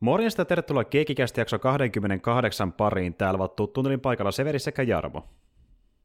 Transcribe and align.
Morjesta 0.00 0.40
ja 0.40 0.44
tervetuloa 0.44 0.84
Keekikästi 0.84 1.40
jakso 1.40 1.58
28 1.58 2.72
pariin. 2.72 3.14
Täällä 3.14 3.36
ovat 3.36 3.72
tunnelin 3.72 4.00
paikalla 4.00 4.32
Severi 4.32 4.58
sekä 4.58 4.82
Jarmo. 4.82 5.28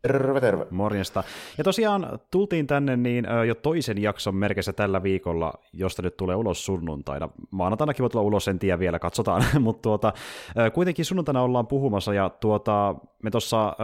Terve, 0.07 0.41
terve. 0.41 0.65
Morjesta. 0.69 1.23
Ja 1.57 1.63
tosiaan 1.63 2.19
tultiin 2.31 2.67
tänne 2.67 2.97
niin 2.97 3.27
jo 3.47 3.55
toisen 3.55 4.01
jakson 4.01 4.35
merkissä 4.35 4.73
tällä 4.73 5.03
viikolla, 5.03 5.53
josta 5.73 6.01
nyt 6.01 6.17
tulee 6.17 6.35
ulos 6.35 6.65
sunnuntaina. 6.65 7.29
Maanantainakin 7.51 8.03
voi 8.03 8.09
tulla 8.09 8.25
ulos, 8.25 8.47
en 8.47 8.59
tiedä 8.59 8.79
vielä, 8.79 8.99
katsotaan. 8.99 9.43
Mutta 9.59 9.81
tuota, 9.81 10.13
kuitenkin 10.73 11.05
sunnuntaina 11.05 11.41
ollaan 11.41 11.67
puhumassa, 11.67 12.13
ja 12.13 12.29
tuota, 12.29 12.95
me 13.23 13.31
tuossa 13.31 13.75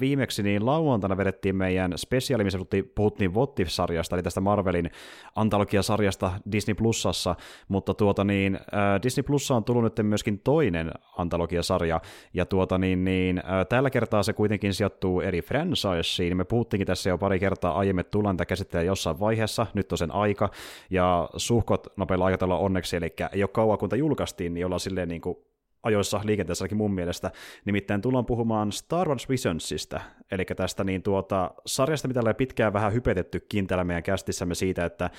viimeksi 0.00 0.42
niin 0.42 0.66
lauantaina 0.66 1.16
vedettiin 1.16 1.56
meidän 1.56 1.92
spesiaali, 1.96 2.44
missä 2.44 2.58
puhuttiin 2.94 3.34
What 3.34 3.54
sarjasta 3.66 4.16
eli 4.16 4.22
tästä 4.22 4.40
Marvelin 4.40 4.90
antologiasarjasta 5.34 6.32
Disney 6.52 6.74
Plusassa, 6.74 7.36
mutta 7.68 7.94
tuota 7.94 8.24
niin, 8.24 8.58
Disney 9.02 9.22
Plussa 9.22 9.54
on 9.54 9.64
tullut 9.64 9.84
nyt 9.84 9.98
myöskin 10.02 10.38
toinen 10.38 10.90
antologiasarja, 11.18 12.00
ja 12.34 12.46
tuota 12.46 12.78
niin, 12.78 13.04
niin 13.04 13.42
tällä 13.68 13.90
kertaa 13.90 14.22
se 14.22 14.32
kuitenkin 14.32 14.74
sijoittuu 14.74 15.20
eri 15.20 15.42
franchiseen. 15.68 16.36
Me 16.36 16.44
puhuttiinkin 16.44 16.86
tässä 16.86 17.10
jo 17.10 17.18
pari 17.18 17.38
kertaa 17.38 17.78
aiemmin, 17.78 18.00
että 18.00 18.10
tullaan 18.10 18.36
tätä 18.36 18.46
käsittelemään 18.46 18.86
jossain 18.86 19.20
vaiheessa, 19.20 19.66
nyt 19.74 19.92
on 19.92 19.98
sen 19.98 20.14
aika, 20.14 20.50
ja 20.90 21.28
suhkot 21.36 21.86
nopealla 21.96 22.24
aikataululla 22.24 22.60
onneksi, 22.60 22.96
eli 22.96 23.14
ei 23.32 23.42
ole 23.42 23.48
kauan 23.48 23.78
kun 23.78 23.88
julkaistiin, 23.96 24.54
niin 24.54 24.66
ollaan 24.66 24.80
silleen 24.80 25.08
niin 25.08 25.20
kuin 25.20 25.36
ajoissa 25.82 26.20
liikenteessäkin 26.24 26.76
mun 26.76 26.94
mielestä. 26.94 27.30
Nimittäin 27.64 28.00
tullaan 28.00 28.26
puhumaan 28.26 28.72
Star 28.72 29.08
Wars 29.08 29.28
Visionsista, 29.28 30.00
eli 30.30 30.44
tästä 30.44 30.84
niin 30.84 31.02
tuota, 31.02 31.50
sarjasta, 31.66 32.08
mitä 32.08 32.20
ollaan 32.20 32.34
pitkään 32.34 32.72
vähän 32.72 32.92
hypetettykin 32.92 33.66
täällä 33.66 33.84
meidän 33.84 34.02
kästissämme 34.02 34.54
siitä, 34.54 34.84
että 34.84 35.10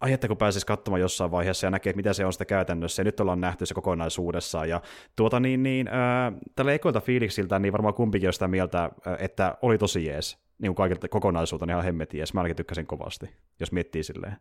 ai 0.00 0.12
että 0.12 0.28
kun 0.28 0.36
pääsisi 0.36 0.66
katsomaan 0.66 1.00
jossain 1.00 1.30
vaiheessa 1.30 1.66
ja 1.66 1.70
näkee, 1.70 1.92
mitä 1.92 2.12
se 2.12 2.26
on 2.26 2.32
sitä 2.32 2.44
käytännössä, 2.44 3.00
ja 3.00 3.04
nyt 3.04 3.20
ollaan 3.20 3.40
nähty 3.40 3.66
se 3.66 3.74
kokonaisuudessaan, 3.74 4.68
ja 4.68 4.80
tuota 5.16 5.40
niin, 5.40 5.62
niin 5.62 5.88
äh, 5.88 6.34
tällä 6.56 6.72
ekoilta 6.72 7.00
fiiliksiltä, 7.00 7.58
niin 7.58 7.72
varmaan 7.72 7.94
kumpikin 7.94 8.28
on 8.28 8.32
sitä 8.32 8.48
mieltä, 8.48 8.90
että 9.18 9.58
oli 9.62 9.78
tosi 9.78 10.06
jees, 10.06 10.38
niin 10.58 10.68
kuin 10.68 10.74
kaikilta 10.74 11.08
kokonaisuutta, 11.08 11.66
ihan 11.70 11.84
hemmetin 11.84 12.18
jees, 12.18 12.34
mä 12.34 12.40
ainakin 12.40 12.56
tykkäsin 12.56 12.86
kovasti, 12.86 13.30
jos 13.60 13.72
miettii 13.72 14.02
silleen 14.02 14.36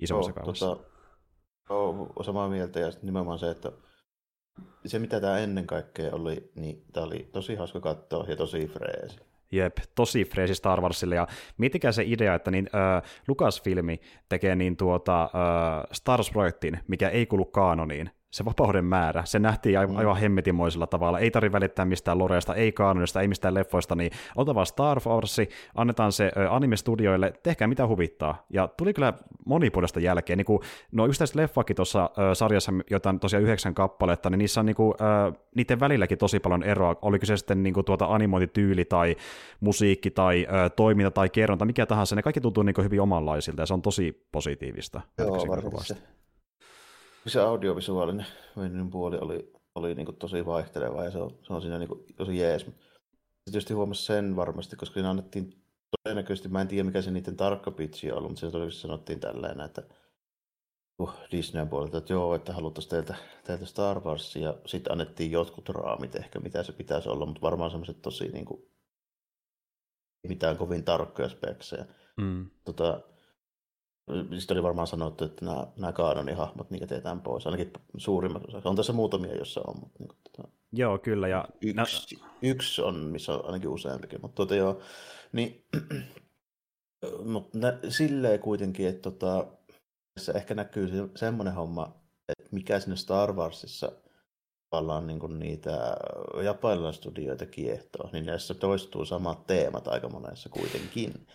isommassa 0.00 0.32
kaavassa. 0.32 0.66
Tota, 0.66 0.92
olen 1.68 2.24
samaa 2.24 2.48
mieltä, 2.48 2.80
ja 2.80 2.92
nimenomaan 3.02 3.38
se, 3.38 3.50
että 3.50 3.72
se 4.86 4.98
mitä 4.98 5.20
tämä 5.20 5.38
ennen 5.38 5.66
kaikkea 5.66 6.14
oli, 6.14 6.50
niin 6.54 6.84
tämä 6.92 7.06
oli 7.06 7.28
tosi 7.32 7.54
hauska 7.54 7.80
katsoa 7.80 8.24
ja 8.28 8.36
tosi 8.36 8.66
freesi. 8.66 9.31
Jep, 9.52 9.76
tosi 9.94 10.24
freesi 10.24 10.54
Star 10.54 10.80
Warsille, 10.80 11.14
ja 11.14 11.26
miettikää 11.58 11.92
se 11.92 12.02
idea, 12.06 12.34
että 12.34 12.50
niin, 12.50 12.70
äh, 12.74 13.10
Lucasfilmi 13.28 14.00
tekee 14.28 14.56
niin 14.56 14.76
tuota, 14.76 15.22
äh, 15.22 15.30
Star 15.92 16.22
Wars-projektin, 16.22 16.78
mikä 16.88 17.08
ei 17.08 17.26
kuulu 17.26 17.44
kaanoniin, 17.44 18.10
se 18.32 18.44
vapauden 18.44 18.84
määrä, 18.84 19.24
se 19.24 19.38
nähtiin 19.38 19.78
aivan, 19.78 19.94
mm. 19.94 19.98
aivan 19.98 20.16
hemmetimoisella 20.16 20.86
tavalla. 20.86 21.18
Ei 21.18 21.30
tarvitse 21.30 21.52
välittää 21.52 21.84
mistään 21.84 22.18
loreasta, 22.18 22.54
ei 22.54 22.72
kaanonista, 22.72 23.20
ei 23.20 23.28
mistään 23.28 23.54
leffoista, 23.54 23.94
niin 23.94 24.12
ota 24.36 24.54
vaan 24.54 24.66
Star 24.66 25.00
Wars, 25.06 25.36
annetaan 25.74 26.12
se 26.12 26.32
anime-studioille, 26.50 27.32
tehkää 27.42 27.68
mitä 27.68 27.86
huvittaa. 27.86 28.46
Ja 28.50 28.68
tuli 28.68 28.94
kyllä 28.94 29.12
monipuolista 29.46 30.00
jälkeen. 30.00 30.36
Niin 30.36 30.46
kuin, 30.46 30.60
no 30.92 31.06
yksittäiset 31.06 31.36
leffakin 31.36 31.76
tuossa 31.76 32.10
sarjassa, 32.32 32.72
joita 32.90 33.08
on 33.08 33.20
tosiaan 33.20 33.42
yhdeksän 33.42 33.74
kappaletta, 33.74 34.30
niin 34.30 34.38
niissä 34.38 34.60
on 34.60 34.66
niin 34.66 34.76
kuin, 34.76 34.94
äh, 35.00 35.32
niiden 35.54 35.80
välilläkin 35.80 36.18
tosi 36.18 36.40
paljon 36.40 36.62
eroa. 36.62 36.96
Oliko 37.02 37.26
se 37.26 37.36
sitten 37.36 37.62
niin 37.62 37.74
kuin, 37.74 37.84
tuota 37.84 38.04
animointityyli 38.04 38.84
tai 38.84 39.16
musiikki 39.60 40.10
tai 40.10 40.46
äh, 40.52 40.70
toiminta 40.76 41.10
tai 41.10 41.28
kerronta, 41.28 41.64
mikä 41.64 41.86
tahansa, 41.86 42.16
ne 42.16 42.22
kaikki 42.22 42.40
tuntuu 42.40 42.62
niin 42.62 42.74
kuin, 42.74 42.84
hyvin 42.84 43.00
omanlaisilta 43.00 43.62
ja 43.62 43.66
se 43.66 43.74
on 43.74 43.82
tosi 43.82 44.26
positiivista. 44.32 45.00
Joo, 45.18 45.48
varmasti 45.48 45.94
se 47.26 47.40
audiovisuaalinen 47.40 48.90
puoli 48.90 49.18
oli, 49.18 49.52
oli 49.74 49.94
niin 49.94 50.06
kuin 50.06 50.16
tosi 50.16 50.46
vaihteleva 50.46 51.04
ja 51.04 51.10
se 51.10 51.18
on, 51.18 51.38
se 51.42 51.52
on 51.52 51.62
siinä 51.62 51.78
niin 51.78 51.88
kuin 51.88 52.04
tosi 52.16 52.38
jees. 52.38 52.66
Tietysti 53.44 53.74
huomasi 53.74 54.04
sen 54.04 54.36
varmasti, 54.36 54.76
koska 54.76 54.94
siinä 54.94 55.10
annettiin 55.10 55.62
todennäköisesti, 56.02 56.48
mä 56.48 56.60
en 56.60 56.68
tiedä 56.68 56.84
mikä 56.84 57.02
se 57.02 57.10
niiden 57.10 57.36
tarkka 57.36 57.70
pitchi 57.70 58.10
on 58.10 58.18
ollut, 58.18 58.30
mutta 58.30 58.40
se 58.40 58.46
todennäköisesti 58.46 58.82
sanottiin 58.82 59.20
tälleen, 59.20 59.60
että 59.60 59.82
uh, 60.98 61.12
Disneyn 61.30 61.68
puolelta, 61.68 61.98
että 61.98 62.12
joo, 62.12 62.34
että 62.34 62.52
haluttaisiin 62.52 62.90
teiltä, 62.90 63.14
teiltä 63.44 63.66
Star 63.66 64.00
Wars, 64.00 64.36
ja 64.36 64.54
sitten 64.66 64.92
annettiin 64.92 65.30
jotkut 65.30 65.68
raamit 65.68 66.16
ehkä, 66.16 66.38
mitä 66.38 66.62
se 66.62 66.72
pitäisi 66.72 67.08
olla, 67.08 67.26
mutta 67.26 67.42
varmaan 67.42 67.70
semmoiset 67.70 68.02
tosi 68.02 68.28
niin 68.28 68.44
kuin, 68.44 68.62
mitään 70.28 70.56
kovin 70.56 70.84
tarkkoja 70.84 71.28
speksejä. 71.28 71.86
Mm. 72.16 72.50
Tota, 72.64 73.00
sitten 74.38 74.54
oli 74.54 74.62
varmaan 74.62 74.86
sanottu, 74.86 75.24
että 75.24 75.44
nämä, 75.44 75.66
nämä 75.76 76.36
hahmot 76.36 76.70
niin 76.70 76.80
jätetään 76.80 77.20
pois, 77.20 77.46
ainakin 77.46 77.72
suurimmat 77.96 78.44
osa. 78.44 78.68
On 78.68 78.76
tässä 78.76 78.92
muutamia, 78.92 79.34
jossa 79.34 79.60
on. 79.66 79.74
Mutta 79.80 79.98
niin 79.98 80.08
kuin, 80.08 80.18
tota, 80.22 80.48
joo, 80.72 80.98
kyllä. 80.98 81.28
Ja... 81.28 81.48
Yksi, 81.60 82.16
no... 82.16 82.26
yksi 82.42 82.82
on, 82.82 82.94
missä 82.96 83.32
on 83.32 83.46
ainakin 83.46 83.68
useampikin. 83.68 84.18
Mutta 84.22 84.34
tuota, 84.34 84.54
joo, 84.54 84.80
niin, 85.32 85.64
mutta 87.32 87.58
nä, 87.58 87.78
silleen 87.88 88.40
kuitenkin, 88.40 88.88
että 88.88 89.10
tota, 89.10 89.46
tässä 90.14 90.32
ehkä 90.32 90.54
näkyy 90.54 90.88
se, 90.88 91.08
semmoinen 91.16 91.54
homma, 91.54 91.94
että 92.28 92.44
mikä 92.50 92.80
sinne 92.80 92.96
Star 92.96 93.32
Warsissa 93.32 93.92
tavallaan 94.70 95.06
niin 95.06 95.18
kuin 95.18 95.38
niitä 95.38 95.96
japanilaistudioita 96.44 97.46
kiehtoo, 97.46 98.10
niin 98.12 98.26
näissä 98.26 98.54
toistuu 98.54 99.04
samat 99.04 99.46
teemat 99.46 99.88
aika 99.88 100.08
monessa 100.08 100.48
kuitenkin. 100.48 101.26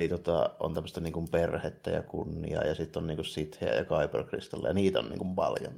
Eli 0.00 0.08
tota, 0.08 0.50
on 0.60 0.74
tämmöistä 0.74 1.00
niin 1.00 1.12
kuin 1.12 1.28
perhettä 1.30 1.90
ja 1.90 2.02
kunniaa, 2.02 2.64
ja 2.64 2.74
sitten 2.74 3.02
on 3.02 3.06
niin 3.06 3.16
kuin 3.16 3.26
sithiä 3.26 3.74
ja 3.74 3.84
kyberkristalleja, 3.84 4.70
ja 4.70 4.74
niitä 4.74 4.98
on 4.98 5.08
niin 5.08 5.18
kuin 5.18 5.34
paljon. 5.34 5.72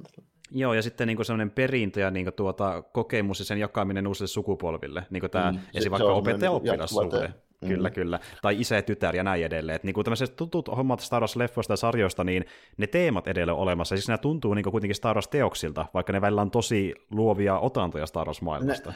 Joo, 0.51 0.73
ja 0.73 0.81
sitten 0.81 1.07
niin 1.07 1.25
semmoinen 1.25 1.51
perintö 1.51 1.99
ja 1.99 2.11
niin 2.11 2.25
kuin 2.25 2.33
tuota, 2.33 2.81
kokemus 2.81 3.39
ja 3.39 3.45
sen 3.45 3.57
jakaminen 3.57 4.07
uusille 4.07 4.27
sukupolville, 4.27 5.03
niin 5.09 5.31
tämä 5.31 5.51
mm, 5.51 5.59
esim. 5.73 5.91
vaikka 5.91 6.13
opettaja-oppilassuhde. 6.13 7.33
Mm. 7.61 7.67
Kyllä, 7.67 7.89
kyllä. 7.89 8.19
Tai 8.41 8.59
isä 8.59 8.75
ja 8.75 8.81
tytär 8.81 9.15
ja 9.15 9.23
näin 9.23 9.45
edelleen. 9.45 9.75
Että 9.75 9.85
niin 9.85 10.03
tämmöiset 10.03 10.35
tutut 10.35 10.67
hommat 10.67 10.99
Star 10.99 11.23
Wars-leffoista 11.23 11.73
ja 11.73 11.75
sarjoista, 11.75 12.23
niin 12.23 12.45
ne 12.77 12.87
teemat 12.87 13.27
edelleen 13.27 13.55
on 13.55 13.61
olemassa. 13.61 13.95
Siis 13.95 14.07
nämä 14.07 14.17
tuntuu 14.17 14.53
niin 14.53 14.71
kuitenkin 14.71 14.95
Star 14.95 15.15
Wars-teoksilta, 15.15 15.85
vaikka 15.93 16.13
ne 16.13 16.21
välillä 16.21 16.41
on 16.41 16.51
tosi 16.51 16.95
luovia 17.11 17.59
otantoja 17.59 18.05
Star 18.05 18.27
Wars-maailmasta. 18.27 18.93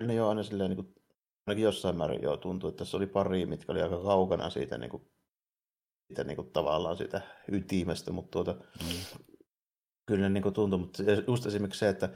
Ne, 0.00 0.06
ne 0.06 0.14
joo, 0.14 0.28
aina 0.28 0.42
silleen 0.42 0.70
niin 0.70 0.76
kuin 0.76 0.94
ainakin 1.46 1.64
jossain 1.64 1.96
määrin 1.96 2.22
joo 2.22 2.36
tuntui, 2.36 2.68
että 2.68 2.78
tässä 2.78 2.96
oli 2.96 3.06
pari, 3.06 3.46
mitkä 3.46 3.72
oli 3.72 3.82
aika 3.82 4.02
kaukana 4.02 4.50
siitä, 4.50 4.78
niin 4.78 4.90
kuin, 4.90 5.02
siitä 6.06 6.24
niin 6.24 6.36
kuin, 6.36 6.50
tavallaan 6.50 6.96
siitä 6.96 7.20
ytimestä, 7.48 8.12
mutta 8.12 8.30
tuota, 8.30 8.52
mm. 8.52 9.20
kyllä 10.06 10.28
niin 10.28 10.42
kuin, 10.42 10.54
tuntui, 10.54 10.78
mutta 10.78 11.02
just 11.26 11.46
esimerkiksi 11.46 11.78
se, 11.78 11.88
että 11.88 12.08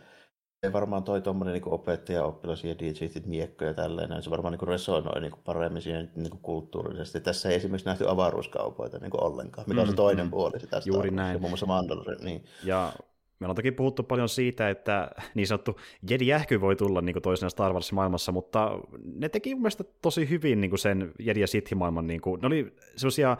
ei 0.62 0.72
varmaan 0.72 1.04
toi 1.04 1.20
tuommoinen 1.20 1.52
niin 1.52 1.72
opettaja, 1.74 2.24
oppilas 2.24 2.64
ja 2.64 2.78
DJt 2.78 3.26
miekko 3.26 3.64
ja 3.64 3.74
tälleen, 3.74 4.10
niin 4.10 4.22
se 4.22 4.30
varmaan 4.30 4.52
niin 4.52 4.58
kuin 4.58 4.68
resonoi 4.68 5.20
niin 5.20 5.32
kuin 5.32 5.42
paremmin 5.44 5.82
siihen 5.82 6.12
niin 6.16 6.30
kuin 6.30 6.42
kulttuurisesti. 6.42 7.20
Tässä 7.20 7.48
ei 7.48 7.54
esimerkiksi 7.54 7.86
nähty 7.86 8.08
avaruuskaupoita 8.08 8.98
niin 8.98 9.10
kuin 9.10 9.22
ollenkaan, 9.22 9.68
mikä 9.68 9.80
on 9.80 9.86
se 9.86 9.92
mm, 9.92 9.96
toinen 9.96 10.26
mm, 10.26 10.30
puoli 10.30 10.60
sitä 10.60 10.82
Juuri 10.84 11.10
näin. 11.10 11.32
Ja 11.32 11.38
muun 11.38 11.50
muassa 11.50 11.66
Mandalorian. 11.66 12.24
Niin. 12.24 12.44
Ja 12.64 12.92
Meillä 13.40 13.52
on 13.52 13.56
toki 13.56 13.72
puhuttu 13.72 14.02
paljon 14.02 14.28
siitä, 14.28 14.70
että 14.70 15.10
niin 15.34 15.46
sanottu 15.46 15.80
Jedi-jähky 16.10 16.60
voi 16.60 16.76
tulla 16.76 17.00
niin 17.00 17.22
toisena 17.22 17.50
Star 17.50 17.72
Wars-maailmassa, 17.72 18.32
mutta 18.32 18.78
ne 19.04 19.28
teki 19.28 19.54
mun 19.54 19.62
mielestä 19.62 19.84
tosi 20.02 20.30
hyvin 20.30 20.60
niin 20.60 20.78
sen 20.78 21.12
Jedi- 21.22 21.40
ja 21.40 21.46
Sith-maailman. 21.46 22.06
Niin 22.06 22.20
kuin, 22.20 22.40
ne 22.40 22.46
oli 22.46 22.74
sellaisia 22.96 23.36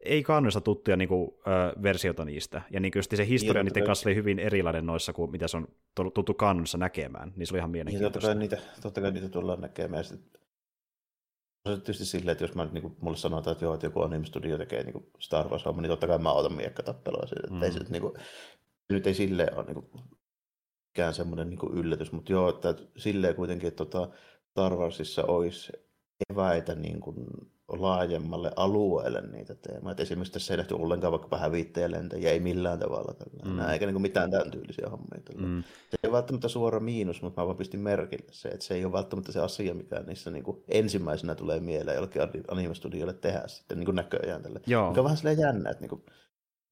ei 0.00 0.22
kannesta 0.22 0.60
tuttuja 0.60 0.96
niin 0.96 1.08
kuin, 1.08 1.30
ö, 1.46 1.82
versioita 1.82 2.24
niistä. 2.24 2.62
Ja 2.70 2.80
niin 2.80 2.92
se 3.14 3.28
historia 3.28 3.62
niin, 3.62 3.70
niiden 3.70 3.86
kanssa 3.86 4.08
oli 4.08 4.16
hyvin 4.16 4.38
erilainen 4.38 4.86
noissa 4.86 5.12
kuin 5.12 5.30
mitä 5.30 5.48
se 5.48 5.56
on 5.56 5.68
tuttu 6.14 6.34
kannonissa 6.34 6.78
näkemään. 6.78 7.32
Niin 7.36 7.46
se 7.46 7.54
oli 7.54 7.58
ihan 7.58 7.70
mielenkiintoista. 7.70 8.34
Niin, 8.34 8.50
totta, 8.50 8.56
kai 8.56 8.64
niitä, 8.66 8.80
totta 8.82 9.00
kai 9.00 9.12
niitä 9.12 9.28
tullaan 9.28 9.60
näkemään. 9.60 10.04
Sitten 10.04 10.42
se 11.68 11.76
tietysti 11.76 12.04
silleen, 12.04 12.32
että 12.32 12.44
jos 12.44 12.54
mä, 12.54 12.68
niin 12.72 12.82
kuin, 12.82 12.96
mulle 13.00 13.16
sanotaan, 13.16 13.52
että 13.52 13.64
joo, 13.64 13.74
että 13.74 13.86
joku 13.86 14.02
anime 14.02 14.26
studio 14.26 14.58
tekee 14.58 14.82
niin 14.82 15.06
Star 15.18 15.48
Wars-homma, 15.48 15.82
niin 15.82 15.90
totta 15.90 16.06
kai 16.06 16.18
mä 16.18 16.32
otan 16.32 16.56
miekkatappelua 16.56 17.26
siitä. 17.26 17.54
Mm. 17.54 17.62
Ei 17.62 17.72
se, 17.72 17.80
niin 17.88 18.02
kuin, 18.02 18.14
nyt 18.90 19.06
ei 19.06 19.14
sille 19.14 19.46
ole 19.56 19.64
niin 19.64 19.74
kuin, 19.74 20.04
mikään 20.88 21.14
semmoinen 21.14 21.50
niin 21.50 21.72
yllätys, 21.72 22.12
mutta 22.12 22.32
joo, 22.32 22.48
että 22.48 22.74
silleen 22.96 23.34
kuitenkin, 23.34 23.68
että 23.68 23.84
tota, 23.84 24.08
Star 24.50 24.76
Warsissa 24.76 25.24
olisi 25.24 25.72
eväitä 26.30 26.74
niin 26.74 27.00
kuin 27.00 27.26
laajemmalle 27.68 28.52
alueelle 28.56 29.20
niitä 29.20 29.54
teemoja. 29.54 29.94
esimerkiksi 29.98 30.32
tässä 30.32 30.54
ei 30.54 30.56
nähty 30.56 30.74
ollenkaan 30.74 31.12
vaikka 31.12 31.38
hävittäjälentäjiä, 31.38 32.30
ei 32.30 32.40
millään 32.40 32.78
tavalla. 32.78 33.14
Mm. 33.44 33.56
Näin, 33.56 33.70
eikä 33.70 33.86
niin 33.86 34.02
mitään 34.02 34.30
tämän 34.30 34.50
tyylisiä 34.50 34.88
hommia. 34.90 35.20
Mm. 35.36 35.62
Se 35.62 35.96
ei 36.02 36.08
ole 36.08 36.12
välttämättä 36.12 36.48
suora 36.48 36.80
miinus, 36.80 37.22
mutta 37.22 37.40
mä 37.40 37.46
vaan 37.46 37.56
pistin 37.56 37.80
merkille 37.80 38.26
se, 38.30 38.48
että 38.48 38.64
se 38.64 38.74
ei 38.74 38.84
ole 38.84 38.92
välttämättä 38.92 39.32
se 39.32 39.40
asia, 39.40 39.74
mikä 39.74 40.02
niissä 40.06 40.30
niin 40.30 40.44
kuin 40.44 40.64
ensimmäisenä 40.68 41.34
tulee 41.34 41.60
mieleen 41.60 41.94
jollekin 41.94 42.22
anime-studiolle 42.48 43.14
tehdä 43.14 43.42
sitten 43.46 43.78
niin 43.78 43.86
kuin 43.86 43.96
näköjään. 43.96 44.42
Tälle. 44.42 44.60
Joo. 44.66 44.88
Mikä 44.88 45.00
on 45.00 45.04
vähän 45.04 45.16
silleen 45.16 45.38
jännä, 45.38 45.70
että 45.70 45.80
niin 45.80 45.90
kuin, 45.90 46.02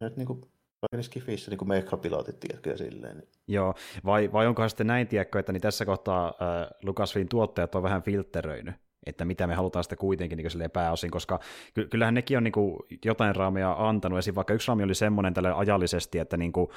nyt 0.00 0.16
niin 0.16 0.26
kuin 0.26 0.40
vaikka 0.82 1.02
Skifissä 1.02 1.50
niin 1.50 1.68
meikkapilotit, 1.68 2.40
tiedätkö, 2.40 2.76
silleen. 2.76 3.16
Niin. 3.16 3.28
Joo, 3.48 3.74
vai, 4.04 4.32
vai 4.32 4.46
onkohan 4.46 4.70
sitten 4.70 4.86
näin, 4.86 5.08
tiedätkö, 5.08 5.38
että 5.38 5.52
niin 5.52 5.60
tässä 5.60 5.84
kohtaa 5.84 6.26
äh, 6.26 6.68
Lucasfilmin 6.82 7.28
tuottajat 7.28 7.74
on 7.74 7.82
vähän 7.82 8.02
filtteröinyt, 8.02 8.74
että 9.06 9.24
mitä 9.24 9.46
me 9.46 9.54
halutaan 9.54 9.84
sitten 9.84 9.98
kuitenkin 9.98 10.38
niin 10.38 10.70
pääosin, 10.70 11.10
koska 11.10 11.40
ky- 11.74 11.86
kyllähän 11.86 12.14
nekin 12.14 12.36
on 12.36 12.44
niin 12.44 12.52
kuin, 12.52 12.76
jotain 13.04 13.36
raameja 13.36 13.76
antanut, 13.78 14.18
esim. 14.18 14.34
vaikka 14.34 14.54
yksi 14.54 14.68
raami 14.68 14.82
oli 14.82 14.94
semmoinen 14.94 15.34
tälle 15.34 15.52
ajallisesti, 15.52 16.18
että 16.18 16.36
niin 16.36 16.52
kuin, 16.52 16.68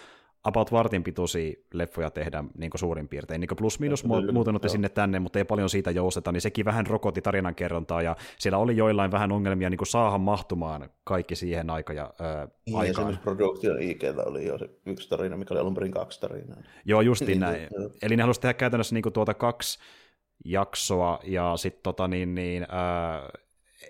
about 0.43 0.71
vartin 0.71 1.03
pituisia 1.03 1.53
leffoja 1.73 2.09
tehdä 2.09 2.43
niin 2.57 2.71
suurin 2.75 3.07
piirtein. 3.07 3.41
Niin 3.41 3.49
plus 3.57 3.79
minus 3.79 4.05
mu- 4.05 4.31
muuten 4.31 4.55
otti 4.55 4.69
sinne 4.69 4.89
tänne, 4.89 5.19
mutta 5.19 5.39
ei 5.39 5.45
paljon 5.45 5.69
siitä 5.69 5.91
jousteta, 5.91 6.31
niin 6.31 6.41
sekin 6.41 6.65
vähän 6.65 6.87
rokotti 6.87 7.21
tarinankerrontaa, 7.21 8.01
ja 8.01 8.15
siellä 8.39 8.57
oli 8.57 8.77
joillain 8.77 9.11
vähän 9.11 9.31
ongelmia 9.31 9.69
niin 9.69 9.87
saahan 9.87 10.21
mahtumaan 10.21 10.89
kaikki 11.03 11.35
siihen 11.35 11.69
aika 11.69 11.93
ja, 11.93 12.13
ää, 12.19 12.47
niin, 12.65 12.77
aikaan. 12.77 12.89
Esimerkiksi 12.89 13.23
Production 13.23 13.81
IGllä 13.81 14.23
oli 14.23 14.45
jo 14.45 14.57
se 14.57 14.69
yksi 14.85 15.09
tarina, 15.09 15.37
mikä 15.37 15.53
oli 15.53 15.61
alun 15.61 15.73
perin 15.73 15.91
kaksi 15.91 16.21
tarinaa. 16.21 16.57
Joo, 16.85 17.01
justiin 17.01 17.27
niin, 17.27 17.39
näin. 17.39 17.67
Eli 18.01 18.15
ne 18.15 18.23
halusivat 18.23 18.41
tehdä 18.41 18.53
käytännössä 18.53 18.95
niin 18.95 19.13
tuota 19.13 19.33
kaksi 19.33 19.79
jaksoa, 20.45 21.19
ja 21.23 21.53
sitten 21.57 21.83
tota, 21.83 22.07
niin, 22.07 22.35
niin, 22.35 22.65
ää, 22.69 23.29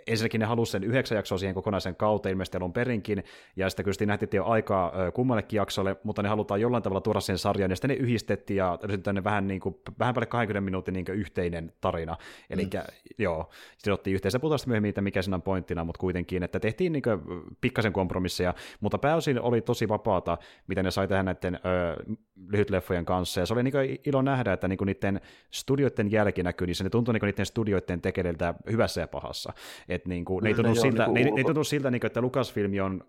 ensinnäkin 0.08 0.40
ne 0.40 0.46
halusi 0.46 0.72
sen 0.72 0.84
yhdeksän 0.84 1.16
jaksoa 1.16 1.38
siihen 1.38 1.56
kokonaisen 1.56 1.96
kauteen 1.96 2.32
ilmeisesti 2.32 2.58
alun 2.58 2.74
perinkin, 2.74 3.24
ja 3.56 3.70
sitten 3.70 3.86
kyllä 3.86 4.06
nähtiin, 4.06 4.42
ole 4.42 4.52
aikaa 4.52 5.12
kummallekin 5.14 5.58
jaksolle, 5.58 5.96
mutta 6.04 6.24
ne 6.24 6.30
halutaan 6.30 6.62
jollain 6.62 6.84
tavalla 6.84 7.02
tuoda 7.02 7.20
sen 7.20 7.38
sarjan, 7.38 7.72
ja 7.72 7.76
sitten 7.76 7.90
ne 7.90 7.96
yhdistettiin, 7.96 8.58
ja 8.58 8.80
tänne 9.04 9.24
vähän, 9.24 9.48
niin 9.48 9.60
kuin, 9.60 9.76
vähän 10.00 10.14
päälle 10.14 10.26
20 10.26 10.62
minuutin 10.62 10.94
niin 10.94 11.06
yhteinen 11.10 11.74
tarina. 11.82 12.18
Eli 12.50 12.64
mm. 12.64 12.70
joo, 13.18 13.50
sitten 13.78 13.94
otettiin 13.94 14.14
yhteensä, 14.14 14.40
puhutaan 14.40 14.60
myöhemmin, 14.68 14.90
että 14.90 15.02
mikä 15.02 15.22
siinä 15.22 15.36
on 15.36 15.42
pointtina, 15.42 15.84
mutta 15.84 16.00
kuitenkin, 16.00 16.44
että 16.44 16.60
tehtiin 16.60 16.92
niin 16.92 17.04
kuin, 17.04 17.20
pikkasen 17.62 17.94
kompromisseja, 17.94 18.54
mutta 18.82 18.98
pääosin 18.98 19.42
oli 19.42 19.62
tosi 19.62 19.90
vapaata, 19.90 20.38
mitä 20.68 20.84
ne 20.84 20.92
sai 20.92 21.08
tehdä 21.08 21.24
näiden 21.24 21.56
ö, 21.56 22.16
lyhytleffojen 22.48 23.06
kanssa, 23.06 23.40
ja 23.40 23.46
se 23.46 23.54
oli 23.54 23.64
niin 23.64 23.72
kuin, 23.72 24.00
ilo 24.06 24.22
nähdä, 24.22 24.54
että 24.54 24.68
niin 24.68 24.78
kuin 24.78 24.86
niiden 24.86 25.22
studioiden 25.52 26.12
jälki 26.12 26.44
näkyy, 26.44 26.68
niin 26.68 26.76
se 26.76 26.84
ne 26.84 26.90
tuntui 26.90 27.14
niin 27.14 27.20
kuin 27.20 27.28
niiden 27.28 27.46
studioiden 27.46 28.02
tekedeltä 28.02 28.54
hyvässä 28.72 29.02
ja 29.02 29.08
pahassa. 29.08 29.54
Et 29.94 30.06
niinku, 30.06 30.40
ne 30.40 30.50
ei 30.50 30.56
tunnu 30.56 30.76
siltä, 30.76 31.08
ne, 31.08 31.24
ne 31.24 31.32
ei 31.38 31.44
tunnu 31.44 31.64
siltä 31.64 31.92
niinku, 31.92 32.08
että 32.08 32.22
Lucasfilmi 32.22 32.80
on 32.80 33.04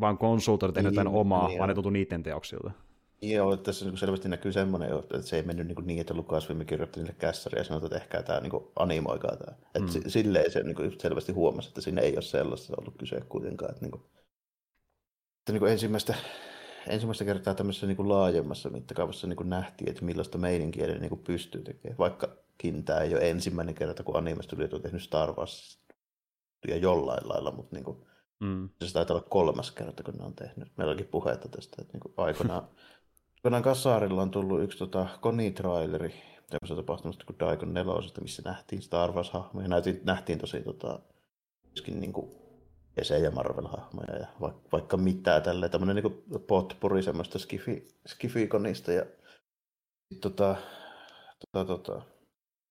vaan 0.00 0.18
konsultoinut 0.18 0.74
tehnyt 0.74 0.94
niin, 0.94 1.06
omaa, 1.08 1.48
niin, 1.48 1.58
vaan 1.58 1.68
ne 1.68 1.74
tuntuu 1.74 1.90
niiden 1.90 2.22
teoksilta. 2.22 2.70
Joo, 3.22 3.52
että 3.52 3.64
tässä 3.64 3.84
niin 3.84 3.98
selvästi 3.98 4.28
näkyy 4.28 4.52
semmoinen, 4.52 4.98
että 4.98 5.22
se 5.22 5.36
ei 5.36 5.42
mennyt 5.42 5.66
niin, 5.66 5.86
niin 5.86 6.00
että 6.00 6.14
Lucasfilm 6.14 6.66
kirjoitti 6.66 7.00
niille 7.00 7.14
kässäriä 7.18 7.60
ja 7.60 7.64
sanoi, 7.64 7.84
että 7.84 7.96
ehkä 7.96 8.22
tämä 8.22 8.40
niin 8.40 8.52
animoikaa 8.76 9.36
tämä. 9.36 9.56
Että 9.74 9.98
mm. 9.98 10.10
silleen 10.10 10.50
se 10.50 10.62
niin 10.62 11.00
selvästi 11.00 11.32
huomasi, 11.32 11.68
että 11.68 11.80
siinä 11.80 12.00
ei 12.00 12.14
ole 12.14 12.22
sellaista 12.22 12.74
ollut 12.78 12.94
kyse 12.98 13.20
kuitenkaan. 13.28 13.70
Että, 13.70 13.82
niin 13.82 13.90
kuin, 13.90 14.02
että 15.38 15.52
niin 15.52 15.60
kuin 15.60 15.72
ensimmäistä, 15.72 16.14
ensimmäistä 16.88 17.24
kertaa 17.24 17.54
tämmöisessä 17.54 17.86
niin 17.86 17.96
kuin 17.96 18.08
laajemmassa 18.08 18.70
mittakaavassa 18.70 19.26
niin 19.26 19.36
kuin 19.36 19.50
nähtiin, 19.50 19.90
että 19.90 20.04
millaista 20.04 20.38
meininkiä 20.38 20.86
ne 20.86 20.98
niin 20.98 21.08
kuin 21.08 21.24
pystyy 21.24 21.62
tekemään. 21.62 21.98
Vaikkakin 21.98 22.84
tämä 22.84 23.00
ei 23.00 23.14
ole 23.14 23.30
ensimmäinen 23.30 23.74
kerta, 23.74 24.02
kun 24.02 24.16
Anime 24.16 24.42
Studiot 24.42 24.72
on 24.72 24.82
tehnyt 24.82 25.02
Star 25.02 25.32
Wars 25.32 25.79
ja 26.68 26.76
jollain 26.76 27.28
lailla, 27.28 27.50
mutta 27.50 27.76
niin 27.76 27.84
kuin, 27.84 27.96
mm. 28.40 28.68
se 28.84 28.92
taitaa 28.92 29.16
olla 29.16 29.26
kolmas 29.30 29.70
kerta, 29.70 30.02
kun 30.02 30.14
ne 30.14 30.24
on 30.24 30.34
tehnyt. 30.34 30.68
Meillä 30.76 30.90
olikin 30.90 31.10
puhetta 31.10 31.48
tästä, 31.48 31.76
että 31.80 31.92
niin 31.92 32.00
kuin 32.00 32.14
aikoinaan, 32.16 32.68
aikoinaan 33.36 33.62
Kassaarilla 33.62 34.22
on 34.22 34.30
tullut 34.30 34.62
yksi 34.62 34.78
tota, 34.78 35.06
Koni-traileri 35.20 36.14
tämmöisestä 36.50 36.82
tapahtumasta 36.82 37.24
kuin 37.24 37.38
Daikon 37.38 37.74
nelosesta, 37.74 38.20
missä 38.20 38.42
nähtiin 38.44 38.82
Star 38.82 39.12
Wars-hahmoja. 39.12 39.68
Nähtiin, 39.68 40.00
nähtiin 40.04 40.38
tosi 40.38 40.60
tota, 40.60 41.00
myöskin 41.66 42.00
niin 42.00 42.12
kuin 42.12 42.30
DC- 43.00 43.22
ja 43.22 43.30
Marvel-hahmoja 43.30 44.20
ja 44.20 44.26
vaikka, 44.40 44.68
vaikka 44.72 44.96
mitä 44.96 45.40
tälle 45.40 45.68
tämmöinen 45.68 46.04
niin 46.04 46.42
potpuri 46.46 47.02
semmoista 47.02 47.38
skifi, 47.38 47.88
skifikonista 48.06 48.92
ja 48.92 49.06
tota, 50.20 50.56
tota, 51.52 51.64
tota, 51.64 52.02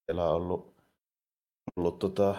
siellä 0.06 0.30
on 0.30 0.36
ollut, 0.36 0.74
ollut 1.76 1.98
tota, 1.98 2.34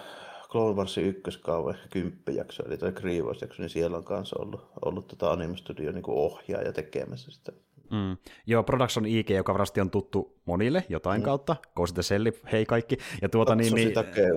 Clone 0.51 0.75
Warsin 0.75 1.05
ykköskauva, 1.05 1.71
ehkä 1.71 1.87
kymppijakso, 1.89 2.63
eli 2.65 2.77
toi 2.77 2.91
Grievous-jakso, 2.91 3.61
niin 3.61 3.69
siellä 3.69 3.97
on 3.97 4.03
kanssa 4.03 4.35
ollut, 4.39 4.71
ollut 4.85 5.07
tota 5.07 5.31
Anime 5.31 5.57
Studio 5.57 5.91
niin 5.91 6.03
ohjaaja 6.07 6.73
tekemässä 6.73 7.31
sitä. 7.31 7.51
Mm. 7.91 8.17
Joo, 8.47 8.63
Production 8.63 9.05
IG, 9.05 9.29
joka 9.29 9.53
varmasti 9.53 9.81
on 9.81 9.91
tuttu 9.91 10.41
monille 10.45 10.83
jotain 10.89 11.21
mm. 11.21 11.25
kautta, 11.25 11.55
Ghost 11.75 11.97
Selli, 12.01 12.33
hei 12.51 12.65
kaikki. 12.65 12.97
Ja 13.21 13.29
tuota, 13.29 13.55
niin, 13.55 13.73
niin, 13.73 13.93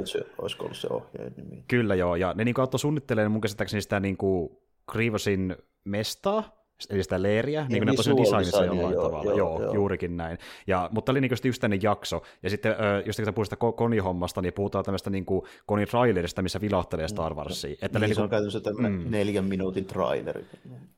se 0.06 0.26
olisiko 0.38 0.64
ollut 0.64 0.76
se 0.76 0.88
ohjaajan 0.90 1.32
nimi. 1.36 1.64
Kyllä 1.68 1.94
joo, 1.94 2.16
ja 2.16 2.34
ne 2.34 2.44
niin 2.44 2.60
auttoi 2.60 2.80
suunnittelemaan 2.80 3.32
mun 3.32 3.40
käsittääkseni 3.40 3.82
sitä 3.82 4.00
niin 4.00 4.16
kuin 4.16 4.50
Grievousin 4.92 5.56
mestaa, 5.84 6.63
eli 6.90 7.02
sitä 7.02 7.22
leeriä, 7.22 7.60
niin, 7.60 7.68
niin 7.68 7.80
kuin 7.80 7.86
ne 7.86 7.96
tosiaan 7.96 8.18
designissa 8.18 8.64
jollain 8.64 8.94
joo, 8.94 9.02
tavalla, 9.02 9.30
joo, 9.30 9.38
joo, 9.38 9.62
joo, 9.62 9.74
juurikin 9.74 10.16
näin. 10.16 10.38
Ja, 10.66 10.88
mutta 10.92 11.12
oli 11.12 11.20
niin 11.20 11.32
just 11.44 11.60
tänne 11.60 11.78
jakso, 11.82 12.22
ja 12.42 12.50
sitten 12.50 12.74
jos 13.06 13.16
te 13.16 13.32
puhutaan 13.32 13.74
Koni-hommasta, 13.74 14.42
niin 14.42 14.52
puhutaan 14.52 14.84
tämmöistä 14.84 15.10
niin 15.10 15.24
kuin 15.24 15.42
Koni-trailerista, 15.66 16.42
missä 16.42 16.60
vilahtelee 16.60 17.08
Star 17.08 17.34
Warsia. 17.34 17.68
Niin, 17.68 17.78
että 17.82 17.98
niin, 17.98 18.08
niin 18.08 18.14
se 18.14 18.22
on 18.22 18.28
käytännössä 18.28 18.60
tämmöinen 18.60 18.92
mm. 18.92 19.10
neljän 19.10 19.44
minuutin 19.44 19.84
traileri. 19.84 20.44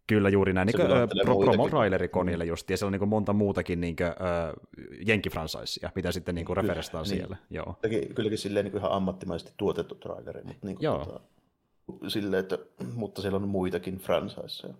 Kyllä, 0.06 0.28
juuri 0.28 0.52
näin, 0.52 0.66
niin 0.66 0.88
pro, 1.24 1.38
promo-traileri 1.38 2.08
Konille 2.08 2.44
mm. 2.44 2.48
just, 2.48 2.70
ja 2.70 2.76
siellä 2.76 2.88
on 2.88 2.92
niin 2.92 2.98
kuin 2.98 3.08
monta 3.08 3.32
muutakin 3.32 3.80
niin 3.80 3.96
kuin, 3.96 4.08
uh, 4.08 4.76
jenkifransaisia, 5.06 5.90
mitä 5.94 6.12
sitten 6.12 6.34
niin 6.34 6.44
kuin 6.44 6.56
referestaan 6.56 7.04
niin. 7.04 7.16
siellä. 7.16 7.36
Joo. 7.50 7.76
Kylläkin, 7.82 8.14
kylläkin 8.14 8.38
silleen 8.38 8.64
niin 8.64 8.72
kuin 8.72 8.80
ihan 8.80 8.92
ammattimaisesti 8.92 9.52
tuotettu 9.56 9.94
traileri, 9.94 10.42
mutta, 10.44 10.66
niin 10.66 10.76
kuin, 10.76 10.84
Joo. 10.84 11.04
Tota, 11.04 11.20
silleen, 12.08 12.40
että, 12.40 12.58
mutta 12.94 13.22
siellä 13.22 13.36
on 13.36 13.48
muitakin 13.48 13.98
franchiseja. 13.98 14.74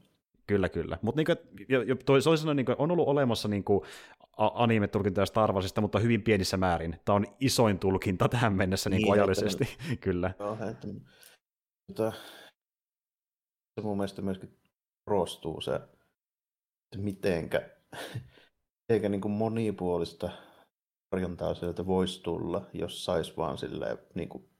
Kyllä, 0.47 0.69
kyllä. 0.69 0.99
Mutta 1.03 1.21
niin 1.21 1.99
toisaalta 2.07 2.55
niin 2.55 2.67
on 2.79 2.91
ollut 2.91 3.09
olemassa 3.09 3.49
niin 3.49 3.65
anime-tulkintoja 4.37 5.27
Star 5.27 5.53
Warsista, 5.53 5.81
mutta 5.81 5.99
hyvin 5.99 6.23
pienissä 6.23 6.57
määrin. 6.57 7.01
Tämä 7.05 7.17
on 7.17 7.27
isoin 7.41 7.79
tulkinta 7.79 8.29
tähän 8.29 8.53
mennessä 8.53 8.91
niin, 8.91 9.03
niin 9.03 9.13
ajallisesti, 9.13 9.65
että, 9.65 9.97
kyllä. 10.07 10.35
Joo, 10.39 10.53
että, 10.71 10.87
mutta, 11.89 12.13
se 13.75 13.83
mun 13.83 13.97
mielestä 13.97 14.23
myöskin 14.23 14.59
korostuu 15.05 15.61
se, 15.61 15.75
että 15.75 16.99
mitenkä, 16.99 17.71
mitenkä 18.89 19.09
niin 19.09 19.21
kuin 19.21 19.33
monipuolista 19.33 20.31
tarjontaa 21.11 21.55
sieltä 21.55 21.87
voisi 21.87 22.23
tulla, 22.23 22.67
jos 22.73 23.05
saisi 23.05 23.37
vaan 23.37 23.59
silleen, 23.59 23.99
niin 24.15 24.29
kuin, 24.29 24.51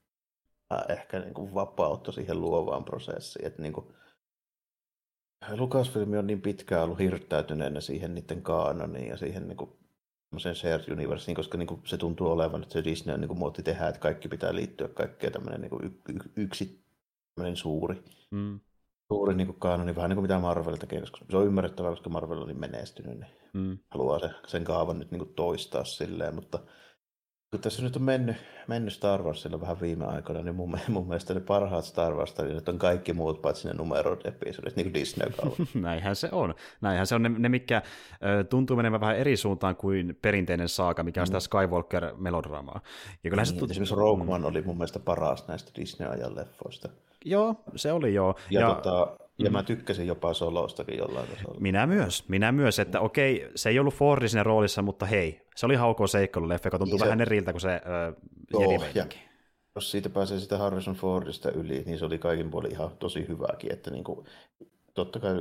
ehkä 0.89 1.19
niin 1.19 1.35
kuin 1.35 1.55
vapautta 1.55 2.13
siihen 2.13 2.41
luovaan 2.41 2.85
prosessiin. 2.85 3.47
Että 3.47 3.63
niin 3.63 3.73
kuin, 3.73 3.95
Lucasfilm 5.57 6.13
on 6.19 6.27
niin 6.27 6.43
pitkään 6.43 6.85
ollut 6.85 6.99
hirttäytyneenä 6.99 7.81
siihen 7.81 8.15
niiden 8.15 8.43
kaanoniin 8.43 9.09
ja 9.09 9.17
siihen 9.17 9.49
niin 9.49 9.57
kuin, 9.57 9.71
shared 10.39 10.93
universe, 10.93 11.35
koska 11.35 11.59
niin 11.59 11.67
kuin, 11.67 11.81
se 11.85 11.97
tuntuu 11.97 12.31
olevan, 12.31 12.63
että 12.63 12.73
se 12.73 12.85
Disney 12.85 13.15
on 13.15 13.21
niin 13.21 13.29
kuin, 13.29 13.39
muotti 13.39 13.63
tehdä, 13.63 13.89
että 13.89 14.01
kaikki 14.01 14.29
pitää 14.29 14.55
liittyä 14.55 14.89
kaikkeen 14.89 15.33
tämmöinen 15.33 15.61
niin 15.61 15.71
kuin, 15.71 15.85
y- 15.85 16.43
yksi 16.43 16.85
tämmöinen 17.35 17.57
suuri, 17.57 18.05
mm. 18.31 18.61
suuri 19.13 19.35
niin 19.35 19.47
kuin 19.47 19.61
kaanoni, 19.61 19.97
vähän 19.97 20.11
niin 20.11 20.17
kuin 20.17 20.23
mitä 20.23 20.39
Marvel 20.39 20.77
tekee, 20.77 21.01
koska 21.01 21.19
se 21.31 21.37
on 21.37 21.47
ymmärrettävää, 21.47 21.91
koska 21.91 22.11
Marvel 22.11 22.41
on 22.41 22.49
niin 22.49 22.61
menestynyt, 22.61 23.21
niin 23.21 23.31
mm. 23.53 23.79
haluaa 23.91 24.19
se, 24.19 24.31
sen 24.47 24.65
kaavan 24.65 24.99
nyt 24.99 25.11
niin 25.11 25.19
kuin, 25.19 25.35
toistaa 25.35 25.85
silleen, 25.85 26.35
mutta 26.35 26.59
kun 27.57 27.63
tässä 27.63 27.83
nyt 27.83 27.97
on 27.97 28.03
mennyt, 28.03 28.37
mennyt 28.67 28.93
Star 28.93 29.23
Warsilla 29.23 29.61
vähän 29.61 29.81
viime 29.81 30.05
aikoina, 30.05 30.43
niin 30.43 30.55
mun, 30.55 30.79
mun 30.89 31.09
mielestä 31.09 31.35
ne 31.35 31.41
parhaat 31.41 31.85
Star 31.85 32.15
Wars 32.15 32.35
nyt 32.39 32.69
on 32.69 32.79
kaikki 32.79 33.13
muut 33.13 33.43
paitsi 33.43 33.69
ne 33.69 33.75
numerot 33.75 34.27
episodit, 34.27 34.77
niin 34.77 34.85
kuin 34.85 34.95
disney 34.95 35.33
Näinhän 35.75 36.17
se 36.17 36.29
on. 36.33 36.55
Näinhän 36.81 37.07
se 37.07 37.15
on 37.15 37.23
ne, 37.23 37.29
ne 37.29 37.49
mikä 37.49 37.83
tuntuu 38.51 38.77
menemään 38.77 39.01
vähän 39.01 39.17
eri 39.17 39.37
suuntaan 39.37 39.77
kuin 39.77 40.19
perinteinen 40.23 40.69
saaka, 40.69 41.03
mikä 41.03 41.21
on 41.21 41.27
sitä 41.27 41.39
mm. 41.39 41.43
Skywalker-melodramaa. 41.43 42.81
Ja 43.25 43.31
niin, 43.31 43.47
se 43.47 43.53
tuntuu... 43.53 43.69
Esimerkiksi 43.71 43.95
Rogue 43.95 44.35
One 44.35 44.47
oli 44.47 44.63
mun 44.63 44.77
mielestä 44.77 44.99
paras 44.99 45.49
näistä 45.49 45.71
Disney-ajan 45.81 46.37
leffoista. 46.37 46.89
Joo, 47.25 47.57
se 47.77 47.93
oli 47.93 48.15
joo. 48.15 48.35
Ja, 48.51 48.61
ja... 48.61 48.75
Tota, 48.75 49.17
ja 49.39 49.51
mä 49.51 49.63
tykkäsin 49.63 50.07
jopa 50.07 50.35
Solostakin 50.35 50.99
jollain 50.99 51.29
tasolla. 51.29 51.61
Minä 51.61 51.87
myös, 51.87 52.29
minä 52.29 52.53
myös, 52.53 52.79
että 52.79 53.01
okei, 53.01 53.51
se 53.55 53.69
ei 53.69 53.79
ollut 53.79 53.95
Fordi 53.95 54.29
siinä 54.29 54.43
roolissa, 54.43 54.83
mutta 54.83 55.07
hei, 55.07 55.41
se 55.57 55.67
oli 55.67 55.75
hauko 55.75 56.07
seikkailuleffa, 56.07 56.67
joka 56.67 56.79
tuntuu 56.79 56.99
niin 56.99 57.05
vähän 57.05 57.21
eriltä 57.21 57.53
kuin 57.53 57.61
se 57.61 57.73
äh, 57.73 58.95
ja 58.95 59.07
jos 59.75 59.91
siitä 59.91 60.11
pääsee 60.11 60.41
sitä 60.41 60.59
Harrison 60.59 60.95
Fordista 60.95 61.51
yli, 61.51 61.83
niin 61.87 61.99
se 61.99 62.05
oli 62.05 62.19
kaikin 62.19 62.51
puolin 62.51 62.73
ihan 62.73 62.91
tosi 62.99 63.29
hyväkin, 63.29 63.73
että 63.73 63.91
niin 63.91 64.05
kuin, 64.05 64.27
totta 64.95 65.21
kai 65.21 65.35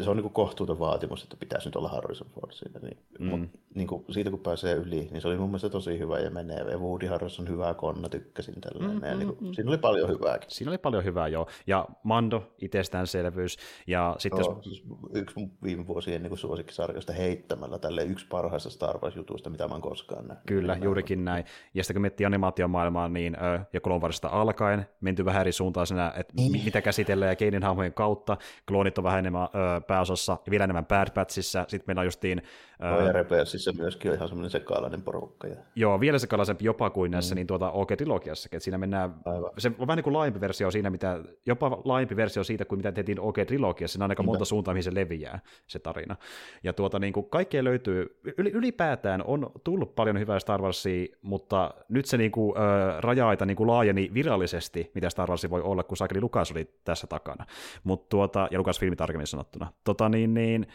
se 0.00 0.10
on 0.10 0.16
niin 0.16 0.22
kuin 0.22 0.32
kohtuuton 0.32 0.78
vaatimus, 0.78 1.22
että 1.22 1.36
pitäisi 1.36 1.68
nyt 1.68 1.76
olla 1.76 1.88
Harrison 1.88 2.28
Ford 2.28 2.52
siinä. 2.52 2.80
Niin, 2.80 2.98
mm. 3.18 3.26
mut, 3.26 3.40
niin 3.74 3.88
kuin, 3.88 4.04
siitä 4.10 4.30
kun 4.30 4.40
pääsee 4.40 4.74
yli, 4.74 5.08
niin 5.10 5.20
se 5.20 5.28
oli 5.28 5.36
mun 5.36 5.48
mielestä 5.48 5.68
tosi 5.68 5.98
hyvä 5.98 6.18
ja 6.18 6.30
menee. 6.30 6.58
Ja 6.70 6.78
Woody 6.78 7.06
Harrison 7.06 7.48
hyvä 7.48 7.74
konna, 7.74 8.08
tykkäsin 8.08 8.60
tällainen. 8.60 8.98
Mm, 8.98 9.04
ja 9.04 9.14
niin 9.14 9.28
kuin, 9.28 9.38
mm, 9.40 9.52
siinä 9.52 9.70
oli 9.70 9.78
paljon 9.78 10.08
hyvääkin. 10.08 10.50
Siinä 10.50 10.70
oli 10.70 10.78
paljon 10.78 11.04
hyvää, 11.04 11.28
joo. 11.28 11.46
Ja 11.66 11.86
Mando, 12.02 12.52
itsestäänselvyys. 12.58 13.56
Ja 13.86 14.16
sitten 14.18 14.40
joo, 14.40 14.54
jos... 14.54 14.64
siis 14.64 14.84
yksi 15.14 15.34
viime 15.62 15.86
vuosien 15.86 16.22
niin 16.22 16.38
suosikkisarjoista 16.38 17.12
heittämällä 17.12 17.78
tälle 17.78 18.04
yksi 18.04 18.26
parhaista 18.26 18.70
Star 18.70 18.98
Wars-jutuista, 18.98 19.50
mitä 19.50 19.68
mä 19.68 19.74
oon 19.74 19.82
koskaan 19.82 20.28
nähnyt. 20.28 20.46
Kyllä, 20.46 20.74
niin 20.74 20.84
juurikin 20.84 21.24
näin. 21.24 21.44
Ja 21.74 21.84
sitten 21.84 21.94
kun 21.94 22.00
miettii 22.02 22.26
animaatiomaailmaa, 22.26 23.08
niin 23.08 23.36
ö, 23.42 23.60
ja 23.72 23.80
Clone 23.80 24.08
alkaen 24.30 24.86
menty 25.00 25.24
vähän 25.24 25.40
eri 25.40 25.52
suuntaan 25.52 25.86
siinä, 25.86 26.12
että 26.16 26.34
niin. 26.36 26.64
mitä 26.64 26.82
käsitellään 26.82 27.32
ja 27.32 27.36
keinin 27.36 27.62
hahmojen 27.62 27.94
kautta. 27.94 28.36
Kloonit 28.68 28.98
on 28.98 29.04
vähän 29.04 29.18
enemmän 29.18 29.42
ö, 29.42 29.80
pääosassa 29.80 30.38
ja 30.46 30.50
vielä 30.50 30.64
enemmän 30.64 30.86
Bad 30.86 31.08
Batchissa. 31.14 31.64
Sitten 31.68 31.84
meillä 31.86 32.00
on 32.00 32.06
justiin... 32.06 32.42
Ja 32.82 32.96
Origins 32.96 33.78
myöskin 33.78 34.10
on 34.10 34.16
ihan 34.16 34.28
semmoinen 34.28 34.50
sekalainen 34.50 35.02
porukka. 35.02 35.46
Ja... 35.46 35.56
Joo, 35.76 36.00
vielä 36.00 36.18
sekalaisempi 36.18 36.64
jopa 36.64 36.90
kuin 36.90 37.10
näissä 37.10 37.34
mm. 37.34 37.36
niin 37.36 37.46
tuota 37.46 37.70
OG-trilogiassakin, 37.70 38.56
että 38.56 38.64
siinä 38.64 38.78
mennään, 38.78 39.14
Aivan. 39.24 39.50
se 39.58 39.72
on 39.78 39.86
vähän 39.86 39.96
niin 39.96 40.04
kuin 40.04 40.14
laajempi 40.14 40.40
versio 40.40 40.70
siinä, 40.70 40.90
mitä, 40.90 41.20
jopa 41.46 41.80
laajempi 41.84 42.16
versio 42.16 42.44
siitä 42.44 42.64
kuin 42.64 42.78
mitä 42.78 42.92
tehtiin 42.92 43.20
OG-trilogiassa, 43.20 43.92
siinä 43.92 44.04
on 44.04 44.10
aika 44.10 44.22
monta 44.22 44.44
suuntaa, 44.44 44.74
mihin 44.74 44.84
se 44.84 44.94
leviää, 44.94 45.40
se 45.66 45.78
tarina. 45.78 46.16
Ja 46.62 46.72
tuota, 46.72 46.98
niin 46.98 47.12
kuin 47.12 47.30
kaikkea 47.30 47.64
löytyy, 47.64 48.20
ylipäätään 48.38 49.22
on 49.26 49.50
tullut 49.64 49.94
paljon 49.94 50.18
hyvää 50.18 50.38
Star 50.38 50.62
Warsia, 50.62 51.06
mutta 51.22 51.74
nyt 51.88 52.06
se 52.06 52.16
niin 52.16 52.32
kuin, 52.32 52.56
äh, 52.56 52.98
raja-aita 53.00 53.46
niin 53.46 53.56
kuin 53.56 53.66
laajeni 53.66 54.10
virallisesti, 54.14 54.90
mitä 54.94 55.10
Star 55.10 55.28
Wars 55.28 55.50
voi 55.50 55.62
olla, 55.62 55.82
kun 55.82 55.96
Sakeli 55.96 56.20
Lukas 56.20 56.52
oli 56.52 56.70
tässä 56.84 57.06
takana. 57.06 57.46
Mut 57.84 58.08
tuota, 58.08 58.48
ja 58.50 58.58
Lukas 58.58 58.80
filmi 58.80 58.96
tarkemmin 58.96 59.26
sanottuna. 59.26 59.72
Tota, 59.84 60.08
niin, 60.08 60.34
niin, 60.34 60.66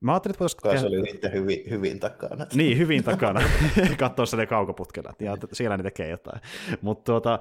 Mä 0.00 0.12
ajattelin, 0.12 0.32
että 0.34 0.40
voisiko... 0.40 0.78
Se 0.78 0.86
oli 0.86 1.10
itse 1.10 1.30
hyvin, 1.32 1.62
hyvin 1.70 2.00
takana. 2.00 2.46
Niin, 2.54 2.78
hyvin 2.78 3.04
takana. 3.10 3.40
Katsoa 3.98 4.26
ne 4.36 4.46
kaukoputkella, 4.46 5.14
ja 5.20 5.36
siellä 5.52 5.76
ne 5.76 5.82
tekee 5.82 6.08
jotain. 6.08 6.40
Mutta 6.80 7.12
tuota, 7.12 7.38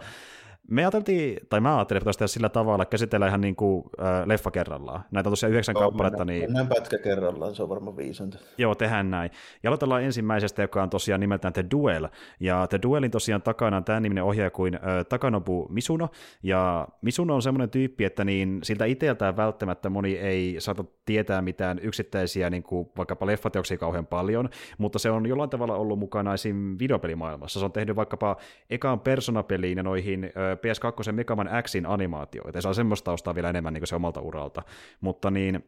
me 0.70 0.82
ajateltiin, 0.82 1.38
tai 1.50 1.62
mä 1.62 1.78
ajattelin, 1.78 2.02
että 2.02 2.12
tehdä 2.12 2.28
sillä 2.28 2.50
tavalla, 2.50 2.84
että 2.84 2.92
käsitellään 2.92 3.30
ihan 3.30 3.42
niin 3.42 3.56
kuin, 3.56 3.84
äh, 4.02 4.28
leffa 4.28 4.52
kerrallaan. 4.52 5.04
Näitä 5.12 5.30
on 5.30 5.32
tosiaan 5.32 5.52
yhdeksän 5.52 5.76
Joo, 5.80 5.84
kappaletta. 5.84 6.26
Mennään, 6.26 6.40
niin... 6.40 6.50
mennään 6.50 6.68
pätkä 6.68 6.98
kerrallaan, 6.98 7.56
se 7.56 7.64
on 7.64 7.70
varmaan 7.70 7.98
viisanta. 7.98 8.38
Joo, 8.58 8.76
tehdään 8.76 9.12
näin. 9.12 9.32
Ja 9.64 9.70
aloitellaan 9.70 10.04
ensimmäisestä, 10.04 10.62
joka 10.62 10.84
on 10.84 10.90
tosiaan 10.90 11.22
nimeltään 11.22 11.54
The 11.54 11.66
Duel. 11.72 12.08
Ja 12.40 12.68
The 12.68 12.80
Duelin 12.84 13.12
tosiaan 13.12 13.42
takana 13.42 13.78
on 13.78 13.84
tämä 13.84 14.00
niminen 14.00 14.24
ohjaaja 14.24 14.50
kuin 14.50 14.76
äh, 14.76 14.82
Takanobu 15.10 15.68
Misuno. 15.70 16.10
Ja 16.44 16.88
Misuno 17.02 17.36
on 17.36 17.42
semmoinen 17.42 17.70
tyyppi, 17.70 18.06
että 18.06 18.26
niin 18.26 18.60
siltä 18.64 18.86
itseltään 18.86 19.38
välttämättä 19.38 19.90
moni 19.90 20.18
ei 20.18 20.56
saata 20.60 20.84
tietää 21.06 21.42
mitään 21.42 21.80
yksittäisiä, 21.82 22.50
niin 22.50 22.64
kuin 22.64 22.90
vaikkapa 22.98 23.26
leffateoksia 23.26 23.78
kauhean 23.78 24.08
paljon, 24.08 24.50
mutta 24.78 25.00
se 25.00 25.12
on 25.12 25.26
jollain 25.26 25.50
tavalla 25.50 25.76
ollut 25.76 26.00
mukana 26.00 26.34
esim. 26.34 26.76
videopelimaailmassa. 26.80 27.60
Se 27.60 27.66
on 27.66 27.72
tehnyt 27.72 27.96
vaikkapa 27.96 28.38
ekaan 28.70 29.00
Persona-peliin 29.00 29.78
ja 29.78 29.84
noihin 29.84 30.24
äh, 30.24 30.59
PS2 30.60 31.12
Mega 31.12 31.36
Man 31.36 31.50
Xin 31.66 31.86
animaatioita, 31.86 32.62
se 32.62 32.68
on 32.68 32.75
semmoista 32.75 33.06
taustaa 33.06 33.36
vielä 33.36 33.50
enemmän 33.50 33.74
niin 33.74 33.82
kuin 33.82 33.88
se 33.88 33.96
omalta 33.96 34.22
uralta, 34.22 34.63
mutta 35.01 35.32
niin 35.32 35.63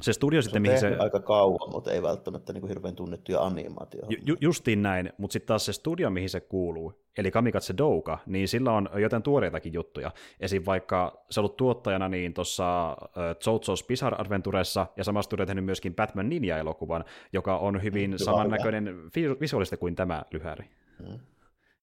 se 0.00 0.12
studio 0.12 0.42
se 0.42 0.44
sitten, 0.44 0.62
mihin 0.62 0.80
se... 0.80 0.96
aika 0.98 1.20
kauan, 1.20 1.70
mutta 1.72 1.92
ei 1.92 2.02
välttämättä 2.02 2.52
niin 2.52 2.60
kuin 2.60 2.68
hirveän 2.68 2.94
tunnettuja 2.94 3.40
animaatioita. 3.40 4.14
Ju- 4.26 4.36
justiin 4.40 4.82
näin, 4.82 5.12
mutta 5.18 5.32
sitten 5.32 5.46
taas 5.46 5.66
se 5.66 5.72
studio, 5.72 6.10
mihin 6.10 6.30
se 6.30 6.40
kuuluu, 6.40 6.92
eli 7.18 7.30
Kamikatse 7.30 7.74
Douka, 7.78 8.18
niin 8.26 8.48
sillä 8.48 8.72
on 8.72 8.88
jotain 8.96 9.22
tuoreitakin 9.22 9.72
juttuja. 9.72 10.10
Esim. 10.40 10.62
vaikka 10.66 11.24
se 11.30 11.40
on 11.40 11.44
ollut 11.44 11.56
tuottajana 11.56 12.08
niin 12.08 12.34
tuossa 12.34 12.96
JoJo's 13.16 13.86
Bizarre 13.88 14.16
Adventuressa, 14.20 14.86
ja 14.96 15.04
sama 15.04 15.22
studio 15.22 15.46
tehnyt 15.46 15.64
myöskin 15.64 15.94
Batman 15.94 16.28
Ninja-elokuvan, 16.28 17.04
joka 17.32 17.58
on 17.58 17.82
hyvin 17.82 18.10
mm, 18.10 18.16
samannäköinen 18.18 18.94
visuaalista 19.40 19.76
kuin 19.76 19.94
tämä 19.94 20.22
lyhäri. 20.32 20.64
Mm. 20.98 21.18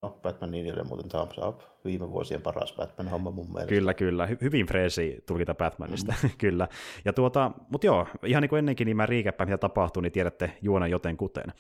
No, 0.04 0.20
Batman 0.22 0.52
Ninjalle 0.52 0.84
muuten 0.84 1.10
thumbs 1.10 1.38
up. 1.38 1.62
Viime 1.86 2.12
vuosien 2.12 2.42
paras 2.42 2.74
Batman-homma 2.74 3.32
mun 3.32 3.48
mielestä. 3.48 3.70
Kyllä, 3.70 3.94
kyllä. 3.94 4.26
Hy- 4.26 4.42
hyvin 4.42 4.66
freesi 4.66 5.24
tulkita 5.26 5.54
Batmanista, 5.56 6.14
mm. 6.24 6.30
kyllä. 6.38 6.68
Ja 7.06 7.14
tuota, 7.14 7.52
mutta 7.70 7.88
joo, 7.88 8.08
ihan 8.26 8.42
niin 8.42 8.50
kuin 8.50 8.60
ennenkin, 8.60 8.86
niin 8.86 8.98
mä 8.98 9.06
riikäppään, 9.06 9.50
mitä 9.50 9.58
tapahtuu, 9.58 10.02
niin 10.02 10.12
tiedätte 10.12 10.58
juona 10.62 10.88
joten 10.88 11.18
kuten. 11.18 11.54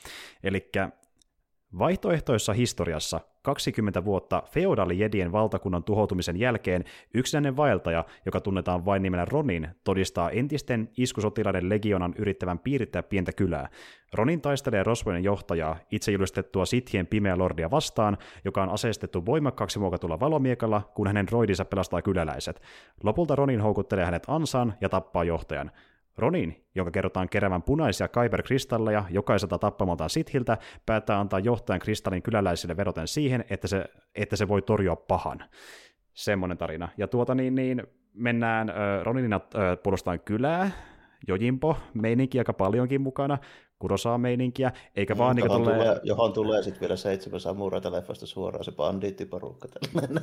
Eli 0.44 0.72
Vaihtoehtoissa 1.80 2.54
historiassa 2.54 3.22
20 3.44 4.06
vuotta 4.06 4.44
feodaalijedien 4.52 5.32
valtakunnan 5.32 5.84
tuhoutumisen 5.84 6.40
jälkeen 6.40 6.84
yksinäinen 7.14 7.58
vaeltaja, 7.58 8.06
joka 8.26 8.42
tunnetaan 8.42 8.86
vain 8.86 9.02
nimellä 9.02 9.26
Ronin, 9.26 9.68
todistaa 9.84 10.30
entisten 10.30 10.90
iskusotilaiden 10.98 11.70
legionan 11.70 12.14
yrittävän 12.18 12.60
piirittää 12.60 13.04
pientä 13.04 13.34
kylää. 13.34 13.70
Ronin 14.14 14.42
taistelee 14.42 14.84
Roswellin 14.84 15.24
johtajaa, 15.24 15.78
itse 15.92 16.12
julistettua 16.12 16.66
Sithien 16.66 17.08
pimeä 17.08 17.38
lordia 17.38 17.72
vastaan, 17.72 18.18
joka 18.46 18.64
on 18.64 18.70
aseistettu 18.70 19.26
voimakkaaksi 19.26 19.80
muokatulla 19.80 20.20
valomiekalla, 20.20 20.82
kun 20.96 21.08
hänen 21.08 21.30
roidinsa 21.30 21.66
pelastaa 21.66 22.02
kyläläiset. 22.02 22.62
Lopulta 23.04 23.36
Ronin 23.36 23.62
houkuttelee 23.62 24.06
hänet 24.06 24.24
ansaan 24.28 24.74
ja 24.82 24.90
tappaa 24.90 25.24
johtajan. 25.24 25.72
Ronin, 26.18 26.66
jonka 26.76 26.92
kerrotaan 26.92 27.30
keräävän 27.30 27.64
punaisia 27.64 28.08
kyberkristalleja 28.08 29.06
jokaiselta 29.10 29.58
tappamaltaan 29.58 30.10
sithiltä, 30.10 30.58
päättää 30.86 31.20
antaa 31.20 31.40
johtajan 31.40 31.80
kristallin 31.80 32.22
kyläläisille 32.22 32.78
veroten 32.78 33.08
siihen, 33.08 33.46
että 33.50 33.68
se, 33.68 33.86
että 34.16 34.36
se 34.36 34.48
voi 34.48 34.62
torjua 34.62 34.96
pahan. 34.96 35.44
Semmoinen 36.14 36.58
tarina. 36.58 36.90
Ja 36.98 37.08
tuota 37.08 37.36
niin, 37.36 37.56
niin 37.56 37.84
mennään 38.14 38.70
äh, 38.70 38.76
Roninina 39.04 39.36
äh, 39.36 39.62
puolustamaan 39.84 40.20
kylää, 40.20 40.72
Jojimpo, 41.28 41.78
meininki 41.94 42.40
aika 42.40 42.54
paljonkin 42.54 43.02
mukana, 43.02 43.38
Kurosaa-meininkiä, 43.84 44.72
eikä 44.96 45.18
vaan 45.18 45.36
niin 45.36 45.48
tulee... 45.48 45.76
tulee... 45.76 46.00
Johon 46.04 46.34
tulee 46.34 46.64
sitten 46.64 46.82
vielä 46.82 46.96
seitsemän 46.96 47.40
samuraita 47.40 47.92
leffasta 47.92 48.26
suoraan 48.26 48.64
se 48.64 48.72
bandiittiporukka. 48.72 49.68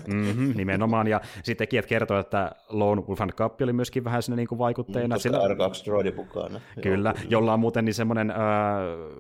Mm-hmm, 0.07 0.53
nimenomaan, 0.57 1.09
ja 1.09 1.21
sitten 1.35 1.57
tekijät 1.57 1.87
kertoo, 1.87 2.19
että 2.19 2.53
Lone 2.69 3.03
Wolf 3.03 3.21
and 3.21 3.33
Cup 3.33 3.61
oli 3.63 3.73
myöskin 3.73 4.05
vähän 4.05 4.23
sinne 4.23 4.37
niin 4.37 4.59
vaikutteena. 4.59 5.17
Mm, 5.17 5.21
sillä... 5.21 5.39
R2 5.39 5.85
Droidi 5.85 6.13
mukana. 6.13 6.61
Kyllä, 6.83 7.15
Joo, 7.17 7.27
jolla 7.29 7.53
on 7.53 7.61
muuten 7.61 7.85
niin 7.85 7.95
semmoinen, 7.95 8.31
äh, 8.31 8.37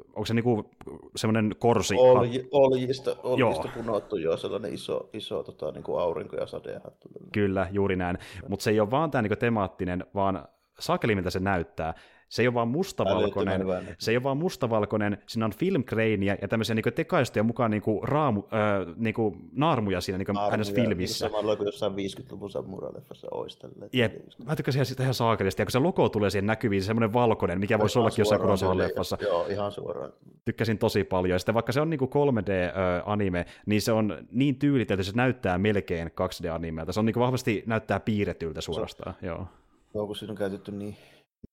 onko 0.08 0.26
se 0.26 0.34
niinku 0.34 0.70
semmoinen 1.16 1.54
korsi? 1.58 1.94
Olji, 1.98 2.48
oljista, 2.50 3.16
oljista 3.22 3.68
punottu 3.74 4.16
jo 4.16 4.36
sellainen 4.36 4.74
iso, 4.74 5.10
iso 5.12 5.42
tota, 5.42 5.72
niin 5.72 5.82
kuin 5.82 6.00
aurinko- 6.00 6.36
ja 6.36 6.46
sadehattu. 6.46 7.08
Kyllä, 7.32 7.66
juuri 7.72 7.96
näin. 7.96 8.18
Mutta 8.48 8.62
se 8.62 8.70
ei 8.70 8.80
ole 8.80 8.90
vaan 8.90 9.10
tämä 9.10 9.22
niin 9.22 9.38
temaattinen, 9.38 10.04
vaan 10.14 10.48
saakeli, 10.78 11.14
miltä 11.14 11.30
se 11.30 11.40
näyttää. 11.40 11.94
Se 12.30 12.42
ei 12.42 12.48
ole 12.48 12.54
vaan 12.54 12.68
mustavalkoinen, 12.68 13.62
se 13.98 14.10
ei 14.10 14.16
ole 14.16 14.22
vaan 14.22 14.36
mustavalkoinen, 14.36 15.18
siinä 15.26 15.44
on 15.44 15.52
filmkreiniä 15.52 16.36
ja 16.42 16.48
tämmöisiä 16.48 16.74
niin 16.74 16.94
tekaistoja 16.94 17.42
mukaan 17.42 17.70
niin 17.70 17.82
kuin 17.82 18.02
raamu, 18.02 18.40
äh, 18.40 18.94
niin 18.96 19.14
kuin 19.14 19.50
naarmuja 19.52 20.00
siinä 20.00 20.18
niin 20.18 20.26
kuin 20.26 20.60
ns. 20.60 20.72
filmissä. 20.72 21.24
Niin 21.24 21.32
samalla 21.32 21.56
kuin 21.56 21.66
jossain 21.66 21.92
50-luvun 21.92 22.50
samurai-leffassa 22.50 23.28
olisi 23.30 23.58
Jep, 23.92 24.12
mä 24.44 24.56
tykkäsin 24.56 24.86
sitä 24.86 25.02
ihan 25.02 25.14
saakelisti, 25.14 25.62
ja 25.62 25.66
kun 25.66 25.72
se 25.72 25.78
logo 25.78 26.08
tulee 26.08 26.30
siihen 26.30 26.46
näkyviin, 26.46 26.82
se 26.82 26.86
semmoinen 26.86 27.12
valkoinen, 27.12 27.60
mikä 27.60 27.78
voisi 27.78 27.98
ollakin 27.98 28.20
jossain 28.20 28.40
Kurosawa-leffassa. 28.40 29.22
Joo, 29.22 29.46
ihan 29.46 29.72
suoraan. 29.72 30.12
Tykkäsin 30.44 30.78
tosi 30.78 31.04
paljon, 31.04 31.34
ja 31.34 31.38
sitten 31.38 31.54
vaikka 31.54 31.72
se 31.72 31.80
on 31.80 31.90
niin 31.90 31.98
kuin 31.98 32.10
3D-anime, 32.10 33.46
niin 33.66 33.82
se 33.82 33.92
on 33.92 34.26
niin 34.32 34.56
tyylitelty, 34.58 35.00
että 35.00 35.10
se 35.10 35.16
näyttää 35.16 35.58
melkein 35.58 36.08
2D-animelta. 36.08 36.92
Se 36.92 37.00
on 37.00 37.06
niin 37.06 37.14
kuin 37.14 37.22
vahvasti 37.22 37.62
näyttää 37.66 38.00
piirretyltä 38.00 38.60
suorastaan, 38.60 39.14
se, 39.20 39.26
joo. 39.26 39.46
Joo, 39.94 40.06
kun 40.06 40.16
siinä 40.16 40.32
on 40.32 40.36
käytetty 40.36 40.72
niin 40.72 40.96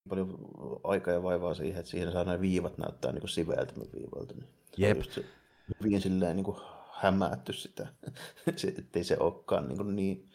paljon 0.10 0.38
aikaa 0.84 1.13
ja 1.13 1.24
vaivaa 1.24 1.53
siihen, 1.53 1.79
että 1.79 1.91
siihen 1.91 2.12
saa 2.12 2.24
nämä 2.24 2.41
viivat 2.41 2.77
näyttää 2.77 3.12
niin 3.12 3.29
siveltämän 3.29 3.88
viivalta. 3.94 4.34
Niin 4.34 4.50
Jep. 4.77 5.01
Se 5.03 5.25
hyvin 5.84 6.01
silleen 6.01 6.36
niin 6.36 6.44
kuin 6.44 6.58
hämätty 6.91 7.53
sitä, 7.53 7.88
ettei 8.77 9.03
se 9.03 9.17
olekaan 9.20 9.67
niin, 9.67 9.96
niin 9.96 10.29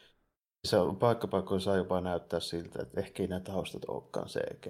se 0.64 0.76
on 0.76 0.96
paikkapaikkoja 0.96 1.60
saa 1.60 1.76
jopa 1.76 2.00
näyttää 2.00 2.40
siltä, 2.40 2.82
että 2.82 3.00
ehkä 3.00 3.22
ei 3.22 3.28
nämä 3.28 3.40
taustat 3.40 3.84
olekaan 3.88 4.26
cg 4.26 4.66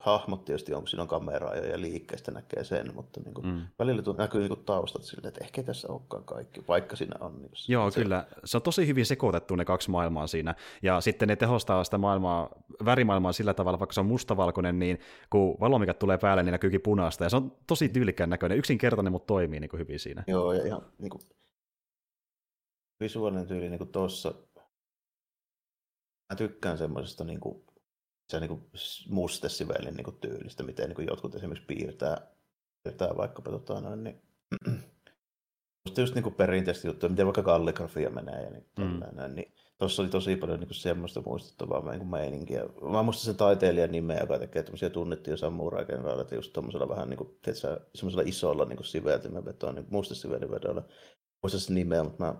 Hahmot 0.00 0.44
tietysti 0.44 0.74
on, 0.74 0.86
siinä 0.86 1.02
on 1.02 1.08
kameraa 1.08 1.56
ja 1.56 1.80
liikkeestä 1.80 2.30
näkee 2.30 2.64
sen, 2.64 2.94
mutta 2.94 3.20
niin 3.20 3.34
kuin, 3.34 3.46
mm. 3.46 3.60
välillä 3.78 4.02
näkyy 4.18 4.40
niin 4.40 4.48
kuin 4.48 4.64
taustat 4.64 5.02
siltä, 5.02 5.28
että 5.28 5.44
ehkä 5.44 5.60
ei 5.60 5.64
tässä 5.64 5.88
olekaan 5.88 6.24
kaikki, 6.24 6.64
vaikka 6.68 6.96
siinä 6.96 7.16
on. 7.20 7.38
Niin 7.38 7.50
Joo, 7.68 7.90
se, 7.90 8.02
kyllä. 8.02 8.26
Se 8.44 8.56
on 8.56 8.62
tosi 8.62 8.86
hyvin 8.86 9.06
sekoitettu 9.06 9.56
ne 9.56 9.64
kaksi 9.64 9.90
maailmaa 9.90 10.26
siinä, 10.26 10.54
ja 10.82 11.00
sitten 11.00 11.28
ne 11.28 11.36
tehostaa 11.36 11.84
sitä 11.84 11.98
maailmaa, 11.98 12.48
värimaailmaa 12.84 13.32
sillä 13.32 13.54
tavalla, 13.54 13.78
vaikka 13.78 13.94
se 13.94 14.00
on 14.00 14.06
mustavalkoinen, 14.06 14.78
niin 14.78 15.00
kun 15.30 15.56
valomikat 15.60 15.98
tulee 15.98 16.18
päälle, 16.18 16.42
niin 16.42 16.52
näkyykin 16.52 16.82
punaista, 16.82 17.24
ja 17.24 17.30
se 17.30 17.36
on 17.36 17.52
tosi 17.66 17.88
tyylikkään 17.88 18.30
näköinen, 18.30 18.58
yksinkertainen, 18.58 19.12
mutta 19.12 19.26
toimii 19.26 19.60
niin 19.60 19.70
kuin 19.70 19.80
hyvin 19.80 19.98
siinä. 19.98 20.24
Joo, 20.26 20.52
ja 20.52 20.66
ihan 20.66 20.82
niin 20.98 21.10
kuin, 21.10 21.22
visuaalinen 23.00 23.46
tyyli 23.46 23.68
niin 23.68 23.78
kuin 23.78 23.92
tuossa 23.92 24.34
mä 26.32 26.36
tykkään 26.36 26.78
semmoisesta 26.78 27.24
niin 27.24 27.40
kuin, 27.40 27.64
se 28.30 28.40
niin 28.40 28.48
kuin 28.48 28.70
mustesivelin 29.08 29.94
niin 29.94 30.04
kuin 30.04 30.16
tyylistä, 30.20 30.62
miten 30.62 30.88
niin 30.88 30.96
kuin 30.96 31.08
jotkut 31.08 31.34
esimerkiksi 31.34 31.66
piirtää, 31.66 32.26
piirtää 32.82 33.16
vaikkapa 33.16 33.50
tota 33.50 33.80
noin, 33.80 34.04
niin 34.04 34.22
Musta 35.84 36.00
just 36.00 36.14
niin 36.14 36.34
perinteistä 36.34 36.88
juttuja, 36.88 37.10
miten 37.10 37.26
vaikka 37.26 37.42
kalligrafia 37.42 38.10
menee 38.10 38.42
ja 38.42 38.50
niin, 38.50 38.66
mm. 38.78 39.00
näin, 39.12 39.34
niin 39.34 39.52
tuossa 39.78 40.02
oli 40.02 40.10
tosi 40.10 40.36
paljon 40.36 40.60
niin 40.60 40.74
semmoista 40.74 41.22
muistuttavaa 41.26 41.92
niin 41.92 42.06
meininkiä. 42.06 42.62
Mä 42.92 43.02
muistan 43.02 43.24
sen 43.24 43.36
taiteilijan 43.36 43.92
nimeä, 43.92 44.20
joka 44.20 44.38
tekee 44.38 44.62
tämmöisiä 44.62 44.90
tunnettuja 44.90 45.36
samurai-kenraaleita 45.36 46.34
just 46.34 46.52
tuommoisella 46.52 46.88
vähän 46.88 47.10
niin 47.10 47.18
kuin, 47.18 47.38
tiedätkö, 47.42 47.80
semmoisella 47.94 48.28
isolla 48.28 48.64
niin 48.64 48.84
siveltimen 48.84 49.44
vetoa, 49.44 49.72
niin 49.72 49.86
mustasivelin 49.90 50.50
vedolla. 50.50 50.84
Muistan 51.42 51.60
sen 51.60 51.74
nimeä, 51.74 52.04
mutta 52.04 52.24
mä 52.24 52.34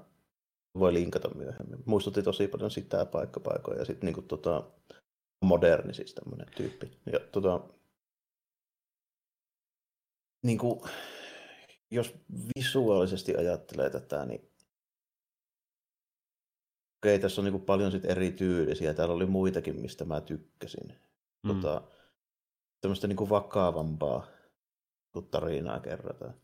voi 0.78 0.94
linkata 0.94 1.34
myöhemmin. 1.34 1.82
Muistutti 1.86 2.22
tosi 2.22 2.48
paljon 2.48 2.70
sitä 2.70 3.06
paikkapaikoja 3.06 3.78
ja 3.78 3.84
sitten 3.84 4.06
niinku 4.06 4.22
tota, 4.22 4.70
moderni 5.44 5.94
siis 5.94 6.14
tämmöinen 6.14 6.46
tyyppi. 6.56 6.98
Ja 7.12 7.20
tota, 7.32 7.60
niinku, 10.42 10.86
jos 11.90 12.14
visuaalisesti 12.56 13.36
ajattelee 13.36 13.90
tätä, 13.90 14.26
niin 14.26 14.52
okei, 17.02 17.18
tässä 17.18 17.40
on 17.40 17.44
niinku 17.44 17.58
paljon 17.58 17.92
sit 17.92 18.04
eri 18.04 18.30
tyylisiä. 18.30 18.94
Täällä 18.94 19.14
oli 19.14 19.26
muitakin, 19.26 19.80
mistä 19.80 20.04
mä 20.04 20.20
tykkäsin. 20.20 20.94
Mm. 21.42 21.48
Tota, 21.48 21.82
tämmöistä 22.80 23.06
niinku 23.06 23.28
vakavampaa 23.28 24.26
tarinaa 25.30 25.80
kerrotaan. 25.80 26.34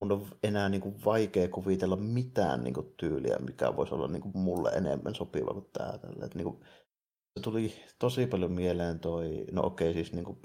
Mun 0.00 0.12
on 0.12 0.26
enää 0.42 0.68
niin 0.68 0.80
kuin 0.80 1.04
vaikea 1.04 1.48
kuvitella 1.48 1.96
mitään 1.96 2.64
niin 2.64 2.74
kuin 2.74 2.94
tyyliä, 2.96 3.36
mikä 3.38 3.76
voisi 3.76 3.94
olla 3.94 4.08
niin 4.08 4.22
kuin 4.22 4.38
mulle 4.38 4.70
enemmän 4.70 5.14
sopiva 5.14 5.52
kuin 5.52 5.68
tämä. 5.72 5.98
Tällä. 5.98 6.24
Et 6.24 6.34
niin 6.34 6.44
kuin, 6.44 6.60
se 7.36 7.42
tuli 7.42 7.72
tosi 7.98 8.26
paljon 8.26 8.52
mieleen 8.52 9.00
toi, 9.00 9.46
no 9.52 9.66
okei 9.66 9.90
okay, 9.90 9.94
siis 9.94 10.12
niin 10.12 10.24
kuin, 10.24 10.38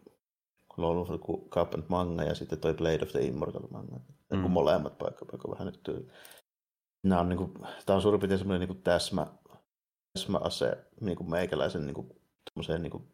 on 0.77 0.85
ollut 0.85 1.09
joku 1.09 1.47
Carpent 1.49 1.89
manga 1.89 2.23
ja 2.23 2.35
sitten 2.35 2.59
toi 2.59 2.73
Blade 2.73 3.03
of 3.03 3.11
the 3.11 3.19
Immortal 3.19 3.67
manga. 3.71 3.99
Mm. 4.33 4.41
Kun 4.41 4.51
molemmat 4.51 4.97
paikkapaikka 4.97 5.51
vähän 5.51 5.65
nyt 5.65 5.83
tyyli. 5.83 6.07
Nämä 7.03 7.21
on, 7.21 7.29
niin 7.29 7.37
kuin, 7.37 7.53
tämä 7.85 7.95
on 7.95 8.01
suurin 8.01 8.19
piirtein 8.19 8.39
semmoinen 8.39 8.59
niin 8.59 8.75
kuin 8.75 8.83
täsmä, 8.83 9.27
täsmäase 10.13 10.77
niin 11.01 11.17
kuin 11.17 11.29
meikäläisen 11.29 11.85
niin 11.85 11.93
kuin, 11.93 12.07
niin 12.79 12.91
kuin 12.91 13.07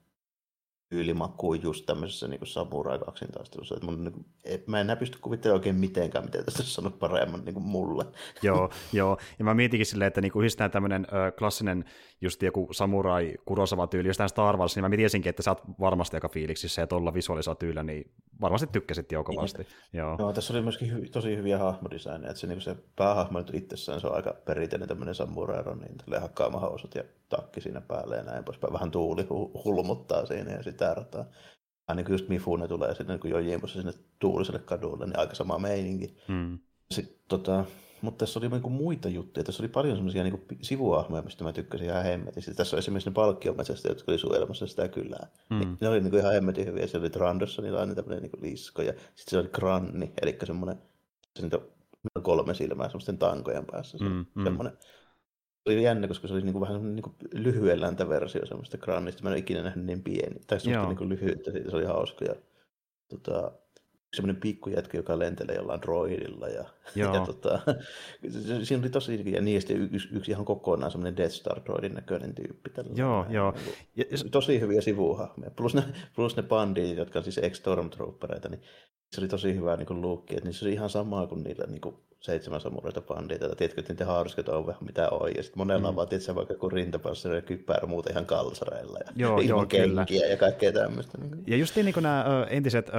tyylimakuun 0.89 1.63
just 1.63 1.85
tämmöisessä 1.85 2.27
niin 2.27 2.39
kuin 2.39 2.47
samurai 2.47 2.99
kaksintaistelussa. 2.99 3.75
Että 3.75 3.85
mun, 3.85 4.03
niin 4.03 4.13
kuin, 4.13 4.25
mä 4.67 4.79
en 4.79 4.97
pysty 4.99 5.17
kuvittelemaan 5.21 5.59
oikein 5.59 5.75
mitenkään, 5.75 6.25
miten 6.25 6.45
tästä 6.45 6.59
olisi 6.59 6.73
sanonut 6.73 6.99
paremman 6.99 7.45
niin 7.45 7.53
kuin 7.53 7.65
mulle. 7.65 8.05
joo, 8.43 8.69
joo, 8.93 9.17
ja 9.39 9.45
mä 9.45 9.53
mietinkin 9.53 9.85
silleen, 9.85 10.07
että 10.07 10.21
niin 10.21 10.31
kuin 10.31 10.41
yhdistetään 10.41 10.71
tämmöinen 10.71 11.07
ö, 11.13 11.31
klassinen 11.31 11.85
just 12.21 12.43
joku 12.43 12.67
samurai 12.71 13.33
kurosava 13.45 13.87
tyyli 13.87 14.07
jostain 14.07 14.29
Star 14.29 14.57
Wars, 14.57 14.75
niin 14.75 14.83
mä 14.83 14.97
tiesinkin, 14.97 15.29
että 15.29 15.43
sä 15.43 15.51
oot 15.51 15.61
varmasti 15.79 16.17
aika 16.17 16.29
fiiliksissä 16.29 16.81
ja 16.81 16.87
tuolla 16.87 17.13
visuaalisella 17.13 17.55
tyylillä, 17.55 17.83
niin 17.83 18.11
varmasti 18.41 18.67
tykkäsit 18.67 19.11
jo 19.11 19.23
kovasti. 19.23 19.57
Niin. 19.57 19.67
Joo. 19.93 20.15
No, 20.15 20.33
tässä 20.33 20.53
oli 20.53 20.61
myöskin 20.61 20.91
hy- 20.91 21.09
tosi 21.09 21.37
hyviä 21.37 21.57
hahmodesigneja, 21.57 22.29
että 22.29 22.39
se, 22.39 22.47
niin 22.47 22.61
se 22.61 22.75
päähahmo 22.95 23.39
nyt 23.39 23.53
itsessään, 23.53 24.01
se 24.01 24.07
on 24.07 24.15
aika 24.15 24.35
perinteinen 24.45 24.87
tämmöinen 24.87 25.15
samurai 25.15 25.63
niin 25.63 26.21
hakkaamahousut 26.21 26.95
ja 26.95 27.03
takki 27.29 27.61
siinä 27.61 27.81
päälle 27.81 28.17
ja 28.17 28.23
näin 28.23 28.43
poispäin. 28.43 28.73
Vähän 28.73 28.91
tuuli 28.91 29.27
hulmuttaa 29.65 30.25
siinä 30.25 30.51
ja 30.51 30.63
sitä 30.63 30.93
rataa. 30.93 31.25
Niin 31.95 32.05
kuin 32.05 32.13
just 32.13 32.27
Mifune 32.27 32.67
tulee 32.67 32.95
sinne 32.95 33.19
niin 33.23 33.31
Jojimussa 33.31 33.81
sinne 33.81 33.93
tuuliselle 34.19 34.59
kadulle, 34.59 35.05
niin 35.05 35.19
aika 35.19 35.35
sama 35.35 35.59
meininki. 35.59 36.17
Hmm. 36.27 36.59
Sitten 36.91 37.15
tota, 37.27 37.65
mutta 38.01 38.25
tässä 38.25 38.39
oli 38.39 38.49
niinku 38.49 38.69
muita 38.69 39.09
juttuja. 39.09 39.43
Tässä 39.43 39.63
oli 39.63 39.67
paljon 39.67 39.95
semmoisia 39.95 40.23
niinku 40.23 40.41
sivuahmoja, 40.61 41.21
mistä 41.21 41.43
mä 41.43 41.53
tykkäsin 41.53 41.87
ihan 41.87 42.03
hemmetin. 42.03 42.43
Sitten 42.43 42.57
tässä 42.57 42.75
on 42.75 42.79
esimerkiksi 42.79 43.09
ne 43.09 43.13
palkkiometsästä, 43.13 43.87
jotka 43.89 44.11
oli 44.11 44.19
suojelmassa 44.19 44.67
sitä 44.67 44.87
kylää. 44.87 45.27
Mm. 45.49 45.59
Niin, 45.59 45.77
ne 45.81 45.89
oli 45.89 46.01
niinku 46.01 46.17
ihan 46.17 46.33
hemmetin 46.33 46.65
hyviä. 46.65 46.87
Se 46.87 46.97
oli 46.97 47.09
Trandossonilla 47.09 47.79
aina 47.79 47.95
tämmöinen 47.95 48.21
niinku 48.21 48.37
lisko. 48.41 48.81
Ja 48.81 48.91
sitten 48.93 49.31
se 49.31 49.37
oli 49.37 49.47
Kranni, 49.47 50.13
eli 50.21 50.37
semmoinen 50.43 50.81
se 51.35 51.41
niitä 51.41 51.59
kolme 52.21 52.53
silmää 52.53 52.87
semmoisten 52.87 53.17
tankojen 53.17 53.65
päässä. 53.65 53.97
Se, 53.97 54.03
mm, 54.03 54.25
mm. 54.35 54.43
Semmoinen. 54.43 54.73
Se 55.67 55.73
oli 55.73 55.83
jännä, 55.83 56.07
koska 56.07 56.27
se 56.27 56.33
oli 56.33 56.41
niinku 56.41 56.61
vähän 56.61 56.75
semmoinen 56.75 56.95
niinku 56.95 57.15
lyhyelläntä 57.33 58.09
versio 58.09 58.45
semmoista 58.45 58.77
Krannista. 58.77 59.23
Mä 59.23 59.29
en 59.29 59.33
ole 59.33 59.39
ikinä 59.39 59.63
nähnyt 59.63 59.85
niin 59.85 60.03
pieni. 60.03 60.39
Tai 60.47 60.59
semmoista 60.59 60.87
niinku 60.87 61.09
lyhyyttä 61.09 61.51
siitä, 61.51 61.69
se 61.69 61.75
oli 61.75 61.85
hauska. 61.85 62.25
Ja, 62.25 62.35
tota, 63.09 63.51
semmoinen 64.13 64.41
pikkujätkä, 64.41 64.97
joka 64.97 65.19
lentelee 65.19 65.55
jollain 65.55 65.81
droidilla. 65.81 66.47
Ja, 66.47 66.65
Joo. 66.95 67.13
ja 67.13 67.25
tota, 67.25 67.59
siinä 68.63 68.81
oli 68.81 68.89
tosi, 68.89 69.31
ja 69.31 69.41
niin, 69.41 69.61
ja 69.69 69.75
yksi, 69.75 70.07
yksi 70.11 70.31
ihan 70.31 70.45
kokonaan 70.45 70.91
semmoinen 70.91 71.17
Death 71.17 71.33
Star 71.33 71.61
droidin 71.65 71.93
näköinen 71.93 72.35
tyyppi. 72.35 72.69
Tällä 72.69 72.91
Joo, 72.95 73.25
joo. 73.29 73.51
Niin 73.95 74.07
ja, 74.11 74.17
tosi 74.31 74.59
hyviä 74.59 74.81
sivuhahmoja. 74.81 75.51
Plus 75.51 75.75
ne, 75.75 75.83
plus 76.15 76.35
ne 76.35 76.43
bandit, 76.43 76.97
jotka 76.97 77.19
on 77.19 77.23
siis 77.23 77.37
ex-stormtroopereita, 77.37 78.49
niin 78.49 78.61
se 79.11 79.21
oli 79.21 79.27
tosi 79.27 79.55
hyvä 79.55 79.75
niin 79.75 80.01
luukki, 80.01 80.35
että 80.35 80.45
niin 80.45 80.53
se 80.53 80.65
oli 80.65 80.73
ihan 80.73 80.89
samaa 80.89 81.27
kuin 81.27 81.43
niillä 81.43 81.65
niin 81.65 81.81
kuin 81.81 81.95
seitsemän 82.19 82.61
samuraita 82.61 83.01
bandita. 83.01 83.55
Tiedätkö, 83.55 83.81
että 83.81 83.93
niiden 83.93 84.07
haarskat 84.07 84.49
on 84.49 84.67
vähän 84.67 84.83
mitä 84.85 85.09
on. 85.09 85.31
Ja 85.35 85.43
sitten 85.43 85.59
monella 85.59 85.81
mm. 85.81 85.85
on 85.85 85.95
vaan, 85.95 86.07
tiedätkö, 86.07 86.35
vaikka 86.35 86.55
kuin 86.55 86.71
rintapassari 86.71 87.35
ja 87.35 87.41
kyppärä 87.41 87.87
muuten 87.87 88.11
ihan 88.11 88.25
kalsareilla. 88.25 88.99
Ja 89.05 89.11
joo, 89.15 89.41
joo, 89.51 89.65
kyllä. 89.65 90.05
ja 90.29 90.37
kaikkea 90.37 90.71
tämmöistä. 90.71 91.17
Niin. 91.17 91.43
Ja 91.47 91.57
just 91.57 91.75
niin 91.75 91.93
kuin 91.93 92.03
nämä 92.03 92.25
ö, 92.27 92.47
entiset 92.49 92.89
ö, 92.89 92.91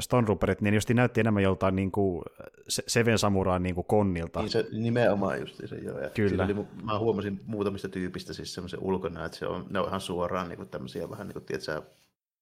Stone 0.00 0.24
Trooperit, 0.24 0.60
niin 0.60 0.74
just 0.74 0.90
näytti 0.90 1.20
enemmän 1.20 1.42
joltain 1.42 1.76
niin 1.76 1.92
kuin 1.92 2.22
Seven 2.68 3.18
Samuraan 3.18 3.62
niin 3.62 3.74
kuin 3.74 3.86
konnilta. 3.86 4.40
Niin 4.40 4.50
se 4.50 4.66
nimenomaan 4.72 5.40
just 5.40 5.56
se 5.66 5.76
joo. 5.76 5.98
Ja 5.98 6.10
kyllä. 6.10 6.44
Oli, 6.44 6.54
mä 6.82 6.98
huomasin 6.98 7.40
muutamista 7.46 7.88
tyypistä 7.88 8.32
siis 8.32 8.54
semmoisen 8.54 8.80
ulkona, 8.82 9.24
että 9.24 9.38
se 9.38 9.46
on, 9.46 9.66
ne 9.70 9.80
on 9.80 9.88
ihan 9.88 10.00
suoraan 10.00 10.48
niin 10.48 10.56
kuin 10.56 10.68
tämmöisiä 10.68 11.10
vähän 11.10 11.26
niin 11.26 11.34
kuin, 11.34 11.44
tiedätkö, 11.44 11.82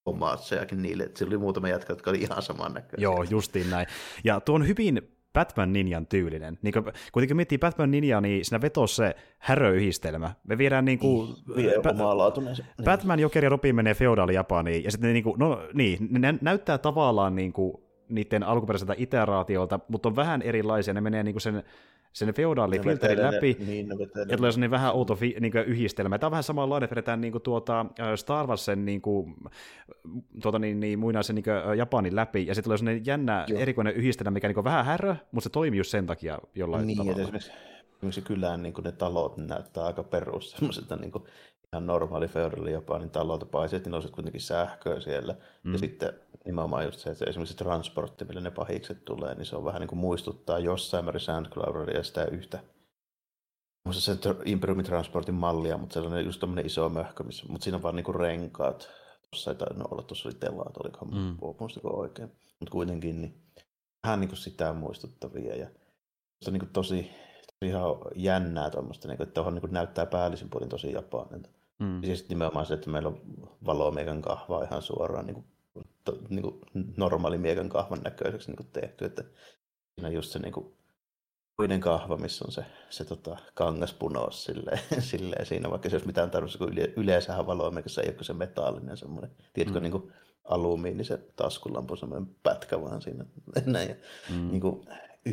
omaatsejakin 0.06 0.82
niille. 0.82 1.04
Että 1.04 1.25
oli 1.25 1.38
muutama 1.38 1.68
jätkä, 1.68 1.92
jotka 1.92 2.10
oli 2.10 2.20
ihan 2.20 2.42
saman 2.42 2.75
näköisiä. 2.75 3.02
Joo, 3.02 3.22
justiin 3.30 3.70
näin. 3.70 3.87
Ja 4.25 4.40
tuo 4.40 4.54
on 4.54 4.68
hyvin 4.68 5.17
Batman 5.38 5.73
Ninjan 5.73 6.07
tyylinen. 6.07 6.59
Niin 6.62 6.73
kun, 6.73 6.92
kuitenkin 7.12 7.37
miettii 7.37 7.59
Batman 7.59 7.90
Ninja, 7.90 8.20
niin 8.20 8.44
siinä 8.44 8.61
vetosi 8.61 8.94
se 8.94 9.14
häröyhdistelmä. 9.38 10.35
Me 10.48 10.59
viedään 10.59 10.85
niin 10.85 10.98
kuin... 10.98 11.29
Vie 11.57 11.74
ba- 11.77 12.85
Batman, 12.85 13.20
Joker 13.20 13.44
ja 13.44 13.51
Robin 13.51 13.74
menee 13.74 13.94
feodaali 13.94 14.35
Japaniin, 14.35 14.85
ja 14.85 14.90
sitten 14.90 15.09
ne, 15.09 15.12
niin 15.12 15.24
kuin, 15.24 15.38
no 15.38 15.62
niin, 15.74 16.09
ne 16.11 16.35
näyttää 16.40 16.79
tavallaan 16.79 17.35
niin 17.35 17.53
kuin 17.53 17.77
niiden 18.09 18.42
alkuperäiseltä 18.42 18.94
iteraatiolta, 18.96 19.81
mutta 19.88 20.09
on 20.09 20.16
vähän 20.16 20.42
erilaisia. 20.42 20.94
Ne 20.94 21.01
menee 21.01 21.22
niin 21.22 21.35
kuin 21.35 21.42
sen 21.42 21.62
sen 22.18 22.35
feodaalifilterin 22.35 23.22
läpi, 23.22 23.57
niin, 23.66 23.88
ja 24.28 24.37
tulee 24.37 24.52
sellainen 24.52 24.70
vähän 24.70 24.94
outo 24.94 25.14
fi, 25.14 25.37
niin 25.40 25.52
yhdistelmä. 25.66 26.18
Tämä 26.18 26.28
on 26.28 26.31
vähän 26.31 26.42
samanlainen, 26.42 26.85
että 26.85 26.96
vedetään 26.96 27.20
niin 27.20 27.33
kuin 27.33 27.42
tuota, 27.42 27.87
Star 28.16 28.46
Warsen 28.46 28.85
niin 28.85 29.00
kuin, 29.00 29.35
tuota, 30.42 30.59
niin, 30.59 30.81
niin, 30.81 30.98
muinaisen 30.98 31.35
niin 31.35 31.44
kuin, 31.44 31.78
Japanin 31.78 32.16
läpi, 32.16 32.46
ja 32.46 32.54
sitten 32.54 32.64
tulee 32.64 32.78
sellainen 32.78 33.07
jännä 33.07 33.44
Joo. 33.48 33.61
erikoinen 33.61 33.94
yhdistelmä, 33.94 34.31
mikä 34.31 34.48
niin 34.48 34.59
on 34.59 34.64
vähän 34.64 34.85
härö, 34.85 35.16
mutta 35.33 35.44
se 35.44 35.52
toimii 35.52 35.78
just 35.78 35.90
sen 35.90 36.07
takia 36.07 36.38
jollain 36.54 36.87
niin, 36.87 36.98
tavalla. 36.98 37.22
Esimerkiksi, 37.22 37.52
esimerkiksi 37.96 38.22
kylään 38.22 38.62
niin 38.62 38.74
ne 38.85 38.92
talot 38.92 39.37
näyttää 39.37 39.85
aika 39.85 40.02
perus 40.02 40.50
semmoiselta 40.50 40.96
niin 40.96 41.12
kuin, 41.12 41.24
ihan 41.72 41.87
normaali 41.87 42.28
feodaali 42.28 42.72
Japanin 42.72 43.11
talolta, 43.11 43.46
paitsi 43.46 43.76
että 43.76 43.90
on 43.96 44.12
kuitenkin 44.12 44.40
sähköä 44.40 45.00
siellä, 45.00 45.35
mm. 45.64 45.72
ja 45.72 45.78
sitten 45.78 46.12
nimenomaan 46.44 46.85
just 46.85 47.00
se, 47.00 47.11
että 47.11 47.24
esimerkiksi 47.28 47.52
se 47.52 47.64
transportti, 47.64 48.24
millä 48.24 48.40
ne 48.40 48.50
pahikset 48.50 49.04
tulee, 49.04 49.35
niin 49.35 49.46
se 49.46 49.57
on 49.57 49.64
vähän 49.64 49.81
niin 49.81 49.88
kuin 49.88 49.98
muistuttaa 49.98 50.59
jossain 50.59 51.04
määrin 51.04 51.20
Sandclouderia 51.20 52.02
sitä 52.02 52.24
yhtä 52.24 52.59
Muista 53.88 54.02
se 54.02 54.18
Imperiumin 54.44 54.85
transportin 54.85 55.35
mallia, 55.35 55.78
mutta 55.78 55.94
sellainen 55.94 56.24
just 56.24 56.40
tämmöinen 56.40 56.66
iso 56.66 56.88
möhkö, 56.88 57.24
missä, 57.24 57.46
mutta 57.48 57.64
siinä 57.64 57.76
on 57.76 57.83
vaan 57.83 57.96
niinku 57.96 58.12
renkaat. 58.12 58.90
Tuossa 59.31 59.50
ei 59.50 59.57
tainnut 59.57 59.92
olla, 59.92 60.02
tuossa 60.02 60.28
oli 60.28 60.35
telaat, 60.35 60.76
olikohan 60.76 61.14
mm. 61.14 61.37
muistako 61.61 62.00
oikein. 62.00 62.28
Mutta 62.28 62.72
kuitenkin 62.72 63.20
niin 63.20 63.42
vähän 64.07 64.20
niin 64.20 64.28
kuin 64.28 64.38
sitä 64.38 64.72
muistuttavia. 64.72 65.57
Ja 65.57 65.66
se 66.42 66.50
on 66.50 66.52
niin 66.52 66.61
kuin 66.61 66.72
tosi, 66.72 67.11
tosi 67.46 67.70
ihan 67.70 67.85
jännää 68.14 68.70
tuommoista, 68.70 69.09
niin 69.09 69.16
kuin, 69.16 69.26
että 69.26 69.35
tuohon 69.35 69.54
niin 69.54 69.72
näyttää 69.72 70.07
päällisin 70.07 70.50
puolin 70.50 70.68
tosi 70.68 70.92
japanilta. 70.92 71.48
Mm. 71.79 72.03
Ja 72.03 72.07
siis 72.07 72.29
nimenomaan 72.29 72.67
se, 72.67 72.75
että 72.75 72.91
meillä 72.91 73.09
on 73.09 73.21
valomiekan 73.67 74.23
kahvaa 74.23 74.62
ihan 74.64 74.83
suoraan 74.83 75.27
niin 75.27 75.35
kuin 75.35 75.47
to, 76.05 76.19
niin 76.29 76.43
kuin 76.43 76.61
normaali 76.97 77.38
miekan 77.38 77.69
kahvan 77.69 78.01
näköiseksi 78.05 78.49
niin 78.49 78.57
kuin 78.57 78.69
tehty, 78.73 79.05
että 79.05 79.25
siinä 79.95 80.09
on 80.09 80.14
just 80.14 80.31
se 80.31 80.38
niin 80.38 80.53
kuin, 80.53 80.75
toinen 81.57 81.81
kahva, 81.81 82.17
missä 82.17 82.45
on 82.45 82.53
se, 82.53 82.64
se 82.91 83.05
tota, 83.05 83.37
kangaspunous 83.55 84.45
silleen, 84.45 84.81
silleen, 85.11 85.47
siinä, 85.47 85.71
vaikka 85.71 85.88
se 85.88 85.95
olisi 85.97 86.07
mitään 86.07 86.31
tarvitsisi, 86.31 86.59
kun 86.59 86.73
yle, 86.73 86.93
yleensähän 86.97 87.47
valoimiekassa 87.47 88.03
ei 88.03 88.09
ole 88.09 88.25
se 88.25 88.33
metallinen 88.33 88.97
semmoinen, 88.97 89.31
tiedätkö, 89.53 89.79
mm. 89.79 89.83
niin 89.83 89.93
kuin 89.93 90.12
alumiini, 90.45 91.05
se 91.05 91.19
taskulampu, 91.37 91.97
semmoinen 91.97 92.29
pätkä 92.43 92.81
vaan 92.81 93.03
siinä, 93.03 93.25
näin, 93.67 93.88
ja, 93.88 93.95
mm. 94.31 94.51
niin 94.51 94.61
kuin, 94.61 94.87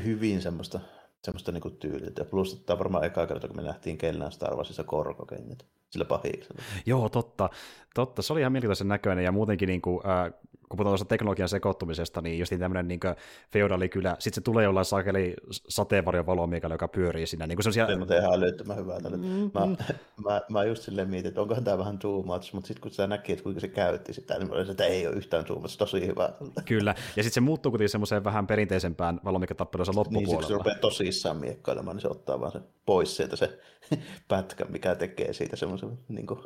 hyvin 0.04 0.42
semmoista, 0.42 0.80
semmoista 1.24 1.52
niin 1.52 1.62
kuin 1.62 1.78
tyyliä. 1.78 2.12
Ja 2.18 2.26
plus, 2.26 2.54
että 2.54 2.66
tämä 2.66 2.76
on 2.76 2.80
varmaan 2.80 3.06
eka 3.06 3.28
kerta, 3.28 3.48
kun 3.48 3.58
me 3.58 3.64
nähtiin 3.64 3.98
kellään 3.98 4.32
Star 4.32 4.56
Warsissa 4.56 4.84
korkokengät 4.84 5.66
sillä 5.96 6.06
pahiksella. 6.06 6.62
Joo, 6.86 7.10
totta. 7.10 7.50
Totta, 7.94 8.22
se 8.22 8.34
oli 8.34 8.40
ihan 8.40 8.52
mielenkiintoisen 8.52 8.88
näköinen 8.88 9.24
ja 9.24 9.32
muutenkin 9.32 9.68
niin 9.68 9.82
kuin, 9.82 10.02
äh, 10.08 10.34
kun 10.76 10.78
puhutaan 10.78 10.92
tuosta 10.92 11.06
teknologian 11.06 11.50
sekoittumisesta, 11.50 12.22
niin 12.22 12.40
just 12.40 12.52
niin 12.52 12.60
tämmöinen 12.60 12.88
niin 12.88 13.00
feodaalikylä, 13.54 14.16
sitten 14.20 14.36
se 14.36 14.42
tulee 14.42 14.64
jollain 14.64 14.86
sakeli 14.86 15.34
sateenvarjon 15.50 16.26
valomiekalla, 16.26 16.74
joka 16.74 16.88
pyörii 16.88 17.28
siinä. 17.28 17.48
Niin 17.48 17.56
kuin 17.56 17.64
sellaisia... 17.64 17.88
Se 17.88 18.14
on 18.14 18.22
ihan 18.22 18.34
älyttömän 18.34 18.78
hyvää. 18.78 19.00
Mm-hmm. 19.00 19.52
Mä, 19.54 19.76
mä, 20.30 20.42
mä, 20.50 20.64
just 20.64 20.84
silleen 20.84 21.10
mietin, 21.10 21.30
että 21.30 21.42
onkohan 21.42 21.64
tämä 21.64 21.78
vähän 21.78 22.00
too 22.00 22.24
much, 22.24 22.54
mutta 22.54 22.68
sitten 22.68 22.82
kun 22.82 22.92
sitä 22.92 23.08
näki, 23.08 23.32
että 23.32 23.44
kuinka 23.44 23.62
se 23.62 23.68
käytti 23.68 24.14
sitä, 24.14 24.40
niin 24.40 24.48
mä 24.48 24.56
olisin, 24.56 24.72
että 24.72 24.86
ei 24.86 25.08
ole 25.08 25.16
yhtään 25.16 25.46
too 25.46 25.60
much, 25.60 25.78
tosi 25.78 26.08
hyvä. 26.08 26.30
Kyllä, 26.66 26.96
ja 27.16 27.24
sitten 27.24 27.34
se 27.34 27.42
muuttuu 27.42 27.72
kuitenkin 27.72 27.90
semmoiseen 27.90 28.24
vähän 28.24 28.48
perinteisempään 28.48 29.20
valomiekatappelussa 29.26 29.94
loppupuolella. 29.96 30.32
Niin, 30.32 30.40
kun 30.40 30.48
se 30.48 30.54
rupeaa 30.54 30.80
tosissaan 30.80 31.38
miekkailemaan, 31.38 31.96
niin 31.96 32.02
se 32.02 32.08
ottaa 32.08 32.40
vaan 32.40 32.52
se 32.52 32.60
pois 32.86 33.18
sieltä 33.18 33.36
se 33.36 33.60
pätkä, 34.28 34.66
mikä 34.66 34.96
tekee 34.96 35.34
siitä 35.34 35.56
semmoisen 35.56 35.98
niin 36.08 36.28
kuin, 36.28 36.40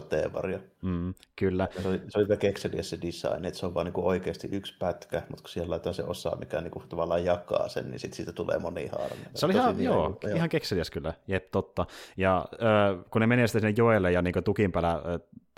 sateenvarjo. 0.00 0.58
Mm, 0.82 1.14
kyllä. 1.36 1.68
se 1.82 1.88
oli, 1.88 2.00
se 2.08 2.18
oli 2.18 2.36
kekseliä 2.36 2.82
se 2.82 2.98
design, 3.02 3.44
että 3.44 3.60
se 3.60 3.66
on 3.66 3.74
vaan 3.74 3.86
niin 3.86 3.94
oikeasti 3.96 4.48
yksi 4.52 4.74
pätkä, 4.78 5.22
mutta 5.28 5.42
kun 5.42 5.50
siellä 5.50 5.70
laitetaan 5.70 5.94
se 5.94 6.02
osa, 6.02 6.36
mikä 6.36 6.60
niin 6.60 6.70
kuin, 6.70 6.88
tavallaan 6.88 7.24
jakaa 7.24 7.68
sen, 7.68 7.90
niin 7.90 8.00
sitten 8.00 8.16
siitä 8.16 8.32
tulee 8.32 8.58
monihaarinen. 8.58 9.26
Se 9.34 9.46
oli 9.46 9.54
ihan, 9.54 9.82
joo, 9.82 10.18
ihan, 10.24 10.36
ihan 10.36 10.48
kekseliäs 10.48 10.90
kyllä, 10.90 11.14
jep, 11.28 11.50
totta. 11.50 11.86
Ja 12.16 12.44
äh, 12.52 13.04
kun 13.10 13.20
ne 13.20 13.26
menee 13.26 13.46
sitten 13.46 13.60
sinne 13.60 13.74
joelle 13.76 14.12
ja 14.12 14.22
niin 14.22 14.44
tukin 14.44 14.72
päällä 14.72 14.92
äh, 14.92 15.00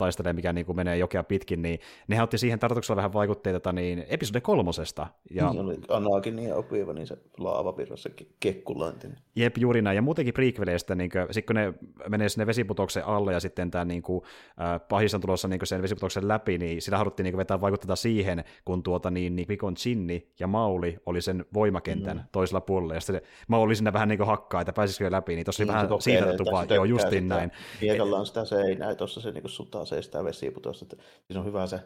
taistelee, 0.00 0.32
mikä 0.32 0.52
niin 0.52 0.66
kuin 0.66 0.76
menee 0.76 0.96
jokea 0.96 1.24
pitkin, 1.24 1.62
niin 1.62 1.78
nehän 2.08 2.24
otti 2.24 2.38
siihen 2.38 2.58
tarkoituksella 2.58 2.96
vähän 2.96 3.12
vaikutteita 3.12 3.72
niin 3.72 4.04
episode 4.08 4.40
kolmosesta. 4.40 5.06
Ja... 5.30 5.50
Niin 5.50 5.60
oli 5.60 5.76
Anakin 5.88 6.36
niin 6.36 6.54
opiva, 6.54 6.92
niin 6.92 7.06
se 7.06 7.18
laavavirrassa 7.38 8.10
kekkulointi. 8.40 9.08
Jep, 9.36 9.58
juuri 9.58 9.82
näin. 9.82 9.96
Ja 9.96 10.02
muutenkin 10.02 10.34
prequeleistä, 10.34 10.94
niin 10.94 11.10
kuin, 11.10 11.26
sit 11.30 11.46
kun 11.46 11.56
ne 11.56 11.74
menee 12.08 12.28
sinne 12.28 12.46
vesiputoksen 12.46 13.04
alle 13.04 13.32
ja 13.32 13.40
sitten 13.40 13.70
tämä 13.70 13.84
niin 13.84 14.02
kuin, 14.02 14.22
äh, 14.60 14.80
pahis 14.88 15.14
on 15.14 15.20
tulossa 15.20 15.48
niin 15.48 15.60
sen 15.64 15.82
vesiputoksen 15.82 16.28
läpi, 16.28 16.58
niin 16.58 16.82
sillä 16.82 16.98
haluttiin 16.98 17.24
niin 17.24 17.32
kuin, 17.32 17.38
vetää 17.38 17.60
vaikutteita 17.60 17.96
siihen, 17.96 18.44
kun 18.64 18.82
tuota, 18.82 19.10
niin, 19.10 19.36
niin 19.36 19.48
Vikon 19.48 19.74
Chinni 19.74 20.28
ja 20.40 20.46
Mauli 20.46 20.98
oli 21.06 21.22
sen 21.22 21.44
voimakentän 21.54 22.16
mm. 22.16 22.22
toisella 22.32 22.60
puolella, 22.60 22.94
ja 22.94 23.00
sitten 23.00 23.22
Mauli 23.48 23.74
sinne 23.74 23.92
vähän 23.92 24.08
niin 24.08 24.18
kuin 24.18 24.26
hakkaa, 24.26 24.60
että 24.60 24.72
pääsisikö 24.72 25.10
läpi, 25.10 25.34
niin 25.34 25.44
tuossa 25.44 25.62
oli 25.62 25.72
niin, 25.72 25.88
vähän 25.88 26.00
siitä 26.00 26.36
tupaa, 26.36 26.64
joo, 26.64 26.84
justiin 26.84 27.28
näin. 27.28 27.52
Miekalla 27.80 28.18
on 28.18 28.26
sitä 28.26 28.44
seinää, 28.44 28.94
tuossa 28.94 29.20
se 29.20 29.30
niin 29.30 29.42
kuin 29.42 29.50
sutaa 29.50 29.84
se 29.90 30.02
sitä 30.02 30.24
vesiputosta, 30.24 30.84
että 30.84 30.96
siinä 31.26 31.40
on 31.40 31.46
hyvä 31.46 31.66
se, 31.66 31.80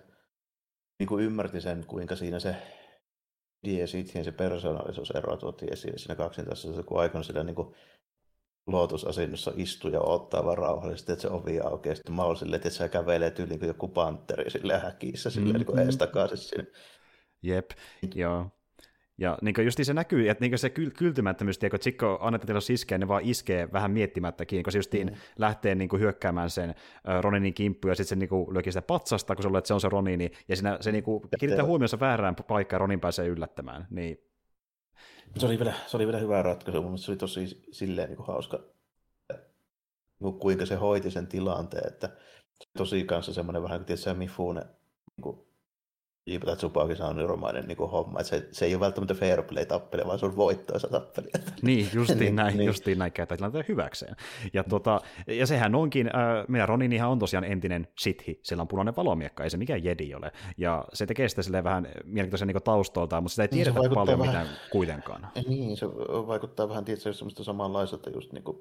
niin 0.99 1.07
kuin 1.07 1.25
ymmärti 1.25 1.61
sen, 1.61 1.85
kuinka 1.87 2.17
siinä 2.17 2.39
se 2.39 2.57
ja 3.63 3.87
sitten 3.87 4.25
se 4.25 4.33
persoonallisuus 4.33 5.11
ero 5.11 5.37
tuotiin 5.37 5.73
esille 5.73 5.99
siinä 5.99 6.15
kaksintaisessa, 6.15 6.83
kun 6.83 7.01
aikana 7.01 7.23
sillä 7.23 7.45
niin 7.45 7.55
kuin 7.55 7.75
lootusasennossa 8.67 9.53
istuu 9.57 9.91
ja 9.91 10.01
ottaa 10.01 10.45
vaan 10.45 10.59
rauhallisesti, 10.59 11.13
että 11.13 11.23
se 11.23 11.29
ovi 11.29 11.61
aukeaa. 11.61 11.95
Sitten 11.95 12.15
mä 12.15 12.23
silleen, 12.39 12.57
että 12.57 12.71
sä 12.71 12.89
kävelet 12.89 13.39
yli 13.39 13.59
kuin 13.59 13.69
joku 13.69 13.89
panteri 13.89 14.51
sille 14.51 14.79
häkissä, 14.79 15.31
silleen 15.31 15.61
mm-hmm. 15.61 15.77
niin 15.77 15.87
ees 15.87 15.97
takaisin 15.97 16.39
sinne. 16.39 16.67
Jep, 17.43 17.71
joo. 18.15 18.51
Ja 19.19 19.39
niin 19.43 19.55
just 19.65 19.79
se 19.83 19.95
näkyy, 19.95 20.29
että 20.29 20.45
niin 20.45 20.59
se 20.59 20.69
kyl- 20.69 20.91
kyltymättömyys, 20.99 21.59
kun 21.71 21.81
Chico 21.81 22.19
annetaan 22.21 22.61
iskeä, 22.73 22.99
ne 22.99 23.09
vaan 23.09 23.23
iskee 23.25 23.69
vähän 23.73 23.91
miettimättäkin, 23.91 24.63
kun 24.63 24.73
se 24.73 24.79
justiin 24.79 25.09
mm. 25.09 25.15
lähtee 25.39 25.75
niin 25.75 25.89
kuin 25.89 26.01
hyökkäämään 26.01 26.51
sen 26.51 26.75
Roninin 27.21 27.55
kimppuun, 27.55 27.91
ja 27.91 27.95
sitten 27.95 28.09
se 28.09 28.17
niin 28.17 28.29
kuin, 28.29 28.55
lyökin 28.55 28.73
sitä 28.73 28.83
patsasta, 28.83 29.35
kun 29.35 29.43
se 29.43 29.49
luulee, 29.49 29.59
että 29.59 29.69
se 29.69 29.75
on 29.75 29.81
se 29.81 29.89
Ronini, 29.89 30.31
ja 30.49 30.57
siinä 30.57 30.79
se 30.81 30.93
niin 30.93 31.05
kuin, 31.05 31.23
kiinnittää 31.39 31.67
huomionsa 31.67 32.01
väärään 32.01 32.35
paikkaan, 32.35 32.81
Ronin 32.81 33.01
pääsee 33.01 33.27
yllättämään. 33.27 33.87
Niin... 33.91 34.19
Se, 35.37 35.47
oli 35.47 35.59
vielä, 35.59 35.73
se 35.87 35.97
oli 35.97 36.07
vielä 36.07 36.19
hyvä 36.19 36.43
ratkaisu, 36.43 36.83
mutta 36.83 36.97
se 36.97 37.11
oli 37.11 37.19
tosi 37.19 37.65
silleen 37.73 38.09
niin 38.09 38.17
kuin 38.17 38.27
hauska, 38.27 38.61
niin 40.21 40.39
kuinka 40.39 40.67
se 40.67 40.75
hoiti 40.75 41.11
sen 41.11 41.27
tilanteen, 41.27 41.87
että 41.87 42.11
tosi 42.79 43.05
kanssa 43.05 43.33
semmoinen 43.33 43.63
vähän 43.63 43.79
kuin 43.79 43.87
tietysti 43.87 44.15
Mifune 44.15 44.61
niin 44.61 45.23
kuin 45.23 45.54
Jiipata 46.27 46.57
Tsubaki 46.57 47.03
on 47.03 47.17
neuromainen 47.17 47.65
niin 47.69 47.79
homma, 47.79 48.21
että 48.21 48.31
se, 48.31 48.49
se, 48.53 48.65
ei 48.65 48.75
ole 48.75 48.81
välttämättä 48.81 49.15
fair 49.15 49.43
play 49.43 49.67
tappeli, 49.67 50.03
vaan 50.07 50.19
se 50.19 50.27
on 50.27 50.37
voittoisa 50.37 50.89
tappeli. 50.89 51.29
Niin, 51.63 51.89
justiin 51.95 52.19
niin, 52.19 52.37
näin, 52.37 52.57
niin. 52.57 52.67
justiin 52.67 52.99
näin 52.99 53.13
käyttää 53.13 53.37
tilanteen 53.37 53.65
hyväkseen. 53.69 54.17
Ja, 54.53 54.65
tuota, 54.65 55.01
ja 55.27 55.47
sehän 55.47 55.75
onkin, 55.75 56.07
äh, 56.07 56.45
meidän 56.49 56.69
Roninihan 56.69 57.11
on 57.11 57.19
tosiaan 57.19 57.45
entinen 57.45 57.89
sithi, 57.99 58.41
sillä 58.43 58.61
on 58.61 58.69
punainen 58.69 58.97
valomiekka, 58.97 59.45
ei 59.45 59.51
se 59.51 59.57
mikään 59.57 59.85
jedi 59.85 60.15
ole. 60.15 60.33
Ja 60.57 60.85
se 60.93 61.07
tekee 61.07 61.29
sitä 61.29 61.43
silleen 61.43 61.65
vähän 61.65 61.89
mielenkiintoisen 62.05 62.49
niin 62.49 62.63
taustoltaan, 62.63 63.23
mutta 63.23 63.33
sitä 63.33 63.43
ei 63.43 63.49
tiedetä 63.49 63.81
niin 63.81 63.95
paljon 63.95 64.19
vähän, 64.19 64.37
mitään 64.37 64.57
kuitenkaan. 64.71 65.29
Niin, 65.49 65.77
se 65.77 65.87
vaikuttaa 66.27 66.69
vähän 66.69 66.85
tietysti 66.85 67.15
semmoista 67.15 67.45
samanlaiselta 67.45 68.11
just 68.11 68.33
niin 68.33 68.45
kuin 68.45 68.59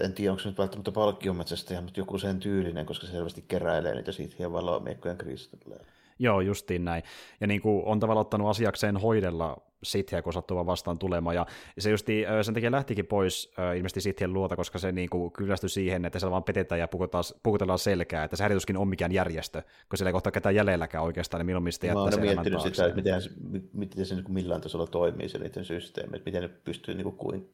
en 0.00 0.12
tiedä, 0.12 0.32
onko 0.32 0.42
se 0.42 0.48
nyt 0.48 0.58
välttämättä 0.58 0.92
palkkiometsästäjä, 0.92 1.80
mutta 1.80 2.00
joku 2.00 2.18
sen 2.18 2.40
tyylinen, 2.40 2.86
koska 2.86 3.06
se 3.06 3.12
selvästi 3.12 3.44
keräilee 3.48 3.94
niitä 3.94 4.12
siitä 4.12 4.36
ja 4.38 4.52
valomiekkojen 4.52 5.18
kristallejä. 5.18 5.84
Joo, 6.18 6.40
justiin 6.40 6.84
näin. 6.84 7.02
Ja 7.40 7.46
niin 7.46 7.60
kuin 7.60 7.84
on 7.84 8.00
tavallaan 8.00 8.26
ottanut 8.26 8.48
asiakseen 8.48 8.96
hoidella 8.96 9.62
Sithiä, 9.82 10.22
kun 10.22 10.32
sattuu 10.32 10.66
vastaan 10.66 10.98
tulemaan. 10.98 11.36
Ja 11.36 11.46
se 11.78 11.90
justi, 11.90 12.24
sen 12.42 12.54
takia 12.54 12.70
lähtikin 12.70 13.06
pois 13.06 13.52
ilmeisesti 13.76 14.00
Sithien 14.00 14.32
luota, 14.32 14.56
koska 14.56 14.78
se 14.78 14.92
niin 14.92 15.10
kuin 15.10 15.32
kyllästyi 15.32 15.68
siihen, 15.68 16.04
että 16.04 16.18
se 16.18 16.30
vaan 16.30 16.44
petetään 16.44 16.78
ja 16.78 16.88
pukutellaan, 16.88 17.24
pukutellaan 17.42 17.78
selkää, 17.78 18.24
että 18.24 18.36
se 18.36 18.42
häirituskin 18.42 18.76
on 18.76 18.88
mikään 18.88 19.12
järjestö, 19.12 19.62
kun 19.62 19.98
siellä 19.98 20.08
ei 20.08 20.12
kohta 20.12 20.30
ketään 20.30 20.54
jäljelläkään 20.54 21.04
oikeastaan, 21.04 21.38
niin 21.38 21.46
milloin 21.46 21.64
mistä 21.64 21.86
jättää 21.86 22.02
Mä 22.02 22.08
olen 22.08 22.20
miettinyt 22.20 22.60
sitä, 22.60 22.86
että 22.86 22.96
miten, 22.96 23.20
miten 23.72 24.06
se 24.06 24.14
niin 24.14 24.32
millään 24.32 24.60
tasolla 24.60 24.86
toimii 24.86 25.28
se 25.28 25.38
niiden 25.38 25.64
systeemi, 25.64 26.16
että 26.16 26.30
miten 26.30 26.42
ne 26.42 26.48
pystyy 26.48 26.94
niin 26.94 27.14
kuin 27.14 27.46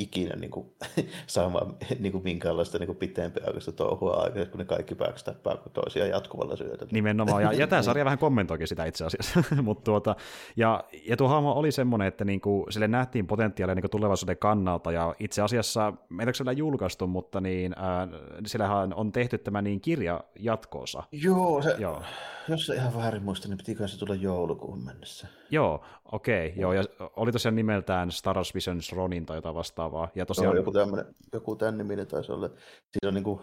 ikinä 0.00 0.36
niin 0.36 0.50
kuin, 0.50 0.66
saamaan 1.26 1.76
niin 1.98 2.12
kuin 2.12 2.24
minkäänlaista 2.24 2.78
niin 2.78 2.96
pitempiaikaista 2.96 3.72
touhua 3.72 4.12
aikaa, 4.12 4.44
kun 4.46 4.58
ne 4.58 4.64
kaikki 4.64 4.94
backstappaa 4.94 5.56
toisiaan 5.72 6.10
jatkuvalla 6.10 6.56
syötä. 6.56 6.86
Nimenomaan, 6.92 7.42
ja, 7.42 7.52
ja 7.52 7.66
tämä 7.66 7.82
sarja 7.90 8.04
vähän 8.04 8.18
kommentoikin 8.18 8.68
sitä 8.68 8.84
itse 8.84 9.04
asiassa. 9.04 9.42
Mut 9.62 9.84
tuota, 9.84 10.16
ja, 10.56 10.84
ja 11.06 11.16
tuo 11.16 11.28
hahmo 11.28 11.52
oli 11.52 11.72
semmoinen, 11.72 12.08
että 12.08 12.24
niin 12.24 12.40
kuin, 12.40 12.72
sille 12.72 12.88
nähtiin 12.88 13.26
potentiaalia 13.26 13.74
niin 13.74 13.82
kuin 13.82 13.90
tulevaisuuden 13.90 14.38
kannalta, 14.38 14.92
ja 14.92 15.14
itse 15.18 15.42
asiassa, 15.42 15.92
meitä 16.08 16.32
siellä 16.32 16.52
julkaistu, 16.52 17.06
mutta 17.06 17.40
niin, 17.40 17.74
äh, 17.78 18.20
sillähän 18.46 18.94
on 18.94 19.12
tehty 19.12 19.38
tämä 19.38 19.62
niin 19.62 19.80
kirja 19.80 20.20
jatkoosa. 20.38 21.02
Joo, 21.12 21.62
se, 21.62 21.74
Joo. 21.78 22.02
Jos 22.50 22.66
se 22.66 22.74
ihan 22.74 22.96
väärin 22.96 23.22
muista, 23.22 23.48
niin 23.48 23.58
pitikö 23.58 23.88
se 23.88 23.98
tulla 23.98 24.14
joulukuun 24.14 24.84
mennessä? 24.84 25.28
Joo, 25.50 25.84
okei, 26.12 26.48
okay, 26.48 26.60
joo, 26.60 26.72
ja 26.72 26.84
oli 27.16 27.32
tosiaan 27.32 27.56
nimeltään 27.56 28.10
Star 28.10 28.36
Wars 28.36 28.54
Visions 28.54 28.92
Ronin 28.92 29.26
tai 29.26 29.36
jotain 29.36 29.54
vastaavaa. 29.54 30.08
Ja 30.14 30.26
tosiaan... 30.26 30.54
No, 30.54 30.60
joku, 30.60 30.72
tämmönen, 30.72 31.14
joku 31.32 31.56
tämän 31.56 31.78
niminen 31.78 32.06
taisi 32.06 32.32
olla. 32.32 32.48
Siinä 32.48 33.08
on 33.08 33.14
niin 33.14 33.24
kuin, 33.24 33.40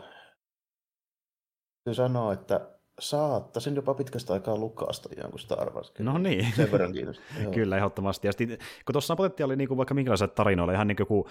sanoo, 1.93 2.31
että 2.31 2.69
saattaisin 2.99 3.75
jopa 3.75 3.93
pitkästä 3.93 4.33
aikaa 4.33 4.57
lukasta 4.57 5.09
jonkun 5.21 5.39
Star 5.39 5.73
Wars. 5.73 5.93
No 5.99 6.17
niin. 6.17 6.53
Sen 6.55 6.71
verran 6.71 6.93
Kyllä, 7.53 7.77
ehdottomasti. 7.77 8.27
Ja 8.27 8.31
sitten, 8.31 8.57
kun 8.57 8.93
tuossa 8.93 9.13
on 9.13 9.17
potentiaali 9.17 9.55
niin 9.55 9.67
kuin 9.67 9.77
vaikka 9.77 9.93
minkälaisille 9.93 10.33
tarinoille, 10.35 10.73
ihan 10.73 10.87
niin 10.87 10.95
kuin 10.95 11.05
joku 11.05 11.29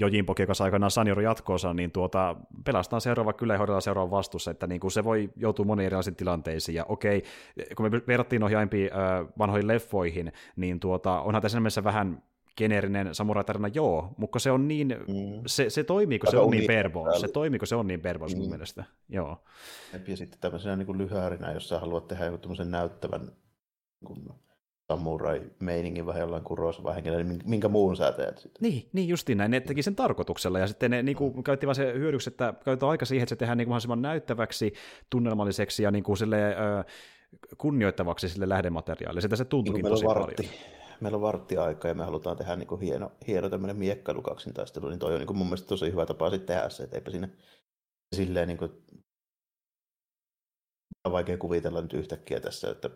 Jojinpoki, 0.00 0.42
joka 0.42 0.54
saa 0.54 0.64
aikanaan 0.64 0.90
Sanjoro 0.90 1.22
jatkoosa, 1.22 1.74
niin 1.74 1.90
tuota, 1.90 2.36
pelastaa 2.64 3.00
seuraava 3.00 3.32
kyllä 3.32 3.54
ja 3.54 3.58
hoidetaan 3.58 3.82
seuraavan 3.82 4.10
vastuussa, 4.10 4.50
että 4.50 4.66
niin 4.66 4.80
kuin 4.80 4.90
se 4.90 5.04
voi 5.04 5.30
joutua 5.36 5.64
moniin 5.64 5.86
erilaisiin 5.86 6.16
tilanteisiin, 6.16 6.76
ja 6.76 6.84
okei, 6.88 7.22
kun 7.76 7.86
me 7.86 8.00
verrattiin 8.06 8.40
noihin 8.40 8.58
aiempiin 8.58 8.90
äh, 8.92 9.26
vanhoihin 9.38 9.68
leffoihin, 9.68 10.32
niin 10.56 10.80
tuota, 10.80 11.20
onhan 11.20 11.42
tässä 11.42 11.60
mielessä 11.60 11.84
vähän 11.84 12.22
geneerinen 12.56 13.14
samurai-tarina, 13.14 13.68
joo, 13.68 14.14
mutta 14.16 14.38
se 14.38 14.50
on 14.50 14.68
niin, 14.68 14.88
mm. 14.88 15.42
se, 15.46 15.70
se 15.70 15.84
toimii, 15.84 16.18
kun 16.18 16.28
Aika 16.28 16.38
se 16.38 16.44
on 16.44 16.50
niin 16.50 16.66
pervo, 16.66 17.18
se 17.20 17.28
toimii, 17.28 17.58
kun 17.58 17.68
se 17.68 17.76
on 17.76 17.86
niin 17.86 18.00
pervo 18.00 18.26
mm. 18.26 18.38
mun 18.38 18.48
mielestä, 18.48 18.84
joo. 19.08 19.44
Ja 20.08 20.16
sitten 20.16 20.40
tämmöisenä 20.40 20.76
niin 20.76 20.86
kuin 20.86 20.98
lyhärinä, 20.98 21.52
jos 21.52 21.68
sä 21.68 21.78
haluat 21.78 22.08
tehdä 22.08 22.24
joku 22.24 22.54
näyttävän 22.64 23.20
niin 23.20 24.04
kuin 24.04 24.18
samurai-meiningin 24.90 26.06
vähän 26.06 26.20
jollain 26.20 26.44
kuroisella 26.44 26.92
henkilöllä, 26.92 27.24
niin 27.24 27.40
minkä 27.44 27.68
muun 27.68 27.96
sä 27.96 28.12
teet 28.12 28.38
sitten? 28.38 28.70
Niin, 28.70 28.88
niin 28.92 29.08
justiin 29.08 29.38
näin, 29.38 29.50
ne 29.50 29.60
teki 29.60 29.82
sen 29.82 29.96
tarkoituksella, 29.96 30.58
ja 30.58 30.66
sitten 30.66 30.90
ne 30.90 31.02
niin 31.02 31.16
kuin, 31.16 31.44
käytti 31.44 31.66
vaan 31.66 31.74
se 31.74 31.92
hyödyksi, 31.92 32.30
että 32.30 32.54
käytetään 32.64 32.90
aika 32.90 33.04
siihen, 33.04 33.22
että 33.22 33.28
se 33.34 33.36
tehdään 33.36 33.58
niin 33.58 33.66
kuin 33.66 33.70
mahdollisimman 33.70 34.02
näyttäväksi, 34.02 34.72
tunnelmalliseksi 35.10 35.82
ja 35.82 35.90
niin 35.90 36.04
kuin 36.04 36.16
sille, 36.16 36.50
ö, 36.50 36.84
kunnioittavaksi 37.58 38.28
sille 38.28 38.48
lähdemateriaalille. 38.48 39.20
Sitä 39.20 39.36
se 39.36 39.44
tuntuikin 39.44 39.82
niin 39.82 39.92
tosi 39.92 40.06
vartti, 40.06 40.42
paljon. 40.42 40.54
Meillä 41.00 41.16
on 41.16 41.22
vartti-aika 41.22 41.88
ja 41.88 41.94
me 41.94 42.04
halutaan 42.04 42.36
tehdä 42.36 42.56
niin 42.56 42.66
kuin 42.66 42.80
hieno, 42.80 43.12
hieno 43.26 43.48
tämmöinen 43.48 43.76
miekkailukaksin 43.76 44.54
taistelu, 44.54 44.88
niin 44.88 44.98
toi 44.98 45.12
on 45.12 45.18
niin 45.18 45.26
kuin 45.26 45.36
mun 45.36 45.46
mielestä 45.46 45.68
tosi 45.68 45.90
hyvä 45.90 46.06
tapa 46.06 46.30
sitten 46.30 46.56
tehdä 46.56 46.68
se, 46.68 46.82
että 46.82 46.96
eipä 46.96 47.10
siinä 47.10 47.28
silleen 48.16 48.48
niin 48.48 48.58
kuin, 48.58 48.70
vaikea 51.12 51.38
kuvitella 51.38 51.82
nyt 51.82 51.92
yhtäkkiä 51.92 52.40
tässä, 52.40 52.70
että 52.70 52.90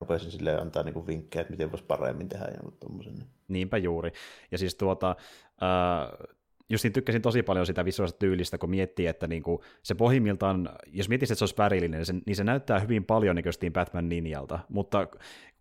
rupesin 0.00 0.30
sille 0.30 0.60
antaa 0.60 0.82
niinku 0.82 1.06
vinkkejä, 1.06 1.40
että 1.40 1.50
miten 1.50 1.70
voisi 1.70 1.84
paremmin 1.84 2.28
tehdä 2.28 2.44
jonkun 2.44 2.76
tommosen. 2.80 3.14
Niin. 3.14 3.28
Niinpä 3.48 3.78
juuri. 3.78 4.12
Ja 4.50 4.58
siis 4.58 4.74
tuota, 4.74 5.16
äh, 5.62 6.28
justiin 6.70 6.92
tykkäsin 6.92 7.22
tosi 7.22 7.42
paljon 7.42 7.66
sitä 7.66 7.84
visuaalista 7.84 8.18
tyylistä, 8.18 8.58
kun 8.58 8.70
miettii, 8.70 9.06
että 9.06 9.26
niinku, 9.26 9.62
se 9.82 9.94
pohjimmiltaan, 9.94 10.68
jos 10.86 11.08
miettii, 11.08 11.24
että 11.24 11.34
se 11.34 11.44
olisi 11.44 11.58
värillinen, 11.58 11.98
niin 11.98 12.06
se, 12.06 12.14
niin 12.26 12.36
se 12.36 12.44
näyttää 12.44 12.78
hyvin 12.78 13.04
paljon 13.04 13.36
niin 13.36 13.72
Batman 13.72 14.08
Ninjalta, 14.08 14.58
mutta 14.68 15.06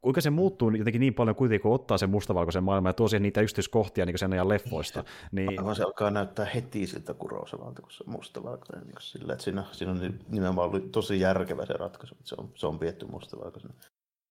kuinka 0.02 0.22
se 0.22 0.30
muuttuu 0.30 0.72
jotenkin 0.72 1.00
niin 1.00 1.14
paljon 1.14 1.36
kuitenkin, 1.36 1.62
kun 1.62 1.74
ottaa 1.74 1.98
sen 1.98 2.10
mustavalkoisen 2.10 2.64
maailman 2.64 2.90
ja 2.90 2.94
tuo 2.94 3.08
siihen 3.08 3.24
niitä 3.24 3.42
yksityiskohtia 3.42 4.06
niin 4.06 4.18
sen 4.18 4.34
ajan 4.34 4.50
leffoista. 4.50 5.04
Niin... 5.32 5.60
Aivan 5.60 5.76
se 5.76 5.84
alkaa 5.84 6.12
näyttää 6.12 6.46
heti 6.46 6.88
siltä 6.88 7.14
kurosevalta, 7.14 7.82
kun 7.82 7.92
se 7.92 8.04
on 8.08 8.14
mustavalkoinen. 8.14 8.88
Niin 8.88 8.96
sillä, 9.00 9.34
että 9.34 9.44
siinä, 9.44 9.64
siinä 9.72 9.92
on 9.92 10.20
nimenomaan 10.30 10.70
ollut 10.70 10.92
tosi 10.92 11.20
järkevä 11.20 11.66
se 11.66 11.74
ratkaisu, 11.74 12.16
että 12.16 12.30
se 12.30 12.36
on, 12.38 12.52
se 12.56 12.68
on 12.68 12.80
pietty 12.80 13.06
mustavalkoisena. 13.06 13.74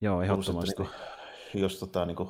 Joo, 0.07 0.23
ehdottomasti. 0.23 0.83
Niin 0.83 0.91
kuin, 1.53 1.61
jos 1.63 1.79
tota, 1.79 2.07
niin 2.07 2.17
kuin, 2.17 2.29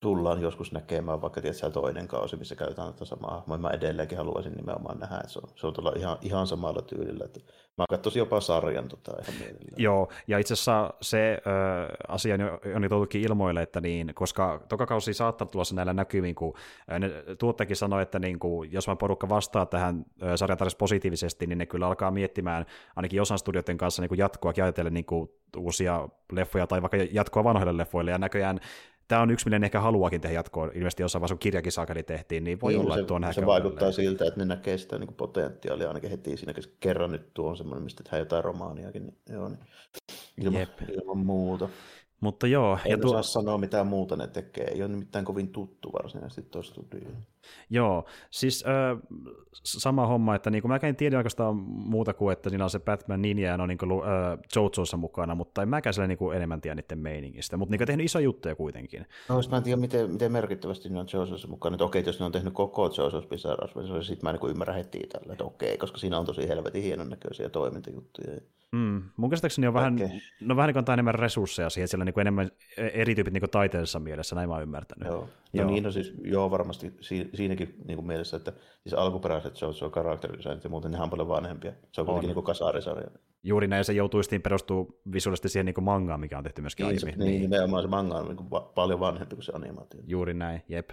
tullaan 0.00 0.42
joskus 0.42 0.72
näkemään 0.72 1.22
vaikka 1.22 1.40
tietysti 1.40 1.70
toinen 1.70 2.08
kausi, 2.08 2.36
missä 2.36 2.54
käytetään 2.54 2.92
tätä 2.92 3.04
samaa 3.04 3.44
Mä 3.58 3.70
edelleenkin 3.70 4.18
haluaisin 4.18 4.52
nimenomaan 4.52 4.98
nähdä, 4.98 5.16
että 5.16 5.28
se 5.28 5.38
on, 5.42 5.48
se 5.54 5.66
on 5.66 5.72
tulla 5.72 5.92
ihan, 5.96 6.18
ihan 6.22 6.46
samalla 6.46 6.82
tyylillä. 6.82 7.24
Että 7.24 7.40
mä 7.78 7.84
katsoisin 7.90 8.20
jopa 8.20 8.40
sarjan 8.40 8.88
tota 8.88 9.12
ihan 9.22 9.34
mielellään. 9.40 9.74
Joo, 9.76 10.08
ja 10.28 10.38
itse 10.38 10.54
asiassa 10.54 10.94
se 11.02 11.38
ö, 11.46 11.50
asia 12.08 12.34
on 12.74 12.82
jo 12.82 12.88
tultukin 12.88 13.22
ilmoille, 13.22 13.62
että 13.62 13.80
niin, 13.80 14.12
koska 14.14 14.60
toka 14.68 14.86
kausi 14.86 15.14
saattaa 15.14 15.46
tulla 15.46 15.64
näillä 15.72 15.92
näkymin, 15.92 16.34
kun 16.34 16.54
ne 16.98 17.10
tuottajakin 17.38 17.76
sanoi, 17.76 18.02
että 18.02 18.18
niin 18.18 18.38
kuin, 18.38 18.72
jos 18.72 18.88
mä 18.88 18.96
porukka 18.96 19.28
vastaa 19.28 19.66
tähän 19.66 20.04
sarjan 20.36 20.58
positiivisesti, 20.78 21.46
niin 21.46 21.58
ne 21.58 21.66
kyllä 21.66 21.86
alkaa 21.86 22.10
miettimään 22.10 22.66
ainakin 22.96 23.22
osan 23.22 23.38
studioiden 23.38 23.78
kanssa 23.78 24.02
niin 24.02 24.08
kuin 24.08 24.18
jatkoa 24.18 24.52
ajatellen 24.62 24.94
niin 24.94 25.04
kuin 25.04 25.30
uusia 25.56 26.08
leffoja 26.32 26.66
tai 26.66 26.82
vaikka 26.82 26.96
jatkoa 26.96 27.44
vanhoille 27.44 27.76
leffoille, 27.76 28.10
ja 28.10 28.18
näköjään 28.18 28.60
tämä 29.08 29.22
on 29.22 29.30
yksi, 29.30 29.46
millä 29.46 29.58
ne 29.58 29.66
ehkä 29.66 29.80
haluakin 29.80 30.20
tehdä 30.20 30.34
jatkoon, 30.34 30.70
ilmeisesti 30.74 31.02
jossain 31.02 31.20
vaiheessa, 31.20 31.34
kun 31.34 31.40
kirjakin 31.40 31.72
saakeli 31.72 32.02
tehtiin, 32.02 32.44
niin 32.44 32.60
voi 32.60 32.72
niin, 32.72 32.80
olla, 32.80 32.94
se, 32.94 33.00
että 33.00 33.08
tuon 33.08 33.34
Se 33.34 33.46
vaikuttaa 33.46 33.92
siltä, 33.92 34.24
että 34.24 34.40
ne 34.40 34.44
näkee 34.44 34.78
sitä 34.78 34.98
niin 34.98 35.14
potentiaalia 35.14 35.88
ainakin 35.88 36.10
heti 36.10 36.36
siinä, 36.36 36.54
koska 36.54 36.72
kerran 36.80 37.12
nyt 37.12 37.34
tuo 37.34 37.50
on 37.50 37.56
semmoinen, 37.56 37.84
mistä 37.84 38.02
tehdään 38.02 38.20
jotain 38.20 38.44
romaaniakin, 38.44 39.02
niin, 39.02 39.18
joo, 39.30 39.48
niin 39.48 39.58
ilman, 40.40 40.66
ilman 40.92 41.18
muuta. 41.18 41.68
Mutta 42.20 42.46
joo. 42.46 42.78
En 42.84 42.90
ja 42.90 42.98
tuo... 42.98 43.12
saa 43.12 43.22
sanoa 43.22 43.58
mitään 43.58 43.86
muuta 43.86 44.16
ne 44.16 44.26
tekee, 44.26 44.64
ei 44.64 44.82
ole 44.82 44.88
nimittäin 44.88 45.24
kovin 45.24 45.48
tuttu 45.48 45.92
varsinaisesti 45.92 46.42
tuo 46.42 46.62
studio. 46.62 47.08
Joo, 47.70 48.04
siis 48.30 48.64
äh, 48.66 48.98
sama 49.62 50.06
homma, 50.06 50.34
että 50.34 50.50
niin 50.50 50.68
mä 50.68 50.78
en 50.82 50.96
tiedä 50.96 51.16
oikeastaan 51.16 51.56
muuta 51.66 52.14
kuin, 52.14 52.32
että 52.32 52.48
siinä 52.50 52.64
on 52.64 52.70
se 52.70 52.78
Batman 52.78 53.22
Ninja 53.22 53.48
ja 53.48 53.62
on 53.62 53.68
niin 53.68 53.78
kuin, 53.78 53.90
äh, 53.92 54.38
Jojossa 54.56 54.96
mukana, 54.96 55.34
mutta 55.34 55.62
en 55.62 55.68
mäkään 55.68 55.94
sillä 55.94 56.06
niin 56.06 56.18
kuin 56.18 56.36
enemmän 56.36 56.60
tiedä 56.60 56.74
niiden 56.74 56.98
meiningistä, 56.98 57.56
mutta 57.56 57.76
niin 57.76 57.86
tehnyt 57.86 58.04
iso 58.04 58.18
juttuja 58.18 58.54
kuitenkin. 58.54 59.06
No, 59.28 59.40
mä 59.50 59.56
en 59.56 59.62
tiedä, 59.62 59.80
miten, 59.80 60.10
miten 60.10 60.32
merkittävästi 60.32 60.88
ne 60.88 61.00
on 61.00 61.06
Jojossa 61.12 61.48
mukana, 61.48 61.74
että 61.74 61.84
okei, 61.84 62.02
jos 62.06 62.20
ne 62.20 62.26
on 62.26 62.32
tehnyt 62.32 62.54
koko 62.54 62.88
Jojo's 62.88 63.28
Bizarre 63.28 63.68
niin 63.74 64.04
sitten 64.04 64.28
mä 64.28 64.32
niin 64.32 64.50
ymmärrän 64.50 64.76
heti 64.76 64.98
tällä, 64.98 65.32
että 65.32 65.44
okei, 65.44 65.78
koska 65.78 65.98
siinä 65.98 66.18
on 66.18 66.26
tosi 66.26 66.48
helvetin 66.48 66.82
hienon 66.82 67.10
näköisiä 67.10 67.48
toimintajuttuja. 67.48 68.40
Mm. 68.72 69.02
Mun 69.16 69.30
käsittääkseni 69.30 69.66
on 69.66 69.74
vähän, 69.74 69.94
okay. 69.94 70.08
no 70.40 70.56
vähän 70.56 70.68
niin 70.74 70.84
kuin 70.84 70.92
enemmän 70.92 71.14
resursseja 71.14 71.70
siihen, 71.70 71.88
siellä 71.88 72.04
niin 72.04 72.14
kuin 72.14 72.20
enemmän 72.20 72.50
eri 72.76 73.14
tyypit 73.14 73.34
niin 73.34 73.50
taiteellisessa 73.50 74.00
mielessä, 74.00 74.36
näin 74.36 74.48
mä 74.48 74.54
oon 74.54 74.62
ymmärtänyt. 74.62 75.08
Joo, 75.08 75.28
no 75.56 75.62
joo. 75.62 75.70
niin 75.70 75.84
no 75.84 75.90
siis, 75.90 76.12
joo 76.24 76.50
varmasti 76.50 76.92
siinäkin 77.34 77.74
niin 77.84 77.96
kuin 77.96 78.06
mielessä, 78.06 78.36
että 78.36 78.52
siis 78.82 78.94
alkuperäiset 78.94 79.60
JoJo 79.60 79.90
karakteridesignit 79.90 80.64
ja 80.64 80.70
muuten, 80.70 80.90
nehän 80.90 81.04
on 81.04 81.10
paljon 81.10 81.28
vanhempia. 81.28 81.72
Se 81.92 82.00
on 82.00 82.06
kuitenkin 82.06 82.30
on. 82.30 82.34
niin 82.36 82.44
kasaarisarja. 82.44 83.10
Juuri 83.46 83.68
näin, 83.68 83.84
se 83.84 83.92
joutuu 83.92 84.22
sitten 84.22 84.42
perustuu 84.42 85.00
visuaalisesti 85.12 85.48
siihen 85.48 85.66
niin 85.66 85.84
mangaan, 85.84 86.20
mikä 86.20 86.38
on 86.38 86.44
tehty 86.44 86.60
myöskin 86.60 86.86
niin, 86.86 86.98
aiemmin. 87.04 87.24
Se, 87.24 87.30
niin, 87.30 87.42
nimenomaan 87.42 87.82
se 87.82 87.88
manga 87.88 88.14
on 88.14 88.26
niin 88.26 88.36
kuin 88.36 88.48
paljon 88.74 89.00
vanhempi 89.00 89.36
kuin 89.36 89.44
se 89.44 89.52
animaatio. 89.54 90.00
Juuri 90.06 90.34
näin, 90.34 90.62
jep. 90.68 90.90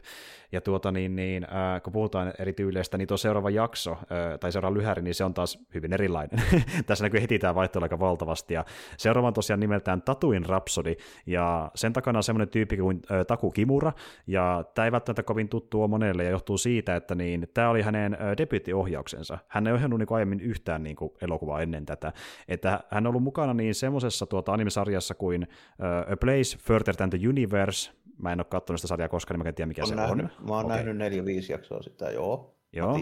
Ja 0.51 0.61
tuota 0.61 0.91
niin, 0.91 1.15
niin 1.15 1.43
äh, 1.43 1.81
kun 1.81 1.93
puhutaan 1.93 2.33
eri 2.39 2.53
tyyleistä, 2.53 2.97
niin 2.97 3.07
tuo 3.07 3.17
seuraava 3.17 3.49
jakso, 3.49 3.91
äh, 3.91 4.39
tai 4.39 4.51
seuraava 4.51 4.77
lyhäri, 4.77 5.01
niin 5.01 5.15
se 5.15 5.23
on 5.23 5.33
taas 5.33 5.59
hyvin 5.73 5.93
erilainen. 5.93 6.41
Tässä 6.85 7.05
näkyy 7.05 7.21
heti 7.21 7.39
tämä 7.39 7.55
vaihtelu 7.55 7.83
aika 7.83 7.99
valtavasti. 7.99 8.53
Ja 8.53 8.65
seuraava 8.97 9.27
on 9.27 9.33
tosiaan 9.33 9.59
nimeltään 9.59 10.01
Tatuin 10.01 10.45
Rhapsody, 10.45 10.95
ja 11.25 11.71
sen 11.75 11.93
takana 11.93 12.19
on 12.19 12.23
semmoinen 12.23 12.49
tyyppi 12.49 12.77
kuin 12.77 13.01
äh, 13.11 13.25
Taku 13.25 13.51
Kimura, 13.51 13.93
ja 14.27 14.63
tämä 14.73 14.85
ei 14.85 14.91
välttämättä 14.91 15.23
kovin 15.23 15.49
tuttu 15.49 15.81
ole 15.81 15.89
monelle, 15.89 16.23
ja 16.23 16.29
johtuu 16.29 16.57
siitä, 16.57 16.95
että 16.95 17.15
niin, 17.15 17.47
tämä 17.53 17.69
oli 17.69 17.81
hänen 17.81 18.13
äh, 18.13 18.37
debyyttiohjauksensa. 18.37 19.37
Hän 19.47 19.67
ei 19.67 19.73
ohjannut 19.73 19.99
niin 19.99 20.07
aiemmin 20.11 20.39
yhtään 20.39 20.83
niin 20.83 20.95
kuin, 20.95 21.11
elokuvaa 21.21 21.61
ennen 21.61 21.85
tätä, 21.85 22.13
että 22.47 22.83
hän 22.91 23.03
on 23.03 23.07
ollut 23.07 23.23
mukana 23.23 23.53
niin 23.53 23.75
semmoisessa 23.75 24.25
tuota 24.25 24.53
animesarjassa 24.53 25.15
kuin 25.15 25.43
uh, 25.43 26.13
A 26.13 26.17
Place 26.17 26.57
Further 26.57 26.95
Than 26.95 27.09
the 27.09 27.19
Universe, 27.29 27.91
mä 28.17 28.31
en 28.31 28.39
ole 28.39 28.45
katsonut 28.49 28.79
sitä 28.79 28.87
sarjaa 28.87 29.09
koskaan, 29.09 29.35
niin 29.39 29.45
mä 29.45 29.49
en 29.49 29.55
tiedä 29.55 29.67
mikä 29.67 29.81
on 29.81 29.87
se 29.87 29.95
nähnyt, 29.95 30.25
on. 30.25 30.47
Mä 30.47 30.55
oon 30.55 30.65
okay. 30.65 30.77
nähnyt 30.77 30.97
neljä-viisi 30.97 31.51
jaksoa 31.51 31.81
sitä, 31.81 32.11
joo. 32.11 32.53
Joo, 32.75 32.99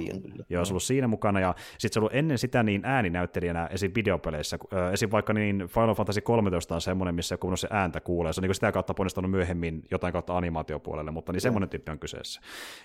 joo, 0.50 0.66
se 0.66 0.72
ollut 0.72 0.84
siinä 0.84 1.08
mukana, 1.08 1.40
ja 1.40 1.56
sitten 1.78 1.94
se 1.94 2.00
ollut 2.00 2.16
ennen 2.16 2.38
sitä 2.38 2.64
niin 2.64 2.82
ääninäyttelijänä 2.86 3.66
esim. 3.66 3.92
videopeleissä, 3.96 4.60
esim. 4.94 5.12
vaikka 5.12 5.34
niin 5.34 5.68
Final 5.68 5.96
Fantasy 5.96 6.22
13 6.22 6.76
on 6.76 6.82
semmoinen, 6.82 7.16
missä 7.16 7.38
kun 7.38 7.58
se 7.58 7.68
ääntä 7.72 8.02
kuulee, 8.02 8.34
se 8.34 8.42
on 8.42 8.48
niin 8.48 8.56
sitä 8.56 8.72
kautta 8.72 8.94
ponnistanut 8.94 9.32
myöhemmin 9.32 9.84
jotain 9.92 10.14
kautta 10.14 10.38
animaatiopuolelle, 10.38 11.12
mutta 11.12 11.32
niin 11.32 11.42
semmoinen 11.42 11.70
tyyppi 11.70 11.92
on 11.92 12.00
kyseessä. 12.00 12.42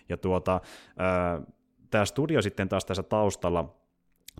Ja 0.09 0.16
tuota, 0.16 0.61
tämä 1.90 2.05
studio 2.05 2.42
sitten 2.42 2.69
taas 2.69 2.85
tässä 2.85 3.03
taustalla, 3.03 3.75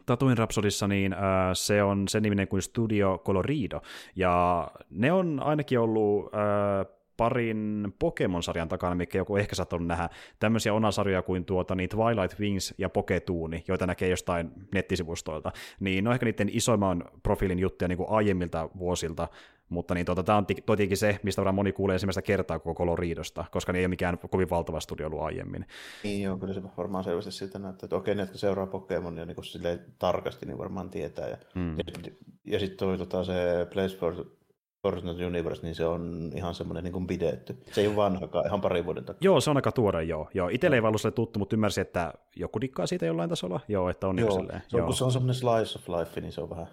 Tatuin 0.07 0.39
Rhapsodissa 0.39 0.89
niin 0.89 1.13
äh, 1.13 1.21
se 1.53 1.83
on 1.83 2.09
sen 2.09 2.23
niminen 2.23 2.49
kuin 2.49 2.63
Studio 2.63 3.23
Colorido, 3.27 3.81
ja 4.17 4.69
ne 4.91 5.13
on 5.13 5.41
ainakin 5.43 5.81
ollut 5.81 6.35
äh, 6.35 6.97
parin 7.17 7.95
Pokemon-sarjan 7.99 8.69
takana, 8.69 8.95
mikä 8.95 9.19
joku 9.19 9.37
ehkä 9.37 9.55
saattanut 9.55 9.87
nähdä, 9.87 10.09
tämmöisiä 10.39 10.75
onasarjoja 10.75 11.23
kuin 11.23 11.45
tuota, 11.45 11.75
niin 11.75 11.89
Twilight 11.89 12.41
Wings 12.41 12.75
ja 12.79 12.89
Poketuuni, 12.89 13.65
joita 13.69 13.87
näkee 13.87 14.09
jostain 14.09 14.51
nettisivustoilta, 14.75 15.53
niin 15.81 16.05
ne 16.05 16.11
on 16.11 16.15
ehkä 16.15 16.27
niiden 16.27 16.51
isoimman 16.53 17.05
profiilin 17.23 17.59
juttuja 17.59 17.89
niin 17.89 17.97
kuin 17.97 18.11
aiemmilta 18.11 18.69
vuosilta, 18.79 19.29
mutta 19.69 19.95
niin 19.95 20.07
tuota, 20.07 20.23
tämä 20.23 20.39
on 20.39 20.47
totiinkin 20.67 20.97
se, 20.97 21.21
mistä 21.23 21.41
varmaan 21.41 21.55
moni 21.55 21.73
kuulee 21.73 21.95
ensimmäistä 21.95 22.23
kertaa 22.23 22.59
koko 22.59 22.79
Coloridosta, 22.79 23.45
koska 23.51 23.73
ne 23.73 23.79
ei 23.79 23.85
ole 23.85 23.89
mikään 23.89 24.19
kovin 24.31 24.51
valtava 24.51 24.81
studio 24.81 25.07
ollut 25.07 25.23
aiemmin. 25.23 25.67
Niin 26.05 26.23
joo, 26.23 26.39
kyllä 26.39 26.55
se 26.55 26.63
varmaan 26.77 27.05
selvästi 27.05 27.33
siltä 27.33 27.59
näyttää, 27.59 27.87
että 27.87 27.97
okei, 27.97 28.15
ne, 28.15 28.23
jotka 28.23 28.39
seuraa 28.39 28.67
Pokemonia 28.67 29.25
niin 29.27 29.37
tarkasti, 29.99 30.47
niin 30.47 30.59
varmaan 30.59 30.91
tietää. 30.91 31.29
Ja, 31.29 31.37
mm. 31.55 31.79
ja, 31.79 31.85
ja 32.45 32.59
sitten 32.59 32.79
toi 32.79 32.99
tota, 32.99 33.25
se 33.25 33.67
Place 33.73 33.97
for 33.97 34.15
Fortnite 34.83 35.27
Universe, 35.27 35.63
niin 35.63 35.75
se 35.75 35.87
on 35.87 36.31
ihan 36.35 36.55
semmoinen 36.55 36.85
niin 36.85 36.93
kuin 36.93 37.07
pidetty. 37.07 37.63
Se 37.73 37.81
ei 37.81 37.87
ole 37.87 37.97
vanhakaan, 37.97 38.47
ihan 38.47 38.61
pari 38.61 38.85
vuoden 38.85 39.05
takaa. 39.05 39.19
Joo, 39.21 39.41
se 39.41 39.51
on 39.51 39.57
aika 39.57 39.73
tuore, 39.73 40.05
joo. 40.05 40.29
joo. 40.35 40.49
Itselle 40.49 40.77
ei 40.77 40.83
vaan 40.83 40.95
ollut 41.03 41.15
tuttu, 41.15 41.39
mutta 41.39 41.57
ymmärsin, 41.57 41.83
että 41.83 42.13
joku 42.37 42.61
dikkaa 42.61 42.87
siitä 42.87 43.07
jollain 43.07 43.31
tasolla. 43.31 43.61
Joo, 43.69 43.89
että 43.89 44.09
on 44.09 44.19
joo, 44.19 44.31
silleen. 44.31 44.63
Se 44.69 44.77
on, 44.77 44.81
joo. 44.81 44.87
kun 44.87 44.95
se 44.95 45.05
on 45.05 45.13
semmoinen 45.13 45.35
slice 45.35 45.79
of 45.79 45.99
life, 45.99 46.21
niin 46.21 46.33
se 46.33 46.41
on 46.41 46.51
vähän 46.51 46.67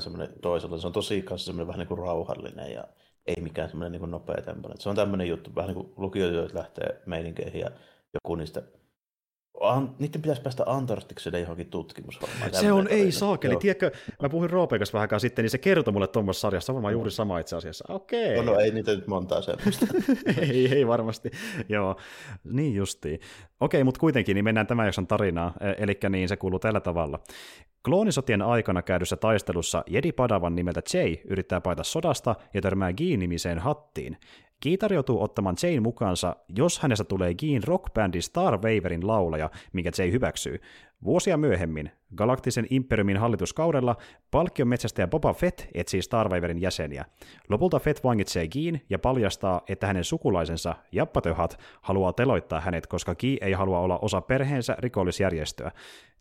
semmoinen 0.00 0.34
toisella. 0.42 0.78
Se 0.78 0.86
on 0.86 0.92
tosi 0.92 1.22
kanssa 1.22 1.46
semmoinen 1.46 1.66
vähän 1.66 1.78
niin 1.78 1.88
kuin 1.88 1.98
rauhallinen 1.98 2.72
ja 2.72 2.84
ei 3.26 3.42
mikään 3.42 3.68
semmoinen 3.68 3.92
niin 3.92 4.00
kuin 4.00 4.10
nopea 4.10 4.42
tempoinen. 4.42 4.80
Se 4.80 4.88
on 4.88 4.96
tämmöinen 4.96 5.28
juttu, 5.28 5.54
vähän 5.54 5.74
niin 5.74 5.84
kuin 5.84 5.92
lukijoita 5.96 6.58
lähtee 6.58 7.02
meininkeihin 7.06 7.60
ja 7.60 7.70
joku 8.14 8.34
niistä 8.34 8.62
An, 9.60 9.94
niiden 9.98 10.22
pitäisi 10.22 10.42
päästä 10.42 10.62
Antarktikselle 10.66 11.40
johonkin 11.40 11.66
tutkimushommaan. 11.66 12.54
Se 12.54 12.72
on, 12.72 12.88
ei 12.88 13.12
saakeli. 13.12 13.56
Tiedätkö, 13.56 13.90
mä 14.22 14.28
puhuin 14.28 14.50
Roopeen 14.50 14.80
kanssa 14.80 14.98
vähän 14.98 15.20
sitten, 15.20 15.42
niin 15.42 15.50
se 15.50 15.58
kertoi 15.58 15.92
mulle 15.92 16.06
tuommoista 16.06 16.40
sarjasta, 16.40 16.74
varmaan 16.74 16.92
juuri 16.92 17.10
sama 17.10 17.38
itse 17.38 17.56
asiassa. 17.56 17.84
Okei. 17.88 18.32
Okay. 18.32 18.44
No, 18.44 18.52
no, 18.52 18.58
ei 18.58 18.70
niitä 18.70 18.94
nyt 18.94 19.06
montaa 19.06 19.42
semmoista. 19.42 19.86
ei, 20.40 20.74
ei 20.74 20.86
varmasti. 20.86 21.30
Joo, 21.68 21.96
niin 22.44 22.74
justiin. 22.74 23.20
Okei, 23.60 23.84
mutta 23.84 24.00
kuitenkin 24.00 24.34
niin 24.34 24.44
mennään 24.44 24.66
tämän 24.66 24.86
jakson 24.86 25.06
tarinaan, 25.06 25.52
e, 25.60 25.82
eli 25.82 25.98
niin 26.10 26.28
se 26.28 26.36
kuuluu 26.36 26.58
tällä 26.58 26.80
tavalla. 26.80 27.20
Kloonisotien 27.84 28.42
aikana 28.42 28.82
käydyssä 28.82 29.16
taistelussa 29.16 29.84
Jedi 29.86 30.12
Padavan 30.12 30.54
nimeltä 30.54 30.82
Jay 30.94 31.16
yrittää 31.24 31.60
paita 31.60 31.84
sodasta 31.84 32.34
ja 32.54 32.62
törmää 32.62 32.92
Gee-nimiseen 32.92 33.58
hattiin. 33.58 34.16
Key 34.62 34.76
tarjoutuu 34.76 35.22
ottamaan 35.22 35.56
Jane 35.62 35.80
mukaansa, 35.80 36.36
jos 36.48 36.78
hänestä 36.78 37.04
tulee 37.04 37.34
Geen 37.34 37.64
rockbändi 37.64 38.22
Star 38.22 38.56
Waverin 38.56 39.06
laulaja, 39.06 39.50
minkä 39.72 39.90
Jay 39.98 40.12
hyväksyy. 40.12 40.60
Vuosia 41.04 41.36
myöhemmin, 41.36 41.90
Galaktisen 42.14 42.66
imperiumin 42.70 43.16
hallituskaudella, 43.16 43.96
palkkion 44.30 44.68
metsästäjä 44.68 45.06
Boba 45.06 45.34
Fett 45.34 45.62
etsii 45.74 46.02
Star 46.02 46.28
Waverin 46.28 46.60
jäseniä. 46.60 47.04
Lopulta 47.48 47.78
Fett 47.78 48.04
vangitsee 48.04 48.48
Geen 48.48 48.80
ja 48.90 48.98
paljastaa, 48.98 49.60
että 49.68 49.86
hänen 49.86 50.04
sukulaisensa, 50.04 50.74
Jappatöhat, 50.92 51.58
haluaa 51.82 52.12
teloittaa 52.12 52.60
hänet, 52.60 52.86
koska 52.86 53.14
Ki 53.14 53.38
ei 53.40 53.52
halua 53.52 53.80
olla 53.80 53.98
osa 53.98 54.20
perheensä 54.20 54.76
rikollisjärjestöä. 54.78 55.70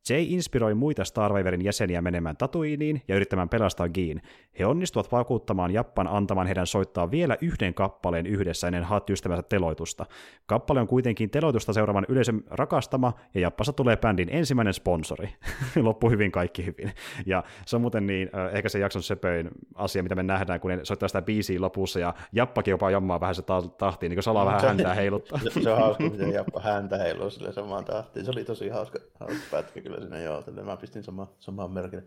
Jay 0.09 0.25
inspiroi 0.29 0.73
muita 0.73 1.05
Star 1.05 1.33
Waverin 1.33 1.63
jäseniä 1.63 2.01
menemään 2.01 2.37
Tatuiniin 2.37 3.01
ja 3.07 3.15
yrittämään 3.15 3.49
pelastaa 3.49 3.89
Geen. 3.89 4.21
He 4.59 4.65
onnistuvat 4.65 5.11
vakuuttamaan 5.11 5.71
Jappan 5.71 6.07
antamaan 6.07 6.47
heidän 6.47 6.67
soittaa 6.67 7.11
vielä 7.11 7.37
yhden 7.41 7.73
kappaleen 7.73 8.25
yhdessä 8.25 8.67
ennen 8.67 8.83
Hat-ystävänsä 8.83 9.43
teloitusta. 9.43 10.05
Kappale 10.45 10.79
on 10.79 10.87
kuitenkin 10.87 11.29
teloitusta 11.29 11.73
seuraavan 11.73 12.05
yleisön 12.09 12.43
rakastama, 12.47 13.13
ja 13.33 13.41
Jappassa 13.41 13.73
tulee 13.73 13.97
bändin 13.97 14.29
ensimmäinen 14.31 14.73
sponsori. 14.73 15.29
Loppu 15.83 16.09
hyvin, 16.09 16.31
kaikki 16.31 16.65
hyvin. 16.65 16.91
Ja 17.25 17.43
se 17.65 17.75
on 17.75 17.81
muuten 17.81 18.07
niin, 18.07 18.29
ehkä 18.51 18.69
se 18.69 18.79
jakson 18.79 19.03
söpöin 19.03 19.49
asia, 19.75 20.03
mitä 20.03 20.15
me 20.15 20.23
nähdään, 20.23 20.59
kun 20.59 20.71
ne 20.71 20.79
soittaa 20.85 21.09
sitä 21.09 21.21
biisiä 21.21 21.61
lopussa, 21.61 21.99
ja 21.99 22.13
Jappakin 22.31 22.71
jopa 22.71 22.91
jammaa 22.91 23.19
vähän 23.19 23.35
se 23.35 23.43
tahtiin, 23.77 24.09
niin 24.09 24.15
kuin 24.15 24.23
salaa 24.23 24.45
vähän 24.45 24.61
häntä 24.61 24.93
heiluttaa. 24.93 25.39
se, 25.39 25.61
se 25.61 25.71
on 25.71 25.81
hauska, 25.81 26.03
miten 26.03 26.33
Jappa 26.33 26.61
häntä 26.61 26.97
heiluu 26.97 27.29
sille 27.29 27.53
samaan 27.53 27.85
tahtiin. 27.85 28.25
Se 28.25 28.31
oli 28.31 28.45
tosi 28.45 28.69
hauska, 28.69 28.99
hauska 29.19 29.43
pätkä 29.51 29.81
kyllä 29.81 29.99
siinä 29.99 30.19
joo, 30.19 30.41
tälle 30.41 30.63
mä 30.63 30.77
pistin 30.77 31.03
sama, 31.03 31.27
samaan 31.39 31.71
merkille. 31.71 32.03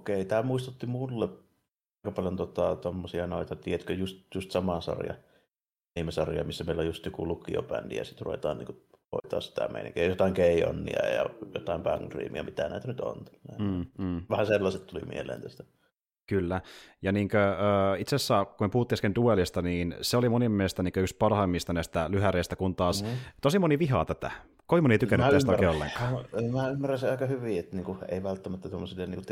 Okei, 0.00 0.24
tämä 0.24 0.42
muistutti 0.42 0.86
mulle 0.86 1.28
aika 2.04 2.14
paljon 2.14 2.36
tota, 2.36 2.76
tommosia 2.76 3.26
noita, 3.26 3.56
tiedätkö, 3.56 3.92
just, 3.92 4.34
just 4.34 4.50
sama 4.50 4.80
sarja, 4.80 5.14
sarja, 6.10 6.44
missä 6.44 6.64
meillä 6.64 6.80
on 6.80 6.86
just 6.86 7.04
joku 7.04 7.28
lukiobändi 7.28 7.96
ja 7.96 8.04
sitten 8.04 8.24
ruvetaan 8.24 8.58
niin 8.58 8.82
hoitaa 9.12 9.40
sitä 9.40 9.68
meininkiä. 9.68 10.04
Jotain 10.04 10.34
Keionnia 10.34 11.08
ja 11.08 11.26
jotain 11.54 11.82
Bang 11.82 12.10
Dreamia, 12.10 12.42
mitä 12.42 12.68
näitä 12.68 12.88
nyt 12.88 13.00
on. 13.00 13.24
Mm, 13.58 13.86
mm. 13.98 14.22
Vähän 14.30 14.46
sellaiset 14.46 14.86
tuli 14.86 15.02
mieleen 15.04 15.42
tästä. 15.42 15.64
Kyllä. 16.26 16.60
Ja 17.02 17.12
niin 17.12 17.28
kuin, 17.28 17.40
itse 17.98 18.16
asiassa, 18.16 18.44
kun 18.44 18.66
me 18.66 18.70
puhuttiin 18.70 18.96
äsken 18.96 19.14
duelista, 19.14 19.62
niin 19.62 19.94
se 20.00 20.16
oli 20.16 20.28
monin 20.28 20.52
mielestä 20.52 20.82
niin 20.82 20.92
yksi 20.96 21.16
parhaimmista 21.16 21.72
näistä 21.72 22.06
lyhäreistä, 22.10 22.56
kun 22.56 22.76
taas 22.76 23.02
mm. 23.02 23.08
tosi 23.40 23.58
moni 23.58 23.78
vihaa 23.78 24.04
tätä. 24.04 24.30
Kovin 24.66 24.84
moni 24.84 24.94
ei 24.94 24.98
tykännyt 24.98 25.30
tästä 25.30 25.52
oikein 25.52 25.70
ollenkaan. 25.70 26.24
Mä 26.52 26.68
ymmärrän 26.68 26.98
se 26.98 27.10
aika 27.10 27.26
hyvin, 27.26 27.58
että 27.58 27.76
niinku, 27.76 27.96
ei 28.08 28.22
välttämättä 28.22 28.68
tuommoisille 28.68 29.06
niinku, 29.06 29.24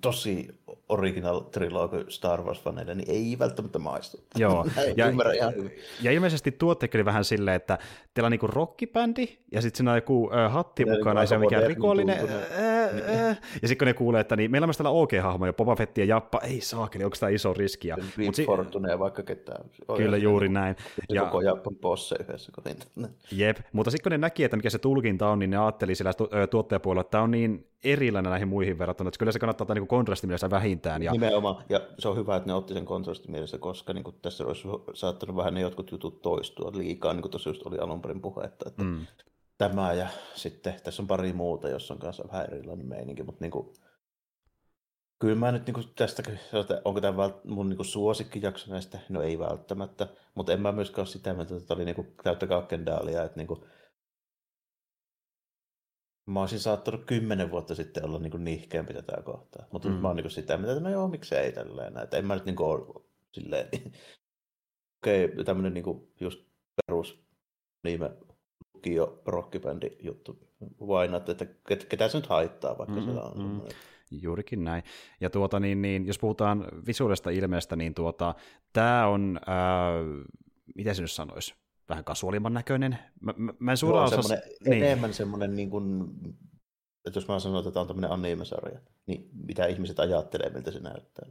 tosi 0.00 0.48
original 0.88 1.40
trilogi 1.40 1.96
Star 2.08 2.40
Wars-faneille, 2.40 2.94
niin 2.94 3.10
ei 3.10 3.36
välttämättä 3.38 3.78
maistu. 3.78 4.24
Joo, 4.38 4.66
ja, 4.96 5.08
ihan 5.08 5.54
ja 6.02 6.12
ilmeisesti 6.12 6.52
tuottekin 6.52 6.98
oli 6.98 7.04
vähän 7.04 7.24
silleen, 7.24 7.56
että 7.56 7.78
teillä 8.14 8.26
on 8.26 8.30
niinku 8.30 8.46
rockibändi, 8.46 9.38
ja 9.52 9.62
sitten 9.62 9.76
siinä 9.76 9.90
on 9.90 9.96
joku 9.96 10.30
äh, 10.32 10.52
hatti 10.52 10.82
ja 10.86 10.96
mukana, 10.96 11.20
ja 11.20 11.26
se 11.26 11.34
on 11.34 11.40
mikään 11.40 11.66
rikollinen. 11.66 12.18
niin. 12.18 13.36
ja 13.62 13.68
sitten 13.68 13.78
kun 13.78 13.86
ne 13.86 13.94
kuulee, 13.94 14.20
että 14.20 14.36
niin, 14.36 14.50
meillä 14.50 14.64
on 14.64 14.68
myös 14.68 14.76
täällä 14.76 14.90
OK-hahmo 14.90 15.46
ja 15.46 15.52
Boba 15.52 15.76
Fett 15.76 15.98
ja 15.98 16.04
Jappa, 16.04 16.40
ei 16.40 16.60
saakeli, 16.60 17.04
onko 17.04 17.16
tämä 17.20 17.30
iso 17.30 17.54
riski? 17.54 17.88
Ja, 17.88 17.96
mut 18.24 18.34
si- 18.34 18.46
Fortune 18.46 18.90
ja 18.90 18.98
vaikka 18.98 19.22
ketään. 19.22 19.64
Kyllä 19.96 20.16
juuri 20.16 20.48
näin. 20.48 20.76
Ja 21.08 21.22
koko 21.22 21.40
Jappan 21.40 21.76
bosse 21.76 22.16
yhdessä 22.20 22.52
kohdassa. 22.52 23.08
Jep, 23.32 23.56
mutta 23.72 23.90
sitten 23.90 24.02
kun 24.02 24.12
ne 24.12 24.18
näki, 24.18 24.44
että 24.44 24.56
mikä 24.56 24.70
se 24.70 24.78
tulkinta 24.78 25.28
on, 25.28 25.38
niin 25.38 25.50
ne 25.50 25.56
ajatteli 25.56 25.94
sillä 25.94 26.12
tuottajapuolella, 26.50 27.00
että 27.00 27.10
tämä 27.10 27.24
on 27.24 27.30
niin 27.30 27.66
erilainen 27.84 28.30
näihin 28.30 28.48
muihin 28.48 28.78
verrattuna, 28.78 29.08
että 29.08 29.18
kyllä 29.18 29.32
se 29.32 29.38
kannattaa 29.38 29.66
ottaa 29.74 29.82
niin 29.82 29.88
kontrastimielessä 29.88 30.50
vähintään. 30.50 31.02
Ja... 31.02 31.12
Nimenomaan, 31.12 31.64
ja 31.68 31.80
se 31.98 32.08
on 32.08 32.16
hyvä, 32.16 32.36
että 32.36 32.46
ne 32.46 32.54
otti 32.54 32.74
sen 32.74 32.84
kontrastimielessä, 32.84 33.58
koska 33.58 33.92
niin 33.92 34.04
kuin 34.04 34.16
tässä 34.22 34.44
olisi 34.44 34.68
saattanut 34.94 35.36
vähän 35.36 35.54
ne 35.54 35.60
jotkut 35.60 35.90
jutut 35.90 36.22
toistua 36.22 36.72
liikaa, 36.74 37.12
niin 37.12 37.22
kuin 37.22 37.30
tuossa 37.30 37.50
just 37.50 37.66
oli 37.66 37.78
alun 37.78 38.02
perin 38.02 38.20
puhetta, 38.20 38.68
että 38.68 38.82
mm. 38.82 39.06
tämä 39.58 39.92
ja 39.92 40.08
sitten 40.34 40.74
tässä 40.84 41.02
on 41.02 41.06
pari 41.06 41.32
muuta, 41.32 41.68
jossa 41.68 41.94
on 41.94 42.00
kanssa 42.00 42.24
vähän 42.32 42.46
erilainen 42.52 42.86
meininki, 42.86 43.22
mutta 43.22 43.44
niin 43.44 43.50
kuin, 43.50 43.72
kyllä 45.18 45.36
mä 45.36 45.52
nyt 45.52 45.66
niin 45.66 45.74
kuin 45.74 45.86
tästä, 45.96 46.22
onko 46.84 47.00
tämä 47.00 47.30
mun 47.44 47.68
niin 47.68 47.84
suosikkijakso 47.84 48.70
näistä, 48.70 48.98
no 49.08 49.22
ei 49.22 49.38
välttämättä, 49.38 50.06
mutta 50.34 50.52
en 50.52 50.60
mä 50.60 50.72
myöskään 50.72 51.00
ole 51.00 51.06
sitä 51.06 51.34
mieltä, 51.34 51.54
että 51.54 51.66
tämä 51.66 51.76
oli 51.76 51.84
niin 51.84 52.14
täyttä 52.22 52.46
kakkendaalia, 52.46 53.22
että 53.22 53.36
niin 53.36 53.46
kuin, 53.46 53.60
Mä 56.26 56.40
olisin 56.40 56.60
saattanut 56.60 57.04
kymmenen 57.04 57.50
vuotta 57.50 57.74
sitten 57.74 58.04
olla 58.04 58.18
niin 58.18 58.44
nihkeämpi 58.44 58.94
tätä 58.94 59.22
kohtaa. 59.24 59.66
Mutta 59.72 59.88
mm. 59.88 59.94
mä 59.94 60.08
oon 60.08 60.16
niin 60.16 60.30
sitä 60.30 60.56
mitä 60.56 60.72
että 60.72 60.84
no 60.84 60.90
joo, 60.90 61.08
miksei 61.08 61.52
tälleen. 61.52 61.98
Että 61.98 62.16
en 62.16 62.26
mä 62.26 62.34
nyt 62.34 62.44
niin 62.44 62.62
ole 62.62 63.04
silleen... 63.34 63.66
Okei, 65.02 65.24
okay, 65.24 65.44
tämmönen 65.44 65.74
niin 65.74 66.08
just 66.20 66.40
perus 66.86 67.24
niime 67.82 68.10
lukio 68.74 69.22
rockibändi 69.26 69.90
juttu. 70.00 70.38
Why 70.80 71.08
not, 71.08 71.28
että 71.28 71.46
ketä 71.88 72.08
se 72.08 72.18
nyt 72.18 72.26
haittaa, 72.26 72.78
vaikka 72.78 73.00
mm, 73.00 73.04
se 73.04 73.10
on 73.10 73.38
mm. 73.38 73.60
Juurikin 74.10 74.64
näin. 74.64 74.82
Ja 75.20 75.30
tuota, 75.30 75.60
niin, 75.60 75.82
niin, 75.82 76.06
jos 76.06 76.18
puhutaan 76.18 76.66
visuaalista 76.86 77.30
ilmeestä, 77.30 77.76
niin 77.76 77.94
tuota, 77.94 78.34
tämä 78.72 79.06
on, 79.06 79.40
ää, 79.46 79.92
miten 80.74 80.94
se 80.94 81.02
nyt 81.02 81.10
sanoisi, 81.10 81.54
vähän 81.88 82.04
kasuaalimman 82.04 82.54
näköinen. 82.54 82.98
Mä, 83.20 83.34
mä, 83.36 83.54
mä 83.58 83.70
en 83.70 83.76
suoraan 83.76 84.18
osaa... 84.18 84.36
niin. 84.66 84.82
Enemmän 84.84 85.14
semmoinen, 85.14 85.56
niin 85.56 85.70
kuin, 85.70 86.10
että 87.06 87.16
jos 87.16 87.28
mä 87.28 87.38
sanon, 87.38 87.58
että 87.58 87.70
tämä 87.70 87.80
on 87.80 87.86
tämmöinen 87.86 88.10
anime-sarja, 88.10 88.80
niin 89.06 89.28
mitä 89.46 89.66
ihmiset 89.66 90.00
ajattelee, 90.00 90.50
miltä 90.50 90.70
se 90.70 90.80
näyttää. 90.80 91.28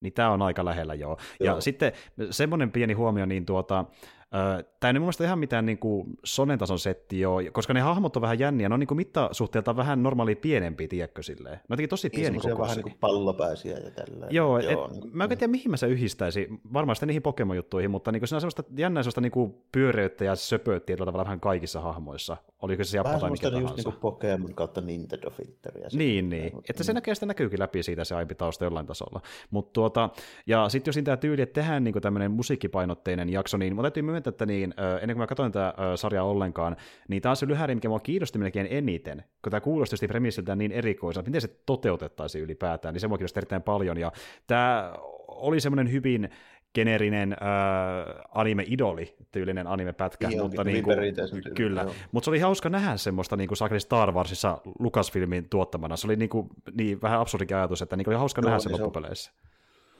Niin 0.00 0.12
tämä 0.12 0.30
on 0.30 0.42
aika 0.42 0.64
lähellä, 0.64 0.94
joo. 0.94 1.18
joo. 1.40 1.54
Ja 1.54 1.60
sitten 1.60 1.92
semmoinen 2.30 2.72
pieni 2.72 2.92
huomio, 2.92 3.26
niin 3.26 3.46
tuota, 3.46 3.84
Tämä 4.80 4.88
ei 4.88 4.92
mun 4.92 5.00
mielestä 5.00 5.24
ihan 5.24 5.38
mitään 5.38 5.66
niin 5.66 5.78
kuin 5.78 6.06
sonen 6.24 6.58
tason 6.58 6.78
setti 6.78 7.26
ole, 7.26 7.50
koska 7.50 7.74
ne 7.74 7.80
hahmot 7.80 8.16
on 8.16 8.22
vähän 8.22 8.38
jänniä, 8.38 8.68
ne 8.68 8.74
on 8.74 8.80
niin 8.80 8.88
kuin 8.88 8.96
mittasuhteelta 8.96 9.76
vähän 9.76 10.02
normaali 10.02 10.34
pienempi, 10.34 10.88
tiedätkö 10.88 11.22
silleen. 11.22 11.60
Ne 11.68 11.76
on 11.82 11.88
tosi 11.88 12.10
pieni 12.10 12.38
niin, 12.38 12.58
vähän 12.58 12.76
niin 12.76 12.82
kuin 12.82 12.96
pallopäisiä 13.00 13.78
ja 13.78 13.90
tällä. 13.90 14.26
Joo, 14.30 14.58
et, 14.58 14.70
Joo 14.70 14.88
niin, 14.92 15.10
mä 15.12 15.24
en 15.24 15.30
tiedä 15.30 15.50
mihin 15.50 15.70
mä 15.70 15.76
se 15.76 15.86
yhdistäisi, 15.86 16.48
varmaan 16.72 16.96
sitten 16.96 17.06
niihin 17.06 17.22
Pokemon-juttuihin, 17.22 17.90
mutta 17.90 18.12
niin 18.12 18.20
kuin 18.20 18.28
siinä 18.28 18.36
on 18.36 18.40
semmoista 18.40 18.64
jännää 18.76 19.02
semmoista 19.02 19.20
niin 19.20 19.32
kuin 19.32 19.54
pyöreyttä 19.72 20.24
ja 20.24 20.36
söpöä 20.36 20.80
tietyllä 20.80 21.06
tavalla 21.06 21.24
vähän 21.24 21.40
kaikissa 21.40 21.80
hahmoissa. 21.80 22.36
Oliko 22.62 22.84
se 22.84 22.96
Jappa 22.96 23.18
tai 23.18 23.30
mikä 23.30 23.50
tahansa. 23.50 23.74
Just 23.74 23.86
niin 23.86 24.00
Pokemon 24.00 24.54
kautta 24.54 24.80
Nintendo 24.80 25.30
filteriä. 25.30 25.88
Niin, 25.92 26.28
niin. 26.30 26.52
Että 26.70 26.84
se 26.84 26.92
näkee, 26.92 27.14
sitä 27.14 27.26
näkyykin 27.26 27.60
läpi 27.60 27.82
siitä 27.82 28.04
se 28.04 28.14
aiempi 28.14 28.34
tausta 28.34 28.64
jollain 28.64 28.86
tasolla. 28.86 29.20
Mut 29.50 29.72
tuota, 29.72 30.10
ja 30.46 30.68
sitten 30.68 30.92
jos 30.96 31.04
tämä 31.04 31.16
tyyli, 31.16 31.42
että 31.42 31.60
tehdään 31.60 31.84
niin 31.84 32.02
tämmöinen 32.02 32.30
musiikkipainotteinen 32.30 33.28
jakso, 33.28 33.56
niin 33.56 33.76
mä 33.76 33.82
täytyy 33.82 34.02
myöntää, 34.02 34.28
että 34.28 34.46
niin, 34.46 34.74
ennen 35.02 35.16
kuin 35.16 35.22
mä 35.22 35.26
katsoin 35.26 35.52
tätä 35.52 35.74
sarjaa 35.96 36.24
ollenkaan, 36.24 36.76
niin 37.08 37.22
tämä 37.22 37.30
on 37.30 37.36
se 37.36 37.48
lyhäri, 37.48 37.74
mikä 37.74 37.88
mua 37.88 38.00
kiinnosti 38.00 38.38
melkein 38.38 38.66
eniten, 38.70 39.24
kun 39.42 39.50
tämä 39.50 39.60
kuulosti 39.60 39.94
just 39.94 40.08
premissiltään 40.08 40.58
niin 40.58 40.72
erikoiselta, 40.72 41.28
miten 41.28 41.40
se 41.40 41.56
toteutettaisiin 41.66 42.44
ylipäätään, 42.44 42.94
niin 42.94 43.00
se 43.00 43.08
mua 43.08 43.18
kiinnosti 43.18 43.38
erittäin 43.38 43.62
paljon, 43.62 43.98
ja 43.98 44.12
tämä 44.46 44.92
oli 45.28 45.60
semmoinen 45.60 45.92
hyvin 45.92 46.30
generinen 46.74 47.32
äh, 47.32 47.38
anime-idoli, 48.34 49.16
tyylinen 49.32 49.66
anime-pätkä. 49.66 50.28
Niin, 50.28 50.42
mutta 50.42 50.64
niin 50.64 50.84
kuin, 50.84 50.96
kyllä, 51.54 51.86
mutta 52.12 52.24
se 52.24 52.30
oli 52.30 52.38
hauska 52.38 52.68
nähdä 52.68 52.96
semmoista 52.96 53.36
niin 53.36 53.48
kuin 53.48 53.80
Star 53.80 54.12
Warsissa 54.12 54.58
Lucasfilmin 54.78 55.48
tuottamana. 55.48 55.96
Se 55.96 56.06
oli 56.06 56.16
niin, 56.16 56.28
kuin, 56.28 56.48
niin 56.74 57.02
vähän 57.02 57.20
absurdikin 57.20 57.56
ajatus, 57.56 57.82
että 57.82 57.96
niin 57.96 58.04
kuin 58.04 58.12
oli 58.12 58.18
hauska 58.18 58.40
no, 58.40 58.48
nähdä 58.48 58.56
niin 58.56 58.62
se 58.62 58.82
loppupeleissä. 58.82 59.32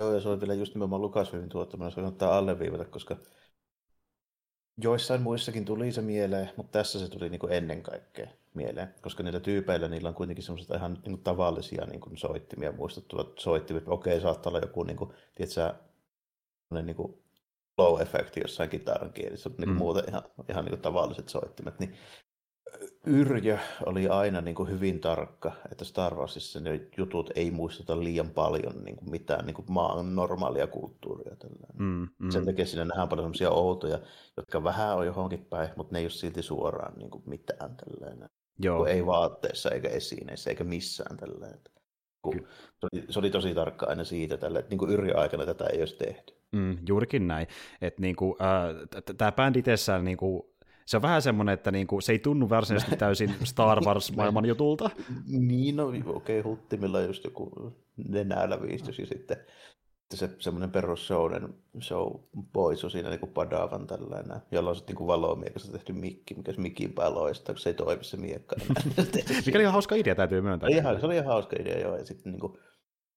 Joo, 0.00 0.14
ja 0.14 0.20
se 0.20 0.28
oli 0.28 0.40
vielä 0.40 0.54
just 0.54 0.74
nimenomaan 0.74 1.02
Lucasfilmin 1.02 1.48
tuottamana, 1.48 1.90
se 1.90 1.94
kannattaa 1.94 2.38
alleviivata, 2.38 2.84
koska 2.84 3.16
joissain 4.82 5.22
muissakin 5.22 5.64
tuli 5.64 5.92
se 5.92 6.02
mieleen, 6.02 6.50
mutta 6.56 6.78
tässä 6.78 6.98
se 6.98 7.08
tuli 7.08 7.28
niin 7.28 7.38
kuin 7.38 7.52
ennen 7.52 7.82
kaikkea 7.82 8.26
mieleen, 8.54 8.94
koska 9.00 9.22
niillä 9.22 9.40
tyypeillä 9.40 9.88
niillä 9.88 10.08
on 10.08 10.14
kuitenkin 10.14 10.44
semmoisia 10.44 10.76
ihan 10.76 10.92
niin 10.92 11.02
kuin 11.02 11.22
tavallisia 11.22 11.86
niin 11.86 12.00
kuin 12.00 12.16
soittimia, 12.16 12.72
muistuttavat 12.72 13.38
soittimet. 13.38 13.88
Okei, 13.88 14.20
saattaa 14.20 14.50
olla 14.50 14.60
joku 14.60 14.82
niin 14.82 14.96
kuin, 14.96 15.10
tiedätkö, 15.34 15.74
niin 16.70 16.96
kuin 16.96 17.22
low-efekti 17.78 18.40
jossain 18.40 18.70
kitaran 18.70 19.12
kielissä, 19.12 19.48
mutta 19.48 19.62
niin 19.62 19.74
mm. 19.74 19.78
muuten 19.78 20.04
ihan, 20.08 20.22
ihan 20.48 20.64
niin 20.64 20.72
kuin 20.72 20.82
tavalliset 20.82 21.28
soittimet. 21.28 21.78
Niin 21.78 21.94
Yrjö 23.06 23.58
oli 23.86 24.08
aina 24.08 24.40
niin 24.40 24.54
kuin 24.54 24.70
hyvin 24.70 25.00
tarkka, 25.00 25.52
että 25.72 25.84
Star 25.84 26.14
Warsissa 26.14 26.60
ne 26.60 26.80
jutut 26.96 27.30
ei 27.34 27.50
muistuta 27.50 28.00
liian 28.00 28.30
paljon 28.30 28.84
niin 28.84 28.96
kuin 28.96 29.10
mitään 29.10 29.46
niin 29.46 29.54
kuin 29.54 29.72
maan 29.72 30.14
normaalia 30.14 30.66
kulttuuria. 30.66 31.36
Mm, 31.78 32.08
mm. 32.18 32.30
Sen 32.30 32.44
takia 32.44 32.66
siinä 32.66 32.84
nähdään 32.84 33.08
paljon 33.08 33.24
sellaisia 33.24 33.50
outoja, 33.50 33.98
jotka 34.36 34.64
vähän 34.64 34.96
on 34.96 35.06
johonkin 35.06 35.44
päin, 35.44 35.70
mutta 35.76 35.92
ne 35.92 35.98
ei 35.98 36.04
ole 36.04 36.10
silti 36.10 36.42
suoraan 36.42 36.98
niin 36.98 37.10
kuin 37.10 37.22
mitään. 37.26 37.76
Tällainen. 37.76 38.30
Joo. 38.58 38.86
Ei 38.86 39.06
vaatteessa 39.06 39.70
eikä 39.70 39.88
esineissä 39.88 40.50
eikä 40.50 40.64
missään. 40.64 41.16
Tällainen. 41.16 41.60
Se 42.24 42.86
oli, 42.92 43.04
se 43.08 43.18
oli 43.18 43.30
tosi 43.30 43.54
tarkka 43.54 43.86
aina 43.86 44.04
siitä, 44.04 44.36
tälle, 44.36 44.58
että 44.58 44.76
niin 44.76 44.90
Yrjö-aikana 44.90 45.46
tätä 45.46 45.66
ei 45.66 45.80
olisi 45.80 45.96
tehty. 45.96 46.34
Mm, 46.52 46.78
juurikin 46.88 47.28
näin. 47.28 47.46
Että 47.80 48.00
niinku, 48.00 48.36
äh, 48.40 49.04
Tämä 49.16 49.32
bändi 49.32 49.58
itsessään 49.58 50.04
niinku, 50.04 50.54
se 50.86 50.96
on 50.96 51.02
vähän 51.02 51.22
semmoinen, 51.22 51.52
että 51.52 51.70
niinku, 51.70 52.00
se 52.00 52.12
ei 52.12 52.18
tunnu 52.18 52.48
varsinaisesti 52.48 52.96
täysin 52.96 53.34
Star 53.44 53.80
Wars-maailman 53.80 54.46
jutulta. 54.52 54.90
Niin, 55.26 55.76
no 55.76 55.86
okei, 55.86 56.00
okay, 56.06 56.40
huttimilla 56.42 57.00
just 57.00 57.24
joku 57.24 57.72
nenäläviistys 58.08 58.98
ja 58.98 59.06
sitten 59.06 59.36
se 60.16 60.30
semmoinen 60.38 60.70
perus 60.70 61.06
showden, 61.06 61.54
show 61.80 62.12
boys 62.52 62.84
on 62.84 62.90
siinä 62.90 63.08
niinku 63.08 63.26
padavan 63.26 63.86
tällainen, 63.86 64.40
jolla 64.50 64.70
on 64.70 64.76
sitten 64.76 64.92
niinku 64.92 65.06
valomiekasta 65.06 65.72
tehty 65.72 65.92
mikki, 65.92 66.34
mikä 66.34 66.52
se 66.52 66.60
mikin 66.60 66.92
päällä 66.92 67.18
loistaa, 67.18 67.54
kun 67.54 67.60
se 67.60 67.70
ei 67.70 67.74
toimi 67.74 68.04
se 68.04 68.16
miekka. 68.16 68.56
mikä 69.46 69.58
oli 69.58 69.62
ihan 69.62 69.72
hauska 69.72 69.94
idea, 69.94 70.14
täytyy 70.14 70.40
myöntää. 70.40 70.68
Ihan, 70.68 71.00
se 71.00 71.06
oli 71.06 71.14
ihan 71.14 71.26
hauska 71.26 71.56
idea, 71.60 71.80
joo. 71.80 71.96
Ja 71.96 72.04
sitten 72.04 72.32
niinku, 72.32 72.58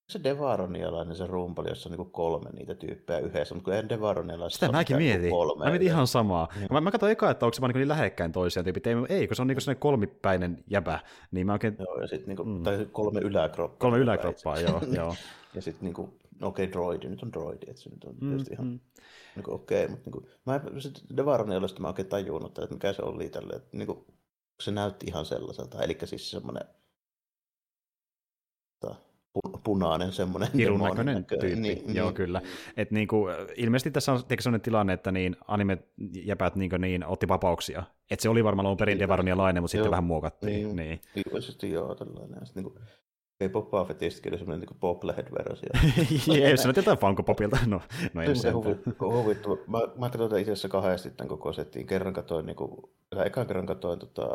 se 0.09 0.23
Devaronialainen 0.23 1.15
se 1.15 1.27
rumpali, 1.27 1.69
jossa 1.69 1.89
on 1.89 1.91
niinku 1.91 2.05
kolme 2.05 2.49
niitä 2.49 2.75
tyyppejä 2.75 3.19
yhdessä, 3.19 3.55
mutta 3.55 3.65
kun 3.65 3.73
eihän 3.73 3.89
Devaronialaisessa 3.89 4.65
Sitä 4.65 4.77
mäkin 4.77 4.97
mietin. 4.97 5.29
Kolme 5.29 5.65
mä 5.65 5.69
mietin 5.69 5.87
ihan 5.87 6.07
samaa. 6.07 6.47
Mm. 6.55 6.67
Mä, 6.73 6.81
mä 6.81 6.91
katsoin 6.91 7.11
eka, 7.11 7.31
että 7.31 7.45
onko 7.45 7.53
se 7.53 7.61
vaan 7.61 7.73
niin 7.73 7.87
lähekkäin 7.87 8.31
toisiaan 8.31 8.63
tyypit. 8.63 8.87
Ei, 8.87 8.95
ei, 9.09 9.27
kun 9.27 9.35
se 9.35 9.41
on 9.41 9.47
niinku 9.47 9.61
sellainen 9.61 9.79
kolmipäinen 9.79 10.63
jäbä. 10.69 10.99
Niin 11.31 11.45
mä 11.45 11.53
oikein... 11.53 11.75
Joo, 11.79 12.01
ja 12.01 12.07
sitten 12.07 12.27
niinku, 12.27 12.43
mm. 12.43 12.63
tai 12.63 12.87
kolme 12.91 13.19
yläkroppaa. 13.19 13.77
Kolme 13.77 13.97
yläkroppaa, 13.97 14.59
joo. 14.59 14.81
joo. 14.97 15.15
ja 15.55 15.61
sitten 15.61 15.85
niinku, 15.85 16.13
no 16.39 16.47
okei, 16.47 16.65
okay, 16.65 16.73
droidi, 16.73 17.09
nyt 17.09 17.23
on 17.23 17.33
droidi, 17.33 17.65
että 17.69 17.81
se 17.81 17.89
nyt 17.89 18.03
on 18.03 18.15
mm, 18.21 18.29
tietysti 18.29 18.53
ihan 18.53 18.67
mm. 18.67 18.79
niinku, 19.35 19.53
okei, 19.53 19.85
okay, 19.85 19.95
mutta 19.95 20.09
niinku, 20.09 20.27
mä 20.45 20.61
Devaronialaisesta 21.17 21.81
mä 21.81 21.87
oikein 21.87 22.07
tajunnut, 22.07 22.59
että 22.59 22.75
mikä 22.75 22.93
se 22.93 23.01
oli 23.01 23.29
tälle, 23.29 23.53
että 23.55 23.77
niinku, 23.77 24.05
se 24.59 24.71
näytti 24.71 25.05
ihan 25.05 25.25
sellaiselta, 25.25 25.83
eli 25.83 25.97
siis 26.05 26.31
semmoinen 26.31 26.63
punainen 29.63 30.11
semmoinen. 30.11 30.49
Hirun 30.53 30.79
näköinen 30.79 31.25
tyyppi, 31.25 31.55
niin, 31.55 31.95
joo 31.95 32.07
niin. 32.07 32.15
kyllä. 32.15 32.41
Et 32.77 32.91
niinku, 32.91 33.27
ilmeisesti 33.55 33.91
tässä 33.91 34.11
on 34.11 34.19
sellainen 34.39 34.61
tilanne, 34.61 34.93
että 34.93 35.11
niin 35.11 35.35
anime-jäpät 35.47 36.55
niin, 36.55 36.71
niin, 36.77 37.05
otti 37.05 37.27
vapauksia. 37.27 37.83
Et 38.11 38.19
se 38.19 38.29
oli 38.29 38.43
varmaan 38.43 38.65
alun 38.65 38.77
perin 38.77 38.99
Devaronialainen, 38.99 39.63
mutta 39.63 39.71
sitten 39.71 39.91
vähän 39.91 40.03
muokattiin. 40.03 40.53
Niin, 40.53 40.75
niin. 40.75 41.01
Ilmeisesti 41.25 41.71
joo, 41.71 41.95
tällainen. 41.95 42.45
Sitten, 42.45 42.63
niin 42.63 42.73
kuin, 42.73 42.83
ei 43.43 43.49
Boba 43.49 43.85
Fettistäkin 43.85 44.31
oli 44.31 44.39
semmoinen 44.39 44.67
niin 44.69 44.79
Bobblehead-versio. 44.79 45.69
Jee, 46.37 46.57
se 46.57 46.67
on 46.67 46.73
jotain 46.77 46.97
Funko 46.97 47.23
Popilta. 47.23 47.57
No, 47.65 47.81
no 48.13 48.21
ei 48.21 48.35
se 48.35 48.51
huvittava. 48.51 49.57
Mä, 49.67 49.79
mä 49.97 50.09
katsoin 50.09 50.41
itse 50.41 50.51
asiassa 50.51 50.69
kahdesti 50.69 51.09
tämän 51.09 51.29
koko 51.29 51.53
settiin. 51.53 51.87
Kerran 51.87 52.13
katsoin, 52.13 52.45
niin 52.45 52.55
kuin, 52.55 52.71
ekan 53.25 53.47
kerran 53.47 53.65
katsoin 53.65 53.99
tota, 53.99 54.29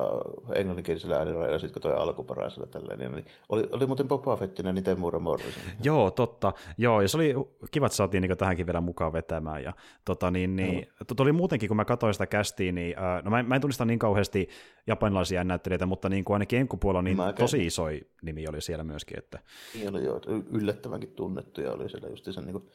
englanninkielisellä 0.54 1.16
äänirajalla 1.16 1.52
ja 1.52 1.58
sitten 1.58 1.82
katsoin 1.82 2.02
alkuperäisellä 2.02 2.66
tälleen. 2.66 3.12
Niin 3.12 3.24
oli, 3.48 3.68
oli 3.72 3.86
muuten 3.86 4.08
Boba 4.08 4.36
Fettinä 4.36 4.72
niin 4.72 4.84
Temura 4.84 5.18
Morrison. 5.18 5.62
Joo, 5.82 6.10
totta. 6.10 6.52
Joo, 6.78 7.00
ja 7.00 7.08
se 7.08 7.16
oli 7.16 7.34
kiva, 7.70 7.86
että 7.86 7.96
saatiin 7.96 8.22
niin 8.22 8.38
tähänkin 8.38 8.66
vielä 8.66 8.80
mukaan 8.80 9.12
vetämään. 9.12 9.62
Ja, 9.62 9.72
tota, 10.04 10.30
niin, 10.30 10.56
niin, 10.56 10.86
no. 11.00 11.16
oli 11.20 11.32
muutenkin, 11.32 11.68
kun 11.68 11.76
mä 11.76 11.84
katsoin 11.84 12.14
sitä 12.14 12.26
kästiin, 12.26 12.74
niin 12.74 12.96
uh, 12.98 13.24
no 13.24 13.30
mä, 13.30 13.42
mä 13.42 13.54
en 13.54 13.60
tunnista 13.60 13.84
niin 13.84 13.98
kauheasti 13.98 14.48
japanilaisia 14.86 15.44
näyttelijöitä, 15.44 15.86
mutta 15.86 16.08
niin 16.08 16.24
kuin 16.24 16.34
ainakin 16.34 16.58
enkupuolella 16.58 17.02
niin 17.02 17.18
tosi 17.38 17.66
iso 17.66 17.84
nimi 18.22 18.48
oli 18.48 18.60
siellä 18.60 18.84
myöskin. 18.98 19.18
Että... 19.18 19.38
Niin 19.74 19.88
oli 19.88 20.04
jo, 20.04 20.20
yllättävänkin 20.50 21.12
tunnettuja 21.12 21.72
oli 21.72 21.88
siellä 21.88 22.08
just 22.08 22.24
sen 22.30 22.44
niin 22.44 22.52
kuin, 22.52 22.70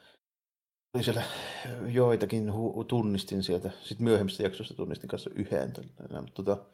oli 0.93 1.03
siellä 1.03 1.23
joitakin, 1.87 2.49
hu- 2.49 2.85
tunnistin 2.87 3.43
sieltä, 3.43 3.71
sitten 3.83 4.03
myöhemmistä 4.03 4.43
jaksoista 4.43 4.73
tunnistin 4.73 5.09
kanssa 5.09 5.29
yhden 5.35 5.73
mutta 6.21 6.43
tota, 6.43 6.65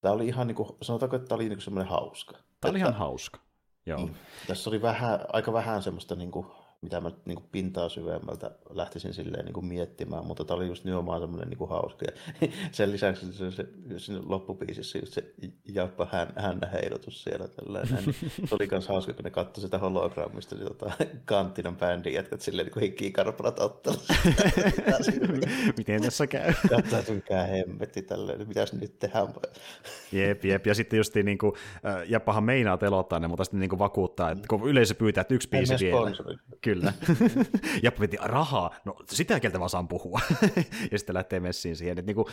tämä 0.00 0.14
oli 0.14 0.28
ihan 0.28 0.46
niin 0.46 0.54
kuin, 0.54 0.68
sanotaanko, 0.82 1.16
että 1.16 1.28
tämä 1.28 1.36
oli 1.36 1.48
niin 1.48 1.60
semmoinen 1.60 1.90
hauska. 1.90 2.32
Tämä 2.60 2.70
oli 2.70 2.78
ihan 2.78 2.94
hauska. 2.94 3.40
Joo. 3.86 3.98
Niin. 3.98 4.16
Tässä 4.46 4.70
oli 4.70 4.82
vähän, 4.82 5.20
aika 5.32 5.52
vähän 5.52 5.82
semmoista 5.82 6.14
niin 6.14 6.30
kuin, 6.30 6.46
mitä 6.82 7.00
mä 7.00 7.10
niin 7.24 7.36
kuin 7.36 7.48
pintaa 7.52 7.88
syvemmältä 7.88 8.50
lähtisin 8.70 9.14
silleen 9.14 9.44
niin 9.44 9.52
kuin 9.52 9.66
miettimään, 9.66 10.26
mutta 10.26 10.44
tämä 10.44 10.56
oli 10.56 10.66
just 10.66 10.84
nimenomaan 10.84 11.20
semmoinen 11.20 11.48
niin 11.48 11.58
kuin 11.58 11.70
hauska. 11.70 12.06
Ja 12.06 12.48
sen 12.72 12.92
lisäksi 12.92 13.32
se, 13.32 13.50
se, 13.50 13.66
siinä 13.96 14.22
loppupiisissä 14.26 14.98
just 14.98 15.12
se 15.12 15.34
jappa 15.64 16.08
hän, 16.12 16.32
hännä 16.36 16.66
heilutus 16.66 17.24
siellä. 17.24 17.48
Tällainen. 17.48 18.04
Se 18.44 18.54
oli 18.54 18.68
myös 18.70 18.88
hauska, 18.88 19.12
kun 19.12 19.24
ne 19.24 19.30
katsoi 19.30 19.62
sitä 19.62 19.78
hologrammista, 19.78 20.54
niin 20.54 20.66
tota, 20.66 20.92
Kanttinan 21.24 21.76
bändin 21.76 22.12
jätkät 22.12 22.40
silleen 22.40 22.66
niin 22.66 22.72
kuin 22.72 22.82
hikikarpalat 22.82 23.58
ottelussa. 23.58 24.14
Miten 25.78 26.02
tässä 26.02 26.26
käy? 26.26 26.52
Katsotaan 26.70 27.48
hemmetti 27.48 28.02
tälleen, 28.02 28.48
mitäs 28.48 28.72
nyt 28.72 28.98
tehdään? 28.98 29.28
Jep, 30.12 30.44
jep. 30.44 30.66
Ja 30.66 30.74
sitten 30.74 30.96
just 30.96 31.14
niin 31.14 31.38
kuin, 31.38 31.52
Jappahan 32.08 32.44
meinaa 32.44 32.78
telottaa 32.78 33.18
ne, 33.18 33.28
mutta 33.28 33.44
sitten 33.44 33.60
niin 33.60 33.70
kuin 33.70 33.78
vakuuttaa, 33.78 34.30
että 34.30 34.48
kun 34.48 34.68
yleisö 34.68 34.94
pyytää, 34.94 35.20
että 35.20 35.34
yksi 35.34 35.48
biisi 35.48 35.74
vielä. 35.80 36.10
Kyllä. 36.60 36.75
ja 37.82 37.92
piti 37.92 38.16
rahaa. 38.22 38.70
No 38.84 38.96
sitä 39.10 39.40
kieltä 39.40 39.58
vaan 39.58 39.70
saan 39.70 39.88
puhua. 39.88 40.20
ja 40.92 40.98
sitten 40.98 41.14
lähtee 41.14 41.40
messiin 41.40 41.76
siihen. 41.76 41.98
Et, 41.98 42.06
niin 42.06 42.14
kuin, 42.14 42.26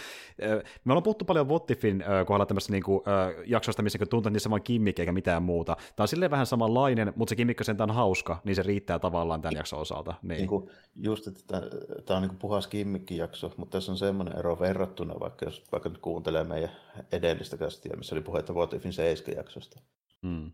me 0.86 0.94
ollaan 0.94 1.04
puhuttu 1.04 1.26
paljon 1.26 1.50
Wottifin 1.50 2.04
kohdalla 2.26 2.46
tämmöistä 2.46 2.72
niin 2.72 2.84
kuin, 2.84 3.02
jaksoista, 3.46 3.84
missä 3.84 4.00
tuntuu, 4.00 4.20
että 4.20 4.30
niissä 4.30 4.50
vaan 4.50 4.64
kimmikki 4.64 5.02
eikä 5.02 5.12
mitään 5.12 5.44
muuta. 5.44 5.76
Tämä 5.96 6.04
on 6.04 6.08
silleen 6.08 6.32
vähän 6.32 6.46
samanlainen, 6.46 7.14
mutta 7.16 7.30
se 7.30 7.36
kimmikki 7.36 7.64
sen 7.64 7.82
on 7.82 7.92
hauska, 7.92 8.42
niin 8.44 8.56
se 8.56 8.64
riittää 8.64 9.00
tavallaan 9.00 9.42
tämän 9.42 9.56
jakson 9.56 9.80
osalta. 9.80 10.14
Niin. 10.22 10.38
Niin 10.38 10.48
kuin, 10.48 10.70
just, 10.96 11.28
että 11.28 11.62
tämä 12.06 12.18
on 12.18 12.22
niin 12.22 12.30
kuin 12.30 12.40
puhas 12.40 12.68
kimmikki-jakso, 12.68 13.54
mutta 13.58 13.78
tässä 13.78 13.92
on 13.92 13.98
semmoinen 13.98 14.40
ero 14.40 14.60
verrattuna, 14.60 15.20
vaikka 15.20 15.46
jos 15.46 15.64
vaikka 15.72 15.90
nyt 15.90 15.98
kuuntelee 15.98 16.44
meidän 16.44 16.72
edellistä 17.12 17.58
kästiä, 17.58 17.94
missä 17.98 18.16
oli 18.16 18.22
puhetta 18.22 18.54
Wottifin 18.54 18.94
7 18.94 19.38
jaksosta. 19.38 19.80
Hmm. 20.22 20.52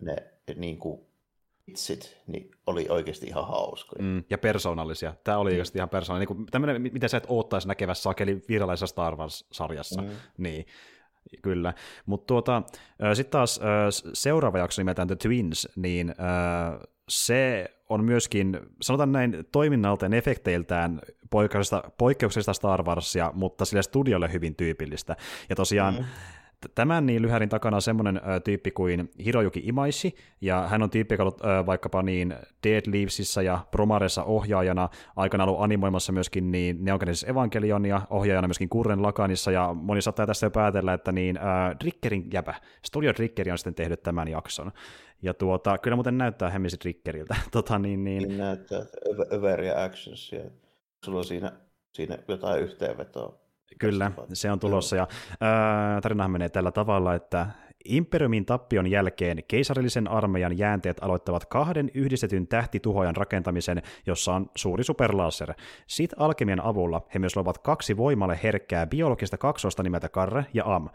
Ne 0.00 0.16
niin 0.56 0.78
kuin, 0.78 1.00
vitsit 1.66 2.16
niin 2.26 2.50
oli 2.66 2.86
oikeasti 2.88 3.26
ihan 3.26 3.46
hauskoja. 3.48 4.02
Mm, 4.02 4.24
ja 4.30 4.38
persoonallisia. 4.38 5.14
Tämä 5.24 5.38
oli 5.38 5.50
mm. 5.50 5.52
oikeasti 5.52 5.78
ihan 5.78 5.88
persoonallinen. 5.88 6.36
Niin 6.36 6.46
tämmöinen, 6.46 6.82
mitä 6.82 7.08
sä 7.08 7.16
et 7.16 7.26
oottaisi 7.28 7.68
näkevässä 7.68 8.02
sakeli 8.02 8.42
virallisessa 8.48 8.86
Star 8.86 9.16
Wars-sarjassa. 9.16 10.02
Mm. 10.02 10.08
Niin, 10.38 10.66
kyllä. 11.42 11.74
Mutta 12.06 12.26
tuota, 12.26 12.62
sitten 13.14 13.30
taas 13.30 13.60
seuraava 14.12 14.58
jakso 14.58 14.80
nimeltään 14.80 15.08
The 15.08 15.16
Twins, 15.16 15.68
niin 15.76 16.14
se 17.08 17.70
on 17.88 18.04
myöskin, 18.04 18.60
sanotaan 18.82 19.12
näin, 19.12 19.44
toiminnaltaan 19.52 20.14
efekteiltään 20.14 21.00
poikkeuksellista 21.98 22.52
Star 22.52 22.82
Warsia, 22.82 23.32
mutta 23.34 23.64
sille 23.64 23.82
studiolle 23.82 24.32
hyvin 24.32 24.56
tyypillistä. 24.56 25.16
Ja 25.48 25.56
tosiaan 25.56 25.94
mm 25.94 26.04
Tämän 26.74 27.06
niin 27.06 27.22
lyhärin 27.22 27.48
takana 27.48 27.76
on 27.76 27.82
semmoinen 27.82 28.20
tyyppi 28.44 28.70
kuin 28.70 29.10
Hirojuki 29.24 29.62
Imaishi, 29.64 30.14
ja 30.40 30.68
hän 30.68 30.82
on 30.82 30.90
tyyppi, 30.90 31.14
joka 31.14 31.22
ollut 31.22 31.40
vaikkapa 31.66 32.02
niin 32.02 32.34
Dead 32.66 32.82
Leavesissa 32.86 33.42
ja 33.42 33.66
Promaressa 33.70 34.24
ohjaajana, 34.24 34.88
aikana 35.16 35.44
ollut 35.44 35.62
animoimassa 35.62 36.12
myöskin 36.12 36.52
niin 36.52 36.84
Neon 36.84 36.98
Genesis 37.00 37.28
Evangelionia, 37.28 38.02
ohjaajana 38.10 38.48
myöskin 38.48 38.68
Kurren 38.68 39.02
Lakanissa, 39.02 39.50
ja 39.50 39.74
moni 39.74 40.02
saattaa 40.02 40.26
tässä 40.26 40.46
jo 40.46 40.50
päätellä, 40.50 40.92
että 40.92 41.12
niin 41.12 41.36
ö, 41.36 41.40
Triggerin 41.78 42.30
jäpä, 42.32 42.54
Studio 42.86 43.12
Triggeri 43.12 43.50
on 43.50 43.58
sitten 43.58 43.74
tehnyt 43.74 44.02
tämän 44.02 44.28
jakson. 44.28 44.72
Ja 45.22 45.34
tuota, 45.34 45.78
kyllä 45.78 45.96
muuten 45.96 46.18
näyttää 46.18 46.50
hemmisi 46.50 46.76
Triggeriltä. 46.76 47.36
tota, 47.52 47.78
niin, 47.78 48.04
niin... 48.04 48.28
niin 48.28 48.38
näyttää 48.38 48.80
Overia 49.30 49.84
Actions, 49.84 50.32
ja 50.32 50.50
sulla 51.04 51.18
on 51.18 51.24
siinä, 51.24 51.52
siinä 51.92 52.18
jotain 52.28 52.62
yhteenvetoa 52.62 53.40
Kyllä, 53.78 54.12
se 54.32 54.50
on 54.50 54.60
tulossa. 54.60 54.96
Ja, 54.96 55.08
ää, 55.40 56.00
tarinahan 56.00 56.30
menee 56.30 56.48
tällä 56.48 56.72
tavalla, 56.72 57.14
että 57.14 57.46
Imperiumin 57.84 58.46
tappion 58.46 58.86
jälkeen 58.86 59.38
keisarillisen 59.48 60.08
armeijan 60.08 60.58
jäänteet 60.58 61.02
aloittavat 61.02 61.46
kahden 61.46 61.90
yhdistetyn 61.94 62.46
tähtituhojan 62.46 63.16
rakentamisen, 63.16 63.82
jossa 64.06 64.34
on 64.34 64.50
suuri 64.56 64.84
superlaser. 64.84 65.54
Sit 65.86 66.10
alkemian 66.16 66.60
avulla 66.60 67.02
he 67.14 67.18
myös 67.18 67.36
luovat 67.36 67.58
kaksi 67.58 67.96
voimalle 67.96 68.40
herkkää 68.42 68.86
biologista 68.86 69.38
kaksosta 69.38 69.82
nimeltä 69.82 70.08
Karre 70.08 70.46
ja 70.54 70.74
Am. 70.74 70.88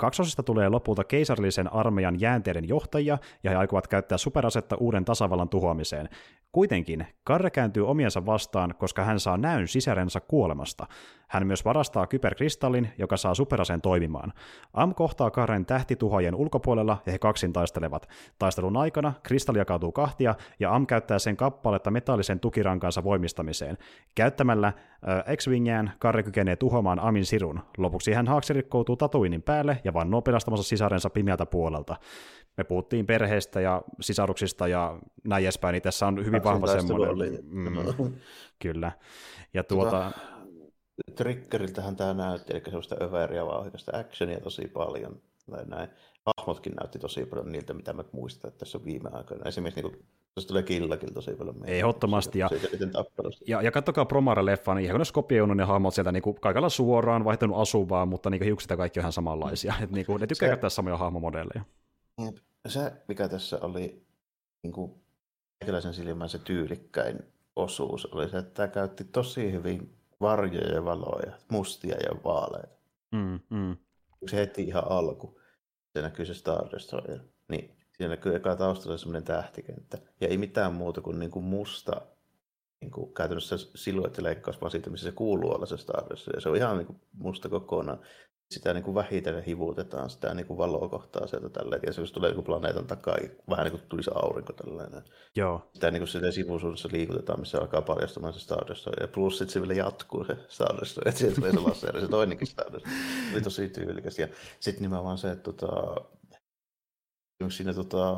Kaksosista 0.00 0.42
tulee 0.42 0.68
lopulta 0.68 1.04
keisarillisen 1.04 1.72
armeijan 1.72 2.20
jäänteiden 2.20 2.68
johtajia, 2.68 3.18
ja 3.44 3.50
he 3.50 3.56
aikovat 3.56 3.88
käyttää 3.88 4.18
superasetta 4.18 4.76
uuden 4.76 5.04
tasavallan 5.04 5.48
tuhoamiseen. 5.48 6.08
Kuitenkin 6.52 7.06
Karre 7.24 7.50
kääntyy 7.50 7.86
omiensa 7.86 8.26
vastaan, 8.26 8.74
koska 8.78 9.04
hän 9.04 9.20
saa 9.20 9.36
näyn 9.36 9.68
sisärensa 9.68 10.20
kuolemasta. 10.20 10.86
Hän 11.28 11.46
myös 11.46 11.64
varastaa 11.64 12.06
kyberkristallin, 12.06 12.88
joka 12.98 13.16
saa 13.16 13.34
superaseen 13.34 13.80
toimimaan. 13.80 14.32
Am 14.74 14.94
kohtaa 14.94 15.30
Karren 15.30 15.66
tähtituhojen 15.66 16.34
ulkopuolella 16.34 17.02
ja 17.06 17.12
he 17.12 17.18
kaksin 17.18 17.52
taistelevat. 17.52 18.08
Taistelun 18.38 18.76
aikana 18.76 19.12
kristalli 19.22 19.58
jakautuu 19.58 19.92
kahtia 19.92 20.34
ja 20.60 20.74
Am 20.74 20.86
käyttää 20.86 21.18
sen 21.18 21.36
kappaletta 21.36 21.90
metallisen 21.90 22.40
tukirankansa 22.40 23.04
voimistamiseen. 23.04 23.78
Käyttämällä 24.14 24.66
äh, 24.66 25.36
X-Wingään 25.36 25.92
Karre 25.98 26.22
kykenee 26.22 26.56
tuhoamaan 26.56 27.00
Amin 27.00 27.26
sirun. 27.26 27.60
Lopuksi 27.78 28.12
hän 28.12 28.28
haaksirikkoutuu 28.28 28.96
Tatuinin 28.96 29.42
päälle 29.42 29.80
ja 29.84 29.89
vannoo 29.94 30.22
pelastamassa 30.22 30.68
sisarensa 30.68 31.10
pimeältä 31.10 31.46
puolelta 31.46 31.96
me 32.56 32.64
puhuttiin 32.64 33.06
perheestä 33.06 33.60
ja 33.60 33.82
sisaruksista 34.00 34.68
ja 34.68 34.98
näin 35.24 35.44
edespäin, 35.44 35.72
niin 35.72 35.82
tässä 35.82 36.06
on 36.06 36.24
hyvin 36.24 36.44
vahva 36.44 36.66
semmoinen. 36.66 37.38
Mm, 37.42 38.14
kyllä. 38.58 38.92
Ja 39.54 39.64
tuota... 39.64 39.90
tuota 39.90 40.12
Triggeriltähän 41.16 41.96
tämä 41.96 42.14
näytti, 42.14 42.52
eli 42.52 42.62
sellaista 42.64 42.96
överiä 43.00 43.46
vauhdikasta 43.46 43.98
actionia 43.98 44.40
tosi 44.40 44.68
paljon. 44.68 45.22
Tai 45.50 45.64
näin. 45.66 45.88
Hahmotkin 46.26 46.72
näytti 46.80 46.98
tosi 46.98 47.26
paljon 47.26 47.52
niiltä, 47.52 47.74
mitä 47.74 47.92
mä 47.92 48.04
muistan, 48.12 48.48
että 48.48 48.58
tässä 48.58 48.78
on 48.78 48.84
viime 48.84 49.10
aikoina. 49.12 49.48
Esimerkiksi 49.48 49.82
niin 49.82 50.06
kuin, 50.34 50.46
tulee 50.46 50.62
killakin 50.62 51.14
tosi 51.14 51.34
paljon. 51.34 51.56
Ehdottomasti. 51.66 52.38
Ja, 52.38 52.50
ja, 53.46 53.62
ja 53.62 53.70
katsokaa 53.70 54.04
Promare-leffan, 54.04 54.76
niin 54.76 54.84
ihan 54.84 54.96
kun 54.96 55.06
skopioinut 55.06 55.56
ne 55.56 55.64
hahmot 55.64 55.94
sieltä 55.94 56.12
niin 56.12 56.22
kuin, 56.22 56.40
kaikella 56.40 56.68
suoraan, 56.68 57.24
vaihtanut 57.24 57.58
asuvaa, 57.58 58.06
mutta 58.06 58.30
niin 58.30 58.42
hiukset 58.42 58.70
ja 58.70 58.76
kaikki 58.76 59.00
on 59.00 59.02
ihan 59.02 59.12
samanlaisia. 59.12 59.74
Et, 59.82 59.90
niin 59.90 60.06
kuin, 60.06 60.20
ne 60.20 60.26
tykkää 60.26 60.46
se, 60.46 60.50
käyttää 60.50 60.70
samoja 60.70 60.96
hahmomodelleja. 60.96 61.64
Se, 62.68 62.92
mikä 63.08 63.28
tässä 63.28 63.58
oli 63.62 64.02
niin 64.62 64.72
kuin, 64.72 64.94
silmän 65.92 66.28
se 66.28 66.38
tyylikkäin 66.38 67.18
osuus, 67.56 68.06
oli 68.06 68.28
se, 68.28 68.38
että 68.38 68.54
tämä 68.54 68.68
käytti 68.68 69.04
tosi 69.04 69.52
hyvin 69.52 69.94
varjoja 70.20 70.74
ja 70.74 70.84
valoja, 70.84 71.32
mustia 71.48 71.96
ja 71.96 72.22
vaaleita. 72.24 72.76
Mm, 73.12 73.40
mm. 73.50 73.76
Se 74.30 74.36
heti 74.36 74.62
ihan 74.62 74.90
alku, 74.90 75.40
se 75.92 76.02
näkyy 76.02 76.26
se 76.26 76.34
Star 76.34 76.70
Destroyer, 76.72 77.20
niin 77.48 77.79
siinä 78.00 78.14
näkyy 78.14 78.34
eka 78.34 78.56
taustalla 78.56 78.98
semmoinen 78.98 79.24
tähtikenttä. 79.24 79.98
Ja 80.20 80.28
ei 80.28 80.38
mitään 80.38 80.72
muuta 80.72 81.00
kuin, 81.00 81.18
niin 81.18 81.30
kuin 81.30 81.44
musta 81.44 82.00
niin 82.80 82.90
kuin 82.90 83.14
käytännössä 83.14 83.56
siluettileikkaus, 83.74 84.60
vaan 84.60 84.70
siitä, 84.70 84.90
missä 84.90 85.04
se 85.04 85.12
kuuluu 85.12 85.54
olla 85.54 85.66
se 85.66 85.76
Star 85.76 86.04
Destroyer. 86.10 86.40
Se 86.40 86.48
on 86.48 86.56
ihan 86.56 86.76
niin 86.76 86.86
kuin 86.86 87.00
musta 87.12 87.48
kokonaan 87.48 88.00
sitä 88.50 88.74
niin 88.74 88.84
kuin 88.84 88.94
vähitellen 88.94 89.44
hivutetaan 89.44 90.10
sitä 90.10 90.34
niin 90.34 90.46
kuin 90.46 90.58
valoa 90.58 90.88
kohtaa 90.88 91.26
sieltä 91.26 91.48
tälleen, 91.48 91.82
ja 91.86 91.92
se 91.92 92.00
jos 92.00 92.12
tulee 92.12 92.32
niin 92.32 92.44
planeetan 92.44 92.86
takaa, 92.86 93.16
vähän 93.50 93.64
niin 93.64 93.78
kuin 93.78 93.82
tulisi 93.88 94.10
aurinko 94.14 94.52
tällainen. 94.52 95.02
Joo. 95.36 95.70
Sitä 95.74 95.90
niin 95.90 96.00
kuin 96.00 96.08
sitä 96.08 96.30
sivuisuudessa 96.30 96.88
liikutetaan, 96.92 97.40
missä 97.40 97.58
alkaa 97.58 97.82
paljastumaan 97.82 98.32
se 98.32 98.40
Stardust, 98.40 98.86
ja 99.00 99.08
plus 99.08 99.38
sitten 99.38 99.52
se 99.52 99.60
vielä 99.60 99.74
jatkuu 99.74 100.24
se 100.24 100.36
Stardust, 100.48 100.98
että 100.98 101.18
sieltä 101.18 101.34
tulee 101.34 101.52
se 101.52 101.60
laser, 101.60 102.00
se 102.00 102.08
toinenkin 102.08 102.46
Stardust. 102.46 102.86
Se 102.86 103.34
oli 103.34 103.42
tosi 103.42 103.68
tyylikäs, 103.68 104.18
ja 104.18 104.28
sitten 104.60 104.82
nimenomaan 104.82 105.18
se, 105.18 105.30
että 105.30 105.52
tota, 105.52 105.94
siinä 107.48 107.74
tota, 107.74 108.16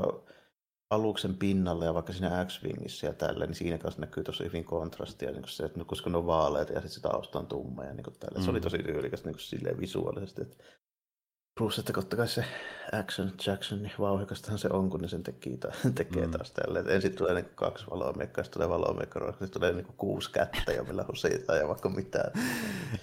aluksen 0.91 1.37
pinnalle 1.37 1.85
ja 1.85 1.95
vaikka 1.95 2.12
siinä 2.12 2.45
X-Wingissä 2.45 3.07
ja 3.07 3.12
tällä, 3.12 3.47
niin 3.47 3.55
siinä 3.55 3.79
kanssa 3.79 4.01
näkyy 4.01 4.25
tosi 4.25 4.45
hyvin 4.45 4.64
kontrastia, 4.64 5.31
niin 5.31 5.43
se, 5.47 5.64
että 5.64 5.85
koska 5.85 6.11
ne 6.11 6.16
on 6.16 6.27
vaaleita 6.27 6.73
ja 6.73 6.81
sitten 6.81 6.95
se 6.95 7.01
tausta 7.01 7.39
on 7.39 7.47
tumma 7.47 7.85
ja 7.85 7.95
niin 7.95 8.05
tällä. 8.20 8.39
Mm. 8.39 8.45
Se 8.45 8.51
oli 8.51 8.59
mm. 8.59 8.62
tosi 8.62 8.79
tyylikäs 8.79 9.25
niin 9.25 9.39
silleen 9.39 9.81
visuaalisesti. 9.81 10.43
Että 10.43 10.64
Plus, 11.59 11.79
että 11.79 11.93
totta 11.93 12.17
kai 12.17 12.29
se 12.29 12.45
Action 12.93 13.33
Jackson, 13.47 13.83
niin 13.83 13.93
vauhikastahan 13.99 14.59
se 14.59 14.69
on, 14.73 14.91
kun 14.91 15.01
ne 15.01 15.09
sen 15.09 15.23
teki, 15.23 15.57
ta- 15.57 15.73
tekee 15.95 16.27
mm. 16.27 16.31
taas 16.31 16.51
tälle. 16.51 16.79
Et 16.79 16.91
ensin 16.91 17.17
tulee 17.17 17.35
niin 17.35 17.49
kaksi 17.55 17.87
valomiekkaa, 17.91 18.45
sitten 18.45 18.63
tulee 18.63 18.79
valomiekkaa, 18.79 19.31
sitten 19.31 19.51
tulee 19.51 19.73
niin 19.73 19.87
kuusi 19.97 20.33
kättä 20.33 20.73
ja 20.73 20.83
millä 20.83 21.05
siitä 21.15 21.57
ja 21.57 21.69
vaikka 21.69 21.89
mitään. 21.89 22.33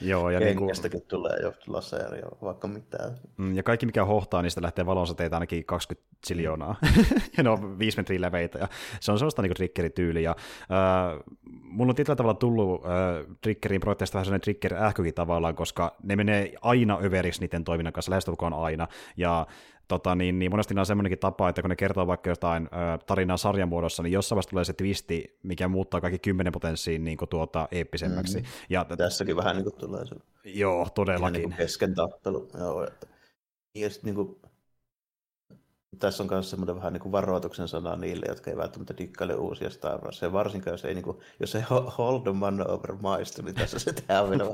Joo, 0.01 0.29
ja 0.29 0.39
niin 0.39 0.57
kuin... 0.57 0.71
tulee 1.07 1.37
jo 1.41 1.53
laser 1.67 2.15
ja 2.15 2.27
vaikka 2.41 2.67
mitään. 2.67 3.15
Mm, 3.37 3.55
ja 3.55 3.63
kaikki 3.63 3.85
mikä 3.85 4.05
hohtaa, 4.05 4.41
niistä 4.41 4.61
lähtee 4.61 4.85
valonsateita 4.85 5.35
ainakin 5.35 5.65
20 5.65 6.09
siljoonaa. 6.25 6.75
ja 7.37 7.43
ne 7.43 7.49
on 7.49 7.79
viisi 7.79 7.97
metriä 7.97 8.21
leveitä. 8.21 8.59
Ja 8.59 8.67
se 8.99 9.11
on 9.11 9.19
sellaista 9.19 9.41
niin 9.41 9.53
triggerityyli. 9.53 10.23
Ja, 10.23 10.35
äh, 10.61 11.19
mulla 11.63 11.91
on 11.91 11.95
tietyllä 11.95 12.15
tavalla 12.15 12.33
tullut 12.33 12.85
äh, 12.85 13.35
triggerin 13.41 13.81
projekteista 13.81 14.15
vähän 14.15 14.25
sellainen 14.25 14.41
trigger-ähkykin 14.41 15.13
tavallaan, 15.13 15.55
koska 15.55 15.95
ne 16.03 16.15
menee 16.15 16.53
aina 16.61 16.99
överiksi 17.03 17.41
niiden 17.41 17.63
toiminnan 17.63 17.93
kanssa, 17.93 18.11
lähestulkoon 18.39 18.53
aina. 18.53 18.87
Ja 19.17 19.47
tota, 19.87 20.15
niin, 20.15 20.39
niin 20.39 20.51
monesti 20.51 20.79
on 20.79 20.85
semmoinenkin 20.85 21.19
tapa, 21.19 21.49
että 21.49 21.61
kun 21.61 21.69
ne 21.69 21.75
kertoo 21.75 22.07
vaikka 22.07 22.29
jotain 22.29 22.63
ö, 22.65 22.97
tarinaa 23.05 23.37
sarjan 23.37 23.69
muodossa, 23.69 24.03
niin 24.03 24.13
jossain 24.13 24.35
vaiheessa 24.35 24.49
tulee 24.49 24.65
se 24.65 24.73
twisti, 24.73 25.37
mikä 25.43 25.67
muuttaa 25.67 26.01
kaikki 26.01 26.19
kymmenen 26.19 26.53
potenssiin 26.53 27.03
niin 27.03 27.17
kuin, 27.17 27.29
tuota, 27.29 27.67
eeppisemmäksi. 27.71 28.37
Mm-hmm. 28.37 28.65
Ja, 28.69 28.85
Tässäkin 28.85 29.35
vähän 29.35 29.55
niin 29.55 29.63
kuin 29.63 29.75
tulee 29.75 30.05
se. 30.05 30.15
Joo, 30.43 30.87
todellakin. 30.95 31.33
Niin 31.33 31.49
kuin 31.49 31.57
kesken 31.57 31.95
tappelu. 31.95 32.47
Joo. 32.59 32.87
Ja 33.75 33.89
sitten 33.89 34.07
niin 34.07 34.15
kuin, 34.15 34.39
tässä 35.99 36.23
on 36.23 36.29
myös 36.31 36.49
semmoinen 36.49 36.75
vähän 36.75 36.93
niin 36.93 37.01
kuin 37.01 37.11
varoituksen 37.11 37.67
sana 37.67 37.95
niille, 37.95 38.25
jotka 38.29 38.51
ei 38.51 38.57
välttämättä 38.57 38.93
dikkaile 38.97 39.35
uusia 39.35 39.69
Star 39.69 40.01
Wars. 40.01 40.21
Ja 40.21 40.33
varsinkaan, 40.33 40.73
jos 40.73 40.85
ei, 40.85 40.93
niin 40.93 41.03
kuin, 41.03 41.17
jos 41.39 41.55
ei 41.55 41.61
hold 41.97 42.21
the 42.21 42.31
over 42.67 42.95
maistu, 43.01 43.41
niin 43.41 43.55
tässä 43.55 43.79
se 43.79 43.93
tehdään 43.93 44.29
vielä 44.29 44.45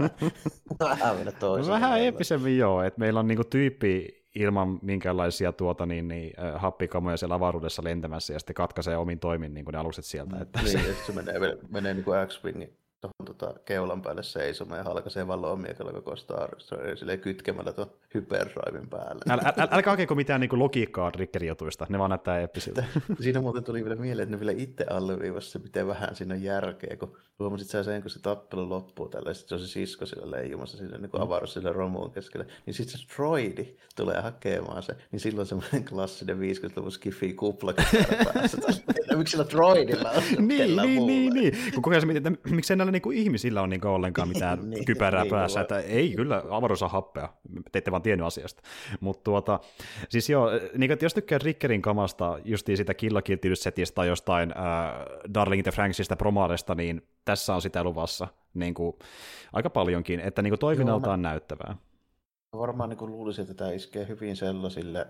vähän, 0.79 1.17
vielä 1.17 1.31
toiseen. 1.31 1.73
Vähän 1.73 1.99
eeppisemmin 1.99 2.57
joo, 2.57 2.83
että 2.83 2.99
meillä 2.99 3.19
on 3.19 3.27
niin 3.27 3.37
kuin 3.37 3.49
tyyppi 3.49 4.25
ilman 4.35 4.79
minkäänlaisia 4.81 5.51
tuota, 5.51 5.85
niin, 5.85 6.07
niin, 6.07 6.33
happikamoja 6.55 7.17
siellä 7.17 7.35
avaruudessa 7.35 7.83
lentämässä 7.83 8.33
ja 8.33 8.39
sitten 8.39 8.53
katkaisee 8.53 8.97
omin 8.97 9.19
toimin 9.19 9.53
niin 9.53 9.65
kuin 9.65 9.73
ne 9.73 9.79
alukset 9.79 10.05
sieltä. 10.05 10.37
Että 10.41 10.61
niin, 10.61 10.79
se... 10.79 10.95
se 11.05 11.11
menee, 11.11 11.39
menee 11.69 11.93
niin 11.93 12.03
kuin 12.03 12.27
X-Wingin 12.27 12.77
tuohon 13.01 13.37
tota, 13.37 13.59
keulan 13.65 14.01
päälle 14.01 14.23
seisomaan 14.23 14.77
ja 14.77 14.83
halkaisee 14.83 15.27
vaan 15.27 15.41
lomiekalla 15.41 15.91
koko 15.91 16.15
Star 16.15 16.49
silleen 16.95 17.19
kytkemällä 17.19 17.73
tuon 17.73 17.91
hyperdriven 18.13 18.89
päälle. 18.89 19.21
Äl, 19.29 19.39
äl, 19.45 19.67
älkää 19.71 19.93
hakeeko 19.93 20.15
mitään 20.15 20.41
niinku 20.41 20.59
logiikkaa 20.59 21.11
trikkerijutuista, 21.11 21.85
ne 21.89 21.99
vaan 21.99 22.09
näyttää 22.09 22.39
eeppisiltä. 22.39 22.83
siinä 23.23 23.41
muuten 23.41 23.63
tuli 23.63 23.83
vielä 23.83 23.95
mieleen, 23.95 24.23
että 24.23 24.35
ne 24.35 24.39
vielä 24.39 24.61
itse 24.61 24.85
alleviivassa 24.89 25.59
miten 25.59 25.87
vähän 25.87 26.15
siinä 26.15 26.33
on 26.33 26.43
järkeä, 26.43 26.97
kun 26.97 27.17
huomasit 27.39 27.67
sä 27.67 27.83
sen, 27.83 28.01
kun 28.01 28.11
se 28.11 28.21
tappelu 28.21 28.69
loppuu 28.69 29.09
tällä, 29.09 29.29
ja 29.29 29.33
se 29.33 29.55
on 29.55 29.61
se 29.61 29.67
sisko 29.67 30.05
sillä 30.05 30.31
leijumassa 30.31 30.77
siinä 30.77 30.97
niin 30.97 31.09
avaruus 31.19 31.53
sillä 31.53 31.71
romuun 31.71 32.11
keskellä, 32.11 32.45
niin 32.65 32.73
sitten 32.73 32.99
se 32.99 33.07
droidi 33.15 33.75
tulee 33.95 34.21
hakemaan 34.21 34.83
se, 34.83 34.95
niin 35.11 35.19
silloin 35.19 35.47
semmoinen 35.47 35.85
klassinen 35.85 36.37
50-luvun 36.37 36.91
skifi 36.91 37.33
kupla 37.33 37.73
päässä. 38.33 38.57
Miksi 39.17 39.31
sillä 39.31 39.45
droidilla 39.49 40.09
on? 40.09 40.23
niin, 40.47 40.75
niin, 40.75 41.07
niin, 41.07 41.33
niin, 41.33 41.81
kun 41.81 41.93
se, 41.93 42.17
että 42.17 42.31
miksei 42.49 42.77
näillä 42.85 42.91
niinku 42.91 43.11
ihmisillä 43.11 43.61
on 43.61 43.69
niinku 43.69 43.87
ollenkaan 43.87 44.27
mitään 44.33 44.69
niin, 44.69 44.85
kypärää 44.85 45.23
niin, 45.23 45.31
päässä, 45.31 45.61
että 45.61 45.79
ei 45.79 46.15
kyllä 46.15 46.43
avaruus 46.49 46.83
on 46.83 46.89
happea, 46.89 47.29
te 47.71 47.79
ette 47.79 47.91
vaan 47.91 48.01
tiennyt 48.01 48.27
asiasta. 48.27 48.61
Mutta 48.99 49.23
tuota, 49.23 49.59
siis 50.09 50.29
joo, 50.29 50.49
niin 50.77 50.91
että 50.91 51.05
jos 51.05 51.13
tykkää 51.13 51.39
Rickerin 51.43 51.81
kamasta, 51.81 52.39
justiin 52.45 52.77
sitä 52.77 52.93
Kill 52.93 53.19
setistä 53.53 53.95
tai 53.95 54.07
jostain 54.07 54.51
äh, 54.57 54.63
Darling 55.33 55.63
the 55.63 55.71
Franksista 55.71 56.15
promaaresta, 56.15 56.75
niin 56.75 57.07
tässä 57.25 57.55
on 57.55 57.61
sitä 57.61 57.83
luvassa 57.83 58.27
niin 58.53 58.73
kuin, 58.73 58.95
aika 59.53 59.69
paljonkin, 59.69 60.19
että 60.19 60.41
niin 60.41 60.51
kuin 60.51 60.59
toiminnaltaan 60.59 61.19
Joo, 61.19 61.23
mä... 61.23 61.29
näyttävää. 61.29 61.75
Varmaan 62.57 62.89
niin 62.89 62.97
kuin 62.97 63.11
luulisin, 63.11 63.41
että 63.41 63.53
tämä 63.53 63.71
iskee 63.71 64.07
hyvin 64.07 64.35
sellaisille, 64.35 65.07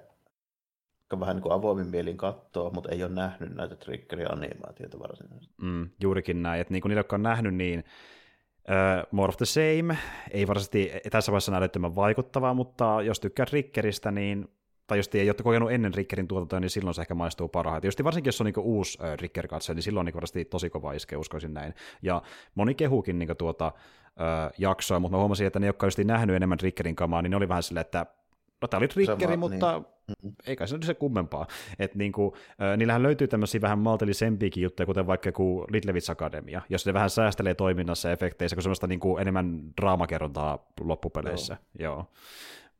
vähän 1.19 1.35
niin 1.35 1.43
kuin 1.43 1.53
avoimin 1.53 1.87
mielin 1.87 2.17
katsoo, 2.17 2.69
mutta 2.69 2.89
ei 2.91 3.03
ole 3.03 3.11
nähnyt 3.11 3.55
näitä 3.55 3.75
triggeri-animaatioita 3.75 4.99
varsinaisesti. 4.99 5.55
Mm, 5.61 5.89
juurikin 6.01 6.43
näin, 6.43 6.61
että 6.61 6.73
niin 6.73 6.81
kuin 6.81 6.89
niitä, 6.89 6.99
jotka 6.99 7.15
on 7.15 7.23
nähnyt, 7.23 7.55
niin 7.55 7.79
uh, 7.79 9.07
more 9.11 9.29
of 9.29 9.37
the 9.37 9.45
same, 9.45 9.97
ei 10.31 10.47
varsinaisesti 10.47 10.91
tässä 11.11 11.31
vaiheessa 11.31 11.55
älyttömän 11.55 11.95
vaikuttavaa, 11.95 12.53
mutta 12.53 13.01
jos 13.01 13.19
tykkää 13.19 13.45
triggeristä, 13.45 14.11
niin 14.11 14.47
tai 14.87 14.97
jos 14.99 15.09
ei 15.13 15.29
ole 15.29 15.35
kokenut 15.43 15.71
ennen 15.71 15.93
Rickerin 15.93 16.27
tuotantoa, 16.27 16.59
niin 16.59 16.69
silloin 16.69 16.93
se 16.93 17.01
ehkä 17.01 17.15
maistuu 17.15 17.47
parhaiten. 17.47 17.87
Just 17.87 18.03
varsinkin, 18.03 18.27
jos 18.27 18.41
on 18.41 18.45
niin 18.45 18.59
uusi 18.59 18.97
äh, 19.03 19.17
Ricker 19.17 19.47
katse, 19.47 19.73
niin 19.73 19.83
silloin 19.83 20.01
on 20.01 20.05
niin 20.05 20.13
varmasti 20.13 20.45
tosi 20.45 20.69
kova 20.69 20.93
iske, 20.93 21.17
uskoisin 21.17 21.53
näin. 21.53 21.73
Ja 22.01 22.21
moni 22.55 22.75
kehukin 22.75 23.19
niin 23.19 23.37
tuota 23.37 23.65
äh, 23.65 24.51
jaksoa, 24.57 24.99
mutta 24.99 25.17
mä 25.17 25.19
huomasin, 25.19 25.47
että 25.47 25.59
ne, 25.59 25.67
jotka 25.67 25.85
olisivat 25.85 26.07
nähnyt 26.07 26.35
enemmän 26.35 26.59
Rickerin 26.59 26.95
kamaa, 26.95 27.21
niin 27.21 27.31
ne 27.31 27.37
oli 27.37 27.47
vähän 27.47 27.63
silleen, 27.63 27.81
että 27.81 28.05
no 28.65 28.67
tämä 28.67 28.79
oli 28.95 29.05
Sama, 29.05 29.37
mutta 29.37 29.81
niin. 30.23 30.35
eikä 30.45 30.67
se 30.67 30.75
ole 30.75 30.85
se 30.85 30.93
kummempaa. 30.93 31.47
Et 31.79 31.95
niin 31.95 32.11
kuin, 32.11 32.31
äh, 32.61 32.77
niillähän 32.77 33.03
löytyy 33.03 33.27
tämmöisiä 33.27 33.61
vähän 33.61 33.79
maltillisempiakin 33.79 34.63
juttuja, 34.63 34.85
kuten 34.85 35.07
vaikka 35.07 35.29
joku 35.29 35.65
Littlewitz 35.71 36.09
Academia, 36.09 36.61
jos 36.69 36.85
ne 36.85 36.93
vähän 36.93 37.09
säästelee 37.09 37.53
toiminnassa 37.53 38.11
efekteissä, 38.11 38.55
kun 38.55 38.63
semmoista 38.63 38.87
niin 38.87 38.99
kuin 38.99 39.21
enemmän 39.21 39.61
draamakerrontaa 39.81 40.71
loppupeleissä. 40.81 41.57
Joo. 41.79 41.93
Joo. 41.93 42.11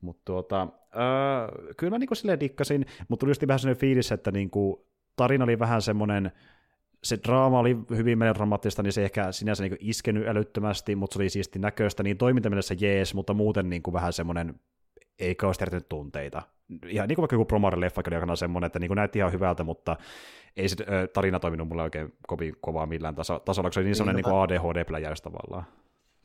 Mutta 0.01 0.21
tuota, 0.25 0.67
öö, 0.95 1.73
kyllä 1.77 1.91
mä 1.91 1.99
niinku 1.99 2.15
silleen 2.15 2.39
dikkasin, 2.39 2.85
mutta 3.07 3.19
tuli 3.19 3.29
just 3.29 3.47
vähän 3.47 3.59
sellainen 3.59 3.81
fiilis, 3.81 4.11
että 4.11 4.31
niinku, 4.31 4.87
tarina 5.15 5.43
oli 5.43 5.59
vähän 5.59 5.81
semmoinen, 5.81 6.31
se 7.03 7.19
draama 7.23 7.59
oli 7.59 7.77
hyvin 7.89 8.17
melodramaattista, 8.17 8.83
niin 8.83 8.93
se 8.93 9.01
ei 9.01 9.05
ehkä 9.05 9.31
sinänsä 9.31 9.63
niin 9.63 9.77
iskenyt 9.79 10.27
älyttömästi, 10.27 10.95
mutta 10.95 11.13
se 11.13 11.19
oli 11.19 11.29
siisti 11.29 11.59
näköistä, 11.59 12.03
niin 12.03 12.17
toimintamielessä 12.17 12.75
jees, 12.79 13.13
mutta 13.13 13.33
muuten 13.33 13.69
niin 13.69 13.83
kuin 13.83 13.93
vähän 13.93 14.13
semmoinen 14.13 14.59
ei 15.19 15.35
kauheasti 15.35 15.65
tunteita. 15.89 16.41
Ihan 16.87 17.07
niin 17.07 17.15
kuin 17.15 17.23
vaikka 17.23 17.35
joku 17.35 17.45
Promare-leffa 17.45 18.01
oli 18.07 18.15
aikana 18.15 18.35
semmoinen, 18.35 18.65
että 18.65 18.79
niin 18.79 18.89
kuin 18.89 18.95
näytti 18.95 19.19
ihan 19.19 19.31
hyvältä, 19.31 19.63
mutta 19.63 19.97
ei 20.57 20.69
se 20.69 20.75
tarina 21.13 21.39
toiminut 21.39 21.67
mulle 21.67 21.83
oikein 21.83 22.13
kovin 22.27 22.55
kovaa 22.61 22.85
millään 22.85 23.15
tasolla, 23.15 23.39
koska 23.45 23.71
se 23.71 23.79
oli 23.79 23.85
niin 23.85 23.95
semmoinen 23.95 24.23
niin, 24.23 24.33
niin 24.33 24.59
ADHD-pläjäys 24.59 25.21
tavallaan. 25.21 25.65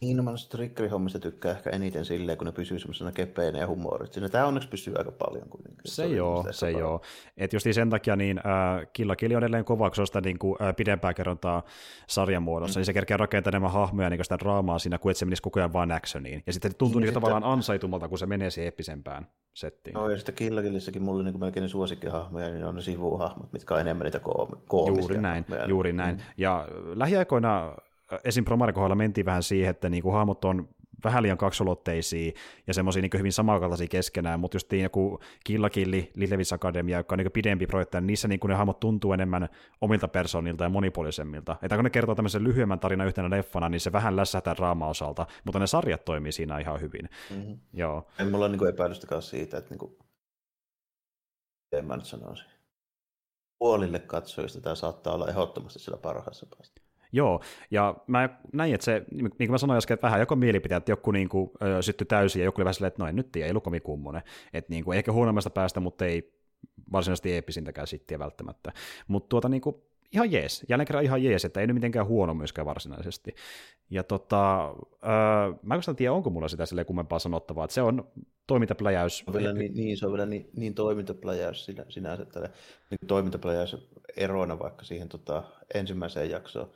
Niin, 0.00 0.16
no 0.16 0.22
mä 0.22 0.30
triggerihommista 0.50 1.18
tykkää 1.18 1.52
ehkä 1.52 1.70
eniten 1.70 2.04
silleen, 2.04 2.38
kun 2.38 2.46
ne 2.46 2.52
pysyy 2.52 2.78
semmoisena 2.78 3.12
kepeinä 3.12 3.58
ja 3.58 3.66
humorit. 3.66 4.12
Tämä 4.30 4.46
onneksi 4.46 4.68
pysyy 4.68 4.94
aika 4.98 5.12
paljon 5.12 5.48
kuitenkin. 5.48 5.80
Se, 5.84 6.06
joo, 6.06 6.44
se 6.50 6.70
joo. 6.70 7.00
Että 7.36 7.56
just 7.56 7.66
sen 7.72 7.90
takia 7.90 8.16
niin 8.16 8.38
äh, 8.38 8.86
Killa 8.92 9.16
Killi 9.16 9.36
on 9.36 9.42
edelleen 9.42 9.64
kova, 9.64 9.90
kun 9.90 9.96
se 9.96 10.00
on 10.00 10.06
sitä 10.06 10.20
niin 10.20 10.38
kuin, 10.38 10.62
äh, 10.62 10.76
pidempää 10.76 11.14
kerrontaa 11.14 11.62
sarjan 12.06 12.42
muodossa, 12.42 12.78
mm. 12.78 12.80
niin 12.80 12.86
se 12.86 12.92
kerkeä 12.92 13.16
rakentaa 13.16 13.50
enemmän 13.50 13.72
hahmoja 13.72 14.10
niin 14.10 14.24
sitä 14.24 14.38
draamaa 14.38 14.78
siinä, 14.78 14.98
kuin 14.98 15.10
että 15.10 15.18
se 15.18 15.24
menisi 15.24 15.42
koko 15.42 15.60
ajan 15.60 15.72
vain 15.72 15.92
actioniin. 15.92 16.42
Ja 16.46 16.52
sitten 16.52 16.70
se 16.70 16.76
tuntuu 16.76 17.00
niin, 17.00 17.06
niin 17.06 17.14
tavallaan 17.14 17.44
ansaitummalta, 17.44 18.08
kun 18.08 18.18
se 18.18 18.26
menee 18.26 18.50
siihen 18.50 18.66
eeppisempään 18.66 19.26
settiin. 19.54 19.94
No 19.94 20.10
ja 20.10 20.16
sitten 20.16 20.34
Killa 20.34 20.62
Killissäkin 20.62 21.02
mulle 21.02 21.24
niin 21.24 21.40
melkein 21.40 21.68
suosikkihahmoja, 21.68 22.50
niin 22.50 22.64
on 22.64 22.74
ne 22.74 22.80
sivuhahmot, 22.80 23.52
mitkä 23.52 23.74
on 23.74 23.80
enemmän 23.80 24.04
niitä 24.04 24.20
koomisia. 24.68 25.00
Juuri 25.00 25.18
näin, 25.18 25.44
juuri 25.66 25.92
näin. 25.92 26.16
Mm. 26.16 26.22
Ja 26.36 26.68
lähiaikoina 26.94 27.74
esim. 28.24 28.44
Promaren 28.44 28.74
kohdalla 28.74 28.94
mentiin 28.94 29.26
vähän 29.26 29.42
siihen, 29.42 29.70
että 29.70 29.88
niin 29.88 30.02
kuin 30.02 30.12
hahmot 30.12 30.44
on 30.44 30.68
vähän 31.04 31.22
liian 31.22 31.38
kaksolotteisia 31.38 32.32
ja 32.66 32.74
semmoisia 32.74 33.02
niin 33.02 33.10
hyvin 33.18 33.32
samankaltaisia 33.32 33.88
keskenään, 33.88 34.40
mutta 34.40 34.54
just 34.54 34.70
niin 34.70 34.82
joku 34.82 35.20
Killakilli, 35.44 36.10
Lilevits 36.14 36.52
Academia, 36.52 36.96
joka 36.96 37.14
on 37.14 37.18
niin 37.18 37.32
pidempi 37.32 37.66
projekti, 37.66 37.96
niin 37.96 38.06
niissä 38.06 38.28
niin 38.28 38.40
ne 38.44 38.54
hahmot 38.54 38.80
tuntuu 38.80 39.12
enemmän 39.12 39.48
omilta 39.80 40.08
persoonilta 40.08 40.64
ja 40.64 40.70
monipuolisemmilta. 40.70 41.56
Että 41.62 41.76
kun 41.76 41.84
ne 41.84 41.90
kertoo 41.90 42.14
tämmöisen 42.14 42.44
lyhyemmän 42.44 42.80
tarinan 42.80 43.06
yhtenä 43.06 43.30
leffana, 43.30 43.68
niin 43.68 43.80
se 43.80 43.92
vähän 43.92 44.16
lässähtää 44.16 44.56
draama-osalta, 44.56 45.26
mutta 45.44 45.58
ne 45.58 45.66
sarjat 45.66 46.04
toimii 46.04 46.32
siinä 46.32 46.58
ihan 46.58 46.80
hyvin. 46.80 47.08
Mm-hmm. 47.30 47.58
Joo. 47.72 48.06
En 48.18 48.30
mulla 48.30 48.44
ole 48.44 48.56
niin 48.56 48.68
epäilystäkään 48.68 49.22
siitä, 49.22 49.58
että 49.58 49.70
niin 49.70 49.78
kuin... 49.78 49.98
en 51.72 51.84
mä 51.84 51.96
nyt 51.96 52.06
sanoisin. 52.06 52.46
Puolille 53.58 53.98
katsojista 53.98 54.60
tämä 54.60 54.74
saattaa 54.74 55.14
olla 55.14 55.28
ehdottomasti 55.28 55.78
sillä 55.78 55.98
parhaassa 55.98 56.46
päästä. 56.56 56.79
Joo, 57.12 57.40
ja 57.70 57.96
mä 58.06 58.28
näin, 58.52 58.74
että 58.74 58.84
se, 58.84 59.04
niin 59.10 59.30
kuin 59.30 59.50
mä 59.50 59.58
sanoin 59.58 59.78
äsken, 59.78 59.94
että 59.94 60.06
vähän 60.06 60.20
joko 60.20 60.36
mielipiteet, 60.36 60.80
että 60.80 60.92
joku 60.92 61.10
niin 61.10 61.28
kuin, 61.28 61.50
ö, 61.62 61.82
syttyi 61.82 62.06
täysin 62.06 62.40
ja 62.40 62.44
joku 62.44 62.60
oli 62.60 62.64
vähän 62.64 62.74
silleen, 62.74 62.88
että 62.88 63.02
no 63.02 63.08
en 63.08 63.16
nyt 63.16 63.32
tiedä, 63.32 63.46
ei 63.46 63.50
ollut 63.50 63.64
kovin 63.64 63.82
kummonen. 63.82 64.22
Että 64.52 64.70
niin 64.72 64.84
kuin, 64.84 64.98
ehkä 64.98 65.12
huonommasta 65.12 65.50
päästä, 65.50 65.80
mutta 65.80 66.04
ei 66.04 66.32
varsinaisesti 66.92 67.32
eeppisintäkään 67.32 67.86
sittiä 67.86 68.18
välttämättä. 68.18 68.72
Mutta 69.08 69.28
tuota 69.28 69.48
niin 69.48 69.60
kuin, 69.60 69.76
ihan 70.12 70.32
jees, 70.32 70.64
jälleen 70.68 70.86
kerran 70.86 71.04
ihan 71.04 71.22
jees, 71.22 71.44
että 71.44 71.60
ei 71.60 71.66
nyt 71.66 71.74
mitenkään 71.74 72.06
huono 72.06 72.34
myöskään 72.34 72.66
varsinaisesti. 72.66 73.34
Ja 73.90 74.02
tota, 74.02 74.68
öö, 74.68 75.54
mä 75.62 75.74
en 75.74 75.96
tiedä, 75.96 76.12
onko 76.12 76.30
mulla 76.30 76.48
sitä 76.48 76.66
sille 76.66 76.84
kummempaa 76.84 77.18
sanottavaa, 77.18 77.64
että 77.64 77.74
se 77.74 77.82
on 77.82 78.08
toimintapläjäys. 78.46 79.24
On 79.26 79.34
vielä 79.34 79.52
niin, 79.52 79.74
niin, 79.74 79.96
se 79.96 80.06
on 80.06 80.12
vielä 80.12 80.26
niin, 80.26 80.50
niin 80.56 80.74
toimintapläjäys 80.74 81.64
sinä, 81.64 81.84
sinänsä, 81.88 82.22
että 82.22 82.40
niin 82.90 83.06
toimintapläjäys 83.06 83.76
eroina 84.16 84.58
vaikka 84.58 84.84
siihen 84.84 85.08
tota, 85.08 85.42
ensimmäiseen 85.74 86.30
jaksoon, 86.30 86.70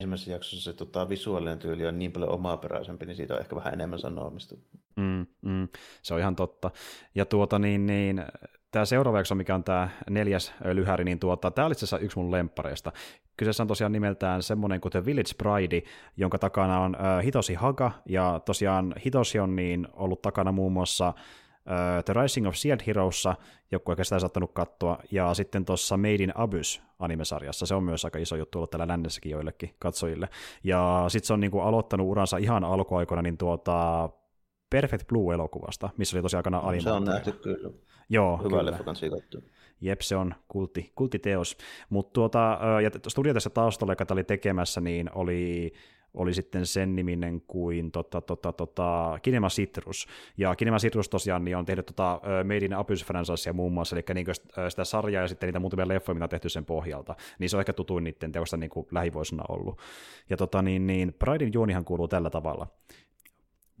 ensimmäisessä 0.00 0.30
jaksossa 0.30 0.70
se 0.70 0.76
tota, 0.76 1.08
visuaalinen 1.08 1.58
tyyli 1.58 1.86
on 1.86 1.98
niin 1.98 2.12
paljon 2.12 2.30
omaperäisempi, 2.30 3.06
niin 3.06 3.16
siitä 3.16 3.34
on 3.34 3.40
ehkä 3.40 3.56
vähän 3.56 3.74
enemmän 3.74 3.98
sanomista. 3.98 4.54
Mm, 4.96 5.26
mm, 5.42 5.68
se 6.02 6.14
on 6.14 6.20
ihan 6.20 6.36
totta. 6.36 6.70
Ja 7.14 7.24
tuota 7.24 7.58
niin, 7.58 7.86
niin 7.86 8.24
tämä 8.70 8.84
seuraava 8.84 9.18
jakso, 9.18 9.34
mikä 9.34 9.54
on 9.54 9.64
tämä 9.64 9.88
neljäs 10.10 10.52
lyhäri, 10.72 11.04
niin 11.04 11.18
tuota, 11.18 11.50
tämä 11.50 11.66
oli 11.66 11.72
itse 11.72 11.96
yksi 12.00 12.18
mun 12.18 12.32
lemppareista. 12.32 12.92
Kyseessä 13.36 13.62
on 13.62 13.68
tosiaan 13.68 13.92
nimeltään 13.92 14.42
semmoinen 14.42 14.80
kuin 14.80 14.92
The 14.92 15.04
Village 15.04 15.32
Pride, 15.38 15.82
jonka 16.16 16.38
takana 16.38 16.80
on 16.80 16.96
uh, 16.96 17.24
Hitoshi 17.24 17.54
Haga, 17.54 17.92
ja 18.08 18.40
tosiaan 18.44 18.94
Hitoshi 19.04 19.38
on 19.38 19.56
niin 19.56 19.88
ollut 19.92 20.22
takana 20.22 20.52
muun 20.52 20.72
muassa 20.72 21.12
The 22.04 22.22
Rising 22.22 22.48
of 22.48 22.54
Shield 22.54 22.80
Heroessa, 22.86 23.36
joku 23.70 23.92
ei 23.92 24.04
sitä 24.04 24.18
saattanut 24.18 24.52
katsoa, 24.52 24.98
ja 25.10 25.34
sitten 25.34 25.64
tuossa 25.64 25.96
Made 25.96 26.14
in 26.14 26.32
Abyss 26.34 26.82
animesarjassa, 26.98 27.66
se 27.66 27.74
on 27.74 27.84
myös 27.84 28.04
aika 28.04 28.18
iso 28.18 28.36
juttu 28.36 28.58
ollut 28.58 28.70
täällä 28.70 28.88
lännessäkin 28.88 29.32
joillekin 29.32 29.74
katsojille. 29.78 30.28
Ja 30.64 31.04
sitten 31.08 31.26
se 31.26 31.32
on 31.32 31.40
niinku 31.40 31.60
aloittanut 31.60 32.06
uransa 32.06 32.36
ihan 32.36 32.64
alkuaikoina 32.64 33.22
niin 33.22 33.38
tuota 33.38 34.08
Perfect 34.70 35.06
Blue-elokuvasta, 35.08 35.90
missä 35.96 36.16
oli 36.16 36.22
tosiaan 36.22 36.38
aikana 36.38 36.58
animaatio. 36.58 36.82
Se 36.82 36.90
on 36.90 37.04
nähty 37.04 37.32
kyllä. 37.32 37.70
Joo, 38.08 38.36
Hyvä 38.36 38.48
kyllä. 38.48 38.70
leffa 38.70 38.84
kanssa 38.84 39.06
Jep, 39.80 40.00
se 40.00 40.16
on 40.16 40.34
kultti, 40.48 40.92
kulttiteos. 40.94 41.56
Mutta 41.90 42.12
tuota, 42.12 42.58
ja 42.82 42.90
studio 43.08 43.34
tässä 43.34 43.50
taustalla, 43.50 43.92
joka 43.92 44.04
oli 44.10 44.24
tekemässä, 44.24 44.80
niin 44.80 45.10
oli 45.14 45.72
oli 46.14 46.34
sitten 46.34 46.66
sen 46.66 46.96
niminen 46.96 47.40
kuin 47.40 47.90
tota, 47.90 48.20
tota, 48.20 48.52
tota, 48.52 49.18
Kinema 49.22 49.48
Citrus. 49.48 50.06
Ja 50.36 50.56
Kinema 50.56 50.78
Citrus 50.78 51.08
tosiaan 51.08 51.44
niin 51.44 51.56
on 51.56 51.64
tehnyt 51.64 51.86
tota, 51.86 52.20
Made 52.44 52.64
in 52.64 52.74
Abyss 52.74 53.06
muun 53.52 53.72
muassa, 53.72 53.96
eli 53.96 54.04
niin 54.14 54.26
sitä 54.68 54.84
sarjaa 54.84 55.22
ja 55.22 55.28
sitten 55.28 55.46
niitä 55.46 55.58
muutamia 55.58 55.88
leffoja, 55.88 56.14
mitä 56.14 56.24
on 56.24 56.28
tehty 56.28 56.48
sen 56.48 56.64
pohjalta. 56.64 57.16
Niin 57.38 57.50
se 57.50 57.56
on 57.56 57.60
ehkä 57.60 57.72
tutuin 57.72 58.04
niiden 58.04 58.32
teosta 58.32 58.56
niin 58.56 58.70
kuin 58.70 58.86
lähivuosina 58.90 59.42
ollut. 59.48 59.78
Ja 60.30 60.36
tota, 60.36 60.62
niin, 60.62 60.86
niin 60.86 61.14
Pridein 61.18 61.52
juonihan 61.54 61.84
kuuluu 61.84 62.08
tällä 62.08 62.30
tavalla. 62.30 62.66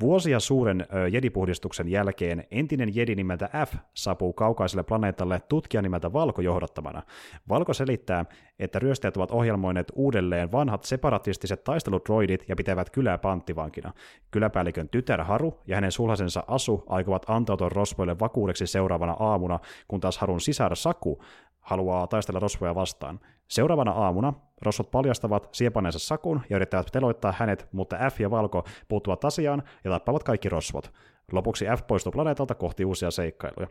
Vuosia 0.00 0.40
suuren 0.40 0.86
jedipuhdistuksen 1.12 1.88
jälkeen 1.88 2.44
entinen 2.50 2.96
jedi 2.96 3.14
nimeltä 3.14 3.50
F 3.66 3.74
saapuu 3.94 4.32
kaukaiselle 4.32 4.82
planeetalle 4.82 5.40
tutkija 5.48 5.82
nimeltä 5.82 6.12
Valko 6.12 6.42
johdattamana. 6.42 7.02
Valko 7.48 7.74
selittää, 7.74 8.24
että 8.58 8.78
ryöstäjät 8.78 9.16
ovat 9.16 9.30
ohjelmoineet 9.30 9.92
uudelleen 9.94 10.52
vanhat 10.52 10.84
separatistiset 10.84 11.64
taisteludroidit 11.64 12.44
ja 12.48 12.56
pitävät 12.56 12.90
kylää 12.90 13.18
panttivankina. 13.18 13.92
Kyläpäällikön 14.30 14.88
tytär 14.88 15.22
Haru 15.22 15.60
ja 15.66 15.76
hänen 15.76 15.92
sulhasensa 15.92 16.44
Asu 16.46 16.84
aikovat 16.86 17.24
antautua 17.28 17.68
rosvoille 17.68 18.18
vakuudeksi 18.18 18.66
seuraavana 18.66 19.16
aamuna, 19.18 19.60
kun 19.88 20.00
taas 20.00 20.18
Harun 20.18 20.40
sisar 20.40 20.76
Saku 20.76 21.22
haluaa 21.64 22.06
taistella 22.06 22.40
rosvoja 22.40 22.74
vastaan. 22.74 23.20
Seuraavana 23.48 23.90
aamuna 23.92 24.32
rosvot 24.62 24.90
paljastavat 24.90 25.48
siepaneensa 25.52 25.98
sakun 25.98 26.40
ja 26.50 26.56
yrittävät 26.56 26.86
teloittaa 26.92 27.34
hänet, 27.38 27.68
mutta 27.72 27.96
F 28.10 28.20
ja 28.20 28.30
Valko 28.30 28.64
puuttuvat 28.88 29.24
asiaan 29.24 29.62
ja 29.84 29.90
tappavat 29.90 30.22
kaikki 30.24 30.48
rosvot. 30.48 30.92
Lopuksi 31.32 31.64
F 31.78 31.86
poistuu 31.86 32.12
planeetalta 32.12 32.54
kohti 32.54 32.84
uusia 32.84 33.10
seikkailuja. 33.10 33.68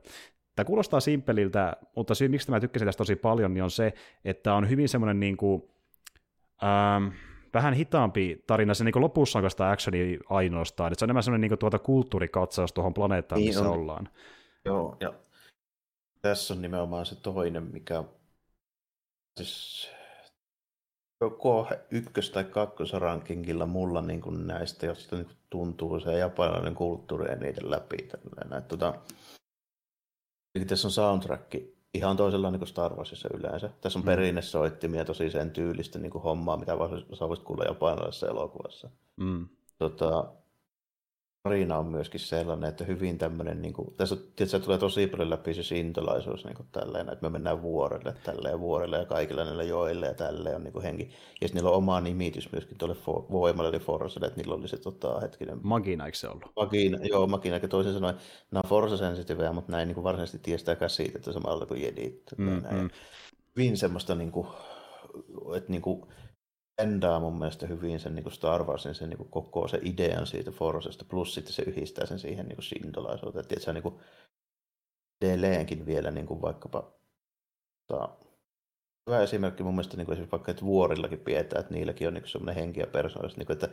Tämä 0.55 0.65
kuulostaa 0.65 0.99
simppeliltä, 0.99 1.77
mutta 1.95 2.15
syy, 2.15 2.27
miksi 2.27 2.51
mä 2.51 2.59
tykkäsin 2.59 2.85
tästä 2.85 2.97
tosi 2.97 3.15
paljon, 3.15 3.53
niin 3.53 3.63
on 3.63 3.71
se, 3.71 3.93
että 4.25 4.53
on 4.53 4.69
hyvin 4.69 4.89
semmoinen 4.89 5.19
niin 5.19 5.37
kuin, 5.37 5.63
ähm, 6.63 7.07
vähän 7.53 7.73
hitaampi 7.73 8.43
tarina, 8.47 8.73
se 8.73 8.83
niin 8.83 9.01
lopussa 9.01 9.39
on 9.39 9.51
sitä 9.51 9.71
actioni 9.71 10.19
ainoastaan, 10.29 10.91
että 10.91 10.99
se 10.99 11.05
on 11.05 11.07
enemmän 11.07 11.23
semmoinen 11.23 11.49
niin 11.49 11.59
tuota 11.59 11.79
kulttuurikatsaus 11.79 12.73
tuohon 12.73 12.93
planeettaan, 12.93 13.39
niin 13.39 13.49
missä 13.49 13.61
on. 13.61 13.79
ollaan. 13.79 14.09
Joo, 14.65 14.97
ja 14.99 15.13
tässä 16.23 16.53
on 16.53 16.61
nimenomaan 16.61 17.05
se 17.05 17.15
toinen, 17.15 17.63
mikä 17.63 18.03
siis 19.37 19.89
joko 21.21 21.67
ykkös- 21.91 22.29
tai 22.29 22.43
kakkosrankingilla 22.43 23.65
mulla 23.65 24.01
niin 24.01 24.21
kuin 24.21 24.47
näistä, 24.47 24.85
josta 24.85 25.15
niin 25.15 25.25
kuin 25.25 25.37
tuntuu 25.49 25.99
se 25.99 26.17
japanilainen 26.17 26.75
kulttuuri 26.75 27.31
ja 27.31 27.35
niiden 27.35 27.71
läpi. 27.71 27.97
Tällainen. 27.97 28.63
Tota, 28.69 28.93
tässä 30.67 30.87
on 30.87 30.91
soundtrack 30.91 31.55
ihan 31.93 32.17
toisenlainen 32.17 32.59
kuin 32.59 32.69
Star 32.69 32.95
Warsissa 32.95 33.29
yleensä. 33.33 33.69
Tässä 33.81 33.99
on 33.99 34.03
mm. 34.03 34.05
perinnesoittimia 34.05 35.05
tosi 35.05 35.29
sen 35.29 35.51
tyylistä 35.51 35.99
niin 35.99 36.11
kuin 36.11 36.23
hommaa, 36.23 36.57
mitä 36.57 36.71
sä 37.13 37.27
voisit 37.27 37.45
kuulla 37.45 37.63
japanilaisessa 37.63 38.27
elokuvassa. 38.27 38.89
Mm. 39.17 39.47
Tota, 39.77 40.33
tarina 41.43 41.77
on 41.77 41.85
myöskin 41.85 42.19
sellainen, 42.19 42.69
että 42.69 42.83
hyvin 42.83 43.17
tämmöinen, 43.17 43.61
niin 43.61 43.73
kuin, 43.73 43.93
tässä 43.97 44.15
tietysti 44.35 44.59
tulee 44.59 44.77
tosi 44.77 45.07
paljon 45.07 45.29
läpi 45.29 45.53
se 45.53 45.63
sintolaisuus 45.63 46.45
niin 46.45 46.55
kuin 46.55 46.67
tälleen, 46.71 47.09
että 47.09 47.23
me 47.25 47.29
mennään 47.29 47.61
vuorelle 47.61 48.15
tälleen 48.23 48.59
vuorelle 48.59 48.97
ja 48.97 49.05
kaikilla 49.05 49.43
näillä 49.43 49.63
joille 49.63 50.05
ja 50.05 50.13
tälleen 50.13 50.55
on 50.55 50.63
niin 50.63 50.73
kuin 50.73 50.83
henki. 50.83 51.09
Ja 51.41 51.47
niillä 51.53 51.69
on 51.69 51.75
oma 51.75 52.01
nimitys 52.01 52.51
myöskin 52.51 52.77
tuolle 52.77 52.95
for, 52.95 53.23
voimalle, 53.31 53.69
eli 53.69 53.79
Forselle, 53.79 54.27
että 54.27 54.39
niillä 54.39 54.55
oli 54.55 54.67
se 54.67 54.77
tota, 54.77 55.19
hetkinen... 55.19 55.59
Magina, 55.63 56.05
eikö 56.05 56.17
se 56.17 56.27
ollut? 56.27 56.51
Magina, 56.55 56.97
joo, 57.01 57.27
Magina, 57.27 57.57
ja 57.57 57.67
toisin 57.67 57.93
sanoen, 57.93 58.15
nämä 58.51 58.63
on 58.69 58.97
Sensitive, 58.97 59.51
mutta 59.51 59.71
näin 59.71 59.87
niin 59.87 59.95
kuin 59.95 60.03
varsinaisesti 60.03 60.39
tiestää 60.43 60.87
siitä, 60.87 61.31
samalla 61.31 61.65
kuin 61.65 61.81
Jedit. 61.81 62.23
Mm-hmm. 62.37 62.89
Hyvin 63.55 63.77
semmoista, 63.77 64.15
niin 64.15 64.31
kuin, 64.31 64.47
että 65.55 65.71
niin 65.71 65.81
kuin, 65.81 66.05
endaa 66.83 67.19
mun 67.19 67.39
mielestä 67.39 67.67
hyvin 67.67 67.99
sen 67.99 68.15
niin 68.15 68.23
kuin 68.23 68.33
Star 68.33 68.63
Warsin 68.63 68.95
sen 68.95 69.09
niin 69.09 69.17
kuin 69.17 69.29
koko 69.29 69.67
se 69.67 69.79
idean 69.81 70.27
siitä 70.27 70.51
Forosesta, 70.51 71.05
plus 71.05 71.33
sitten 71.33 71.53
se 71.53 71.61
yhdistää 71.61 72.05
sen 72.05 72.19
siihen 72.19 72.47
niin 72.47 72.63
sindolaisuuteen. 72.63 73.41
Että 73.41 73.59
se 73.59 73.69
on 73.69 73.75
niin 73.75 73.83
kuin 73.83 73.99
edelleenkin 75.21 75.85
vielä 75.85 76.11
niin 76.11 76.25
kuin 76.25 76.41
vaikkapa 76.41 76.93
ta, 77.87 78.09
hyvä 79.07 79.21
esimerkki 79.21 79.63
mun 79.63 79.73
mielestä 79.73 79.97
niin 79.97 80.05
kuin 80.05 80.13
esimerkiksi 80.13 80.31
vaikka, 80.31 80.51
että 80.51 80.65
vuorillakin 80.65 81.19
pidetään, 81.19 81.59
että 81.59 81.73
niilläkin 81.73 82.07
on 82.07 82.13
niin 82.13 82.27
semmoinen 82.27 82.55
henki 82.63 82.79
ja 82.79 82.87
persoonallisuus, 82.87 83.37
niin 83.37 83.47
kuin, 83.47 83.53
että 83.53 83.69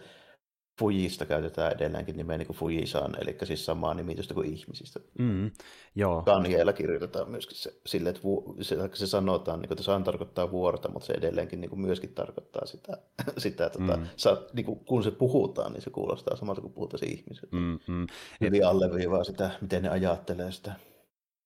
Fujista 0.78 1.26
käytetään 1.26 1.72
edelleenkin 1.72 2.16
nimeä 2.16 2.38
niin 2.38 2.46
kuin 2.46 2.56
Fujisan, 2.56 3.16
eli 3.22 3.36
siis 3.44 3.66
samaa 3.66 3.94
nimitystä 3.94 4.34
kuin 4.34 4.54
ihmisistä. 4.54 5.00
Mm, 5.18 5.50
joo. 5.94 6.22
Kanjeella 6.22 6.72
kirjoitetaan 6.72 7.30
myöskin 7.30 7.56
se, 7.56 7.80
sille, 7.86 8.10
että 8.10 8.22
vu, 8.22 8.56
se, 8.60 8.76
se 8.92 9.06
sanotaan, 9.06 9.60
niin 9.60 9.68
kuin, 9.68 9.74
että 9.74 9.84
san 9.84 10.04
tarkoittaa 10.04 10.50
vuorta, 10.50 10.90
mutta 10.90 11.06
se 11.06 11.12
edelleenkin 11.12 11.60
niin 11.60 11.70
kuin 11.70 11.80
myöskin 11.80 12.14
tarkoittaa 12.14 12.66
sitä, 12.66 12.98
sitä 13.38 13.70
tota, 13.70 13.96
mm. 13.96 14.06
sa, 14.16 14.42
niin 14.52 14.66
kuin, 14.66 14.78
kun 14.84 15.02
se 15.02 15.10
puhutaan, 15.10 15.72
niin 15.72 15.82
se 15.82 15.90
kuulostaa 15.90 16.36
samalta 16.36 16.60
kuin 16.60 16.72
puhutaan 16.72 17.04
ihmiset. 17.04 17.52
Mm, 17.52 17.78
mm. 17.86 18.06
Hyvin 18.40 18.66
alleviivaa 18.66 19.24
sitä, 19.24 19.50
miten 19.60 19.82
ne 19.82 19.88
ajattelee 19.88 20.52
sitä. 20.52 20.72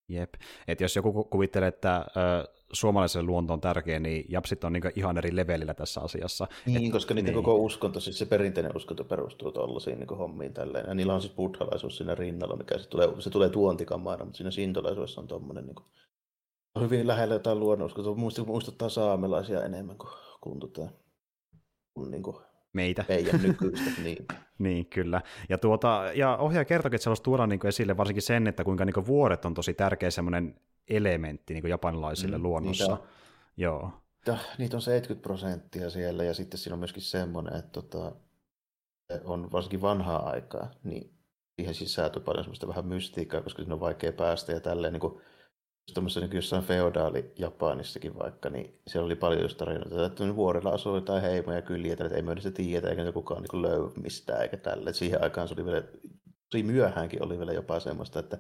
Jep. 0.09 0.35
Et 0.69 0.81
jos 0.81 0.97
joku 0.97 1.25
kuvittelee, 1.25 1.69
että 1.69 1.97
ö, 1.97 2.54
suomalaiselle 2.75 3.27
luonto 3.27 3.53
on 3.53 3.61
tärkeä, 3.61 4.01
niin 4.01 4.25
japsit 4.29 4.65
on 4.65 4.73
niin 4.73 4.93
ihan 4.97 5.19
eri 5.19 5.37
levelillä 5.37 5.75
tässä 5.75 6.01
asiassa. 6.01 6.47
Niin, 6.67 6.87
Et, 6.87 6.93
koska 6.93 7.15
niiden 7.15 7.35
niin. 7.35 7.45
koko 7.45 7.57
uskonto, 7.57 8.01
siis 8.01 8.19
se 8.19 8.27
perinteinen 8.27 8.77
uskonto 8.77 9.05
perustuu 9.05 9.53
tuollaisiin 9.53 9.99
niin 9.99 10.19
hommiin 10.19 10.53
tälleen. 10.53 10.85
Ja 10.89 10.95
niillä 10.95 11.15
on 11.15 11.21
siis 11.21 11.35
buddhalaisuus 11.35 11.97
siinä 11.97 12.15
rinnalla, 12.15 12.57
mikä 12.57 12.79
se 12.79 12.89
tulee, 12.89 13.09
se 13.19 13.31
tulee 13.31 13.49
tuontikamana, 13.49 14.25
mutta 14.25 14.37
siinä 14.37 14.51
sintolaisuudessa 14.51 15.21
on 15.21 15.27
tuommoinen 15.27 15.67
niin 15.67 15.75
kuin, 15.75 15.87
hyvin 16.81 17.07
lähellä 17.07 17.35
jotain 17.35 17.61
luonnonuskontoa. 17.61 18.45
Muistuttaa 18.47 18.89
saamelaisia 18.89 19.65
enemmän 19.65 19.99
kuin, 19.99 20.13
kuin, 20.41 20.61
tota, 20.61 20.89
kuin, 21.95 22.11
niin 22.11 22.23
kuin 22.23 22.37
meitä. 22.75 23.05
Meidän 23.09 23.43
nykyistä, 23.43 23.91
niin. 24.03 24.27
niin, 24.59 24.87
kyllä. 24.87 25.21
Ja, 25.49 25.59
tuota, 25.59 26.03
ja 26.15 26.37
ohjaaja 26.37 26.65
kertokin, 26.65 26.95
että 26.95 27.03
se 27.03 27.09
haluaisi 27.09 27.23
tuoda 27.23 27.47
niin 27.47 27.67
esille 27.67 27.97
varsinkin 27.97 28.23
sen, 28.23 28.47
että 28.47 28.65
kuinka 28.65 28.85
niin 28.85 29.07
vuoret 29.07 29.45
on 29.45 29.55
tosi 29.55 29.75
tärkeä 29.75 30.11
semmoinen 30.11 30.61
elementti 30.89 31.55
niin 31.55 31.69
japanilaisille 31.69 32.39
mm, 32.39 32.43
luonnossa. 32.43 32.85
Niitä 32.85 33.03
on, 33.03 33.09
Joo. 33.57 33.91
Niitä 34.59 34.77
on 34.77 34.83
70 34.83 35.23
prosenttia 35.23 35.91
siellä, 35.91 36.25
ja 36.25 36.35
sitten 36.35 36.59
siinä 36.59 36.75
on 36.75 36.79
myöskin 36.79 37.03
semmoinen, 37.03 37.57
että 37.57 37.71
tota, 37.73 38.13
on 39.25 39.53
varsinkin 39.53 39.83
vanhaa 39.83 40.31
aikaa, 40.31 40.71
niin 40.85 41.15
siihen 41.57 41.75
sisältyy 41.75 42.23
paljon 42.23 42.45
semmoista 42.45 42.69
vähän 42.69 42.87
mystiikkaa, 42.87 43.43
koska 43.43 43.63
siinä 43.63 43.75
on 43.75 43.81
vaikea 43.81 44.13
päästä 44.13 44.53
ja 44.53 44.61
tälleen 44.61 44.93
niin 44.93 45.01
kuin 45.01 45.21
tuommoisessa 45.95 46.21
niin 46.21 46.37
jossain 46.37 46.65
feodaali 46.65 47.33
Japanissakin 47.39 48.19
vaikka, 48.19 48.51
niin 48.51 48.81
siellä 48.87 49.07
oli 49.07 49.15
paljon 49.15 49.43
just 49.43 49.59
tarinoita, 49.59 50.07
että 50.07 50.37
vuorella 50.37 50.71
asui 50.71 50.97
jotain 50.97 51.23
heimoja 51.23 51.63
kyliä, 51.63 51.93
että 51.93 52.17
ei 52.17 52.23
me 52.23 52.33
edes 52.33 52.49
tiedä, 52.55 52.89
eikä 52.89 53.13
kukaan 53.13 53.43
niin 53.43 53.63
löy 53.63 53.91
mistään 54.03 54.43
eikä 54.43 54.57
tälle. 54.57 54.91
Et 54.91 54.97
siihen 54.97 55.23
aikaan 55.23 55.49
se 55.49 55.55
oli 55.55 55.65
vielä, 55.65 55.83
tosi 56.51 56.63
myöhäänkin 56.63 57.25
oli 57.25 57.39
vielä 57.39 57.53
jopa 57.53 57.81
semmoista, 57.81 58.21
että 58.21 58.39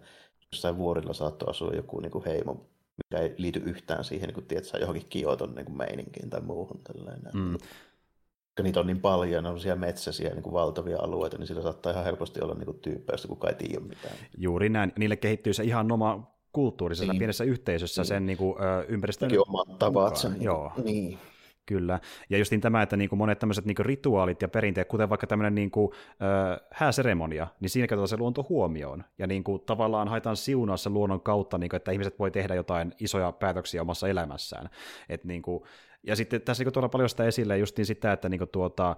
jossain 0.53 0.77
vuorilla 0.77 1.13
saattoi 1.13 1.51
asua 1.51 1.73
joku 1.73 2.01
niin 2.01 2.13
kuin 2.13 2.25
heimo, 2.25 2.71
mikä 2.97 3.23
ei 3.23 3.35
liity 3.39 3.63
yhtään 3.65 4.05
siihen, 4.05 4.27
niin 4.27 4.35
kuin, 4.35 4.47
tiedätkö, 4.47 4.79
johonkin 4.79 5.07
Kioton 5.09 5.55
niin 5.55 5.67
kuin 5.67 5.77
meininkiin 5.77 6.31
tai 6.31 6.41
muuhun. 6.41 6.81
Tällainen. 6.85 7.33
Mm. 7.35 7.53
Koska 7.53 8.63
niitä 8.63 8.81
on 8.81 8.87
niin 8.87 9.01
paljon, 9.01 9.45
ne 9.45 9.51
on 9.51 9.61
siellä 9.61 9.81
metsäisiä 9.81 10.31
niin 10.31 10.43
kuin 10.43 10.53
valtavia 10.53 10.99
alueita, 11.01 11.39
niin 11.39 11.47
sillä 11.47 11.63
saattaa 11.63 11.93
ihan 11.93 12.05
helposti 12.05 12.41
olla 12.41 12.55
niin 12.55 12.81
tyyppejä, 12.83 13.15
josta 13.15 13.29
kukaan 13.29 13.55
ei 13.55 13.69
tiedä 13.69 13.85
mitään. 13.85 14.15
Juuri 14.39 14.69
näin. 14.69 14.93
Niille 14.99 15.17
kehittyy 15.17 15.53
se 15.53 15.65
ihan 15.65 15.93
oma 15.93 16.34
kulttuurisessa 16.55 17.13
niin. 17.13 17.19
pienessä 17.19 17.45
yhteisössä 17.45 18.03
niin. 18.03 18.07
sen 18.07 18.27
niin 18.27 18.39
kuin, 18.39 18.63
ö, 18.63 18.85
ympäristön 18.89 19.31
omat 19.49 19.79
tavat 19.79 20.17
sen. 20.17 20.43
Joo. 20.43 20.73
Niin. 20.85 21.19
Kyllä. 21.67 22.01
Ja 22.31 22.39
justiin 22.39 22.61
tämä, 22.61 22.83
että 22.83 22.97
niin 22.97 23.09
kuin 23.09 23.19
monet 23.19 23.39
tämmöiset 23.39 23.65
niin 23.65 23.75
kuin 23.75 23.87
rituaalit 23.87 24.43
ja 24.43 24.49
perinteet, 24.49 24.89
kuten 24.89 25.09
vaikka 25.09 25.27
tämmöinen 25.27 25.55
niin 25.55 25.71
kuin, 25.71 25.93
äh, 26.11 26.61
hääseremonia, 26.73 27.47
niin 27.61 27.71
siinä 27.71 27.87
käytetään 27.87 28.09
se 28.09 28.17
luonto 28.17 28.47
huomioon. 28.49 29.05
Ja 29.19 29.27
niin 29.27 29.45
kuin, 29.45 29.63
tavallaan 29.67 30.09
haetaan 30.09 30.37
siunaa 30.37 30.77
sen 30.77 30.95
luonnon 30.95 31.21
kautta, 31.21 31.59
niin 31.59 31.71
kuin, 31.71 31.77
että 31.77 31.93
ihmiset 31.93 32.19
voi 32.19 32.31
tehdä 32.31 32.55
jotain 32.55 32.93
isoja 33.01 33.33
päätöksiä 33.33 33.83
omassa 33.83 34.09
elämässään. 34.09 34.71
Et, 35.09 35.25
niin 35.25 35.43
kuin, 35.43 35.63
ja 36.03 36.17
sitten 36.17 36.41
tässä 36.41 36.65
niin 36.65 36.73
tuolla 36.73 36.89
paljon 36.89 37.09
sitä 37.09 37.25
esille 37.25 37.59
justiin 37.59 37.87
sitä, 37.87 38.13
että 38.13 38.29
niin 38.29 38.39
kuin, 38.39 38.51
tuota, 38.53 38.91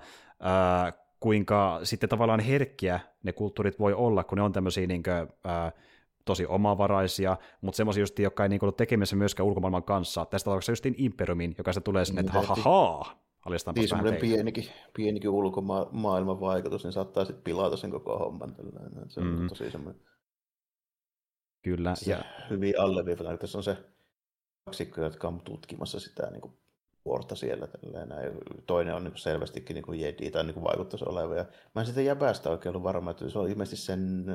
äh, 0.47 0.95
kuinka 1.21 1.81
sitten 1.83 2.09
tavallaan 2.09 2.41
herkkiä 2.41 3.01
ne 3.23 3.33
kulttuurit 3.33 3.79
voi 3.79 3.95
olla, 3.95 4.25
kun 4.25 4.39
ne 4.39 4.45
on 4.45 4.53
tämmöisiä 4.53 4.87
niin 4.87 5.03
kuin, 5.03 5.15
äh, 5.53 5.73
tosi 6.27 6.47
omavaraisia, 6.47 7.37
mutta 7.61 7.77
semmoisia 7.77 8.03
just, 8.03 8.19
jotka 8.19 8.43
ei 8.43 8.49
niin 8.49 8.59
ollut 8.63 8.77
tekemässä 8.77 9.17
myöskään 9.17 9.47
ulkomaailman 9.47 9.85
kanssa. 9.85 10.25
Tästä 10.25 10.45
tapauksessa 10.45 10.73
justiin 10.73 10.95
Imperiumin, 10.99 11.55
joka 11.59 11.73
se 11.73 11.81
tulee 11.81 12.05
sinne, 12.05 12.21
että 12.21 12.33
ha 12.33 12.43
ha 12.43 12.55
ha, 12.55 13.17
niin 13.75 13.89
semmoinen 13.89 14.21
pienikin, 14.21 14.65
pienikin 14.97 15.31
ulkomaailman 15.31 16.41
vaikutus, 16.41 16.85
niin 16.85 16.93
saattaa 16.93 17.25
sitten 17.25 17.45
pilata 17.45 17.77
sen 17.77 17.91
koko 17.91 18.19
homman. 18.19 18.57
Se 19.09 19.21
on 19.21 19.27
mm-hmm. 19.27 19.49
tosi 19.49 19.71
semmoinen... 19.71 20.03
Kyllä. 21.63 21.95
Se 21.95 22.11
ja... 22.11 22.25
Hyvin 22.51 22.81
alleviivataan. 22.81 23.39
Tässä 23.39 23.59
on 23.59 23.65
se 23.65 23.77
kaksikko, 24.65 25.01
jotka 25.01 25.29
on 25.29 25.41
tutkimassa 25.41 26.01
sitä 26.01 26.31
niin 26.31 26.41
kuin 26.41 26.59
vuorta 27.05 27.35
siellä. 27.35 27.67
Tällainen. 27.67 28.39
Toinen 28.67 28.95
on 28.95 29.05
niin 29.05 29.17
selvästikin 29.17 29.75
niin 29.75 29.85
kuin 29.85 30.01
jedi 30.01 30.31
tai 30.31 30.45
niin 30.45 30.55
kuin 30.55 30.65
vaikuttaisi 30.65 31.05
oleva. 31.09 31.35
Ja 31.35 31.45
mä 31.75 31.81
en 31.81 31.87
sitä 31.87 32.01
jäbästä 32.01 32.51
oikein 32.51 32.71
ollut 32.71 32.85
varma, 32.85 33.11
että 33.11 33.29
se 33.29 33.39
on 33.39 33.51
ilmeisesti 33.51 33.87
sen 33.87 34.27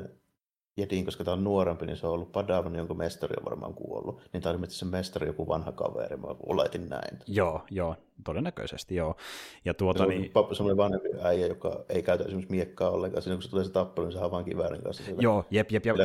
Jedin, 0.76 1.04
koska 1.04 1.24
tämä 1.24 1.32
on 1.32 1.44
nuorempi, 1.44 1.86
niin 1.86 1.96
se 1.96 2.06
on 2.06 2.12
ollut 2.12 2.32
Padawan, 2.32 2.74
jonka 2.74 2.94
mestari 2.94 3.34
on 3.38 3.44
varmaan 3.44 3.74
kuollut. 3.74 4.20
Niin 4.32 4.42
tämä 4.42 4.58
se 4.68 4.84
mestari 4.84 5.26
joku 5.26 5.48
vanha 5.48 5.72
kaveri, 5.72 6.16
mä 6.16 6.26
oletin 6.46 6.88
näin. 6.88 7.18
Joo, 7.26 7.62
joo, 7.70 7.96
todennäköisesti 8.24 8.94
joo. 8.94 9.16
Ja 9.64 9.74
tuota, 9.74 9.98
se 9.98 10.04
on 10.04 10.10
niin... 10.10 10.32
semmoinen 10.52 10.76
vanhempi 10.76 11.08
äijä, 11.22 11.46
joka 11.46 11.84
ei 11.88 12.02
käytä 12.02 12.24
esimerkiksi 12.24 12.50
miekkaa 12.50 12.90
ollenkaan. 12.90 13.22
Siinä 13.22 13.36
kun 13.36 13.42
se 13.42 13.50
tulee 13.50 13.64
se 13.64 13.72
tappelu, 13.72 14.06
niin 14.06 14.12
se 14.12 14.30
vaan 14.30 14.44
kiväärin 14.44 14.82
kanssa. 14.82 15.02
Joo, 15.18 15.44
jep, 15.50 15.70
jep, 15.70 15.86
jep. 15.86 15.96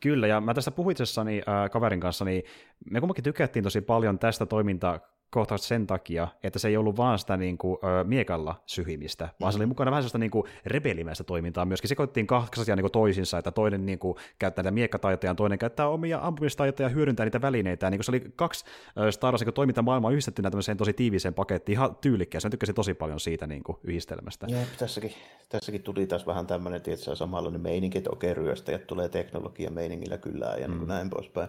Kyllä, 0.00 0.26
ja 0.26 0.40
mä 0.40 0.54
tästä 0.54 0.70
puhuitsessani 0.70 1.42
äh, 1.48 1.70
kaverin 1.70 2.00
kanssa, 2.00 2.24
niin 2.24 2.42
me 2.90 3.00
kumminkin 3.00 3.24
tykättiin 3.24 3.62
tosi 3.62 3.80
paljon 3.80 4.18
tästä 4.18 4.46
toimintaa 4.46 5.00
kohtaukset 5.30 5.68
sen 5.68 5.86
takia, 5.86 6.28
että 6.42 6.58
se 6.58 6.68
ei 6.68 6.76
ollut 6.76 6.96
vaan 6.96 7.18
sitä 7.18 7.36
niin 7.36 7.58
kuin, 7.58 7.78
ö, 7.84 8.04
miekalla 8.04 8.62
syhimistä, 8.66 9.28
vaan 9.40 9.52
se 9.52 9.58
oli 9.58 9.66
mukana 9.66 9.90
vähän 9.90 10.02
sellaista 10.02 10.18
niin 10.18 10.30
kuin 10.30 10.44
rebelimäistä 10.66 11.24
toimintaa 11.24 11.64
myöskin. 11.64 11.88
Sekoittiin 11.88 12.26
kaksi 12.26 12.60
asiaa 12.60 12.76
niin 12.76 12.82
kuin 12.82 12.92
toisinsa, 12.92 13.38
että 13.38 13.50
toinen 13.50 13.86
niin 13.86 13.98
kuin, 13.98 14.16
käyttää 14.38 14.62
näitä 14.62 14.74
miekkataitoja, 14.74 15.34
toinen 15.34 15.58
käyttää 15.58 15.88
omia 15.88 16.18
ampumistaitoja 16.22 16.88
ja 16.88 16.94
hyödyntää 16.94 17.26
niitä 17.26 17.40
välineitä. 17.42 17.90
niin 17.90 17.98
kuin 17.98 18.04
se 18.04 18.10
oli 18.10 18.32
kaksi 18.36 18.64
Star 19.10 19.32
Wars 19.32 19.44
niin 19.44 19.54
toimintamaailmaa 19.54 20.10
yhdistettynä 20.10 20.50
tämmöiseen 20.50 20.78
tosi 20.78 20.92
tiiviiseen 20.92 21.34
pakettiin, 21.34 21.74
ihan 21.74 21.96
tyylikkäästi. 21.96 22.46
Mä 22.46 22.50
tykkäsin 22.50 22.74
tosi 22.74 22.94
paljon 22.94 23.20
siitä 23.20 23.46
niin 23.46 23.62
kuin, 23.62 23.78
yhdistelmästä. 23.84 24.46
Jep, 24.50 24.68
tässäkin, 24.78 25.12
tässäkin 25.48 25.82
tuli 25.82 26.06
taas 26.06 26.26
vähän 26.26 26.46
tämmöinen, 26.46 26.82
että 26.86 27.14
samanlainen 27.14 27.60
meininki, 27.60 27.98
että 27.98 28.10
okei, 28.10 28.34
ryöstäjät 28.34 28.86
tulee 28.86 29.08
teknologia 29.08 29.70
meiningillä 29.70 30.18
kyllä 30.18 30.46
ja 30.46 30.68
mm. 30.68 30.70
niin 30.70 30.78
kuin 30.78 30.88
näin 30.88 31.10
poispäin 31.10 31.48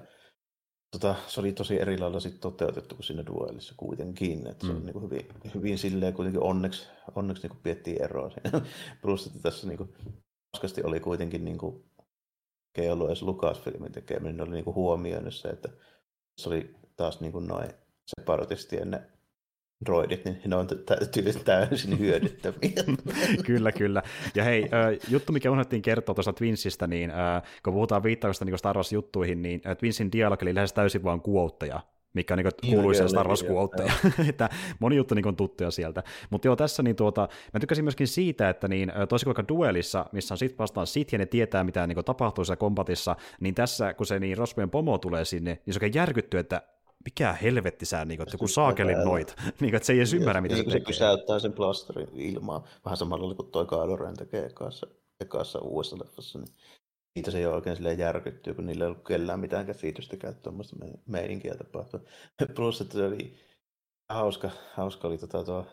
tota, 0.91 1.15
se 1.27 1.39
oli 1.39 1.53
tosi 1.53 1.81
eri 1.81 1.97
lailla 1.97 2.19
sit 2.19 2.39
toteutettu 2.39 2.95
kuin 2.95 3.05
siinä 3.05 3.25
duellissa 3.25 3.73
kuitenkin. 3.77 4.47
Että 4.47 4.67
se 4.67 4.73
mm. 4.73 4.77
on 4.77 4.85
niin 4.85 4.93
kuin 4.93 5.03
hyvin, 5.03 5.27
hyvin 5.55 5.77
silleen 5.77 6.13
kuitenkin 6.13 6.43
onneksi, 6.43 6.87
onneksi 7.15 7.43
niin 7.43 7.49
kuin 7.49 7.63
piettiin 7.63 8.01
eroa 8.01 8.29
siinä. 8.29 8.65
Plus, 9.01 9.27
että 9.27 9.39
tässä 9.39 9.67
niin 9.67 9.77
kuin, 9.77 9.93
oli 10.83 10.99
kuitenkin 10.99 11.45
niin 11.45 11.57
kuin, 11.57 11.83
ei 12.75 12.91
ollut 12.91 13.07
edes 13.07 13.21
Lucasfilmin 13.21 13.91
tekeminen, 13.91 14.37
ne 14.37 14.43
oli 14.43 14.51
niin 14.51 14.65
kuin 14.65 14.75
huomioinut 14.75 15.35
se, 15.35 15.47
että 15.47 15.69
se 16.37 16.49
oli 16.49 16.75
taas 16.95 17.21
niin 17.21 17.31
kuin 17.31 17.47
noin 17.47 17.69
separatistien 18.17 18.91
ne 18.91 19.01
droidit, 19.86 20.25
niin 20.25 20.41
ne 20.45 20.55
on 20.55 20.67
täysin 21.45 21.99
hyödyttäviä. 21.99 22.84
kyllä, 23.45 23.71
kyllä. 23.71 24.03
Ja 24.36 24.43
hei, 24.43 24.69
juttu, 25.09 25.34
mikä 25.34 25.51
unohdettiin 25.51 25.82
kertoa 25.82 26.15
tuosta 26.15 26.34
Twinsistä, 26.34 26.88
niin 26.88 27.11
kun 27.63 27.73
puhutaan 27.73 28.03
viittauksesta 28.03 28.45
niin 28.45 28.57
Star 28.57 28.75
Wars-juttuihin, 28.75 29.41
niin 29.41 29.61
Twinsin 29.79 30.11
dialogi 30.11 30.45
oli 30.45 30.55
lähes 30.55 30.73
täysin 30.73 31.03
vain 31.03 31.21
kuoutteja, 31.21 31.82
mikä 32.13 32.34
on 32.34 32.38
niin 32.38 32.75
kuuluisia 32.75 33.07
Star 33.07 33.27
Wars 33.27 33.45
että 34.29 34.49
moni 34.79 34.95
juttu 34.95 35.15
niin 35.15 35.27
on 35.27 35.36
tuttuja 35.36 35.71
sieltä. 35.71 36.03
Mutta 36.29 36.47
joo, 36.47 36.55
tässä 36.55 36.84
niin 36.84 36.95
tuota, 36.95 37.27
mä 37.53 37.59
tykkäsin 37.59 37.86
myöskin 37.86 38.07
siitä, 38.07 38.49
että 38.49 38.67
niin, 38.67 38.91
toisin 39.09 39.36
kuin 39.36 39.47
duelissa, 39.47 40.05
missä 40.11 40.34
on 40.34 40.38
sit 40.38 40.59
vastaan 40.59 40.88
sit 40.88 41.11
ja 41.11 41.17
ne 41.17 41.25
tietää, 41.25 41.63
mitä 41.63 41.88
niin 41.88 42.05
tapahtuu 42.05 42.45
siellä 42.45 42.59
kombatissa, 42.59 43.15
niin 43.39 43.55
tässä, 43.55 43.93
kun 43.93 44.05
se 44.05 44.19
niin 44.19 44.38
Rospojen 44.38 44.69
pomo 44.69 44.97
tulee 44.97 45.25
sinne, 45.25 45.59
niin 45.65 45.73
se 45.73 45.77
oikein 45.77 45.93
järkyttyy, 45.95 46.39
että 46.39 46.61
mikä 47.06 47.34
helvetti 47.34 47.86
sä, 47.86 48.06
niin 48.06 48.18
kuin, 48.18 48.28
että 48.28 48.36
joku 48.36 48.47
saakelin 48.47 48.97
noit, 48.97 49.36
niin, 49.62 49.76
että 49.76 49.86
se 49.86 49.93
ei 49.93 49.99
edes 49.99 50.14
ymmärrä, 50.14 50.41
mitä 50.41 50.56
se, 50.56 50.58
se 50.58 50.64
tekee. 50.64 50.80
Se 50.80 50.86
pysäyttää 50.86 51.39
sen 51.39 51.54
plasterin 51.54 52.10
ilmaa, 52.14 52.68
vähän 52.86 52.97
samalla 52.97 53.36
kuin 53.36 53.52
toi 53.52 53.66
Kylo 53.66 53.95
Ren 53.95 54.18
tekee 54.18 54.45
ekassa, 54.45 54.88
ekassa 55.20 55.60
uudessa 55.60 55.99
leffassa, 55.99 56.39
niin 56.39 56.56
siitä 57.14 57.32
se 57.32 57.38
ei 57.38 57.45
ole 57.45 57.56
oikein 57.56 57.76
silleen 57.76 57.97
järkyttyä, 57.97 58.54
kun 58.54 58.66
niillä 58.66 58.84
ei 58.84 58.91
ollut 58.91 59.08
kellään 59.08 59.39
mitään 59.39 59.66
käsitystäkään, 59.66 60.36
tuommoista 60.36 60.76
meininkiä 61.06 61.56
tapahtuu. 61.56 61.99
Plus, 62.56 62.82
että 62.82 62.93
se 62.93 63.06
oli 63.06 63.36
hauska, 64.10 64.49
hauska 64.74 65.08
oli 65.08 65.18
tota, 65.18 65.43
tuo 65.43 65.66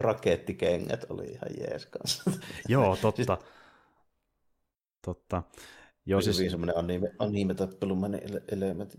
rakettikengät 0.00 1.06
oli 1.08 1.24
ihan 1.24 1.50
jees 1.58 1.86
kanssa. 1.86 2.30
Joo, 2.68 2.96
totta. 2.96 3.38
totta. 5.06 5.42
Joo, 6.06 6.20
siis... 6.20 6.38
Hyvin 6.38 6.50
semmoinen 6.50 6.78
anime, 6.78 7.10
anime-tappelumainen 7.18 8.20
elementti, 8.48 8.98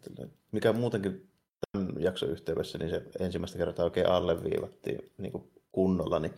mikä 0.51 0.73
muutenkin 0.73 1.29
tämän 1.71 1.93
jakson 1.99 2.29
yhteydessä, 2.29 2.77
niin 2.77 2.89
se 2.89 3.03
ensimmäistä 3.19 3.57
kertaa 3.57 3.85
oikein 3.85 4.09
alleviivattiin 4.09 5.11
niin 5.17 5.31
kuin 5.31 5.51
kunnolla, 5.71 6.19
niin 6.19 6.33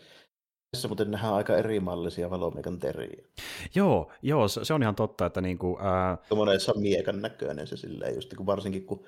tässä 0.71 0.88
muuten 0.88 1.11
nähdään 1.11 1.34
aika 1.34 1.57
erimallisia 1.57 2.30
valomiekan 2.30 2.80
teriä. 2.80 3.23
Joo, 3.75 4.11
joo, 4.21 4.47
se 4.47 4.73
on 4.73 4.82
ihan 4.82 4.95
totta, 4.95 5.25
että 5.25 5.41
niin 5.41 5.57
kuin, 5.57 5.82
ää... 5.82 6.17
Tuommoinen 6.30 6.59
miekan 6.75 7.21
näköinen 7.21 7.67
se 7.67 7.78
silleen, 7.78 8.15
just 8.15 8.30
niin 8.30 8.38
kuin 8.38 8.47
varsinkin 8.47 8.86
kun 8.86 9.05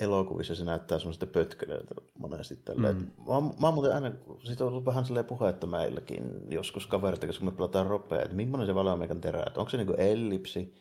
elokuvissa 0.00 0.54
se 0.54 0.64
näyttää 0.64 0.98
semmoista 0.98 1.26
pötkölöltä 1.26 1.94
monesti 2.18 2.56
tällä. 2.56 2.92
Mm. 2.92 2.98
Mä, 2.98 3.40
mä 3.60 3.66
oon 3.66 3.74
muuten 3.74 3.94
aina, 3.94 4.12
siitä 4.44 4.64
on 4.64 4.70
ollut 4.70 4.84
vähän 4.84 5.04
silleen 5.04 5.26
puhetta 5.26 5.66
meilläkin 5.66 6.24
joskus 6.50 6.86
kavereita, 6.86 7.26
kun 7.26 7.44
me 7.44 7.52
pelataan 7.52 7.86
ropea, 7.86 8.22
että 8.22 8.36
millainen 8.36 8.66
se 8.66 8.74
valomiekan 8.74 9.20
terä, 9.20 9.44
että 9.46 9.60
onko 9.60 9.70
se 9.70 9.76
niinku 9.76 9.94
ellipsi 9.98 10.74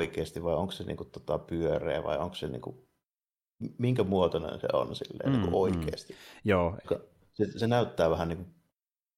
oikeasti 0.00 0.42
vai 0.42 0.54
onko 0.54 0.72
se 0.72 0.84
niinku 0.84 1.04
tota 1.04 1.38
pyöreä 1.38 2.04
vai 2.04 2.18
onko 2.18 2.34
se 2.34 2.48
niinku 2.48 2.87
minkä 3.78 4.04
muotoinen 4.04 4.60
se 4.60 4.68
on 4.72 4.96
silleen 4.96 5.32
niinku 5.32 5.46
mm, 5.46 5.52
niin 5.52 5.62
oikeasti. 5.62 6.12
Mm. 6.12 6.18
Joo. 6.44 6.76
Se, 7.32 7.58
se, 7.58 7.66
näyttää 7.66 8.10
vähän 8.10 8.28
niin 8.28 8.36
kuin, 8.38 8.54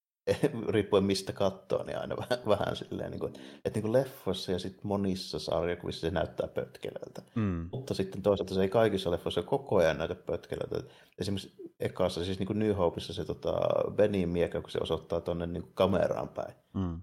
riippuen 0.75 1.05
mistä 1.05 1.33
katsoo, 1.33 1.83
niin 1.85 1.99
aina 1.99 2.17
vähän, 2.17 2.47
vähän 2.47 2.77
silleen, 2.77 3.11
niin 3.11 3.21
kuin, 3.21 3.33
että 3.65 3.77
niin 3.77 3.83
kuin 3.83 3.93
leffoissa 3.93 4.53
ja 4.53 4.59
sitten 4.59 4.87
monissa 4.87 5.39
sarjakuvissa 5.39 6.01
se 6.01 6.11
näyttää 6.11 6.49
pötkelöltä. 6.49 7.23
Mm. 7.35 7.69
Mutta 7.73 7.95
sitten 7.95 8.23
toisaalta 8.23 8.55
se 8.55 8.63
ei 8.63 8.69
kaikissa 8.69 9.11
leffoissa 9.11 9.43
koko 9.43 9.77
ajan 9.77 9.99
näytä 9.99 10.15
pötkelöltä. 10.15 10.95
Esimerkiksi 11.19 11.73
ekassa, 11.81 12.25
siis 12.25 12.39
niin 12.39 12.47
kuin 12.47 12.59
New 12.59 12.77
Hopeissa 12.77 13.13
se 13.13 13.25
tota, 13.25 13.53
Benin 13.91 14.29
miekka, 14.29 14.61
kun 14.61 14.71
se 14.71 14.79
osoittaa 14.83 15.21
tuonne 15.21 15.47
niin 15.47 15.71
kameraan 15.75 16.29
päin. 16.29 16.55
Mm 16.75 17.01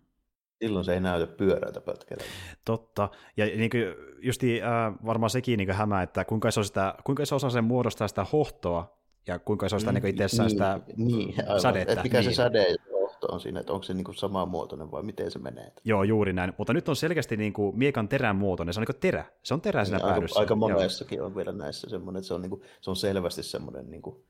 silloin 0.60 0.86
se 0.86 0.93
ei 0.93 0.99
näytä 0.99 1.28
pyörältä 1.28 1.82
pötkelöltä. 1.82 2.32
Totta. 2.66 3.10
Ja 3.38 3.45
niin 3.45 3.70
kuin 3.70 3.84
justi, 4.22 4.62
äh, 4.62 4.93
varmaan 5.05 5.30
sekin 5.30 5.58
niin 5.58 5.72
hämää, 5.72 6.03
että 6.03 6.26
kuinka 6.26 6.51
se, 6.51 6.64
sitä, 6.64 6.95
kuinka 7.03 7.26
se 7.26 7.36
osaa 7.36 7.49
sen 7.49 7.64
muodostaa 7.64 8.08
sitä 8.08 8.26
hohtoa 8.34 8.97
ja 9.28 9.39
kuinka 9.39 9.70
se 9.70 9.76
on 9.76 9.80
sitä 9.80 9.91
niin 9.91 10.08
itsessään 10.08 10.47
niin, 10.47 10.51
sitä 10.51 10.80
niin, 10.97 11.36
sadetta. 11.62 11.93
Et 11.93 12.03
mikä 12.03 12.20
niin. 12.20 12.30
se 12.30 12.36
säde 12.36 12.76
on 13.32 13.39
siinä, 13.39 13.60
että 13.60 13.74
onko 13.74 13.84
se 13.84 13.93
niin 13.93 14.03
kuin 14.03 14.16
samanmuotoinen 14.16 14.91
vai 14.91 15.03
miten 15.03 15.32
se 15.32 15.39
menee. 15.39 15.72
Joo, 15.84 16.03
juuri 16.03 16.34
näin. 16.34 16.53
Mutta 16.58 16.74
nyt 16.74 16.89
on 16.89 16.95
selkeästi 16.95 17.38
niin 17.38 17.53
kuin 17.53 17.78
miekan 17.78 18.10
terän 18.10 18.36
muotoinen. 18.36 18.74
Se 18.74 18.80
on 18.80 18.82
niin 18.82 18.95
kuin 18.95 19.01
terä. 19.01 19.26
Se 19.43 19.53
on 19.53 19.62
terä 19.62 19.86
siinä 19.86 19.97
niin, 19.97 20.08
päädyssä. 20.08 20.39
Aika, 20.39 20.53
aika 20.53 20.55
monessakin 20.55 21.22
on 21.22 21.36
vielä 21.36 21.51
näissä 21.51 21.89
semmoinen, 21.89 22.20
että 22.20 22.28
se 22.28 22.34
on, 22.34 22.41
niin 22.41 22.49
kuin, 22.49 22.62
se 22.82 22.89
on 22.89 22.95
selvästi 22.95 23.43
semmoinen 23.43 23.91
niin 23.91 24.01
kuin 24.01 24.24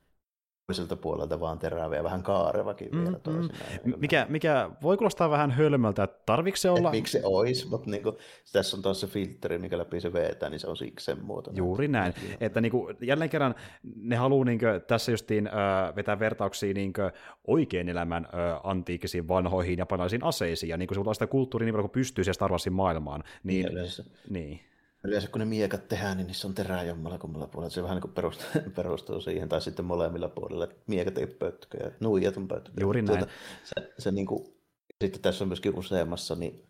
toiselta 0.68 0.96
puolelta 0.96 1.40
vaan 1.40 1.60
terävä 1.60 1.96
ja 1.96 2.04
vähän 2.04 2.24
kaarevakin 2.24 2.90
mm, 2.92 3.04
vielä 3.04 3.20
Mm. 3.28 3.94
Mikä, 3.98 4.26
mikä 4.30 4.70
voi 4.82 4.98
kuulostaa 4.98 5.30
vähän 5.30 5.52
hölmöltä, 5.52 6.04
että 6.04 6.20
tarvitse 6.26 6.62
se 6.62 6.70
olla... 6.70 6.90
Et 6.90 6.96
miksi 6.96 7.20
se 7.20 7.26
olisi, 7.26 7.68
mutta 7.68 7.90
niin 7.90 8.04
kuin, 8.04 8.16
tässä 8.54 8.78
on 8.78 8.84
taas 8.84 9.00
se 9.00 9.08
filtteri, 9.08 9.58
mikä 9.58 9.78
läpi 9.78 10.02
se 10.02 10.14
vetää, 10.14 10.50
niin 10.50 10.60
se 10.60 10.68
on 10.68 10.78
siksi 10.78 11.06
sen 11.06 11.26
muoto. 11.26 11.52
Juuri 11.54 11.88
näin. 11.88 12.14
Että 12.42 12.62
niin 12.62 12.72
kuin, 12.72 12.98
jälleen 13.02 13.30
kerran 13.30 13.56
ne 13.96 14.16
haluaa 14.16 14.46
niin 14.46 14.60
kuin, 14.60 14.82
tässä 14.88 15.12
justiin 15.12 15.48
äh, 15.48 15.96
vetää 15.96 16.20
vertauksia 16.20 16.74
niin 16.74 16.94
kuin, 16.94 17.12
oikein 17.48 17.90
elämän 17.90 18.26
äh, 18.26 18.32
antiikisiin 18.64 19.28
vanhoihin 19.28 19.80
japanilaisiin 19.80 20.24
aseisiin, 20.24 20.70
ja 20.70 20.78
niin 20.78 20.88
kuin 20.88 21.06
se 21.06 21.14
sitä 21.14 21.28
kulttuuria 21.28 21.66
niin 21.66 21.74
paljon 21.74 21.90
kuin 21.90 22.02
pystyy 22.02 22.24
siellä 22.24 22.34
Star 22.34 22.52
Warsin 22.52 22.74
maailmaan. 22.74 23.24
Niin, 23.44 23.66
niin, 23.66 23.88
niin. 24.30 24.60
Yleensä 25.08 25.28
kun 25.28 25.40
ne 25.40 25.46
miekat 25.46 25.88
tehdään, 25.88 26.18
niin 26.18 26.28
niissä 26.28 26.48
on 26.48 26.54
terää 26.54 26.84
jommalla 26.84 27.18
kummalla 27.18 27.48
puolella. 27.48 27.70
Se 27.70 27.84
vähän 27.84 27.96
niin 27.96 28.02
kuin 28.02 28.14
perustuu, 28.14 28.48
perustuu 28.76 29.22
siihen, 29.22 29.50
tai 29.50 29.62
sitten 29.62 29.86
molemmilla 29.86 30.30
puolilla, 30.30 30.68
miekat 30.88 31.18
ei 31.18 31.28
pötköjä, 31.28 31.92
nuijat 32.00 32.38
on 32.38 32.48
pötköjä. 32.48 32.76
Juuri 32.82 33.02
näin. 33.02 33.18
Tuota, 33.18 33.34
se, 33.64 33.94
se 34.00 34.12
niin 34.12 34.26
kuin, 34.26 34.46
sitten 35.02 35.22
tässä 35.22 35.44
on 35.44 35.48
myöskin 35.48 35.76
useammassa, 35.76 36.36
niin 36.36 36.67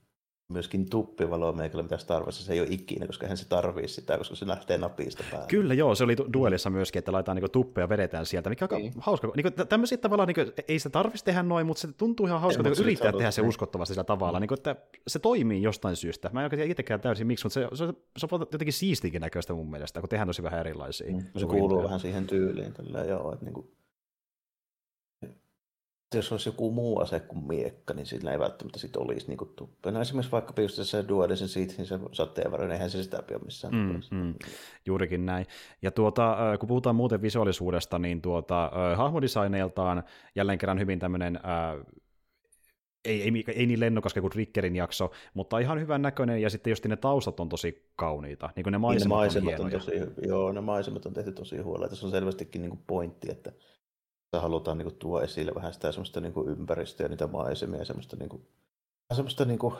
myöskin 0.49 0.89
tuppivaloa 0.89 1.51
meikällä, 1.51 1.83
mitä 1.83 1.97
Star 1.97 2.23
Wars 2.23 2.45
se 2.45 2.53
ei 2.53 2.59
ole 2.59 2.67
ikinä, 2.71 3.07
koska 3.07 3.27
hän 3.27 3.37
se 3.37 3.47
tarvii 3.47 3.87
sitä, 3.87 4.17
koska 4.17 4.35
se 4.35 4.47
lähtee 4.47 4.77
napista 4.77 5.23
päälle. 5.31 5.47
Kyllä 5.47 5.73
joo, 5.73 5.95
se 5.95 6.03
oli 6.03 6.15
duelissa 6.33 6.69
myöskin, 6.69 6.99
että 6.99 7.11
laitetaan 7.11 7.35
niinku 7.35 7.49
tuppeja 7.49 7.83
ja 7.83 7.89
vedetään 7.89 8.25
sieltä, 8.25 8.49
mikä 8.49 8.67
on 8.71 8.81
niin. 8.81 8.93
hauska. 8.97 9.31
Niinku, 9.35 9.65
tämmöisiä 9.65 9.97
tavallaan, 9.97 10.27
niinku, 10.27 10.51
ei 10.67 10.79
sitä 10.79 10.89
tarvitsisi 10.89 11.25
tehdä 11.25 11.43
noin, 11.43 11.65
mutta 11.67 11.81
se 11.81 11.87
tuntuu 11.97 12.27
ihan 12.27 12.41
hauska, 12.41 12.63
että 12.67 12.83
yrittää 12.83 13.11
tehdä 13.11 13.31
se 13.31 13.41
uskottavasti 13.41 13.93
sillä 13.93 14.03
tavalla, 14.03 14.39
mm. 14.39 14.41
niinku, 14.41 14.53
että 14.53 14.75
se 15.07 15.19
toimii 15.19 15.61
jostain 15.61 15.95
syystä. 15.95 16.29
Mä 16.33 16.39
en 16.39 16.45
oikein 16.45 16.71
itsekään 16.71 17.01
täysin 17.01 17.27
miksi, 17.27 17.45
mutta 17.45 17.53
se, 17.53 17.67
se, 17.73 17.93
se 18.17 18.27
on 18.31 18.39
jotenkin 18.39 18.73
siistikin 18.73 19.21
näköistä 19.21 19.53
mun 19.53 19.71
mielestä, 19.71 19.99
kun 19.99 20.09
tehdään 20.09 20.27
tosi 20.27 20.43
vähän 20.43 20.59
erilaisia. 20.59 21.11
Mm. 21.11 21.21
Se 21.37 21.45
kuuluu 21.45 21.83
vähän 21.83 21.99
siihen 21.99 22.27
tyyliin, 22.27 22.73
tällä, 22.73 23.03
joo, 23.03 23.33
että 23.33 23.45
niinku, 23.45 23.76
jos 26.13 26.31
olisi 26.31 26.49
joku 26.49 26.71
muu 26.71 26.99
ase 26.99 27.19
kuin 27.19 27.47
miekka, 27.47 27.93
niin 27.93 28.05
sillä 28.05 28.31
ei 28.31 28.39
välttämättä 28.39 28.79
sit 28.79 28.95
olisi 28.95 29.27
niin 29.27 29.37
tuppia. 29.55 29.91
No 29.91 30.01
esimerkiksi 30.01 30.31
vaikka 30.31 30.61
just 30.61 30.79
dualisen 31.07 31.47
siitä, 31.47 31.73
niin 31.77 31.87
se 31.87 31.99
sateenvarjo, 32.11 32.67
niin 32.67 32.73
eihän 32.73 32.89
se 32.89 33.03
sitä 33.03 33.17
ole 33.31 33.41
missään. 33.45 33.73
Mm, 33.75 34.01
mm, 34.17 34.33
juurikin 34.85 35.25
näin. 35.25 35.45
Ja 35.81 35.91
tuota, 35.91 36.37
kun 36.59 36.67
puhutaan 36.67 36.95
muuten 36.95 37.21
visuaalisuudesta, 37.21 37.99
niin 37.99 38.21
tuota, 38.21 38.71
hahmodesigneiltaan 38.95 40.03
jälleen 40.35 40.57
kerran 40.57 40.79
hyvin 40.79 40.99
tämmöinen 40.99 41.39
ei, 43.07 43.21
ei, 43.21 43.43
ei 43.47 43.65
niin 43.65 43.79
lennokas 43.79 44.13
kuin 44.13 44.31
Rickerin 44.35 44.75
jakso, 44.75 45.11
mutta 45.33 45.59
ihan 45.59 45.79
hyvän 45.79 46.01
näköinen, 46.01 46.41
ja 46.41 46.49
sitten 46.49 46.71
just 46.71 46.85
ne 46.85 46.95
taustat 46.95 47.39
on 47.39 47.49
tosi 47.49 47.91
kauniita, 47.95 48.49
niin 48.55 48.63
kuin 48.63 48.71
ne 48.71 48.77
maisemat, 48.77 49.19
niin 49.19 49.45
ne 49.45 49.53
maisemat 49.55 49.59
on, 49.59 49.65
on 49.65 49.71
tosi, 49.71 50.27
Joo, 50.27 50.51
ne 50.51 50.61
maisemat 50.61 51.05
on 51.05 51.13
tehty 51.13 51.31
tosi 51.31 51.57
huolella. 51.57 51.89
Tässä 51.89 52.05
on 52.05 52.11
selvästikin 52.11 52.61
niin 52.61 52.69
kuin 52.69 52.83
pointti, 52.87 53.31
että 53.31 53.51
halutaan 54.33 54.77
niin 54.77 54.85
kuin, 54.85 54.95
tuoda 54.95 55.25
esille 55.25 55.55
vähän 55.55 55.73
sitä 55.73 55.91
semmoista 55.91 56.21
niin 56.21 56.33
kuin, 56.33 56.49
ympäristöä 56.49 57.05
ja 57.05 57.09
niitä 57.09 57.27
maisemia, 57.27 57.85
semmoista, 57.85 58.15
niin 58.15 58.29
kuin, 58.29 58.47
semmoista 59.13 59.45
niin 59.45 59.59
kuin, 59.59 59.73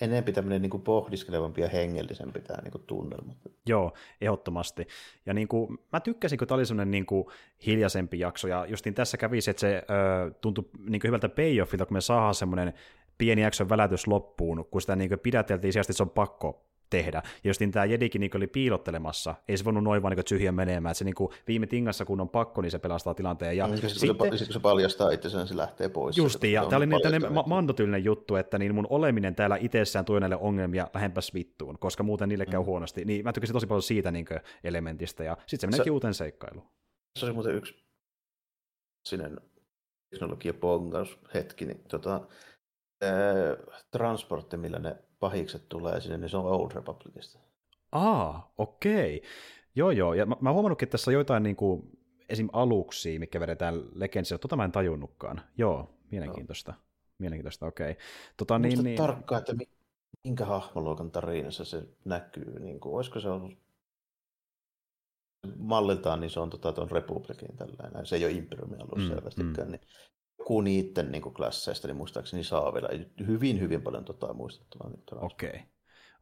enempi 0.00 0.32
tämmöinen 0.32 0.62
niin 0.62 0.70
kuin 0.70 0.82
pohdiskelevampi 0.82 1.60
ja 1.60 1.68
hengellisempi 1.68 2.40
tämä 2.40 2.62
niin 2.62 2.72
kuin, 2.72 2.84
tunnelma. 2.86 3.32
Joo, 3.66 3.92
ehdottomasti. 4.20 4.86
Ja 5.26 5.34
niin 5.34 5.48
kuin, 5.48 5.78
mä 5.92 6.00
tykkäsin, 6.00 6.38
kun 6.38 6.48
tämä 6.48 6.56
oli 6.56 6.66
semmoinen 6.66 6.90
niin 6.90 7.06
kuin, 7.06 7.26
hiljaisempi 7.66 8.18
jakso, 8.18 8.48
ja 8.48 8.66
justin 8.66 8.94
tässä 8.94 9.16
kävi 9.16 9.40
se, 9.40 9.50
että 9.50 9.60
se 9.60 9.82
ö, 9.90 10.30
tuntui 10.40 10.64
niin 10.78 11.00
kuin, 11.00 11.08
hyvältä 11.08 11.28
payoffilta, 11.28 11.86
kun 11.86 11.96
me 11.96 12.00
saadaan 12.00 12.34
semmoinen 12.34 12.74
pieni 13.18 13.42
jakson 13.42 13.68
välätys 13.68 14.06
loppuun, 14.06 14.64
kun 14.70 14.80
sitä 14.80 14.96
niin 14.96 15.08
kuin, 15.08 15.20
pidäteltiin 15.20 15.72
sieltä, 15.72 15.86
että 15.86 15.96
se 15.96 16.02
on 16.02 16.10
pakko 16.10 16.69
tehdä. 16.90 17.22
Ja 17.24 17.50
just 17.50 17.60
niin 17.60 17.70
tämä 17.70 17.84
Jedikin 17.84 18.20
niin 18.20 18.36
oli 18.36 18.46
piilottelemassa, 18.46 19.34
ei 19.48 19.56
se 19.56 19.64
voinut 19.64 19.84
noin 19.84 20.02
vaan 20.02 20.16
niin 20.16 20.24
tyhjä 20.24 20.52
menemään, 20.52 20.90
että 20.90 20.98
se 20.98 21.04
niin 21.04 21.14
kuin 21.14 21.32
viime 21.48 21.66
tingassa 21.66 22.04
kun 22.04 22.20
on 22.20 22.28
pakko, 22.28 22.62
niin 22.62 22.70
se 22.70 22.78
pelastaa 22.78 23.14
tilanteen. 23.14 23.56
Ja 23.56 23.66
no, 23.66 23.72
sitten, 23.72 23.90
sitten, 23.90 24.38
se, 24.38 24.52
se 24.52 24.60
paljastaa 24.60 25.10
itse 25.10 25.28
se 25.46 25.56
lähtee 25.56 25.88
pois. 25.88 26.16
Justi, 26.16 26.52
ja 26.52 26.66
tämä 26.66 26.76
oli 26.76 26.86
niin 26.86 27.02
tällainen 27.02 27.32
ma- 27.32 27.44
mandotyylinen 27.46 28.04
juttu, 28.04 28.36
että 28.36 28.58
niin 28.58 28.74
mun 28.74 28.86
oleminen 28.90 29.34
täällä 29.34 29.56
itsessään 29.60 30.04
tuo 30.04 30.18
näille 30.18 30.36
ongelmia 30.36 30.88
lähempäs 30.94 31.34
vittuun, 31.34 31.78
koska 31.78 32.02
muuten 32.02 32.28
niille 32.28 32.46
käy 32.46 32.60
mm. 32.60 32.66
huonosti. 32.66 33.04
Niin 33.04 33.24
mä 33.24 33.32
tykkäsin 33.32 33.54
tosi 33.54 33.66
paljon 33.66 33.82
siitä 33.82 34.10
niin 34.10 34.26
elementistä, 34.64 35.24
ja 35.24 35.36
sitten 35.46 35.60
se 35.60 35.66
meneekin 35.66 35.92
uuteen 35.92 36.14
seikkailuun. 36.14 36.66
Se 37.18 37.26
oli 37.26 37.32
muuten 37.32 37.54
yksi 37.54 37.74
sinne 39.08 39.30
teknologia 40.10 40.54
pongaus 40.54 41.18
hetki, 41.34 41.66
niin 41.66 41.80
tota, 41.88 42.20
transportti, 43.90 44.56
millä 44.56 44.78
ne 44.78 44.96
pahikset 45.20 45.68
tulee 45.68 46.00
sinne, 46.00 46.18
niin 46.18 46.30
se 46.30 46.36
on 46.36 46.46
Old 46.46 46.72
Republicista. 46.72 47.38
Aa, 47.92 48.52
okei. 48.58 49.22
Joo, 49.74 49.90
joo. 49.90 50.14
Ja 50.14 50.26
mä, 50.26 50.36
mä 50.40 50.52
huomannutkin, 50.52 50.86
että 50.86 50.90
tässä 50.90 51.10
on 51.10 51.14
joitain 51.14 51.42
niin 51.42 51.56
kuin, 51.56 51.98
esim. 52.28 52.48
aluksia, 52.52 53.20
mikä 53.20 53.40
vedetään 53.40 53.82
Legendsilla. 53.94 54.38
Tota 54.38 54.56
mä 54.56 54.64
en 54.64 54.72
tajunnutkaan. 54.72 55.40
Joo, 55.58 55.94
mielenkiintoista. 56.10 56.72
Joo. 56.72 56.82
Mielenkiintoista, 57.18 57.66
okei. 57.66 57.96
Tota, 58.36 58.58
niin, 58.58 58.84
niin... 58.84 58.96
tarkkaan, 58.96 59.38
että 59.38 59.52
minkä 60.24 60.44
hahmoluokan 60.44 61.10
tarinassa 61.10 61.64
se 61.64 61.82
näkyy. 62.04 62.60
Niin 62.60 62.80
kuin, 62.80 62.94
olisiko 62.94 63.20
se 63.20 63.28
ollut 63.28 63.52
malliltaan, 65.56 66.20
niin 66.20 66.30
se 66.30 66.40
on 66.40 66.50
tota, 66.50 66.72
tuon 66.72 66.90
Republikin 66.90 67.56
tällainen. 67.56 68.06
Se 68.06 68.16
ei 68.16 68.24
ole 68.24 68.32
Imperiumin 68.32 68.80
alus 68.80 69.04
mm, 69.04 69.08
selvästikään. 69.08 69.68
Mm. 69.68 69.72
Niin 69.72 69.80
joku 70.50 70.60
niiden 70.60 71.12
niin 71.12 71.22
klasseista, 71.22 71.88
niin 71.88 71.96
muistaakseni 71.96 72.44
saa 72.44 72.74
vielä 72.74 72.88
hyvin, 73.26 73.60
hyvin 73.60 73.82
paljon 73.82 74.04
tota 74.04 74.34
muistettavaa. 74.34 74.90
Okei, 75.20 75.48
okay. 75.48 75.60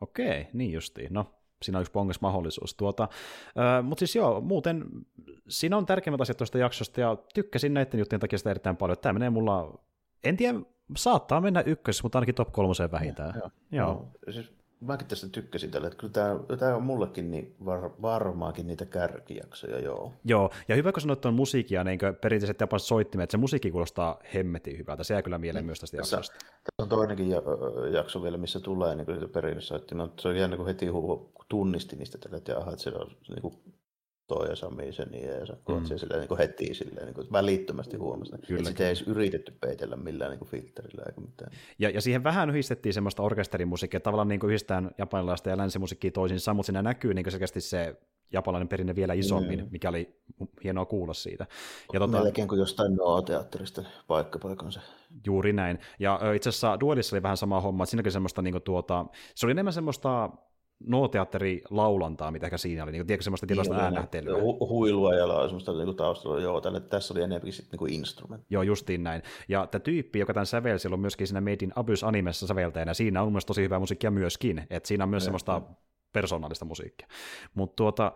okei, 0.01 0.41
okay, 0.41 0.45
niin 0.53 0.73
justiin. 0.73 1.13
No, 1.13 1.27
siinä 1.63 1.79
on 1.79 1.83
yksi 1.83 1.93
pongas 1.93 2.21
mahdollisuus. 2.21 2.75
Tuota, 2.75 3.09
äh, 3.59 3.85
Mutta 3.85 3.99
siis 3.99 4.17
joo, 4.17 4.41
muuten 4.41 4.85
siinä 5.49 5.77
on 5.77 5.87
tärkeimmät 5.87 6.21
asiat 6.21 6.37
tuosta 6.37 6.59
jaksosta, 6.59 7.01
ja 7.01 7.17
tykkäsin 7.35 7.75
näiden 7.75 7.99
juttujen 7.99 8.21
takia 8.21 8.39
sitä 8.39 8.51
erittäin 8.51 8.77
paljon. 8.77 8.99
Tämä 8.99 9.13
menee 9.13 9.31
mulla, 9.31 9.79
en 10.25 10.37
tiedä, 10.37 10.59
saattaa 10.97 11.41
mennä 11.41 11.61
ykkös, 11.61 12.03
mutta 12.03 12.19
ainakin 12.19 12.35
top 12.35 12.53
kolmoseen 12.53 12.93
vähintään. 12.93 13.35
Ja, 13.35 13.41
joo. 13.41 13.51
joo. 13.87 13.95
No, 13.95 14.33
siis 14.33 14.53
mäkin 14.81 15.07
tästä 15.07 15.29
tykkäsin 15.29 15.71
tällä, 15.71 15.87
että 15.87 15.99
kyllä 15.99 16.13
tämä, 16.13 16.57
tämä 16.59 16.77
on 16.77 16.83
mullekin 16.83 17.31
niin 17.31 17.55
var, 17.65 17.91
varmaankin 18.03 18.67
niitä 18.67 18.87
kärkijaksoja, 18.87 19.79
joo. 19.79 20.13
Joo, 20.25 20.51
ja 20.69 20.77
hyvä 20.77 20.93
kun 20.93 21.01
sanoit 21.01 21.21
tuon 21.21 21.35
musiikia, 21.35 21.85
niin 21.85 21.99
perinteiset 22.21 22.61
japanilaiset 22.61 22.89
soittimet, 22.89 23.25
että 23.25 23.31
se 23.33 23.39
musiikki 23.39 23.71
kuulostaa 23.71 24.21
hemmetin 24.35 24.79
hyvältä, 24.79 25.05
se 25.05 25.15
jää 25.15 25.23
kyllä 25.23 25.39
mieleen 25.39 25.65
mm. 25.65 25.67
myös 25.67 25.81
tästä 25.81 25.97
tässä, 25.97 26.17
jaksosta. 26.17 26.39
Tässä 26.39 26.83
on 26.83 26.89
toinenkin 26.89 27.31
jakso 27.93 28.23
vielä, 28.23 28.39
missä 28.39 28.61
tulee 28.61 28.95
niin 28.95 29.07
kuin 29.07 29.31
perinnesoitti, 29.31 29.95
no, 29.95 30.13
se 30.21 30.29
on 30.29 30.37
jännä, 30.37 30.57
kun 30.57 30.67
heti 30.67 30.87
tunnisti 31.49 31.97
niistä 31.97 32.19
tällä, 32.19 32.37
että 32.37 32.59
aha, 32.59 32.71
että 32.71 32.83
se 32.83 32.91
on 32.91 33.11
niin 33.29 33.43
kuin 33.43 33.55
toi 34.29 34.49
ja 34.49 34.57
Sami 34.57 34.93
sen 34.93 35.09
ja 35.15 35.55
mm. 35.75 35.85
se 35.85 35.99
silleen, 35.99 36.21
niin 36.21 36.29
kuin 36.29 36.39
heti 36.39 36.75
silleen, 36.75 37.07
niin 37.07 37.15
kuin 37.15 37.27
välittömästi 37.33 37.97
huomasi. 37.97 38.33
Kyllä. 38.47 38.59
Että 38.59 38.71
sitä 38.71 38.83
ei 38.83 38.89
edes 38.89 39.03
yritetty 39.03 39.53
peitellä 39.61 39.97
millään 39.97 40.31
niin 40.31 40.39
kuin 40.39 40.49
filterillä 40.49 41.03
eikä 41.07 41.21
mitään. 41.21 41.53
Ja, 41.79 41.91
ja 41.91 42.01
siihen 42.01 42.25
vähän 42.25 42.51
yhdistettiin 42.51 42.95
semmoista 42.95 43.23
orkesterimusiikkia, 43.23 44.01
tavallaan 44.01 44.29
niin 44.29 44.41
kuin 44.41 44.49
yhdistetään 44.49 44.91
japanilaista 44.99 45.51
ja 45.51 45.57
länsimusiikkia 45.57 46.11
toisiinsa, 46.11 46.55
mutta 46.55 46.67
siinä 46.67 46.83
näkyy 46.83 47.15
niin 47.15 47.25
kuin 47.25 47.33
selkeästi 47.33 47.61
se 47.61 47.97
japanilainen 48.33 48.69
perinne 48.69 48.95
vielä 48.95 49.15
isommin, 49.15 49.61
mm. 49.61 49.69
mikä 49.71 49.89
oli 49.89 50.21
hienoa 50.65 50.85
kuulla 50.85 51.15
siitä. 51.15 51.47
Ja 51.93 52.01
tota, 52.01 52.23
Melkein 52.23 52.49
kuin 52.49 52.59
jostain 52.59 52.95
Noa-teatterista 52.95 53.83
se. 54.71 54.81
Juuri 55.27 55.53
näin. 55.53 55.79
Ja 55.99 56.21
itse 56.35 56.49
asiassa 56.49 56.81
Duelissa 56.81 57.17
oli 57.17 57.23
vähän 57.23 57.37
sama 57.37 57.61
homma, 57.61 57.85
että 57.85 57.91
siinäkin 57.91 58.13
semmoista, 58.13 58.43
niin 58.43 58.53
kuin 58.53 58.63
tuota, 58.63 59.07
se 59.35 59.47
oli 59.47 59.51
enemmän 59.51 59.73
semmoista 59.73 60.31
no-teatteri 60.87 61.63
laulantaa, 61.71 62.31
mitä 62.31 62.57
siinä 62.57 62.83
oli, 62.83 62.93
niin, 62.93 63.07
tiedätkö 63.07 63.25
semmoista 63.25 63.47
tilaista 63.47 63.75
niin, 63.75 63.85
äänähtelyä. 63.85 64.35
Hu- 64.35 64.69
huilua 64.69 65.15
ja 65.15 65.43
semmoista 65.43 65.73
niin 65.73 65.97
taustalla, 65.97 66.41
joo, 66.41 66.61
tälle, 66.61 66.81
tässä 66.81 67.15
oli 67.15 67.23
enemmän 67.23 67.53
sitten 67.53 67.81
niin 67.81 67.95
instrument. 67.95 68.45
Joo, 68.51 68.63
justiin 68.63 69.03
näin. 69.03 69.23
Ja 69.49 69.67
tämä 69.67 69.81
tyyppi, 69.81 70.19
joka 70.19 70.35
tämän 70.35 70.47
sävelsi, 70.47 70.89
on 70.89 71.01
myöskin 71.01 71.27
siinä 71.27 71.41
Made 71.41 71.59
in 71.63 71.73
Abyss 71.77 72.05
animessa 72.05 72.47
säveltäjänä, 72.47 72.95
siinä 72.95 73.23
on 73.23 73.33
myös 73.33 73.47
tosi 73.47 73.63
hyvää 73.63 73.79
musiikkia 73.79 74.11
myöskin, 74.11 74.67
että 74.71 74.87
siinä 74.87 75.05
on 75.05 75.11
myös 75.11 75.23
ja, 75.23 75.25
semmoista 75.25 75.53
ja. 75.53 75.63
persoonallista 76.13 76.65
musiikkia. 76.65 77.09
Mutta 77.55 77.77
tuota, 77.77 78.13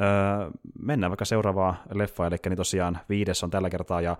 Öö, 0.00 0.50
mennään 0.78 1.10
vaikka 1.10 1.24
seuraavaan 1.24 1.76
leffaan, 1.94 2.32
eli 2.32 2.38
niin 2.48 2.56
tosiaan 2.56 2.98
viides 3.08 3.44
on 3.44 3.50
tällä 3.50 3.70
kertaa, 3.70 4.00
ja 4.00 4.16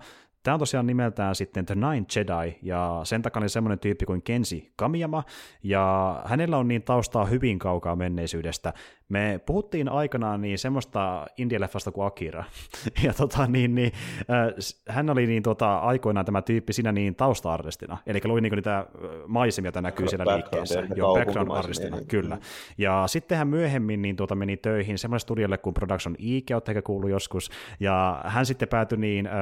Tämä 0.47 0.55
on 0.55 0.59
tosiaan 0.59 0.87
nimeltään 0.87 1.35
sitten 1.35 1.65
The 1.65 1.75
Nine 1.75 2.05
Jedi, 2.15 2.57
ja 2.61 3.01
sen 3.03 3.21
takana 3.21 3.43
on 3.43 3.49
semmoinen 3.49 3.79
tyyppi 3.79 4.05
kuin 4.05 4.21
Kensi 4.21 4.71
Kamiyama, 4.75 5.23
ja 5.63 6.21
hänellä 6.25 6.57
on 6.57 6.67
niin 6.67 6.83
taustaa 6.83 7.25
hyvin 7.25 7.59
kaukaa 7.59 7.95
menneisyydestä. 7.95 8.73
Me 9.09 9.39
puhuttiin 9.45 9.89
aikanaan 9.89 10.41
niin 10.41 10.59
semmoista 10.59 11.25
indieleffasta 11.37 11.91
kuin 11.91 12.07
Akira, 12.07 12.43
ja 13.03 13.13
tota, 13.13 13.47
niin, 13.47 13.75
niin, 13.75 13.91
äh, 14.19 14.95
hän 14.95 15.09
oli 15.09 15.27
niin 15.27 15.43
tota, 15.43 15.77
aikoinaan 15.77 16.25
tämä 16.25 16.41
tyyppi 16.41 16.73
siinä 16.73 16.91
niin 16.91 17.15
tausta-artistina, 17.15 17.97
eli 18.05 18.19
luin 18.23 18.41
niin 18.41 18.53
niitä 18.53 18.85
maisemia, 19.27 19.67
joita 19.67 19.81
näkyy 19.81 20.07
siellä 20.07 20.35
liikkeessä. 20.35 20.83
Joo, 20.95 21.15
background-artistina, 21.15 21.95
niin. 21.95 22.07
kyllä. 22.07 22.37
Ja 22.77 23.03
sitten 23.07 23.37
hän 23.37 23.47
myöhemmin 23.47 24.01
niin, 24.01 24.15
tuota, 24.15 24.35
meni 24.35 24.57
töihin 24.57 24.97
semmoiselle 24.97 25.25
studiolle 25.25 25.57
kuin 25.57 25.73
Production 25.73 26.15
Ike, 26.19 26.55
olette 26.55 26.71
ehkä 26.71 26.81
kuullut 26.81 27.09
joskus, 27.09 27.49
ja 27.79 28.21
hän 28.25 28.45
sitten 28.45 28.67
päätyi 28.67 28.97
niin 28.97 29.27
äh, 29.27 29.33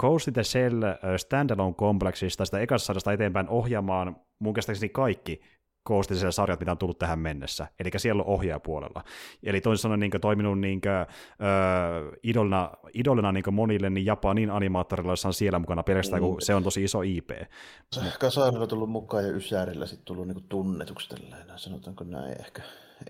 Coast 0.00 0.39
the 0.40 0.44
Shell 0.44 0.82
standalone-kompleksista 1.16 2.44
sitä 2.44 2.60
ekasta 2.60 2.86
sadasta 2.86 3.12
eteenpäin 3.12 3.48
ohjaamaan 3.48 4.16
mun 4.38 4.54
käsittääkseni 4.54 4.88
kaikki 4.88 5.40
koostiselle 5.82 6.32
sarjat, 6.32 6.60
mitä 6.60 6.72
on 6.72 6.78
tullut 6.78 6.98
tähän 6.98 7.18
mennessä. 7.18 7.66
Eli 7.80 7.90
siellä 7.96 8.22
on 8.22 8.28
ohjaajapuolella. 8.28 9.04
Eli 9.42 9.60
toisin 9.60 9.82
sanoen 9.82 10.00
niin 10.00 10.10
toiminut 10.20 10.60
niin 10.60 10.80
kuin, 10.80 10.92
ö, 10.92 12.18
idolina, 12.22 12.70
idolina 12.94 13.32
niin 13.32 13.44
monille 13.52 13.90
niin 13.90 14.06
Japanin 14.06 14.50
animaattorilla, 14.50 15.12
jossa 15.12 15.28
on 15.28 15.34
siellä 15.34 15.58
mukana 15.58 15.82
pelkästään, 15.82 16.22
kun 16.22 16.34
mm. 16.34 16.40
se 16.40 16.54
on 16.54 16.62
tosi 16.62 16.84
iso 16.84 17.02
IP. 17.02 17.30
Kasaarilla 18.20 18.66
tullut 18.66 18.90
mukaan 18.90 19.24
ja 19.24 19.30
Ysärillä 19.30 19.86
sitten 19.86 20.04
tullut 20.04 20.26
niin 20.26 20.48
tunnetuksi 20.48 21.08
tälleen, 21.08 21.46
sanotaanko 21.56 22.04
näin 22.04 22.40
ehkä. 22.40 22.62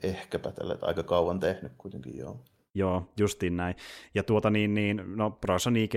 Ehkäpä 0.03 0.53
tällä, 0.53 0.77
aika 0.83 1.03
kauan 1.03 1.41
tehnyt 1.41 1.73
kuitenkin, 1.79 2.19
joo. 2.19 2.41
Joo, 2.75 3.09
justiin 3.19 3.57
näin. 3.57 3.75
Ja 4.15 4.23
tuota 4.23 4.51
niin, 4.51 4.75
niin 4.75 5.03
no 5.07 5.31
Production 5.31 5.77
IG 5.77 5.95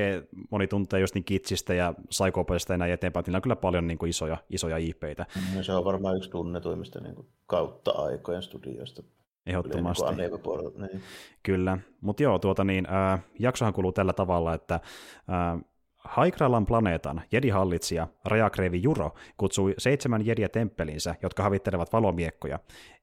moni 0.49 0.67
tuntee 0.67 0.99
just 0.99 1.15
niin 1.15 1.23
Kitsistä 1.23 1.73
ja 1.73 1.93
Psychopasta 2.09 2.73
ja 2.73 2.77
näin 2.77 2.93
eteenpäin, 2.93 3.23
niillä 3.23 3.37
on 3.37 3.41
kyllä 3.41 3.55
paljon 3.55 3.87
niin 3.87 3.97
kuin 3.97 4.09
isoja, 4.09 4.37
isoja 4.49 4.77
IPitä. 4.77 5.25
No, 5.55 5.63
se 5.63 5.73
on 5.73 5.85
varmaan 5.85 6.17
yksi 6.17 6.29
tunnetuimmista 6.29 6.99
niin 6.99 7.15
kuin 7.15 7.27
kautta 7.47 7.91
aikojen 7.91 8.43
studioista. 8.43 9.03
Ehdottomasti. 9.45 10.05
Niin 10.15 10.31
niin. 10.77 11.01
Kyllä, 11.43 11.77
mutta 12.01 12.23
joo, 12.23 12.39
tuota 12.39 12.63
niin, 12.63 12.87
äh, 12.93 13.23
jaksohan 13.39 13.73
kuluu 13.73 13.91
tällä 13.91 14.13
tavalla, 14.13 14.53
että 14.53 14.75
äh, 14.75 15.61
Haikralan 16.03 16.65
planeetan 16.65 17.21
jedihallitsija 17.31 18.07
Rajakreevi 18.25 18.83
Juro 18.83 19.11
kutsui 19.37 19.73
seitsemän 19.77 20.25
jediä 20.25 20.49
temppelinsä, 20.49 21.15
jotka 21.21 21.43
havittelevat 21.43 21.93
valomiekkoja. 21.93 22.59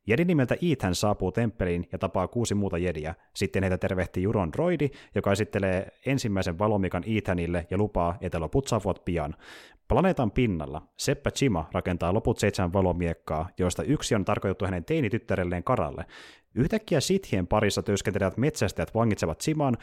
Jedi 0.07 0.25
nimeltä 0.25 0.57
Ethan 0.73 0.95
saapuu 0.95 1.33
temppeliin 1.33 1.89
ja 1.93 1.99
tapaa 1.99 2.29
kuusi 2.29 2.55
muuta 2.55 2.79
jediä. 2.79 3.15
Sitten 3.35 3.63
heitä 3.63 3.79
tervehtii 3.79 4.23
Juron 4.23 4.53
droidi, 4.53 4.89
joka 5.15 5.33
esittelee 5.33 5.89
ensimmäisen 6.07 6.59
valomikan 6.59 7.05
Ethanille 7.17 7.67
ja 7.71 7.79
lupaa, 7.79 8.19
että 8.21 8.41
loput 8.41 8.69
saavuvat 8.69 9.05
pian. 9.05 9.35
Planeetan 9.89 10.31
pinnalla 10.31 10.83
Seppä 10.97 11.31
Chima 11.31 11.69
rakentaa 11.73 12.15
loput 12.15 12.39
seitsemän 12.39 12.73
valomiekkaa, 12.73 13.49
joista 13.59 13.83
yksi 13.83 14.15
on 14.15 14.25
tarkoitettu 14.25 14.65
hänen 14.65 14.85
teinityttärelleen 14.85 15.65
Karalle. 15.65 16.05
Yhtäkkiä 16.55 17.01
sithien 17.01 17.47
parissa 17.47 17.83
työskentelevät 17.83 18.37
metsästäjät 18.37 18.95
vangitsevat 18.95 19.41
Siman, 19.41 19.77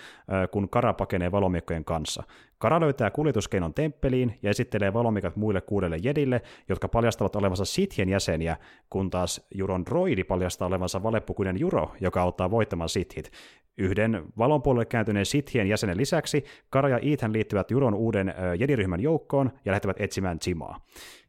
kun 0.51 0.69
Kara 0.69 0.93
pakenee 0.93 1.31
valomiekkojen 1.31 1.85
kanssa. 1.85 2.23
Kara 2.57 2.79
löytää 2.79 3.11
kuljetuskeinon 3.11 3.73
temppeliin 3.73 4.39
ja 4.41 4.49
esittelee 4.49 4.93
valomikat 4.93 5.35
muille 5.35 5.61
kuudelle 5.61 5.97
jedille, 6.03 6.41
jotka 6.69 6.87
paljastavat 6.87 7.35
olevansa 7.35 7.65
sithien 7.65 8.09
jäseniä, 8.09 8.57
kun 8.89 9.09
taas 9.09 9.47
Juron 9.55 9.85
droidi 9.85 10.23
paljastaa 10.23 10.67
olevansa 10.67 11.03
valeppukuinen 11.03 11.59
Juro, 11.59 11.91
joka 12.01 12.21
auttaa 12.21 12.51
voittamaan 12.51 12.89
sithit. 12.89 13.31
Yhden 13.77 14.25
valon 14.37 14.61
puolelle 14.61 14.85
kääntyneen 14.85 15.25
sithien 15.25 15.67
jäsenen 15.67 15.97
lisäksi 15.97 16.43
Kara 16.69 16.89
ja 16.89 16.99
Ethan 17.01 17.33
liittyvät 17.33 17.71
Juron 17.71 17.93
uuden 17.93 18.33
jediryhmän 18.59 18.99
joukkoon 18.99 19.51
ja 19.65 19.71
lähtevät 19.71 20.01
etsimään 20.01 20.37
Simaa. 20.41 20.85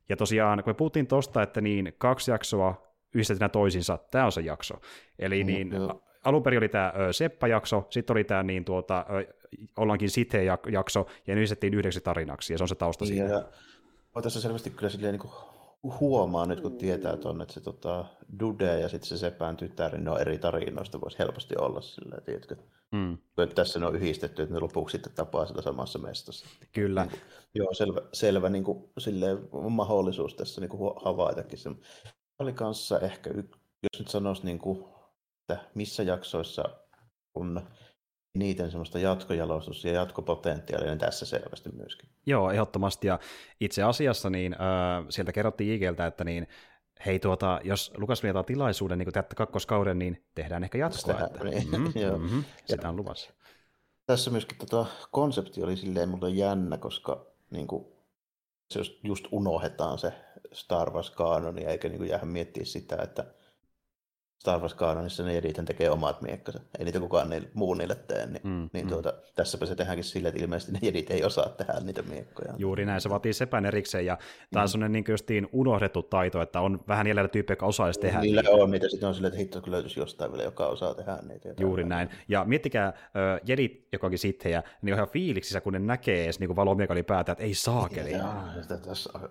Ja 0.09 0.16
tosiaan, 0.16 0.62
kun 0.64 0.70
me 0.70 0.74
puhuttiin 0.74 1.07
tosta, 1.07 1.43
että 1.43 1.61
niin 1.61 1.93
kaksi 1.99 2.30
jaksoa 2.30 2.88
yhdistetään 3.14 3.50
toisiinsa, 3.50 3.98
tämä 4.11 4.24
on 4.24 4.32
se 4.32 4.40
jakso. 4.40 4.74
Eli 5.18 5.44
mm, 5.44 5.46
niin, 5.46 5.70
alun 6.24 6.42
perin 6.42 6.59
oli 6.59 6.68
tämä 6.68 6.92
Seppa-jakso, 7.12 7.86
sitten 7.90 8.14
oli 8.14 8.24
tämä 8.24 8.42
niin 8.42 8.64
tuota, 8.64 9.06
ollaankin 9.76 10.11
Sithe-jakso, 10.11 11.06
ja 11.26 11.34
ne 11.34 11.40
yhdistettiin 11.40 11.74
yhdeksi 11.74 12.00
tarinaksi, 12.00 12.54
ja 12.54 12.59
se 12.59 12.64
on 12.64 12.68
se 12.68 12.74
tausta 12.74 13.04
niin, 13.04 13.14
siinä. 13.14 13.28
Ja, 13.28 14.22
tässä 14.22 14.40
selvästi 14.40 14.70
kyllä 14.70 14.90
silleen 14.90 15.12
niin 15.12 15.20
kuin 15.20 15.32
huomaa 16.00 16.46
nyt, 16.46 16.61
kun 16.61 16.78
tietää 16.78 17.16
tuonne, 17.16 17.42
että 17.42 17.54
se 17.54 17.61
tota, 17.61 18.04
Dude 18.40 18.80
ja 18.80 18.88
sitten 18.88 19.09
se 19.09 19.18
Sepän 19.18 19.56
tytär, 19.56 19.92
niin 19.92 20.04
ne 20.04 20.11
on 20.11 20.20
eri 20.20 20.38
tarinoista, 20.38 21.00
voisi 21.00 21.18
helposti 21.18 21.54
olla 21.59 21.80
silleen, 21.80 22.22
tiedätkö? 22.22 22.56
Mm. 22.92 23.18
Tässä 23.54 23.78
ne 23.80 23.86
on 23.86 23.96
yhdistetty, 23.96 24.42
että 24.42 24.54
ne 24.54 24.61
lopuksi 24.61 24.92
sitten 24.92 25.12
tapaa 25.12 25.46
sitä 25.46 25.62
samassa 25.62 25.98
mestassa. 25.98 26.46
Kyllä. 26.72 27.04
Niin 27.04 27.20
joo, 27.54 27.74
selvä, 27.74 28.00
selvä 28.12 28.48
niin 28.48 28.64
kuin, 28.64 28.90
silleen, 28.98 29.38
mahdollisuus 29.70 30.34
tässä 30.34 30.61
niin 30.61 30.68
kuin 30.68 30.94
havaitakin. 31.04 31.59
Se 31.59 31.70
oli 32.39 32.53
kanssa 32.53 33.01
ehkä 33.01 33.30
jos 33.82 33.99
nyt 33.99 34.09
sanoisi, 34.09 34.45
niin 34.45 34.59
kuin, 34.59 34.84
että 35.41 35.64
missä 35.74 36.03
jaksoissa 36.03 36.64
on 37.34 37.61
niiden 38.34 38.70
semmoista 38.70 38.99
jatkojalostus- 38.99 39.84
ja 39.84 39.93
jatkopotentiaalia, 39.93 40.89
niin 40.89 40.99
tässä 40.99 41.26
selvästi 41.26 41.70
myöskin. 41.72 42.09
Joo, 42.26 42.51
ehdottomasti. 42.51 43.07
Ja 43.07 43.18
itse 43.61 43.82
asiassa 43.82 44.30
niin, 44.30 44.53
äh, 44.53 45.07
sieltä 45.09 45.32
kerrottiin 45.32 45.74
Igeltä, 45.74 46.07
että 46.07 46.24
niin, 46.24 46.49
hei 47.07 47.18
tuota, 47.18 47.61
jos 47.64 47.93
Lukas 47.97 48.22
vietaa 48.22 48.43
tilaisuuden 48.43 48.99
niin 48.99 49.12
tätä 49.12 49.34
kakkoskauden, 49.36 49.99
niin 49.99 50.24
tehdään 50.34 50.64
ehkä 50.64 50.78
jatkoa. 50.78 51.01
Sitä, 51.01 51.26
että, 51.26 51.45
niin, 51.45 51.70
mm, 51.70 52.22
mm-hmm, 52.22 52.45
sitä 52.70 52.89
on 52.89 52.97
luvassa. 52.97 53.30
Tässä 54.07 54.30
myöskin 54.30 54.59
tota, 54.59 54.86
konsepti 55.11 55.62
oli 55.62 55.76
silleen 55.76 56.09
mulle 56.09 56.30
jännä, 56.30 56.78
koska 56.78 57.26
niin 57.51 57.66
kuin, 57.66 57.86
se 58.70 58.80
just 59.02 59.24
unohdetaan 59.32 59.98
se 59.98 60.12
Star 60.52 60.90
Wars 60.90 61.10
kanoni, 61.10 61.64
eikä 61.64 61.88
niin 61.88 62.08
jäädä 62.08 62.24
miettiä 62.24 62.64
sitä, 62.64 62.96
että 63.02 63.24
Star 64.39 64.61
Wars 64.61 64.74
Canonissa 64.74 65.22
ne 65.22 65.39
editen 65.39 65.64
tekee 65.64 65.91
omat 65.91 66.22
miekkansa. 66.22 66.61
Ei 66.78 66.84
niitä 66.84 67.01
kukaan 67.01 67.30
niille, 67.30 67.49
muu 67.55 67.74
niille 67.74 67.95
tee. 67.95 68.26
Niin, 68.26 68.41
mm, 68.45 68.70
niin 68.72 68.86
mm. 68.86 68.91
Tuota, 68.91 69.12
tässäpä 69.34 69.66
se 69.66 69.74
tehdäänkin 69.74 70.05
sille, 70.05 70.28
että 70.28 70.41
ilmeisesti 70.41 70.72
ne 70.72 70.78
edit 70.82 71.11
ei 71.11 71.24
osaa 71.24 71.49
tehdä 71.49 71.72
niitä 71.82 72.03
miekkoja. 72.03 72.55
Juuri 72.59 72.86
näin, 72.86 73.01
se 73.01 73.11
vaatii 73.11 73.32
sepän 73.32 73.66
erikseen. 73.66 74.07
Ja 74.07 74.18
tämä 74.53 74.62
on 74.62 74.68
mm. 74.68 74.70
sellainen 74.70 74.93
niin 74.93 75.05
justiin 75.09 75.49
unohdettu 75.53 76.03
taito, 76.03 76.43
että 76.43 76.61
on 76.61 76.80
vähän 76.89 77.07
jäljellä 77.07 77.28
tyyppiä, 77.28 77.53
jotka 77.53 77.66
osaisi 77.66 78.01
tehdä 78.01 78.20
Niillä 78.20 78.43
niitä. 78.43 78.55
on 78.55 78.70
niitä, 78.70 78.89
sitten 78.89 79.09
on 79.09 79.14
silleen, 79.14 79.32
että 79.32 79.39
hitto 79.39 79.61
kyllä 79.61 79.74
löytyisi 79.74 80.01
jostain 80.01 80.32
vielä, 80.32 80.45
joka 80.45 80.66
osaa 80.66 80.95
tehdä 80.95 81.18
niitä. 81.28 81.49
Juuri 81.61 81.84
näin. 81.84 82.09
Ja 82.28 82.45
miettikää, 82.45 82.89
uh, 82.89 83.41
jedit, 83.47 83.89
jokakin 83.93 84.18
sittejä, 84.18 84.62
niin 84.82 84.95
on 84.95 84.99
ihan 84.99 85.09
fiiliksissä, 85.09 85.61
kun 85.61 85.72
ne 85.72 85.78
näkee 85.78 86.24
edes 86.24 86.41
niin 86.41 86.57
valomiekali 86.57 87.03
päätä, 87.03 87.32
että 87.32 87.45
ei 87.45 87.55
saakeli. 87.55 88.12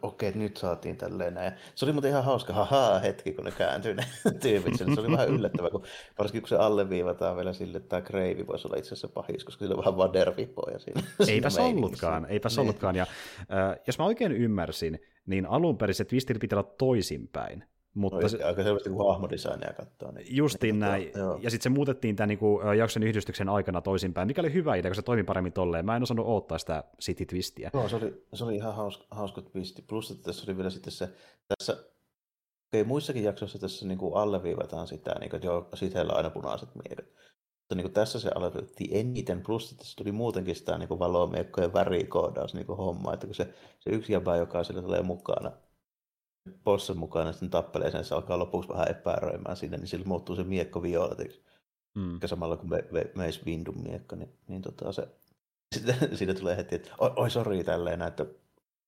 Okei, 0.01 0.30
okay, 0.30 0.41
nyt 0.41 0.58
saatiin 0.58 0.97
tälleen 0.97 1.34
näin. 1.34 1.51
Se 1.76 1.86
oli 1.86 1.93
muuten 1.93 2.12
ihan 2.12 2.24
hauska, 2.24 2.53
haha, 2.53 2.99
hetki, 2.99 3.34
kun 3.34 3.45
ne 3.45 3.51
kääntyi 3.51 3.93
ne 3.93 4.03
tyypit. 4.41 4.74
Se 5.02 5.08
oli 5.08 5.12
vähän 5.12 5.30
yllättävää, 5.30 5.70
kun, 5.70 5.84
varsinkin 6.18 6.41
kun 6.41 6.50
se 6.50 6.56
alleviivataan 6.56 7.36
vielä 7.36 7.54
sille, 7.54 7.78
että 7.78 7.89
tämä 7.89 8.02
Kreivi 8.02 8.48
voisi 8.48 8.68
olla 8.68 8.78
itse 8.78 8.88
asiassa 8.88 9.08
pahis, 9.08 9.43
koska 9.43 9.60
sillä 9.60 9.74
on 9.74 9.80
vähän 9.80 9.98
vaan 9.98 10.14
dervipoja 10.14 10.80
siinä. 10.80 11.02
Eipäs 11.28 11.54
siinä 11.54 11.68
ollutkaan, 11.68 12.26
eipäs 12.26 12.56
niin. 12.56 12.62
ollutkaan. 12.62 12.95
Ja, 12.95 13.06
äh, 13.41 13.80
jos 13.88 14.00
mä 14.00 14.06
oikein 14.06 14.32
ymmärsin, 14.32 15.00
niin 15.26 15.45
alun 15.45 15.78
perin 15.78 15.95
se 15.95 16.06
twistin 16.06 16.39
pitää 16.39 16.60
olla 16.60 16.74
toisinpäin. 16.78 17.64
Mutta 17.93 18.22
no, 18.22 18.28
se, 18.28 18.43
aika 18.43 18.64
selvästi 18.64 18.89
kun 18.89 19.08
hahmodesignia 19.08 19.74
katsoo. 19.74 20.12
Niin, 20.12 20.36
justiin 20.36 20.74
niin, 20.74 20.80
näin. 20.80 21.12
Joo. 21.16 21.39
Ja 21.41 21.50
sitten 21.50 21.64
se 21.64 21.76
muutettiin 21.76 22.16
tämän 22.16 22.30
niin 22.30 22.39
kuin, 22.39 22.78
jakson 22.78 23.04
yhdistyksen 23.04 23.50
aikana 23.50 23.82
toisinpäin, 23.82 24.28
mikä 24.28 24.41
oli 24.41 24.54
hyvä 24.54 24.76
idea, 24.76 24.91
kun 24.91 24.95
se 24.95 25.02
toimi 25.02 25.24
paremmin 25.24 25.54
tolleen. 25.54 25.86
Mä 25.86 25.95
en 25.95 26.04
osannut 26.04 26.28
odottaa 26.28 26.58
sitä 26.58 26.84
City 27.02 27.26
Twistiä. 27.26 27.70
Joo, 27.74 27.89
se 27.89 27.95
oli, 27.95 28.24
se 28.34 28.43
oli 28.43 28.56
ihan 28.56 28.76
hauska, 28.76 29.06
hauska 29.12 29.41
twisti. 29.41 29.82
Plus, 29.82 30.12
että 30.12 30.24
tässä 30.24 30.43
oli 30.48 30.58
vielä 30.58 30.70
sitten 30.70 30.93
se, 30.93 31.10
tässä 31.48 31.78
Okei, 32.68 32.84
muissakin 32.84 33.24
jaksoissa 33.24 33.59
tässä 33.59 33.88
niin 33.88 33.97
kuin 33.97 34.15
alleviivataan 34.15 34.88
sitä, 34.88 35.15
niin 35.20 35.30
kuin, 35.30 35.38
että 35.38 35.47
joo, 35.47 35.70
siteillä 35.74 36.13
aina 36.13 36.30
punaiset 36.30 36.70
miekat. 36.76 37.05
Mutta 37.68 37.76
niin 37.76 37.84
kuin 37.84 37.93
tässä 37.93 38.20
se 38.20 38.30
alleviivattiin 38.36 38.95
eniten, 38.97 39.43
plus 39.43 39.72
että 39.72 39.84
tässä 39.84 39.95
tuli 39.97 40.11
muutenkin 40.11 40.55
sitä 40.55 40.78
niin 40.78 40.88
kuin 40.88 40.99
valomiekkojen 40.99 41.74
värikoodaus 41.74 42.53
niin 42.53 42.65
kuin 42.65 42.78
homma, 42.78 43.13
että 43.13 43.28
kun 43.28 43.36
se, 43.36 43.53
se 43.80 43.89
yksi 43.89 44.13
jäbä, 44.13 44.36
joka 44.36 44.63
sillä 44.63 44.82
tulee 44.82 45.01
mukana, 45.01 45.51
bossen 46.63 46.97
mukana, 46.97 47.32
sitten 47.32 47.49
tappelee 47.49 47.91
sen, 47.91 48.05
se 48.05 48.15
alkaa 48.15 48.39
lopuksi 48.39 48.70
vähän 48.70 48.91
epäröimään 48.91 49.57
sinne, 49.57 49.78
niin 49.78 49.88
sillä 49.88 50.05
muuttuu 50.05 50.36
se 50.36 50.43
miekko 50.43 50.82
violetiksi. 50.82 51.43
Mm. 51.95 52.20
samalla 52.26 52.57
kun 52.57 52.70
me, 52.70 52.84
me, 52.91 53.11
meis 53.15 53.45
Vindun 53.45 53.84
miekka, 53.84 54.15
niin, 54.15 54.38
niin 54.47 54.61
tota 54.61 54.91
se, 54.91 55.07
sitten 55.76 56.18
siitä 56.18 56.34
tulee 56.34 56.57
heti, 56.57 56.76
että 56.76 56.91
oi, 56.97 57.13
oi 57.15 57.30
sori 57.30 57.63
tälleen, 57.63 58.01
että 58.01 58.26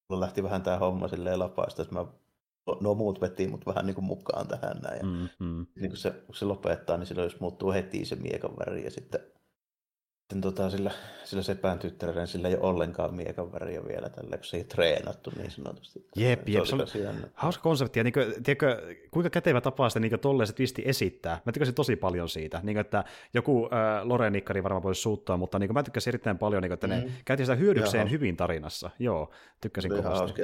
mulla 0.09 0.19
lähti 0.19 0.43
vähän 0.43 0.63
tämä 0.63 0.77
homma 0.77 1.07
silleen 1.07 1.39
lapaista, 1.39 1.81
että 1.81 1.93
mä 1.93 2.05
nuo 2.81 2.95
muut 2.95 3.21
veti 3.21 3.47
mut 3.47 3.65
vähän 3.65 3.85
niin 3.85 3.95
kuin 3.95 4.05
mukaan 4.05 4.47
tähän 4.47 4.77
näin. 4.83 4.97
Ja 4.97 5.05
mm, 5.05 5.47
mm. 5.47 5.65
Niin 5.75 5.89
kun 5.89 5.97
se, 5.97 6.11
kun 6.11 6.35
se 6.35 6.45
lopettaa, 6.45 6.97
niin 6.97 7.07
silloin 7.07 7.25
jos 7.25 7.39
muuttuu 7.39 7.71
heti 7.71 8.05
se 8.05 8.15
miekan 8.15 8.51
väri 8.59 8.83
ja 8.83 8.91
sitten, 8.91 9.21
sitten 10.19 10.41
tota, 10.41 10.69
sillä, 10.69 10.91
sillä 11.23 11.43
sepään 11.43 11.79
tyttärellä, 11.79 12.21
niin 12.21 12.27
sillä 12.27 12.47
ei 12.47 12.55
ole 12.55 12.69
ollenkaan 12.69 13.15
miekan 13.15 13.51
väriä 13.51 13.81
vielä 13.87 14.09
tällä, 14.09 14.37
kun 14.37 14.45
se 14.45 14.57
ei 14.57 14.63
treenattu 14.63 15.31
niin 15.37 15.51
sanotusti. 15.51 16.07
Jep, 16.15 16.49
jep, 16.49 16.65
se 16.65 16.75
on 16.75 17.15
hauska 17.33 17.63
konsepti. 17.63 17.99
Ja 17.99 18.03
niin 18.03 18.13
kuin, 18.13 18.43
tiedätkö, 18.43 18.95
kuinka 19.11 19.29
kätevä 19.29 19.61
tapa 19.61 19.89
sitä 19.89 19.99
niin 19.99 20.19
tolleen 20.19 20.47
se 20.47 20.53
twisti 20.53 20.83
esittää. 20.85 21.41
Mä 21.45 21.51
tykkäsin 21.51 21.75
tosi 21.75 21.95
paljon 21.95 22.29
siitä. 22.29 22.59
Niin 22.63 22.75
kuin, 22.75 22.81
että 22.81 23.03
joku 23.33 23.65
äh, 23.65 24.07
Lorenikkari 24.07 24.63
varmaan 24.63 24.83
voisi 24.83 25.01
suuttua, 25.01 25.37
mutta 25.37 25.59
niin 25.59 25.67
kuin, 25.67 25.73
mä 25.73 25.83
tykkäsin 25.83 26.11
erittäin 26.11 26.37
paljon, 26.37 26.61
niin 26.61 26.69
kuin, 26.69 26.73
että 26.73 26.87
mm. 26.87 26.93
ne 26.93 27.11
käytiin 27.25 27.45
sitä 27.45 27.55
hyödykseen 27.55 28.11
hyvin 28.11 28.37
tarinassa. 28.37 28.89
Joo, 28.99 29.31
tykkäsin 29.61 29.91
kovasti. 29.91 30.17
Hauska 30.17 30.43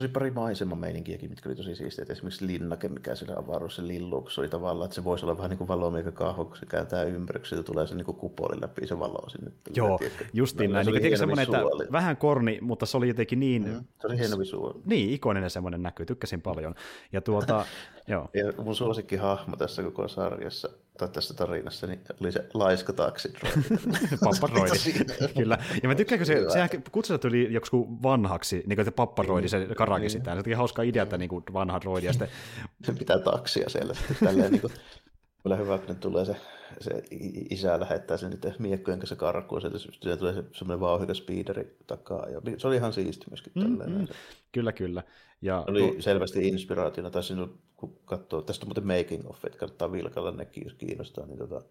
oli 0.00 0.08
pari 0.08 0.30
maisemameininkiäkin, 0.30 1.30
mitkä 1.30 1.48
oli 1.48 1.56
tosi 1.56 1.74
siistiä. 1.74 2.04
Esimerkiksi 2.08 2.46
linnake, 2.46 2.88
mikä 2.88 3.14
siellä 3.14 3.38
avaruudessa 3.38 3.86
lilluu, 3.86 4.30
se 4.30 4.40
oli 4.40 4.48
tavallaan, 4.48 4.86
että 4.86 4.94
se 4.94 5.04
voisi 5.04 5.24
olla 5.24 5.36
vähän 5.36 5.50
niin 5.50 5.58
kuin 5.58 5.68
valomieka 5.68 6.12
kahvo, 6.12 6.44
kun 6.44 6.56
se 6.56 6.66
kääntää 6.66 7.02
ympäri, 7.02 7.40
tulee 7.64 7.86
se 7.86 7.94
niin 7.94 8.04
kuin 8.04 8.16
kupoli 8.16 8.60
läpi 8.60 8.86
se 8.86 8.98
valo 8.98 9.28
sinne. 9.28 9.50
Joo, 9.74 9.98
justiin 10.32 10.72
näin. 10.72 10.86
Niin, 10.86 11.02
niin 11.02 11.18
semmoinen, 11.18 11.42
että 11.42 11.92
vähän 11.92 12.16
korni, 12.16 12.58
mutta 12.60 12.86
se 12.86 12.96
oli 12.96 13.08
jotenkin 13.08 13.40
niin... 13.40 13.64
Mm, 13.64 13.84
se 14.00 14.06
oli 14.06 14.18
hieno 14.18 14.38
visuaali. 14.38 14.80
Niin, 14.84 15.10
ikoninen 15.10 15.50
semmoinen 15.50 15.82
näkyy, 15.82 16.06
tykkäsin 16.06 16.42
paljon. 16.42 16.74
Ja 17.12 17.20
tuota, 17.20 17.66
joo. 18.08 18.28
Ja 18.34 18.62
mun 18.64 18.74
suosikki 18.74 19.16
hahmo 19.16 19.56
tässä 19.56 19.82
koko 19.82 20.08
sarjassa 20.08 20.68
tai 20.98 21.08
tässä 21.08 21.34
tarinassa, 21.34 21.86
niin 21.86 22.00
oli 22.20 22.32
se 22.32 22.48
laiska 22.54 22.92
taksidroidi. 22.92 23.60
papparoidi, 24.24 24.78
kyllä. 25.36 25.58
Ja 25.82 25.88
mä 25.88 25.94
tykkään, 25.94 26.18
kun 26.18 26.26
se, 26.26 26.50
sehän 26.52 26.68
kutsutaan 26.92 27.20
tuli 27.20 27.52
joku 27.52 27.98
vanhaksi, 28.02 28.62
niin 28.66 28.76
kuin 28.76 28.84
se 28.84 28.90
papparoidi, 28.90 29.48
se 29.48 29.66
karaki 29.76 30.00
niin. 30.00 30.10
sitä. 30.10 30.34
Se 30.34 30.42
oli 30.46 30.54
hauska 30.54 30.82
idea, 30.82 31.02
että 31.02 31.18
niin 31.18 31.28
kuin 31.28 31.44
vanha 31.52 31.80
droidi. 31.80 32.08
Sitten... 32.10 32.28
Se 32.84 32.92
pitää 32.98 33.18
taksia 33.18 33.68
siellä 33.68 33.94
tälleen 34.24 34.52
niin 34.52 34.60
kuin, 34.60 34.72
kyllä 35.44 35.56
hyvä, 35.56 35.78
kun 35.78 35.96
tulee 35.96 36.24
se, 36.24 36.36
se 36.80 37.02
isä 37.50 37.80
lähettää 37.80 38.16
sen 38.16 38.30
niiden 38.30 38.54
miekkojen 38.58 39.00
kanssa 39.00 39.16
karkuun, 39.16 39.60
sieltä, 39.60 39.78
sieltä 39.78 40.16
tulee 40.16 40.34
se, 40.34 40.44
semmoinen 40.52 40.80
vauhikas 40.80 41.18
speederi 41.18 41.76
takaa. 41.86 42.28
Ja 42.28 42.40
se 42.58 42.68
oli 42.68 42.76
ihan 42.76 42.92
siisti 42.92 43.26
myöskin. 43.30 43.52
Mm-hmm. 43.54 44.06
Kyllä, 44.52 44.72
kyllä. 44.72 45.02
Ja 45.42 45.64
oli 45.68 45.80
tuo... 45.80 46.02
selvästi 46.02 46.48
inspiraationa, 46.48 47.10
tai 47.10 47.22
sinun, 47.22 47.58
kun 47.76 47.98
katsoo, 48.04 48.42
tästä 48.42 48.66
on 48.66 48.68
muuten 48.68 48.86
making 48.86 49.30
of, 49.30 49.44
että 49.44 49.58
kannattaa 49.58 49.92
vilkailla 49.92 50.30
nekin, 50.30 50.64
jos 50.64 50.74
kiinnostaa, 50.74 51.26
niin 51.26 51.38
tota, 51.38 51.62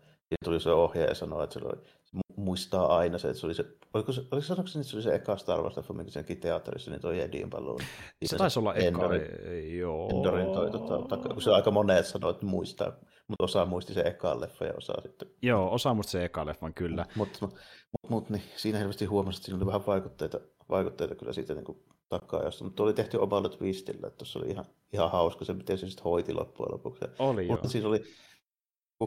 tuli 0.44 0.60
se 0.60 0.72
ohjaaja 0.72 1.10
ja 1.10 1.16
sanoi, 1.16 1.44
että 1.44 1.60
se, 1.60 1.66
oli, 1.66 1.78
se 2.04 2.18
muistaa 2.36 2.98
aina 2.98 3.18
se, 3.18 3.28
että 3.30 3.40
se 3.40 3.46
oli 3.46 3.54
se, 3.54 3.66
oliko 3.94 4.12
se, 4.12 4.22
oliko 4.32 4.46
sanoiko 4.48 4.68
se, 4.68 4.80
että 4.80 4.92
se 4.92 4.98
oli 4.98 5.04
se 5.04 5.16
eka 5.16 5.38
Star 5.38 5.60
Wars-leffa, 5.60 5.94
minkä 5.94 6.12
senkin 6.12 6.40
teatterissa, 6.40 6.92
niin 6.92 7.02
toi 7.02 7.22
Edin 7.22 7.50
paluu. 7.50 7.80
Se 8.26 8.38
taisi 8.38 8.60
olla 8.60 8.74
eka, 8.74 8.86
Endorin, 8.86 9.78
joo. 9.78 10.10
Endorin 10.10 10.46
toi, 10.46 10.72
tota, 10.72 11.18
kun 11.18 11.42
se 11.42 11.52
aika 11.52 11.72
monet 11.72 12.06
sanoi, 12.06 12.32
että 12.32 12.46
muistaa, 12.46 12.94
mutta 13.28 13.44
osa 13.44 13.66
muisti 13.66 13.94
se 13.94 14.02
eka 14.02 14.42
leffa 14.42 14.66
ja 14.66 14.74
osa 14.78 14.94
sitten. 15.02 15.28
Joo, 15.42 15.74
osa 15.74 15.94
muisti 15.94 16.12
se 16.12 16.26
eka 16.26 16.46
leffan, 16.46 16.74
kyllä. 16.74 17.06
Mutta 17.16 17.38
mut, 17.42 17.56
mut, 17.92 18.10
mut, 18.10 18.30
niin, 18.30 18.44
siinä 18.56 18.78
helposti 18.78 19.06
huomasi, 19.06 19.38
että 19.38 19.46
siinä 19.46 19.58
oli 19.58 19.66
vähän 19.66 19.86
vaikutteita, 19.88 20.40
vaikutteita 20.70 21.16
kyllä 21.16 21.34
siitä 21.34 21.54
niin 21.54 21.66
kuin 21.66 21.84
takaajasta, 22.10 22.64
mutta 22.64 22.84
oli 22.84 22.94
tehty 22.94 23.18
omalla 23.18 23.50
twistillä, 23.50 24.08
että 24.08 24.18
tuossa 24.18 24.40
oli 24.40 24.50
ihan, 24.50 24.66
ihan 24.94 25.12
hauska 25.12 25.46
se, 25.46 25.54
miten 25.54 25.78
se 25.78 25.88
sitten 25.88 26.04
hoiti 26.04 26.34
loppujen 26.34 26.72
lopuksi. 26.72 27.06
Oli 27.20 27.48
Mutta 27.48 27.70
siis 27.70 27.86
oli 27.86 28.04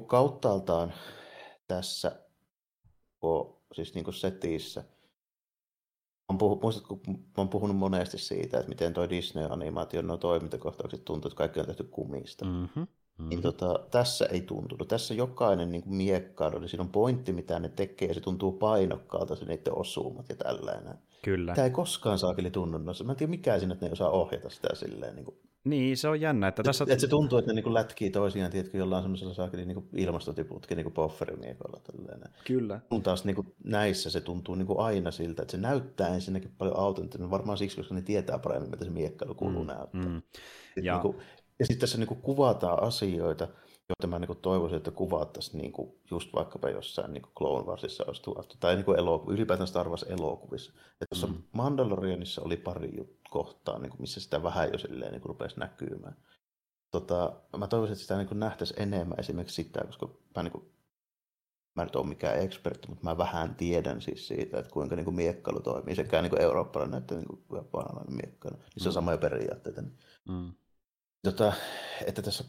kauttaaltaan 0.06 0.92
tässä 1.66 2.12
siis 3.72 3.94
niin 3.94 4.04
kuin 4.04 4.14
setissä, 4.14 4.84
Mä 6.32 6.38
puhunut, 6.38 6.62
muistatko, 6.62 6.96
kun 6.96 7.24
oon 7.36 7.48
puhunut 7.48 7.76
monesti 7.76 8.18
siitä, 8.18 8.58
että 8.58 8.68
miten 8.68 8.94
toi 8.94 9.10
Disney-animaation 9.10 10.06
nuo 10.06 10.16
toimintakohtaukset 10.16 11.04
tuntuu, 11.04 11.28
että 11.28 11.38
kaikki 11.38 11.60
on 11.60 11.66
tehty 11.66 11.84
kumista. 11.84 12.44
Mm-hmm. 12.44 12.86
Mm-hmm. 13.18 13.28
Niin 13.28 13.42
tota, 13.42 13.80
tässä 13.90 14.26
ei 14.26 14.40
tuntunut. 14.40 14.88
Tässä 14.88 15.14
jokainen 15.14 15.72
niin 15.72 15.82
miekkailu, 15.86 16.58
niin 16.58 16.68
siinä 16.68 16.82
on 16.82 16.88
pointti, 16.88 17.32
mitä 17.32 17.58
ne 17.58 17.68
tekee, 17.68 18.08
ja 18.08 18.14
se 18.14 18.20
tuntuu 18.20 18.52
painokkaalta 18.52 19.36
se 19.36 19.44
niiden 19.44 19.78
osumat 19.78 20.28
ja 20.28 20.36
tällainen. 20.36 20.98
Kyllä. 21.24 21.54
Tämä 21.54 21.64
ei 21.64 21.70
koskaan 21.70 22.18
saakeli 22.18 22.50
tunnu 22.50 22.78
noissa. 22.78 23.04
Mä 23.04 23.12
en 23.12 23.18
tiedä 23.18 23.30
mikä 23.30 23.58
siinä, 23.58 23.74
että 23.74 23.86
ne 23.86 23.92
osaa 23.92 24.10
ohjata 24.10 24.50
sitä 24.50 24.68
silleen. 24.74 25.14
Niin, 25.14 25.24
kuin... 25.24 25.36
niin 25.64 25.96
se 25.96 26.08
on 26.08 26.20
jännä. 26.20 26.48
Että 26.48 26.62
tässä... 26.62 26.84
et, 26.84 26.90
et 26.90 27.00
se 27.00 27.08
tuntuu, 27.08 27.38
että 27.38 27.52
ne 27.52 27.60
niin 27.60 27.74
lätkii 27.74 28.10
toisiaan, 28.10 28.50
tiedätkö, 28.50 28.78
jollain 28.78 29.02
semmoisella 29.02 29.34
saakeli 29.34 29.66
niin 29.66 29.88
ilmastotiputki 29.96 30.74
niin 30.74 30.92
pofferimiekalla. 30.92 31.80
Tälleen. 31.80 32.20
Kyllä. 32.44 32.80
Kun 32.88 33.02
taas 33.02 33.24
niin 33.24 33.36
kuin, 33.36 33.54
näissä 33.64 34.10
se 34.10 34.20
tuntuu 34.20 34.54
niin 34.54 34.66
kuin 34.66 34.80
aina 34.80 35.10
siltä, 35.10 35.42
että 35.42 35.52
se 35.52 35.58
näyttää 35.58 36.08
ensinnäkin 36.08 36.54
paljon 36.58 36.78
autenttinen. 36.78 37.30
Varmaan 37.30 37.58
siksi, 37.58 37.76
koska 37.76 37.94
ne 37.94 38.02
tietää 38.02 38.38
paremmin, 38.38 38.70
mitä 38.70 38.84
se 38.84 38.90
miekkailu 38.90 39.34
kuuluu 39.34 39.62
mm, 39.62 39.66
näyttää. 39.66 40.02
Mm. 40.04 40.22
Ja... 40.82 40.92
Niin 40.92 41.02
kuin, 41.02 41.16
ja 41.58 41.66
sitten 41.66 41.80
tässä 41.80 41.98
niin 41.98 42.08
kuin 42.08 42.22
kuvataan 42.22 42.82
asioita, 42.82 43.48
joita 43.88 44.06
mä 44.06 44.18
niin 44.18 44.38
toivoisin, 44.42 44.76
että 44.76 44.90
kuvattaisiin 44.90 45.58
niin 45.58 45.72
kuin 45.72 45.92
just 46.10 46.32
vaikkapa 46.34 46.70
jossain 46.70 47.12
niin 47.12 47.22
kuin 47.22 47.32
Clone 47.34 47.66
Warsissa 47.66 48.04
olisi 48.06 48.22
tuotu, 48.22 48.56
tai 48.60 48.74
niin 48.74 48.84
kuin 48.84 48.98
ylipäätään 49.28 49.68
Star 49.68 49.88
Wars 49.88 50.02
elokuvissa. 50.02 50.72
Että 50.72 51.06
tuossa 51.10 51.26
mm. 51.26 51.42
Mandalorianissa 51.52 52.42
oli 52.42 52.56
pari 52.56 53.18
kohtaa, 53.30 53.78
niin 53.78 53.90
kuin 53.90 54.00
missä 54.00 54.20
sitä 54.20 54.42
vähän 54.42 54.72
jo 54.72 54.78
silleen 54.78 55.12
niin 55.12 55.20
kuin 55.20 55.28
rupesi 55.28 55.60
näkymään. 55.60 56.16
Tota, 56.90 57.40
mä 57.56 57.66
toivoisin, 57.66 57.92
että 57.92 58.02
sitä 58.02 58.16
niin 58.16 58.40
nähtäisiin 58.40 58.82
enemmän 58.82 59.20
esimerkiksi 59.20 59.62
sitä, 59.62 59.84
koska 59.84 60.08
mä, 60.36 60.42
niin 60.42 60.52
kuin, 60.52 60.64
mä 61.76 61.82
en 61.82 61.86
nyt 61.86 61.96
ole 61.96 62.06
mikään 62.06 62.40
ekspertti, 62.40 62.88
mutta 62.88 63.04
mä 63.04 63.18
vähän 63.18 63.54
tiedän 63.54 64.00
siis 64.00 64.28
siitä, 64.28 64.58
että 64.58 64.72
kuinka 64.72 64.96
niin 64.96 65.04
kuin 65.04 65.16
miekkailu 65.16 65.60
toimii, 65.60 65.96
sekä 65.96 66.22
niin 66.22 66.30
kuin 66.30 66.42
eurooppalainen 66.42 66.98
että 66.98 67.14
niin 67.14 67.26
kuin 67.26 67.42
japanilainen 67.56 68.16
miekkailu. 68.16 68.56
Niissä 68.56 68.80
mm. 68.80 68.86
on 68.86 68.92
samoja 68.92 69.18
periaatteita. 69.18 69.82
Mm. 70.28 70.52
Tota, 71.24 71.52
että 72.06 72.22
tässä 72.22 72.44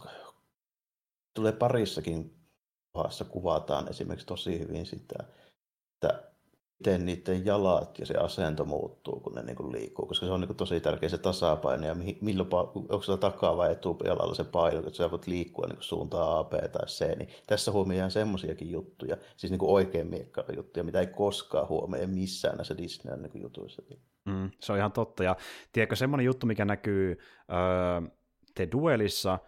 tulee 1.34 1.52
parissakin 1.52 2.38
kohdassa 2.92 3.26
kuvataan 3.26 3.90
esimerkiksi 3.90 4.28
tosi 4.28 4.60
hyvin 4.60 4.86
sitä, 4.86 5.24
että 5.94 6.32
miten 6.80 7.06
niiden 7.06 7.46
jalat 7.46 8.00
ja 8.00 8.06
se 8.06 8.14
asento 8.14 8.66
muuttuu, 8.66 9.20
kun 9.20 9.36
ne 9.36 9.44
niin 9.44 9.56
kuin 9.56 9.72
liikkuu, 9.72 10.06
koska 10.06 10.26
se 10.26 10.32
on 10.32 10.42
niin 10.42 10.48
kuin 10.48 10.58
tosi 10.58 10.80
tärkeä 10.80 11.10
se 11.10 11.18
tasapaino 11.18 11.88
ja 11.88 11.96
milloin, 12.22 12.50
onko 12.76 13.02
se 13.02 13.18
takaa 13.18 13.58
vai 13.58 13.72
etujalalla 13.72 14.34
se 14.34 14.44
paino, 14.44 14.80
että 14.80 14.92
sä 14.92 15.12
voit 15.12 15.28
liikkua 15.28 15.66
niin 15.66 15.76
kuin 15.76 15.84
suuntaan 15.84 16.40
A, 16.40 16.44
B 16.44 16.54
tai 16.72 16.86
C, 16.86 17.18
niin 17.18 17.30
tässä 17.48 17.72
huomioidaan 17.72 18.12
semmoisiakin 18.12 18.72
juttuja, 18.72 19.18
siis 19.38 19.52
niin 19.52 19.60
kuin 19.60 19.72
oikein 19.72 20.10
juttuja, 20.56 20.84
mitä 20.84 21.00
ei 21.00 21.08
koskaan 21.08 21.70
huomioi 21.70 22.08
missään 22.08 22.58
näissä 22.58 22.78
Disneyn 22.78 23.22
niin 23.22 23.42
jutuissa. 23.42 23.82
Mm, 24.26 24.52
se 24.60 24.72
on 24.72 24.78
ihan 24.78 24.92
totta, 24.92 25.24
ja 25.24 25.36
tiedätkö, 25.72 25.96
semmoinen 25.96 26.26
juttu, 26.26 26.48
mikä 26.48 26.66
näkyy 26.66 27.18
öö, 27.52 28.17
The 28.58 28.68
Duelissa, 28.72 29.40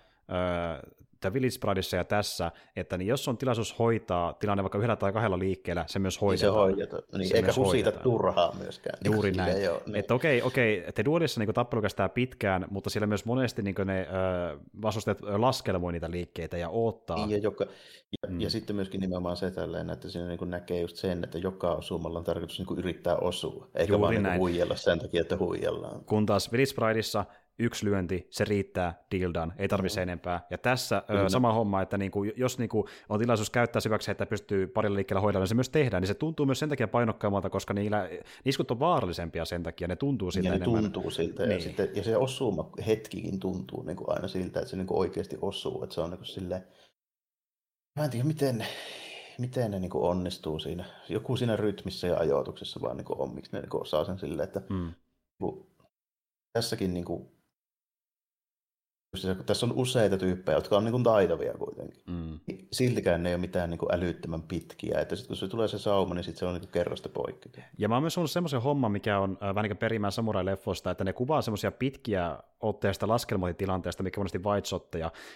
The 1.20 1.34
Village 1.34 1.57
Prideissa 1.60 1.97
ja 1.97 2.03
tässä, 2.03 2.51
että 2.76 2.97
niin 2.97 3.07
jos 3.07 3.28
on 3.28 3.38
tilaisuus 3.38 3.80
hoitaa 3.80 4.34
tilanne 4.34 4.64
vaikka 4.64 4.78
yhdellä 4.78 4.95
tai 4.95 5.14
kahdella 5.14 5.39
liikkeellä, 5.39 5.86
se 5.88 5.99
myös 5.99 6.22
hoidetaan. 6.22 6.53
Niin 6.53 6.55
se 6.55 6.60
hoidetaan, 6.60 7.03
niin, 7.18 7.30
se 7.30 7.36
eikä 7.36 7.53
husita 7.57 7.91
turhaa 7.91 8.55
myöskään. 8.60 8.99
Juuri 9.05 9.32
näin. 9.32 9.51
Sille, 9.51 9.66
joo, 9.66 9.82
niin. 9.86 9.95
Että 9.95 10.14
okei, 10.14 10.41
okei, 10.41 10.84
te 10.95 11.05
duodissa 11.05 11.39
niin 11.39 11.53
tappelu 11.53 11.82
kestää 11.82 12.10
pitkään, 12.10 12.66
mutta 12.70 12.89
siellä 12.89 13.07
myös 13.07 13.26
monesti 13.26 13.62
niin 13.62 13.76
ne 13.86 14.01
ö, 14.01 14.60
vastustajat 14.82 15.22
laskelmoi 15.22 15.91
niitä 15.91 16.12
liikkeitä 16.12 16.57
ja 16.57 16.70
odottaa. 16.70 17.18
Niin, 17.18 17.30
ja, 17.30 17.38
joka, 17.38 17.64
ja, 17.64 18.30
mm. 18.30 18.41
ja 18.41 18.49
sitten 18.49 18.76
myöskin 18.76 19.01
nimenomaan 19.01 19.38
se 19.38 19.51
tälleen, 19.51 19.89
että 19.89 20.10
siinä 20.10 20.28
niin 20.28 20.49
näkee 20.49 20.82
just 20.82 20.97
sen, 20.97 21.24
että 21.24 21.38
joka 21.38 21.72
osumalla 21.72 22.20
on 22.20 22.26
tarkoitus 22.26 22.60
niin 22.60 22.80
yrittää 22.80 23.16
osua, 23.16 23.68
eikä 23.76 23.93
Juuri 23.93 24.01
vaan 24.01 24.24
niin 24.24 24.39
huijella 24.39 24.76
sen 24.76 24.99
takia, 24.99 25.22
että 25.22 25.38
huijellaan. 25.38 26.05
Kun 26.05 26.26
taas 26.26 26.51
Village 26.51 26.74
Prideissa 26.76 27.26
yksi 27.60 27.86
lyönti, 27.86 28.28
se 28.30 28.45
riittää, 28.45 29.03
deal 29.12 29.34
done, 29.34 29.53
ei 29.57 29.68
tarvitse 29.68 29.99
mm. 29.99 30.03
enempää. 30.03 30.47
Ja 30.49 30.57
tässä 30.57 31.03
ö, 31.26 31.30
sama 31.30 31.53
homma, 31.53 31.82
että 31.82 31.97
niinku, 31.97 32.24
jos 32.24 32.60
niinku 32.60 32.88
on 33.10 33.20
tilaisuus 33.20 33.49
käyttää 33.49 33.82
hyväksi, 33.86 34.12
että 34.12 34.26
pystyy 34.26 34.68
parilla 34.68 34.95
liikkeellä 34.95 35.22
hoidamaan, 35.22 35.43
niin 35.43 35.49
se 35.49 35.55
myös 35.55 35.70
tehdään, 35.70 36.01
niin 36.01 36.07
se 36.07 36.14
tuntuu 36.14 36.45
myös 36.45 36.60
sen 36.60 36.70
takia 36.70 36.88
painokkaammalta, 36.88 37.49
koska 37.49 37.74
niillä, 37.74 38.10
iskut 38.45 38.72
on 38.72 38.80
vaarallisempia 38.80 39.45
sen 39.45 39.64
takia, 39.64 39.88
ne 39.88 39.95
tuntuu 39.95 40.32
siltä 40.32 40.49
ja 40.49 40.55
enemmän. 40.55 40.84
ne 40.84 40.89
tuntuu 40.89 41.12
siltä, 41.12 41.43
niin. 41.43 41.51
ja, 41.51 41.60
sitten, 41.60 41.89
ja 41.95 42.03
se 42.03 42.18
osuma 42.18 42.70
hetkikin 42.88 43.39
tuntuu 43.39 43.84
niin 43.84 43.97
kuin 43.97 44.10
aina 44.10 44.28
siltä, 44.28 44.60
että 44.60 44.70
se 44.70 44.78
niin 44.78 44.88
kuin 44.88 44.99
oikeasti 44.99 45.38
osuu, 45.41 45.84
että 45.84 45.95
se 45.95 46.01
on 46.01 46.10
niin 46.10 46.18
kuin 46.18 46.28
silleen, 46.28 46.64
mä 47.99 48.05
en 48.05 48.12
tiedä, 48.12 48.26
miten, 48.26 48.66
miten 49.39 49.72
ne 49.72 49.80
niin 49.80 49.91
kuin 49.91 50.03
onnistuu 50.03 50.60
siinä, 50.60 50.86
joku 51.10 51.38
siinä 51.38 51.55
rytmissä 51.55 52.07
ja 52.07 52.18
ajoituksessa 52.18 52.82
vaan 52.82 52.97
niin 52.97 53.05
kuin 53.05 53.20
on, 53.20 53.36
miksi 53.36 53.51
ne 53.51 53.60
niin 53.60 53.70
kuin 53.70 53.82
osaa 53.82 54.05
sen 54.05 54.20
silleen, 54.20 54.47
että 54.47 54.62
mm. 54.70 54.93
tässäkin 56.53 56.93
niin 56.93 57.05
kuin, 57.05 57.38
tässä 59.45 59.66
on 59.66 59.72
useita 59.72 60.18
tyyppejä, 60.18 60.57
jotka 60.57 60.78
on 60.78 60.84
niin 60.84 60.91
kuin 60.91 61.03
taitavia 61.03 61.53
kuitenkin. 61.53 62.03
Mm. 62.07 62.39
Siltikään 62.72 63.24
ne 63.24 63.30
ei 63.30 63.36
ole 63.36 63.41
mitään 63.41 63.70
niin 63.70 63.78
kuin 63.78 63.95
älyttömän 63.95 64.41
pitkiä. 64.41 64.99
Että 64.99 65.16
sit, 65.16 65.28
kun 65.28 65.36
se 65.36 65.47
tulee 65.47 65.68
se 65.68 65.78
sauma, 65.78 66.14
niin 66.14 66.24
sit 66.24 66.38
se 66.38 66.45
on 66.45 66.53
niin 66.53 66.62
kuin 66.62 66.72
kerrasta 66.72 67.10
poikki. 67.10 67.49
Ja 67.78 67.89
mä 67.89 67.95
oon 67.95 68.03
myös 68.03 68.18
ollut 68.18 68.32
semmoisen 68.32 68.62
homman, 68.62 68.91
mikä 68.91 69.20
on 69.20 69.32
äh, 69.32 69.55
vähän 69.55 69.64
niin 69.64 69.70
kuin 69.70 69.78
perimään 69.78 70.12
samurai-leffoista, 70.12 70.91
että 70.91 71.03
ne 71.03 71.14
kuvaa 71.14 71.41
semmoisia 71.41 71.72
pitkiä 71.72 72.38
otteista 72.60 73.07
laskelmointitilanteesta, 73.07 74.03
mikä 74.03 74.20
on 74.20 74.22
monesti 74.22 74.43
white 74.43 74.70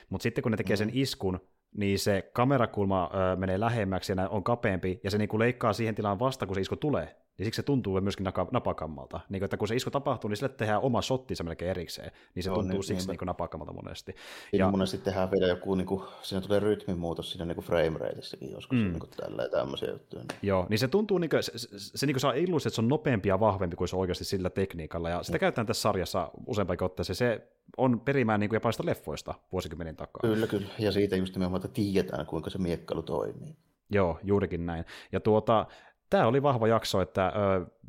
mutta 0.09 0.23
sitten 0.23 0.41
kun 0.41 0.51
ne 0.51 0.57
tekee 0.57 0.75
mm. 0.75 0.77
sen 0.77 0.91
iskun, 0.93 1.39
niin 1.77 1.99
se 1.99 2.29
kamerakulma 2.33 3.09
ö, 3.13 3.35
menee 3.35 3.59
lähemmäksi 3.59 4.13
ja 4.17 4.29
on 4.29 4.43
kapeampi, 4.43 4.99
ja 5.03 5.11
se 5.11 5.17
niin 5.17 5.29
kuin 5.29 5.39
leikkaa 5.39 5.73
siihen 5.73 5.95
tilaan 5.95 6.19
vasta, 6.19 6.45
kun 6.45 6.55
se 6.55 6.61
isku 6.61 6.75
tulee 6.75 7.22
niin 7.37 7.45
siksi 7.45 7.55
se 7.55 7.63
tuntuu 7.63 8.01
myöskin 8.01 8.27
napakammalta. 8.51 9.19
Niin 9.29 9.43
että 9.43 9.57
kun 9.57 9.67
se 9.67 9.75
isku 9.75 9.91
tapahtuu, 9.91 10.27
niin 10.27 10.37
sille 10.37 10.49
tehdään 10.49 10.81
oma 10.81 11.01
shottinsa 11.01 11.43
melkein 11.43 11.71
erikseen, 11.71 12.11
niin 12.35 12.43
se 12.43 12.49
Joo, 12.49 12.55
tuntuu 12.55 12.71
niin, 12.71 12.83
siksi 12.83 13.07
niin, 13.07 13.17
niin 13.19 13.27
napakammalta 13.27 13.73
monesti. 13.73 14.15
Ja 14.53 14.71
monesti 14.71 14.97
tehdään 14.97 15.31
vielä 15.31 15.47
joku, 15.47 15.75
niin 15.75 15.87
kuin, 15.87 16.03
siinä 16.21 16.41
tulee 16.41 16.59
rytmimuutos 16.59 17.31
siinä 17.31 17.45
niin 17.45 17.57
frame 17.57 17.97
rateissakin 17.99 18.51
joskus, 18.51 18.77
mm. 18.77 18.83
niin 18.83 18.99
kuin 18.99 19.09
tälleen 19.09 19.51
tämmöisiä 19.51 19.89
juttuja. 19.89 20.23
Niin. 20.23 20.39
Joo, 20.41 20.65
niin 20.69 20.79
se 20.79 20.87
tuntuu, 20.87 21.17
niin 21.17 21.29
kuin, 21.29 21.43
se, 21.43 21.51
se, 21.55 21.67
se 21.71 22.05
niin 22.05 22.13
kuin 22.13 22.21
saa 22.21 22.33
illuus, 22.33 22.65
että 22.65 22.75
se 22.75 22.81
on 22.81 22.87
nopeampi 22.87 23.29
ja 23.29 23.39
vahvempi 23.39 23.75
kuin 23.75 23.87
se 23.87 23.95
oikeasti 23.95 24.25
sillä 24.25 24.49
tekniikalla, 24.49 25.09
ja 25.09 25.23
sitä 25.23 25.37
mm. 25.37 25.39
käytetään 25.39 25.67
tässä 25.67 25.81
sarjassa 25.81 26.31
useampaan 26.47 26.83
otteeseen. 26.83 27.15
Se 27.15 27.47
on 27.77 27.99
perimään 27.99 28.39
niin 28.39 28.49
kuin 28.49 28.55
japanista 28.55 28.85
leffoista 28.85 29.33
vuosikymmenen 29.51 29.95
takaa. 29.95 30.21
Kyllä, 30.21 30.47
kyllä, 30.47 30.67
ja 30.79 30.91
siitä 30.91 31.15
just 31.15 31.35
nimenomaan, 31.35 31.65
että 31.65 31.75
tiedetään, 31.75 32.25
kuinka 32.25 32.49
se 32.49 32.57
miekkailu 32.57 33.01
toimii. 33.01 33.55
Joo, 33.89 34.19
juurikin 34.23 34.65
näin. 34.65 34.85
Ja 35.11 35.19
tuota, 35.19 35.65
tämä 36.13 36.27
oli 36.27 36.43
vahva 36.43 36.67
jakso, 36.67 37.01
että 37.01 37.27
äh, 37.27 37.33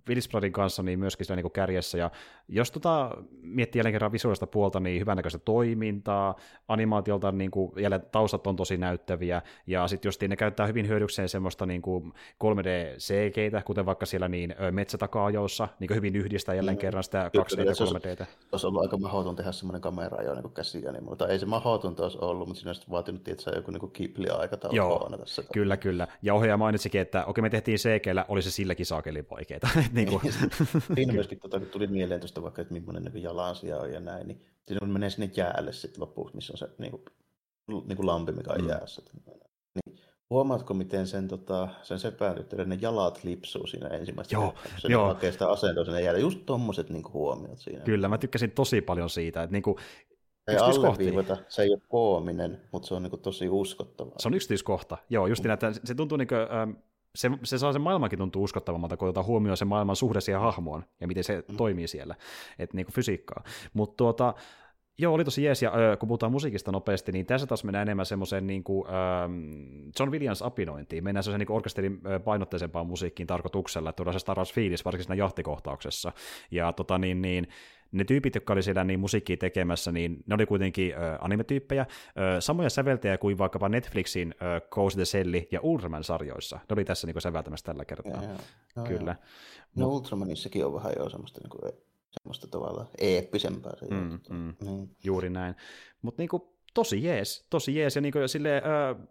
Willis 0.08 0.28
kanssa 0.52 0.82
niin 0.82 0.98
myöskin 0.98 1.26
siellä 1.26 1.42
niin 1.42 1.52
kärjessä, 1.52 1.98
ja 1.98 2.10
jos 2.48 2.70
tota, 2.70 3.10
miettii 3.42 3.78
jälleen 3.78 3.92
kerran 3.92 4.12
visuaalista 4.12 4.46
puolta, 4.46 4.80
niin 4.80 5.00
hyvännäköistä 5.00 5.38
toimintaa, 5.38 6.36
animaatiolta 6.68 7.32
niin 7.32 7.50
kuin, 7.50 7.72
jälleen 7.76 8.02
taustat 8.12 8.46
on 8.46 8.56
tosi 8.56 8.76
näyttäviä, 8.76 9.42
ja 9.66 9.88
sitten 9.88 10.08
just 10.08 10.22
ne 10.22 10.36
käyttää 10.36 10.66
hyvin 10.66 10.88
hyödykseen 10.88 11.28
semmoista 11.28 11.66
niin 11.66 11.82
kuin 11.82 12.12
3D-CGitä, 12.44 13.62
kuten 13.64 13.86
vaikka 13.86 14.06
siellä 14.06 14.28
niin 14.28 14.54
metsätaka-ajoissa, 14.70 15.68
niin 15.80 15.94
hyvin 15.94 16.16
yhdistää 16.16 16.54
jälleen 16.54 16.76
mm. 16.76 16.80
kerran 16.80 17.04
sitä 17.04 17.30
2D 17.38 17.60
ja 17.60 17.72
3D. 17.72 18.26
Olisi 18.52 18.66
ollut 18.66 18.82
aika 18.82 18.96
mahdoton 18.96 19.36
tehdä 19.36 19.52
semmoinen 19.52 19.80
kamera 19.82 20.22
jo 20.22 20.34
niin 20.34 20.52
käsiä, 20.54 20.92
niin, 20.92 21.04
mutta 21.04 21.28
ei 21.28 21.38
se 21.38 21.46
mahdotonta 21.46 22.02
olisi 22.02 22.18
ollut, 22.20 22.48
mutta 22.48 22.60
siinä 22.60 22.70
olisi 22.70 22.90
vaatinut, 22.90 23.28
että 23.28 23.50
joku 23.54 23.70
niin 23.70 23.92
Ghibli-aikataulu 23.92 24.76
Joo, 24.76 25.10
tässä. 25.20 25.42
kyllä, 25.52 25.76
kyllä. 25.76 26.06
Ja 26.22 26.34
ohjaaja 26.34 26.56
mainitsikin, 26.56 27.00
että 27.00 27.24
okei, 27.24 27.42
me 27.42 27.50
tehtiin 27.50 27.78
cg 27.78 28.06
oli 28.28 28.42
se 28.42 28.50
silläkin 28.50 28.86
saakeli 28.86 29.24
vaikeaa. 29.30 29.60
niin 29.94 30.08
kuin. 30.08 30.32
Siinä 30.94 31.12
myöskin 31.18 31.40
tota, 31.40 31.58
kun 31.58 31.68
tuli 31.68 31.86
mieleen 31.86 32.20
tuosta 32.20 32.42
vaikka, 32.42 32.62
että 32.62 32.74
millainen 32.74 33.04
niin 33.04 33.22
jalansia 33.22 33.78
on 33.78 33.92
ja 33.92 34.00
näin, 34.00 34.28
niin 34.28 34.40
siinä 34.66 34.86
menee 34.86 35.10
sinne 35.10 35.30
jäälle 35.36 35.72
sitten 35.72 36.00
lopuksi, 36.00 36.34
missä 36.34 36.52
on 36.52 36.58
se 36.58 36.68
niin 36.78 36.90
kuin, 36.90 37.04
niin 37.86 37.96
kuin 37.96 38.06
lampi, 38.06 38.32
mikä 38.32 38.52
on 38.52 38.60
mm. 38.60 38.68
jäässä. 38.68 39.02
Niin, 39.14 39.98
huomaatko, 40.30 40.74
miten 40.74 41.06
sen, 41.06 41.28
tota, 41.28 41.68
sen 41.82 41.98
sepän 41.98 42.38
yhteyden 42.38 42.68
ne 42.68 42.78
jalat 42.80 43.24
lipsuu 43.24 43.66
siinä 43.66 43.88
ensimmäistä 43.88 44.34
joo, 44.34 44.54
se 44.78 44.88
joo. 44.88 45.08
hakee 45.08 45.32
sitä 45.32 45.48
asentoa 45.48 45.84
sinne 45.84 46.02
jäälle. 46.02 46.20
Just 46.20 46.38
tommoset 46.46 46.90
niin 46.90 47.12
huomiot 47.12 47.58
siinä. 47.58 47.84
Kyllä, 47.84 48.08
mä 48.08 48.18
tykkäsin 48.18 48.50
tosi 48.50 48.80
paljon 48.80 49.10
siitä, 49.10 49.42
että 49.42 49.52
niin 49.52 49.62
kuin, 49.62 49.76
ei 50.48 50.56
alleviivata, 50.56 51.36
se 51.48 51.62
ei 51.62 51.70
ole 51.70 51.80
koominen, 51.88 52.60
mutta 52.72 52.88
se 52.88 52.94
on 52.94 53.02
niin 53.02 53.20
tosi 53.20 53.48
uskottava. 53.48 54.12
Se 54.18 54.28
on 54.28 54.34
yksityiskohta, 54.34 54.98
joo, 55.10 55.26
just 55.26 55.44
niin, 55.44 55.50
että 55.50 55.72
se 55.84 55.94
tuntuu 55.94 56.18
niin 56.18 56.28
kuin, 56.28 56.40
ähm, 56.40 56.70
se, 57.14 57.30
se 57.42 57.58
saa 57.58 57.72
sen 57.72 57.82
maailmankin 57.82 58.18
tuntua 58.18 58.42
uskottavammalta, 58.42 58.96
kun 58.96 59.08
otetaan 59.08 59.26
huomioon 59.26 59.56
se 59.56 59.64
maailman 59.64 59.96
suhde 59.96 60.20
siihen 60.20 60.40
hahmoon 60.40 60.84
ja 61.00 61.06
miten 61.06 61.24
se 61.24 61.44
mm. 61.48 61.56
toimii 61.56 61.88
siellä, 61.88 62.14
että 62.58 62.76
niin 62.76 62.86
kuin 62.86 62.94
fysiikkaa. 62.94 63.44
Mutta 63.72 63.96
tuota, 63.96 64.34
Joo, 64.98 65.14
oli 65.14 65.24
tosi 65.24 65.44
jees, 65.44 65.62
ja 65.62 65.72
ö, 65.76 65.96
kun 65.96 66.06
puhutaan 66.06 66.32
musiikista 66.32 66.72
nopeasti, 66.72 67.12
niin 67.12 67.26
tässä 67.26 67.46
taas 67.46 67.64
mennään 67.64 67.88
enemmän 67.88 68.06
semmoiseen 68.06 68.46
niin 68.46 68.64
kuin, 68.64 68.86
ö, 68.88 68.92
John 69.98 70.12
Williams-apinointiin. 70.12 71.04
Mennään 71.04 71.24
semmoiseen 71.24 71.38
niin 71.38 71.56
orkesterin 71.56 72.00
painotteisempaan 72.24 72.86
musiikkiin 72.86 73.26
tarkoituksella, 73.26 73.90
että 73.90 73.96
tuodaan 73.96 74.12
se 74.12 74.18
Star 74.18 74.38
Wars 74.38 74.52
fiilis, 74.52 74.84
varsinkin 74.84 75.04
siinä 75.04 75.14
jahtikohtauksessa. 75.24 76.12
Ja 76.50 76.72
tota, 76.72 76.98
niin, 76.98 77.22
niin, 77.22 77.48
ne 77.94 78.04
tyypit, 78.04 78.34
jotka 78.34 78.52
oli 78.52 78.62
siellä 78.62 78.84
niin 78.84 79.00
musiikkia 79.00 79.36
tekemässä, 79.36 79.92
niin 79.92 80.24
ne 80.26 80.34
oli 80.34 80.46
kuitenkin 80.46 80.94
ö, 80.94 81.18
animetyyppejä, 81.20 81.86
ö, 82.36 82.40
samoja 82.40 82.70
säveltäjiä 82.70 83.18
kuin 83.18 83.38
vaikkapa 83.38 83.68
Netflixin 83.68 84.34
ö, 84.34 84.60
Coast 84.60 84.96
the 84.96 85.04
Selli 85.04 85.48
ja 85.50 85.60
Ultraman-sarjoissa. 85.62 86.56
Ne 86.56 86.72
oli 86.72 86.84
tässä 86.84 87.06
niin 87.06 87.20
säveltämässä 87.20 87.64
tällä 87.64 87.84
kertaa. 87.84 88.22
Ja, 88.22 88.28
ja. 88.28 88.38
No, 88.76 88.84
Kyllä. 88.84 89.16
No 89.76 89.86
Mut... 89.86 89.94
Ultramanissakin 89.94 90.66
on 90.66 90.74
vähän 90.74 90.92
jo 90.98 91.08
semmoista 91.08 91.40
niin 91.40 91.50
kuin 91.50 91.72
semmoista 92.10 92.46
tavalla 92.46 92.86
eeppisempää. 92.98 93.72
Se 93.76 93.86
mm, 93.86 94.20
mm, 94.30 94.54
niin. 94.60 94.96
Juuri 95.04 95.30
näin. 95.30 95.54
Mutta 96.02 96.22
niinku, 96.22 96.53
tosi 96.74 97.04
jees, 97.04 97.46
tosi 97.50 97.76
jees, 97.76 97.96
ja 97.96 98.28
sille, 98.28 98.56
äh, 98.56 99.06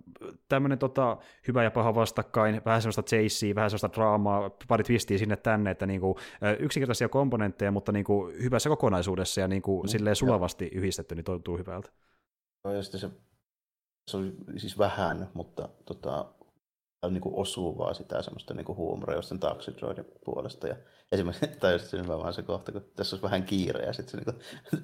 tämmöinen 0.50 0.80
tota, 0.80 1.18
hyvä 1.48 1.64
ja 1.64 1.72
paha 1.72 1.96
vastakkain, 1.96 2.62
vähän 2.66 2.82
semmoista 2.82 3.04
chasea, 3.04 3.56
vähän 3.56 3.70
semmoista 3.70 3.92
draamaa, 3.94 4.52
pari 4.68 4.84
twistiä 4.84 5.18
sinne 5.18 5.36
tänne, 5.36 5.72
että 5.72 5.86
niinku, 5.86 6.18
äh, 6.44 6.56
yksinkertaisia 6.60 7.10
komponentteja, 7.10 7.72
mutta 7.72 7.92
niinku, 7.92 8.28
hyvässä 8.44 8.70
kokonaisuudessa 8.70 9.42
ja 9.42 9.48
niinku, 9.48 9.84
mm, 9.84 9.88
silleen 9.88 10.16
sulavasti 10.16 10.66
ja. 10.66 10.72
yhdistetty, 10.74 11.16
niin 11.16 11.26
tuntuu 11.26 11.58
hyvältä. 11.58 11.90
Ja 12.74 12.84
sitten 12.84 13.00
se, 13.00 13.10
se 14.12 14.18
oli 14.18 14.34
siis 14.58 14.78
vähän, 14.78 15.30
mutta 15.34 15.70
tota, 15.86 16.34
niin 17.10 17.22
kuin 17.22 17.36
osuu 17.36 17.78
vaan 17.78 17.96
sitä 17.96 18.22
semmoista 18.22 18.54
niin 18.54 18.66
kuin 18.66 18.78
huumoria 18.78 19.16
jostain 19.16 19.40
Taxi 19.40 19.72
Droidin 19.78 20.06
puolesta. 20.26 20.68
Ja 20.68 20.76
esimerkiksi 21.14 21.48
tajusin 21.60 21.90
sen 21.90 22.08
vaan 22.08 22.34
se 22.34 22.42
kohta, 22.42 22.72
kun 22.72 22.86
tässä 22.96 23.16
olisi 23.16 23.24
vähän 23.24 23.44
kiire 23.44 23.86
ja 23.86 23.94
sitten 23.94 24.12
se 24.12 24.18
niin 24.18 24.42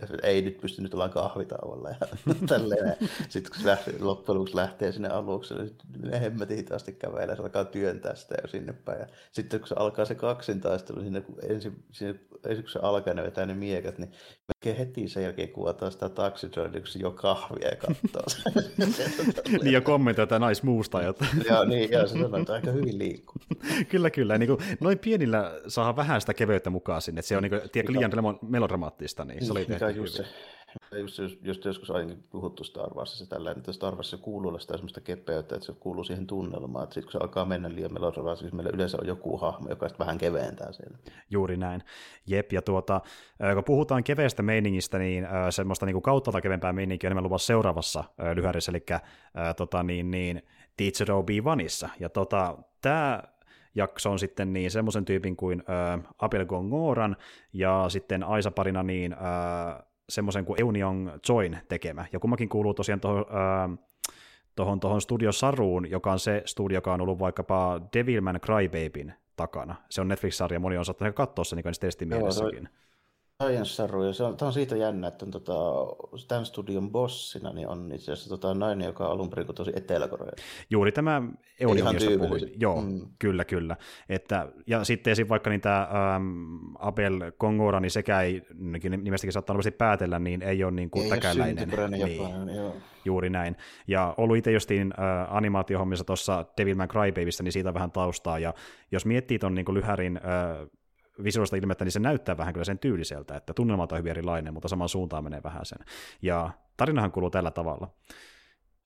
kuin, 0.10 0.20
ei 0.24 0.42
nyt 0.42 0.62
pysty 0.62 0.82
nyt 0.82 0.94
ollaan 0.94 1.10
kahvitauolla 1.10 1.90
ja 1.90 1.96
tälleen. 2.48 2.96
Sitten 3.30 3.52
kun 3.52 3.62
se 3.62 3.68
lähtee, 3.68 3.94
loppujen 4.00 4.36
lopuksi 4.40 4.56
lähtee 4.56 4.92
sinne 4.92 5.10
alukselle, 5.10 5.72
niin 6.02 6.22
hemmetin 6.22 6.58
hitaasti 6.58 6.92
kävelee, 6.92 7.36
se 7.36 7.42
alkaa 7.42 7.66
työntää 7.66 8.16
sitä 8.16 8.36
jo 8.42 8.48
sinne 8.48 8.74
päin. 8.74 9.00
Ja 9.00 9.08
sitten 9.32 9.60
kun 9.60 9.68
se 9.68 9.76
alkaa 9.78 10.06
se 10.06 10.16
kaksintaistelu, 10.16 11.02
sinne, 11.02 11.22
kun 11.22 11.36
ensin, 11.50 11.84
sinne, 11.92 12.20
ensin 12.46 12.64
kun 12.64 12.72
se 12.72 12.80
alkaa 12.82 13.14
ne 13.14 13.24
vetää 13.24 13.46
ne 13.46 13.54
miekat, 13.54 13.98
niin 13.98 14.12
melkein 14.48 14.88
heti 14.88 15.08
sen 15.08 15.24
jälkeen 15.24 15.50
kuvataan 15.50 15.92
sitä 15.92 16.10
Taxi 16.10 16.52
Droidia, 16.52 16.82
kun 16.82 16.88
se 16.88 17.00
jo 17.00 17.12
kahvia 17.12 17.70
ja 17.70 17.76
katsoo. 17.76 18.54
niin 19.64 19.74
ja 19.74 19.82
kommentoi 19.82 20.28
tätä 20.28 20.40
naismuusta. 20.40 21.02
Joo, 21.50 21.66
niin, 21.66 21.92
ja 21.92 22.08
se 22.08 22.16
että 22.40 22.54
aika 22.54 22.72
hyvin 22.72 23.00
liikkuu. 23.00 23.36
kyllä, 23.90 24.10
kyllä. 24.10 24.38
Niin 24.38 24.48
kuin, 24.48 24.60
noin 24.80 25.00
pienillä 25.00 25.62
saa 25.68 25.96
vähän 25.96 26.19
sitä 26.22 26.34
keveyttä 26.34 26.70
mukaan 26.70 27.02
sinne, 27.02 27.20
että 27.20 27.28
se 27.28 27.38
on 27.38 27.44
niin 27.44 27.50
kuin, 27.50 27.62
tiedätkö, 27.72 27.94
liian 27.94 28.12
melodramaattista, 28.42 29.26
niin 29.26 29.46
se 29.46 29.52
oli 29.52 29.66
tehty 29.66 29.92
just 29.92 30.14
se, 30.14 30.26
Just, 30.92 31.18
just, 31.18 31.38
just 31.42 31.66
joskus 31.66 31.92
ainakin 31.92 32.24
puhuttu 32.30 32.64
Star 32.64 32.94
Warsissa 32.94 33.26
tällä, 33.26 33.52
että 33.52 33.74
Star 33.74 33.96
Warsissa 33.96 34.18
kuuluu 34.18 34.50
olla 34.50 34.60
sitä 34.60 34.74
semmoista 34.74 35.02
kepeyttä, 35.02 35.56
että 35.56 35.66
se 35.66 35.74
kuuluu 35.74 36.04
siihen 36.04 36.28
tunnelmaan. 36.28 36.84
Että 36.84 36.94
sitten 36.94 37.12
kun 37.12 37.12
se 37.12 37.18
alkaa 37.18 37.46
mennä 37.46 37.70
liian 37.70 37.94
melodramaatisesti, 37.94 38.56
meillä 38.56 38.72
yleensä 38.74 38.98
on 39.02 39.08
joku 39.08 39.38
hahmo, 39.38 39.70
joka 39.70 39.88
sitten 39.88 40.06
vähän 40.06 40.18
keventää 40.18 40.72
siellä. 40.72 40.98
Juuri 41.30 41.58
näin. 41.58 41.84
Jep, 42.28 42.52
ja 42.52 42.62
tuota, 42.62 43.02
kun 43.54 43.64
puhutaan 43.64 44.04
keveästä 44.04 44.44
meiningistä, 44.44 45.00
niin 45.00 45.28
semmoista 45.50 45.86
niin 45.86 46.02
kauttaalta 46.02 46.42
kevempää 46.42 46.74
meininkiä 46.74 47.08
on 47.08 47.12
enemmän 47.12 47.24
luvassa 47.24 47.48
seuraavassa 47.48 48.04
lyhärissä, 48.36 48.72
eli 48.72 48.84
äh, 48.92 49.02
tota, 49.56 49.84
niin, 49.84 50.12
niin, 50.12 50.42
Teacher 50.78 51.12
Obi-Wanissa. 51.12 51.90
Ja 52.00 52.10
tota, 52.10 52.58
tämä 52.82 53.24
jakso 53.76 54.12
on 54.12 54.20
sitten 54.20 54.54
niin 54.54 54.72
semmoisen 54.72 55.06
tyypin 55.06 55.36
kuin 55.36 55.64
äh, 55.70 56.14
Abel 56.18 56.46
Gongoran 56.46 57.16
ja 57.54 57.86
sitten 57.90 58.24
Aisa 58.24 58.52
parina 58.52 58.84
niin 58.84 59.14
äh, 59.14 59.84
semmoisen 60.10 60.46
kuin 60.46 60.62
Eunion 60.62 61.20
Join 61.30 61.58
tekemä. 61.68 62.06
Ja 62.14 62.20
kummakin 62.20 62.50
kuuluu 62.50 62.74
tosiaan 62.74 63.00
tuohon 63.00 63.26
äh, 63.72 63.78
tohon, 64.56 64.80
tohon 64.80 65.02
Studio 65.02 65.32
Saruun, 65.32 65.90
joka 65.90 66.12
on 66.12 66.20
se 66.20 66.42
studio, 66.46 66.78
joka 66.78 66.94
on 66.94 67.02
ollut 67.02 67.20
vaikkapa 67.20 67.82
Devilman 67.94 68.40
Crybabyn 68.42 69.14
takana. 69.36 69.76
Se 69.90 70.02
on 70.02 70.08
Netflix-sarja, 70.08 70.60
moni 70.60 70.78
on 70.78 70.86
saattanut 70.86 71.16
katsoa 71.16 71.44
sen 71.44 71.58
niin 71.66 71.74
testimielissäkin. 71.80 72.64
Joo, 72.64 72.89
Science 73.44 73.70
Saru, 73.70 74.04
ja 74.04 74.14
se 74.14 74.24
on, 74.24 74.38
tämä 74.38 74.48
on 74.48 74.54
siitä 74.54 74.76
jännä, 74.76 75.08
että 75.08 75.26
on, 75.26 75.32
tota, 75.32 75.54
tämän 76.28 76.46
studion 76.46 76.92
bossina 76.92 77.54
niin 77.54 77.68
on 77.68 77.92
itse 77.94 78.12
asiassa 78.12 78.30
tota, 78.30 78.54
nainen, 78.54 78.86
joka 78.86 79.06
on 79.06 79.12
alun 79.12 79.30
perin 79.30 79.56
tosi 79.56 79.72
etelä 79.76 80.10
Juuri 80.70 80.92
tämä 80.92 81.22
Euli, 81.60 81.80
josta 81.80 82.10
puhuin. 82.20 82.52
Joo, 82.60 82.82
mm. 82.82 83.02
kyllä, 83.20 83.46
kyllä. 83.46 83.76
Että, 84.10 84.48
ja 84.68 84.84
sitten 84.84 85.12
esim. 85.12 85.30
vaikka 85.30 85.50
niin 85.50 85.62
tämä 85.62 85.82
ähm, 85.82 86.76
Abel 86.80 87.32
Kongora, 87.38 87.80
niin 87.80 87.92
sekä 87.92 88.22
ei, 88.22 88.42
nimestäkin 88.98 89.34
saattaa 89.34 89.54
nopeasti 89.54 89.72
päätellä, 89.72 90.20
niin 90.20 90.42
ei 90.42 90.64
ole 90.64 90.72
niin 90.72 90.90
kuin 90.90 91.04
ei 91.04 91.10
täkäläinen. 91.10 91.70
Niin, 91.92 92.56
joo. 92.56 92.76
Juuri 93.06 93.30
näin. 93.30 93.56
Ja 93.88 94.14
ollut 94.18 94.38
itse 94.38 94.52
justiin 94.52 94.94
äh, 95.00 95.36
animaatiohommissa 95.36 96.06
tuossa 96.06 96.46
Devilman 96.58 96.88
Crybabyssä, 96.88 97.44
niin 97.44 97.52
siitä 97.52 97.70
on 97.70 97.74
vähän 97.76 97.92
taustaa, 97.92 98.40
ja 98.40 98.54
jos 98.92 99.06
miettii 99.06 99.40
tuon 99.40 99.56
niin 99.56 99.74
lyhärin 99.74 100.18
äh, 100.18 100.68
visuaalista 101.24 101.56
ilmettä, 101.56 101.86
niin 101.86 101.92
se 101.92 102.00
näyttää 102.00 102.38
vähän 102.38 102.54
kyllä 102.54 102.66
sen 102.66 102.80
tyyliseltä, 102.80 103.36
että 103.36 103.54
tunnelma 103.54 103.88
on 103.92 103.98
hyvin 103.98 104.12
erilainen, 104.12 104.54
mutta 104.54 104.68
samaan 104.68 104.90
suuntaan 104.90 105.24
menee 105.24 105.44
vähän 105.44 105.66
sen. 105.66 105.80
Ja 106.22 106.50
tarinahan 106.78 107.12
kuluu 107.12 107.30
tällä 107.30 107.52
tavalla. 107.52 107.90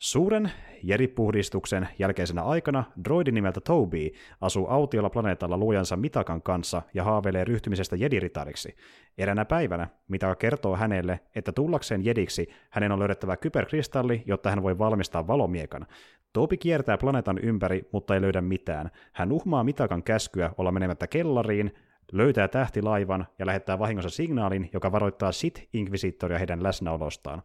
Suuren 0.04 0.52
jeripuhdistuksen 0.84 1.88
jälkeisenä 2.00 2.44
aikana 2.44 2.84
droidi 3.06 3.32
nimeltä 3.32 3.62
Toby 3.62 4.10
asuu 4.42 4.68
autiolla 4.68 5.10
planeetalla 5.10 5.58
luojansa 5.58 5.98
Mitakan 5.98 6.42
kanssa 6.42 6.82
ja 6.94 7.04
haaveilee 7.04 7.46
ryhtymisestä 7.46 7.96
jediritariksi. 7.96 8.76
Eränä 9.18 9.46
päivänä 9.46 9.88
Mitaka 10.08 10.36
kertoo 10.36 10.76
hänelle, 10.76 11.20
että 11.36 11.52
tullakseen 11.52 12.06
jediksi 12.06 12.48
hänen 12.70 12.92
on 12.92 13.00
löydettävä 13.00 13.38
kyberkristalli, 13.38 14.24
jotta 14.26 14.50
hän 14.50 14.64
voi 14.64 14.78
valmistaa 14.78 15.28
valomiekan. 15.28 15.86
Toby 16.34 16.58
kiertää 16.58 16.98
planeetan 16.98 17.38
ympäri, 17.38 17.90
mutta 17.92 18.16
ei 18.16 18.22
löydä 18.22 18.42
mitään. 18.42 18.92
Hän 19.14 19.32
uhmaa 19.32 19.64
Mitakan 19.64 20.04
käskyä 20.04 20.52
olla 20.58 20.72
menemättä 20.72 21.08
kellariin, 21.08 21.74
löytää 22.14 22.48
tähtilaivan 22.48 23.28
ja 23.40 23.46
lähettää 23.46 23.80
vahingossa 23.80 24.10
signaalin, 24.10 24.70
joka 24.74 24.92
varoittaa 24.92 25.32
Sith-inkvisittoria 25.32 26.38
heidän 26.38 26.64
läsnäolostaan. 26.64 27.42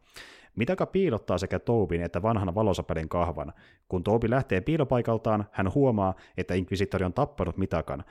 Mitaka 0.56 0.86
piilottaa 0.86 1.38
sekä 1.38 1.58
Toubin 1.58 2.02
että 2.02 2.22
vanhan 2.22 2.54
valosapelin 2.54 3.08
kahvan. 3.08 3.52
Kun 3.88 4.04
Toubi 4.04 4.30
lähtee 4.30 4.60
piilopaikaltaan, 4.60 5.44
hän 5.52 5.74
huomaa, 5.74 6.14
että 6.36 6.54
inkvisittori 6.54 7.04
on 7.04 7.12
tappanut 7.12 7.56
Mitakan. 7.56 8.04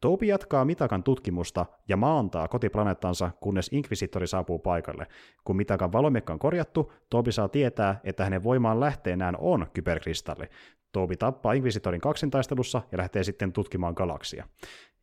Toubi 0.00 0.28
jatkaa 0.28 0.64
Mitakan 0.64 1.02
tutkimusta 1.02 1.66
ja 1.88 1.96
maantaa 1.96 2.48
kotiplaneettansa, 2.48 3.30
kunnes 3.40 3.68
Inkvisittori 3.72 4.26
saapuu 4.26 4.58
paikalle. 4.58 5.06
Kun 5.44 5.56
Mitakan 5.56 5.92
valomekka 5.92 6.32
on 6.32 6.38
korjattu, 6.38 6.92
Toubi 7.10 7.32
saa 7.32 7.48
tietää, 7.48 8.00
että 8.04 8.24
hänen 8.24 8.42
voimaan 8.42 8.80
lähteenään 8.80 9.36
on 9.38 9.66
kyberkristalli. 9.72 10.44
Toubi 10.92 11.16
tappaa 11.16 11.52
Inkvisitorin 11.52 12.00
kaksintaistelussa 12.00 12.82
ja 12.92 12.98
lähtee 12.98 13.24
sitten 13.24 13.52
tutkimaan 13.52 13.94
galaksia. 13.96 14.48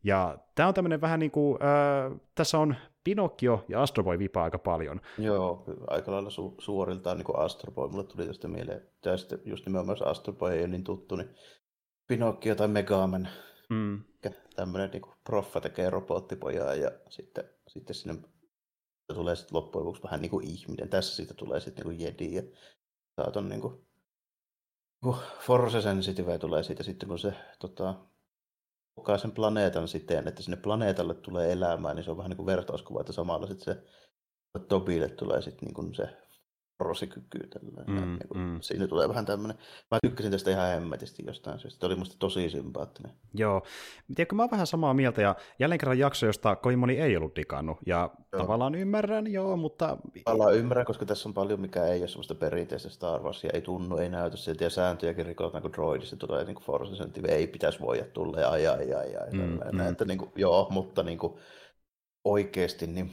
Ja 0.04 0.38
tämä 0.54 0.68
on 0.68 0.74
tämmöinen 0.74 1.00
vähän 1.00 1.20
niin 1.20 1.30
kuin, 1.30 1.58
äh, 1.62 2.20
tässä 2.34 2.58
on 2.58 2.76
Pinocchio 3.04 3.64
ja 3.68 3.82
Astro 3.82 4.04
Boy 4.04 4.18
vipaa 4.18 4.44
aika 4.44 4.58
paljon. 4.58 5.00
Joo, 5.18 5.64
aika 5.86 6.12
lailla 6.12 6.28
su- 6.28 6.54
suoriltaan 6.58 7.16
niin 7.16 7.24
kuin 7.24 7.38
Astro 7.38 7.72
Boy. 7.72 7.88
Mulle 7.88 8.04
tuli 8.04 8.26
tästä 8.26 8.48
mieleen, 8.48 8.88
tästä 9.00 9.38
just 9.44 9.66
nimenomaan 9.66 10.06
Astro 10.06 10.32
Boy 10.32 10.52
ei 10.52 10.60
ole 10.60 10.68
niin 10.68 10.84
tuttu, 10.84 11.16
niin 11.16 11.34
Pinocchio 12.08 12.54
tai 12.54 12.68
Megaman. 12.68 13.28
Mm. 13.68 14.04
Tämmöinen 14.56 14.90
niin 14.90 15.02
proffa 15.24 15.60
tekee 15.60 15.90
robottipojaa 15.90 16.74
ja 16.74 16.90
sitten, 17.08 17.44
sitten 17.68 17.94
sinne 17.94 18.22
tulee 19.14 19.36
sitten 19.36 19.56
loppujen 19.56 19.86
lopuksi 19.86 20.02
vähän 20.02 20.22
niin 20.22 20.30
kuin 20.30 20.46
ihminen. 20.46 20.88
Tässä 20.88 21.16
siitä 21.16 21.34
tulee 21.34 21.60
sitten 21.60 21.86
niin 21.86 21.96
kuin 21.96 22.06
jedi 22.06 22.34
ja 22.34 22.42
saaton 23.16 23.48
niin 23.48 23.60
kuin, 23.60 23.74
niin 23.74 25.14
kuin 25.14 25.16
Force 25.40 25.82
Sensitive 25.82 26.38
tulee 26.38 26.62
siitä 26.62 26.82
sitten, 26.82 27.08
kun 27.08 27.18
se 27.18 27.34
tota, 27.58 27.94
muokkaa 28.98 29.18
sen 29.18 29.32
planeetan 29.32 29.88
siten, 29.88 30.28
että 30.28 30.42
sinne 30.42 30.56
planeetalle 30.56 31.14
tulee 31.14 31.52
elämää, 31.52 31.94
niin 31.94 32.04
se 32.04 32.10
on 32.10 32.16
vähän 32.16 32.30
niin 32.30 32.36
kuin 32.36 32.46
vertauskuva, 32.46 33.00
että 33.00 33.12
samalla 33.12 33.46
sitten 33.46 33.74
se 33.74 33.82
Tobille 34.68 35.08
tulee 35.08 35.42
sitten 35.42 35.66
niin 35.66 35.74
kuin 35.74 35.94
se 35.94 36.08
rosikyky. 36.80 37.38
Mm, 37.86 37.94
niin 37.94 38.28
kuin, 38.28 38.40
mm. 38.40 38.58
Siinä 38.60 38.86
tulee 38.86 39.08
vähän 39.08 39.26
tämmöinen. 39.26 39.58
Mä 39.90 39.98
tykkäsin 40.02 40.32
tästä 40.32 40.50
ihan 40.50 40.68
hemmetisti 40.68 41.22
jostain 41.26 41.58
syystä. 41.58 41.80
Tämä 41.80 41.88
oli 41.88 41.98
musta 41.98 42.16
tosi 42.18 42.50
sympaattinen. 42.50 43.12
Joo. 43.34 43.62
Tiedätkö, 44.14 44.34
mä 44.34 44.42
oon 44.42 44.50
vähän 44.50 44.66
samaa 44.66 44.94
mieltä 44.94 45.22
ja 45.22 45.36
jälleen 45.58 45.78
kerran 45.78 45.98
jakso, 45.98 46.26
josta 46.26 46.56
kovin 46.56 46.78
moni 46.78 47.00
ei 47.00 47.16
ollut 47.16 47.36
digannut. 47.36 47.78
Ja 47.86 48.10
joo. 48.32 48.42
tavallaan 48.42 48.74
ymmärrän, 48.74 49.32
joo, 49.32 49.56
mutta... 49.56 49.96
Tavallaan 50.24 50.56
ymmärrän, 50.56 50.86
koska 50.86 51.06
tässä 51.06 51.28
on 51.28 51.34
paljon, 51.34 51.60
mikä 51.60 51.84
ei 51.84 52.00
ole 52.00 52.08
semmoista 52.08 52.34
perinteistä 52.34 52.88
Star 52.88 53.22
Warsia. 53.22 53.50
Ei 53.54 53.60
tunnu, 53.60 53.96
ei 53.96 54.08
näytä 54.08 54.36
siltä 54.36 54.64
ja 54.64 54.70
sääntöjäkin 54.70 55.26
rikotaan, 55.26 55.62
kun 55.62 55.72
droidissa 55.72 56.16
tulee 56.16 56.44
niin 56.44 56.54
kuin 56.54 56.64
Force 56.64 56.96
Sensitive. 56.96 57.28
Ei 57.28 57.46
pitäisi 57.46 57.80
voida 57.80 58.04
tulla 58.04 58.40
ja 58.40 58.48
ai 58.48 58.66
ai 58.66 58.94
ai 58.94 59.16
ai. 59.16 59.30
Mm, 59.32 59.58
mm. 59.72 59.80
Että, 59.80 60.04
niin 60.04 60.18
kuin, 60.18 60.30
joo, 60.36 60.68
mutta 60.70 61.02
niin 61.02 61.18
kuin, 61.18 61.34
oikeasti 62.24 62.86
niin 62.86 63.12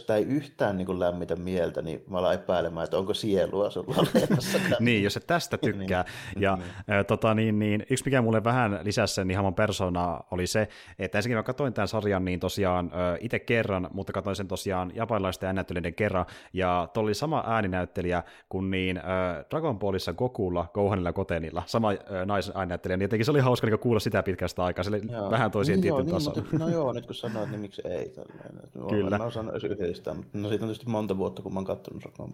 sitä 0.00 0.16
ei 0.16 0.24
yhtään 0.24 0.76
niin 0.76 0.86
kuin 0.86 1.00
lämmitä 1.00 1.36
mieltä, 1.36 1.82
niin 1.82 2.04
mä 2.10 2.18
alan 2.18 2.34
epäilemään, 2.34 2.84
että 2.84 2.98
onko 2.98 3.14
sielua 3.14 3.70
sulla 3.70 3.94
olemassa. 3.98 4.58
niin, 4.80 5.02
jos 5.02 5.16
et 5.16 5.26
tästä 5.26 5.58
tykkää. 5.58 6.04
niin. 6.34 6.42
Ja 6.42 6.52
äh, 6.52 7.06
tota, 7.06 7.34
niin, 7.34 7.58
niin, 7.58 7.86
yksi 7.90 8.04
mikä 8.04 8.22
mulle 8.22 8.44
vähän 8.44 8.80
lisäsi 8.82 9.14
sen 9.14 9.30
ihan 9.30 9.54
persona 9.54 10.20
oli 10.30 10.46
se, 10.46 10.68
että 10.98 11.18
ensinnäkin 11.18 11.38
mä 11.38 11.42
katsoin 11.42 11.72
tämän 11.72 11.88
sarjan 11.88 12.24
niin 12.24 12.40
tosiaan 12.40 12.92
itse 13.20 13.38
kerran, 13.38 13.88
mutta 13.92 14.12
katsoin 14.12 14.36
sen 14.36 14.48
tosiaan 14.48 14.92
japanilaisten 14.94 15.46
ääninäyttelijöiden 15.46 15.94
kerran, 15.94 16.26
ja 16.52 16.88
tuolla 16.94 17.06
oli 17.06 17.14
sama 17.14 17.44
ääninäyttelijä 17.46 18.22
kuin 18.48 18.70
niin 18.70 18.96
äh, 18.96 19.04
Dragon 19.50 19.78
Ballissa 19.78 20.12
Gokulla, 20.12 20.66
Gohanilla 20.74 21.12
Kotenilla, 21.12 21.62
sama 21.66 21.90
äh, 21.90 21.96
naisen 22.26 22.56
ääninäyttelijä, 22.56 22.96
niin 22.96 23.04
jotenkin 23.04 23.24
se 23.24 23.30
oli 23.30 23.40
hauska 23.40 23.66
niin 23.66 23.78
kuulla 23.78 24.00
sitä 24.00 24.22
pitkästä 24.22 24.64
aikaa, 24.64 24.84
se 24.84 24.90
oli 24.90 25.02
vähän 25.30 25.50
toisien 25.50 25.80
niin 25.80 25.94
tietyn 25.94 26.14
tason. 26.14 26.34
Niin, 26.34 26.60
no 26.60 26.68
joo, 26.68 26.92
nyt 26.92 27.06
kun 27.06 27.14
sanoit, 27.14 27.50
niin 27.50 27.60
miksi 27.60 27.82
ei 27.84 28.08
tällainen. 28.08 28.88
Kyllä. 28.88 29.18
Mä 29.18 29.24
osaan 29.24 29.50
yhdistää, 29.86 30.14
mutta 30.14 30.38
no 30.38 30.48
siitä 30.48 30.64
on 30.64 30.68
tietysti 30.68 30.90
monta 30.90 31.18
vuotta, 31.18 31.42
kun 31.42 31.52
mä 31.52 31.58
oon 31.58 31.66
kattonut 31.66 32.02
Ball. 32.16 32.28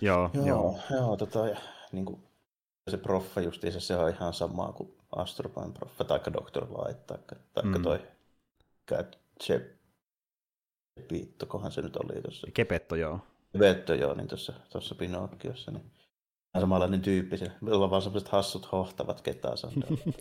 Joo, 0.00 0.30
joo. 0.34 0.46
joo, 0.46 0.78
joo 0.90 1.16
tota, 1.16 1.40
niin 1.92 2.04
kuin, 2.04 2.20
se 2.90 2.96
proffa 2.96 3.40
justiinsa, 3.40 3.80
se 3.80 3.96
on 3.96 4.10
ihan 4.10 4.32
sama 4.32 4.72
kuin 4.72 4.94
Astropain 5.16 5.72
proffa, 5.72 6.04
tai 6.04 6.20
Dr. 6.32 6.64
Light, 6.64 7.06
tai, 7.06 7.18
tai 7.54 7.64
mm. 7.64 7.82
toi 7.82 8.00
se 9.40 9.78
Piittokohan 11.08 11.72
se 11.72 11.82
nyt 11.82 11.96
oli 11.96 12.22
tuossa. 12.22 12.48
Kepetto, 12.54 12.96
joo. 12.96 13.20
Kepetto, 13.52 13.94
joo, 13.94 14.14
niin 14.14 14.28
tuossa, 14.28 14.52
tuossa 14.72 14.94
Pinokkiossa. 14.94 15.70
Niin 15.70 15.90
samanlainen 16.60 17.00
tyyppi, 17.00 17.36
se 17.36 17.52
on 17.70 17.90
vaan 17.90 18.02
sellaiset 18.02 18.28
hassut 18.28 18.72
hohtavat 18.72 19.20
ketansa. 19.20 19.70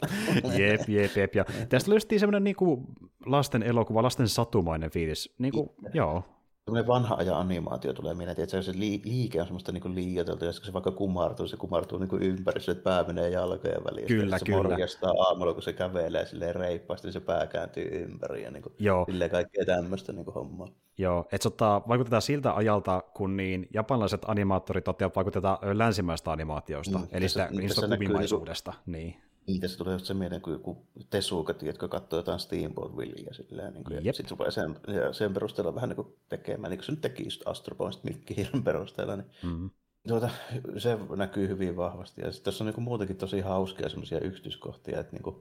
jep, 0.60 0.90
jep, 0.90 1.18
jep. 1.18 1.36
Ja 1.36 1.46
tästä 1.70 1.92
löysti 1.92 2.20
semmoinen 2.20 2.44
niinku 2.44 2.84
lasten 3.26 3.64
elokuva, 3.64 4.04
lasten 4.04 4.28
satumainen 4.28 4.92
fiilis. 4.92 5.36
Niinku, 5.38 5.76
joo, 5.94 6.24
Tämmöinen 6.68 6.88
vanha 6.88 7.16
ajan 7.16 7.38
animaatio 7.38 7.94
tulee 7.94 8.14
mieleen, 8.14 8.42
että 8.42 8.62
se 8.62 8.72
liike 8.76 9.42
on 9.42 9.48
semmoista 9.48 9.72
niin 9.72 9.96
liioiteltu, 9.96 10.46
ja 10.46 10.52
se 10.52 10.74
vaikka 10.74 10.92
kumartuu, 10.92 11.48
se 11.48 11.58
kumartuu 11.58 12.00
niin 12.00 12.24
ympäri, 12.24 12.62
että 12.68 12.84
pää 12.84 13.04
menee 13.04 13.30
jalkojen 13.30 13.84
väliin. 13.84 14.08
Kyllä, 14.08 14.38
se 14.38 14.46
kyllä. 14.46 14.64
morjastaa 14.64 15.14
aamulla, 15.20 15.54
kun 15.54 15.62
se 15.64 15.74
kävelee 15.74 16.26
silleen 16.26 16.56
reippaasti, 16.56 17.08
niin 17.08 17.14
se 17.14 17.20
pää 17.20 17.48
kääntyy 17.48 17.84
ympäri, 17.84 18.44
ja 18.44 18.52
niin 18.52 18.64
kuin, 18.64 18.74
Joo. 18.80 19.06
silleen 19.06 19.32
kaikkea 19.32 19.66
tämmöistä 19.66 20.14
niin 20.14 20.26
hommaa. 20.36 20.68
Joo, 20.98 21.22
että 21.32 21.44
se 21.44 21.48
ottaa, 21.48 21.88
vaikutetaan 21.88 22.22
siltä 22.22 22.54
ajalta, 22.54 23.04
kun 23.14 23.38
niin 23.38 23.68
japanilaiset 23.74 24.22
animaattorit 24.28 24.88
ottivat 24.88 25.16
vaikutetaan 25.16 25.58
länsimäistä 25.78 26.32
animaatioista, 26.32 26.98
mm, 26.98 27.08
eli 27.12 27.30
sitä, 27.30 27.48
niistä 27.52 27.88
kumimaisuudesta. 27.88 28.74
Niin. 28.86 29.12
Niin, 29.12 29.22
tässä 29.60 29.78
tulee 29.78 29.94
just 29.94 30.06
se 30.06 30.14
mieleen, 30.14 30.42
kun 30.42 30.54
joku 30.54 30.88
Tesuka, 31.10 31.56
jotka 31.62 31.88
katsoo 31.88 32.20
jotain 32.20 32.40
Steamboat 32.40 32.96
Willia 32.96 33.34
silleen, 33.34 33.74
niin 33.74 33.84
kuin, 33.84 34.06
ja 34.06 34.14
sitten 34.14 34.32
rupeaa 34.32 34.52
sen, 34.52 34.76
ja 34.88 35.14
sen 35.14 35.34
perusteella 35.34 35.76
vähän 35.76 35.90
niin 35.90 35.96
kuin 35.96 36.16
tekemään, 36.30 36.72
niin 36.72 36.78
kuin 36.78 36.86
se 36.86 36.92
nyt 36.92 37.02
teki 37.02 37.24
just 37.24 37.42
Astro 37.46 37.90
Mikki 38.04 38.50
perusteella, 38.64 39.16
niin 39.16 39.32
mm-hmm. 39.44 39.70
tuota, 40.08 40.30
se 40.78 40.98
näkyy 41.16 41.48
hyvin 41.48 41.78
vahvasti. 41.78 42.22
Ja 42.22 42.32
sitten 42.32 42.46
tässä 42.46 42.64
on 42.64 42.66
niin 42.66 42.76
kuin 42.76 42.84
muutenkin 42.84 43.18
tosi 43.18 43.42
hauskia 43.42 43.90
semmoisia 43.90 44.20
yksityiskohtia, 44.20 45.00
että 45.00 45.14
niin 45.14 45.24
kuin, 45.24 45.36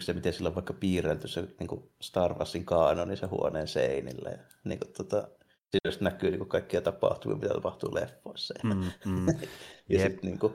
se, 0.00 0.12
miten 0.12 0.32
sillä 0.32 0.48
on 0.48 0.54
vaikka 0.54 0.72
piirrelty 0.72 1.28
se 1.28 1.48
niin 1.58 1.68
kuin 1.68 1.90
Star 2.02 2.34
Warsin 2.34 2.64
kaanoni 2.64 3.16
se 3.16 3.26
huoneen 3.26 3.68
seinille. 3.68 4.30
Ja, 4.30 4.38
niin 4.64 4.78
kuin, 4.78 4.92
tota, 4.92 5.28
siinä 5.70 6.10
näkyy 6.10 6.30
niin 6.30 6.38
kuin 6.38 6.48
kaikkia 6.48 6.80
tapahtumia, 6.80 7.38
mitä 7.38 7.54
tapahtuu 7.54 7.94
leffoissa. 7.94 8.54
Mm, 8.64 8.84
mm. 9.04 9.26
ja 9.88 9.98
sitten 9.98 10.18
niin 10.22 10.38
kuin, 10.38 10.54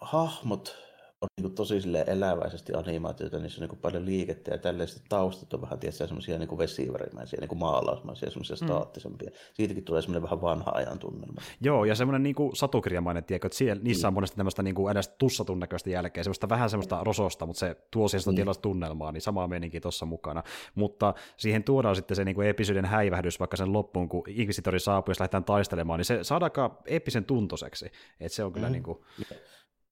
hahmot 0.00 0.76
on 1.20 1.28
niin 1.42 1.54
tosi 1.54 1.74
eläväisesti 2.06 2.72
animaatioita, 2.74 3.38
niissä 3.38 3.64
on 3.64 3.68
niin 3.68 3.78
paljon 3.78 4.06
liikettä 4.06 4.50
ja 4.50 4.58
tälleen 4.58 4.88
taustat 5.08 5.54
on 5.54 5.62
vähän 5.62 5.78
tietysti 5.78 6.06
semmoisia 6.06 6.38
niin 6.38 6.58
vesivärimäisiä, 6.58 7.38
niin 7.40 7.58
maalausmaisia, 7.58 8.30
semmoisia 8.30 8.56
mm. 8.60 8.66
staattisempia. 8.66 9.30
Siitäkin 9.54 9.84
tulee 9.84 10.02
semmoinen 10.02 10.22
vähän 10.22 10.42
vanha 10.42 10.72
ajan 10.74 10.98
tunnelma. 10.98 11.40
Joo, 11.60 11.84
ja 11.84 11.94
semmoinen 11.94 12.22
niin 12.22 12.34
satukirjamainen, 12.54 13.24
tiedätkö, 13.24 13.46
että 13.46 13.58
siellä, 13.58 13.82
niissä 13.82 14.08
on 14.08 14.12
mm. 14.12 14.16
monesti 14.16 14.36
tämmöistä 14.36 14.62
niin 14.62 14.74
kuin 14.74 14.92
edes 14.92 15.08
tussatun 15.08 15.60
näköistä 15.60 15.90
jälkeen, 15.90 16.24
semmoista 16.24 16.48
vähän 16.48 16.70
semmoista 16.70 17.04
rososta, 17.04 17.46
mutta 17.46 17.60
se 17.60 17.76
tuo 17.90 18.08
siihen 18.08 18.46
mm. 18.46 18.52
tunnelmaa, 18.62 19.12
niin 19.12 19.22
samaa 19.22 19.48
meininki 19.48 19.80
tuossa 19.80 20.06
mukana. 20.06 20.42
Mutta 20.74 21.14
siihen 21.36 21.64
tuodaan 21.64 21.96
sitten 21.96 22.16
se 22.16 22.24
niin 22.24 22.34
kuin 22.34 22.48
episodin 22.48 22.84
häivähdys 22.84 23.40
vaikka 23.40 23.56
sen 23.56 23.72
loppuun, 23.72 24.08
kun 24.08 24.22
Inquisitori 24.28 24.80
saapuu, 24.80 25.10
jos 25.10 25.20
lähdetään 25.20 25.44
taistelemaan, 25.44 25.98
niin 25.98 26.04
se 26.04 26.24
saadaan 26.24 26.76
episen 26.86 27.24
tuntoseksi. 27.24 27.90
Että 28.20 28.36
se 28.36 28.44
on 28.44 28.52
kyllä 28.52 28.66
mm. 28.66 28.72
niin 28.72 28.82
kuin, 28.82 28.98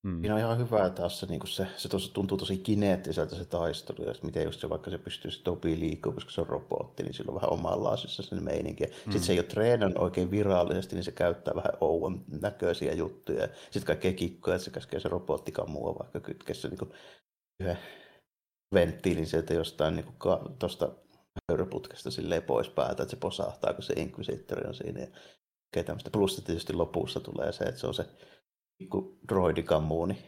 Mm. 0.06 0.20
Siinä 0.20 0.34
on 0.34 0.40
ihan 0.40 0.58
hyvä 0.58 0.90
taas 0.90 1.20
se, 1.20 1.26
niin 1.26 1.40
se, 1.46 1.66
se 1.76 1.88
tos, 1.88 2.10
tuntuu 2.10 2.38
tosi 2.38 2.58
kineettiseltä 2.58 3.36
se 3.36 3.44
taistelu, 3.44 4.04
ja 4.04 4.14
miten 4.22 4.44
just 4.44 4.60
se, 4.60 4.68
vaikka 4.68 4.90
se 4.90 4.98
pystyy 4.98 5.30
se 5.30 5.42
topi 5.42 5.80
liikkuu, 5.80 6.12
koska 6.12 6.30
se 6.30 6.40
on 6.40 6.46
robotti, 6.46 7.02
niin 7.02 7.14
sillä 7.14 7.30
on 7.30 7.34
vähän 7.34 7.52
omanlaisissa 7.52 8.22
sen 8.22 8.42
meininki. 8.42 8.84
Mm. 8.84 8.92
Sitten 8.92 9.22
se 9.22 9.32
ei 9.32 9.38
ole 9.38 9.46
treenannut 9.46 10.02
oikein 10.02 10.30
virallisesti, 10.30 10.94
niin 10.96 11.04
se 11.04 11.12
käyttää 11.12 11.54
vähän 11.54 11.72
ouon 11.80 12.24
näköisiä 12.40 12.92
juttuja. 12.92 13.48
Sitten 13.64 13.86
kaikkea 13.86 14.12
kikkoja, 14.12 14.54
että 14.54 14.64
se 14.64 14.70
käskee 14.70 15.00
se 15.00 15.08
robotti 15.08 15.52
kammua 15.52 15.98
vaikka 15.98 16.20
kytkessä 16.20 16.68
niin 16.68 16.92
yhden 17.60 17.78
venttiilin 18.74 19.26
sieltä 19.26 19.54
jostain 19.54 19.96
niin 19.96 20.06
tuosta 20.58 20.92
höyryputkesta 21.52 22.10
silleen 22.10 22.42
pois 22.42 22.68
päätä, 22.68 23.02
että 23.02 23.10
se 23.10 23.16
posahtaa, 23.16 23.74
kun 23.74 23.82
se 23.82 23.94
Inquisitor 23.96 24.66
on 24.66 24.74
siinä. 24.74 25.06
Ja 25.76 25.84
tämmöistä. 25.84 26.10
Plus 26.10 26.42
tietysti 26.46 26.72
lopussa 26.72 27.20
tulee 27.20 27.52
se, 27.52 27.64
että 27.64 27.80
se 27.80 27.86
on 27.86 27.94
se 27.94 28.06
pikku 28.78 29.18
droidikammuuni. 29.28 30.18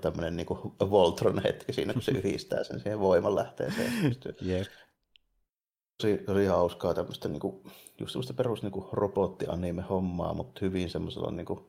Tämmöinen 0.00 0.36
niin 0.36 0.46
Voltron 0.90 1.42
hetki 1.42 1.72
siinä, 1.72 1.92
kun 1.92 2.02
se 2.02 2.12
yhdistää 2.18 2.64
sen 2.64 2.80
siihen 2.80 3.00
voimanlähteeseen. 3.00 3.92
yep. 4.46 4.66
Tosi, 6.02 6.18
tosi 6.18 6.46
hauskaa 6.46 6.94
tämmöistä 6.94 7.28
niin 7.28 7.40
kuin, 7.40 7.62
just 8.00 8.12
semmoista 8.12 8.34
perus 8.34 8.62
niin 8.62 8.72
robotti-anime-hommaa, 8.92 10.34
mutta 10.34 10.58
hyvin 10.62 10.90
semmoisella 10.90 11.30
niin 11.30 11.46
kuin, 11.46 11.60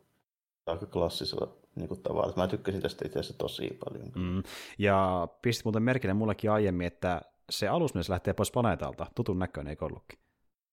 aika 0.66 0.86
klassisella 0.86 1.58
niin 1.76 1.88
kuin, 1.88 2.02
tavalla. 2.02 2.34
Mä 2.36 2.48
tykkäsin 2.48 2.82
tästä 2.82 3.06
itse 3.06 3.20
asiassa 3.20 3.38
tosi 3.38 3.78
paljon. 3.86 4.12
Mm. 4.16 4.44
Ja 4.78 5.28
pistit 5.42 5.66
muuten 5.66 5.84
merkille 5.84 6.14
mullekin 6.14 6.52
aiemmin, 6.52 6.88
että 6.88 7.22
se 7.50 7.68
alusmies 7.68 8.10
lähtee 8.10 8.34
pois 8.34 8.52
planeetalta. 8.52 9.08
Tutun 9.16 9.40
näköinen, 9.40 9.70
eikö 9.70 9.86
ollutkin? 9.86 10.20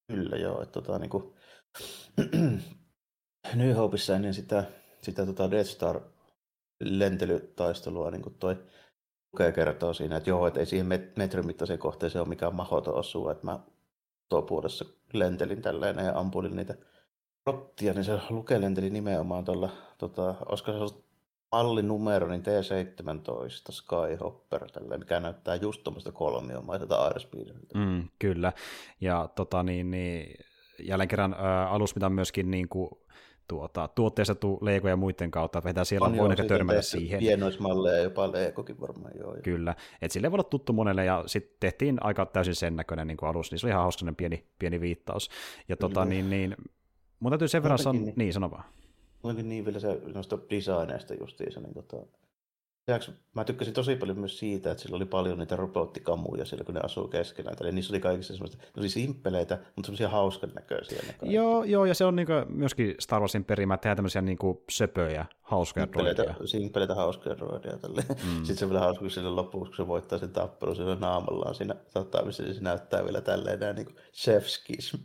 Kyllä 0.06 0.36
joo, 0.36 0.62
että 0.62 0.80
tota, 0.80 0.98
niin 0.98 1.10
kuin, 1.10 1.34
New 3.54 3.74
Hopeissa 3.74 4.16
ennen 4.16 4.34
sitä 4.34 4.64
sitä 5.02 5.26
tota 5.26 5.50
Death 5.50 5.70
Star 5.70 6.00
lentelytaistelua, 6.80 8.10
niin 8.10 8.22
kuin 8.22 8.34
toi 8.34 8.56
lukee 9.32 9.52
kertoo 9.52 9.94
siinä, 9.94 10.16
että 10.16 10.30
joo, 10.30 10.46
että 10.46 10.60
ei 10.60 10.66
siihen 10.66 10.86
metrin 11.16 11.46
mittaiseen 11.46 11.78
kohteeseen 11.78 12.22
ole 12.22 12.28
mikään 12.28 12.54
mahoto 12.54 12.96
osua, 12.96 13.32
että 13.32 13.46
mä 13.46 13.60
topuudessa 14.28 14.84
lentelin 15.12 15.62
tälleen 15.62 15.96
ja 15.98 16.18
ampuin 16.18 16.56
niitä 16.56 16.74
rottia, 17.46 17.92
niin 17.92 18.04
se 18.04 18.18
lukee 18.30 18.60
lenteli 18.60 18.90
nimenomaan 18.90 19.44
tuolla, 19.44 19.70
tota, 19.98 20.34
olisiko 20.46 20.72
se 20.72 20.78
ollut 20.78 21.08
mallinumero, 21.52 22.28
niin 22.28 22.42
T17 22.42 23.72
Skyhopper, 23.72 24.70
tälleen, 24.70 25.00
mikä 25.00 25.20
näyttää 25.20 25.54
just 25.54 25.82
tuommoista 25.84 26.12
kolmiomaiselta 26.12 26.96
Airspeederiltä. 26.96 27.78
Mm, 27.78 28.08
kyllä, 28.18 28.52
ja 29.00 29.28
tota, 29.34 29.62
niin, 29.62 29.90
niin, 29.90 30.44
jälleen 30.82 31.08
kerran 31.08 31.34
ä, 31.34 31.68
alus, 31.70 31.94
mitä 31.94 32.08
myöskin 32.08 32.50
niin 32.50 32.68
kuin, 32.68 32.90
tuota, 33.48 33.88
tuotteistettu 33.88 34.58
Lego 34.60 34.88
ja 34.88 34.96
muiden 34.96 35.30
kautta, 35.30 35.62
että 35.64 35.84
siellä 35.84 36.06
on 36.06 36.16
voinut 36.16 36.46
törmätä 36.48 36.82
siihen. 36.82 37.18
Pienoismalleja 37.18 38.02
jopa 38.02 38.32
Legokin 38.32 38.80
varmaan, 38.80 39.12
joo. 39.18 39.32
joo. 39.32 39.42
Kyllä, 39.42 39.74
että 40.02 40.12
sille 40.12 40.30
voi 40.30 40.36
olla 40.36 40.44
tuttu 40.44 40.72
monelle, 40.72 41.04
ja 41.04 41.24
sitten 41.26 41.56
tehtiin 41.60 41.98
aika 42.00 42.26
täysin 42.26 42.54
sen 42.54 42.76
näköinen 42.76 43.06
niin 43.06 43.16
kuin 43.16 43.28
alus, 43.28 43.50
niin 43.50 43.58
se 43.58 43.66
oli 43.66 43.70
ihan 43.70 43.82
hauska 43.82 44.12
pieni, 44.16 44.44
pieni 44.58 44.80
viittaus. 44.80 45.30
Ja 45.68 45.76
tota, 45.76 46.04
niin, 46.04 46.30
niin, 46.30 46.56
mun 47.20 47.32
täytyy 47.32 47.48
sen 47.48 47.62
verran 47.62 47.78
sanoa, 47.78 48.02
niin, 48.02 48.12
niin 48.16 48.32
sano 48.32 48.50
vaan. 48.50 48.64
Mullakin 49.22 49.48
niin 49.48 49.64
vielä 49.64 49.78
se 49.78 50.00
noista 50.14 50.38
designeista 50.50 51.14
justiinsa, 51.14 51.60
niin 51.60 51.74
tota, 51.74 51.96
mä 53.34 53.44
tykkäsin 53.44 53.74
tosi 53.74 53.96
paljon 53.96 54.18
myös 54.18 54.38
siitä, 54.38 54.70
että 54.70 54.82
sillä 54.82 54.96
oli 54.96 55.04
paljon 55.04 55.38
niitä 55.38 55.56
robottikammuja 55.56 56.44
siellä, 56.44 56.64
kun 56.64 56.74
ne 56.74 56.80
asuu 56.84 57.08
keskenään. 57.08 57.56
Eli 57.60 57.72
niissä 57.72 57.92
oli 57.92 58.00
kaikissa 58.00 58.32
semmoista, 58.32 58.56
ne 58.56 58.80
oli 58.80 58.88
simppeleitä, 58.88 59.58
mutta 59.76 59.86
semmoisia 59.86 60.08
hauskan 60.08 60.50
näköisiä. 60.54 60.98
Ne 61.06 61.32
joo, 61.32 61.64
joo, 61.64 61.84
ja 61.84 61.94
se 61.94 62.04
on 62.04 62.16
niinku 62.16 62.32
myöskin 62.48 62.94
Star 63.00 63.20
Warsin 63.20 63.44
perimä, 63.44 63.74
että 63.74 63.82
tehdään 63.82 63.96
tämmöisiä 63.96 64.22
niinku 64.22 64.64
söpöjä, 64.70 65.26
hauskoja 65.42 65.92
droideja. 65.92 66.34
Simppeleitä 66.44 66.94
hauskoja 66.94 67.38
droideja. 67.38 67.76
Mm. 67.76 68.36
Sitten 68.44 68.56
se 68.56 68.64
on 68.64 68.70
vielä 68.70 68.84
hauska, 68.84 69.00
kun 69.00 69.10
sille 69.10 69.30
lopuksi, 69.30 69.70
kun 69.70 69.76
se 69.76 69.86
voittaa 69.86 70.18
sen 70.18 70.30
tappelun, 70.30 70.76
se 70.76 70.82
on 70.82 71.00
naamallaan 71.00 71.54
siinä, 71.54 71.74
saattaa, 71.86 72.24
missä 72.24 72.54
se 72.54 72.60
näyttää 72.60 73.04
vielä 73.04 73.20
tälleen 73.20 73.60
näin 73.60 73.76
niin 73.76 73.96
chefskis 74.12 74.96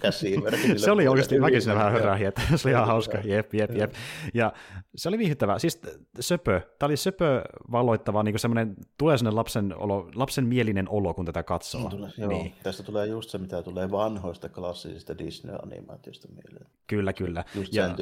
käsiin. 0.00 0.42
se 0.76 0.90
oli 0.90 1.08
oikeasti, 1.08 1.38
mäkin 1.38 1.62
siinä 1.62 1.78
vähän 1.78 1.92
hörähin, 1.92 2.26
että 2.26 2.42
se 2.56 2.68
oli 2.68 2.74
ihan 2.74 2.86
hauska, 2.86 3.18
jep, 3.24 3.54
jep, 3.54 3.70
jep. 3.76 3.92
Ja 4.34 4.52
se 4.96 5.08
oli 5.08 5.18
viihdyttävää. 5.18 5.58
Siis 5.58 5.80
söpö, 6.20 6.60
tämä 6.78 6.86
oli 6.86 6.96
söpö 7.04 7.42
valloittava, 7.72 8.22
niin 8.22 8.38
semmoinen, 8.38 8.74
tulee 8.98 9.18
sinne 9.18 9.30
lapsen, 9.30 9.76
olo, 9.78 10.10
lapsen 10.14 10.46
mielinen 10.46 10.88
olo, 10.88 11.14
kun 11.14 11.26
tätä 11.26 11.42
katsoo. 11.42 11.80
Niin 11.80 11.90
tulee, 11.90 12.10
joo. 12.18 12.28
Niin. 12.28 12.54
Tästä 12.62 12.82
tulee 12.82 13.06
just 13.06 13.30
se, 13.30 13.38
mitä 13.38 13.62
tulee 13.62 13.90
vanhoista 13.90 14.48
klassisista 14.48 15.18
Disney-animaatioista 15.18 16.28
mieleen. 16.28 16.66
Kyllä, 16.86 17.12
kyllä. 17.12 17.44
Just 17.54 17.74
ja. 17.74 17.96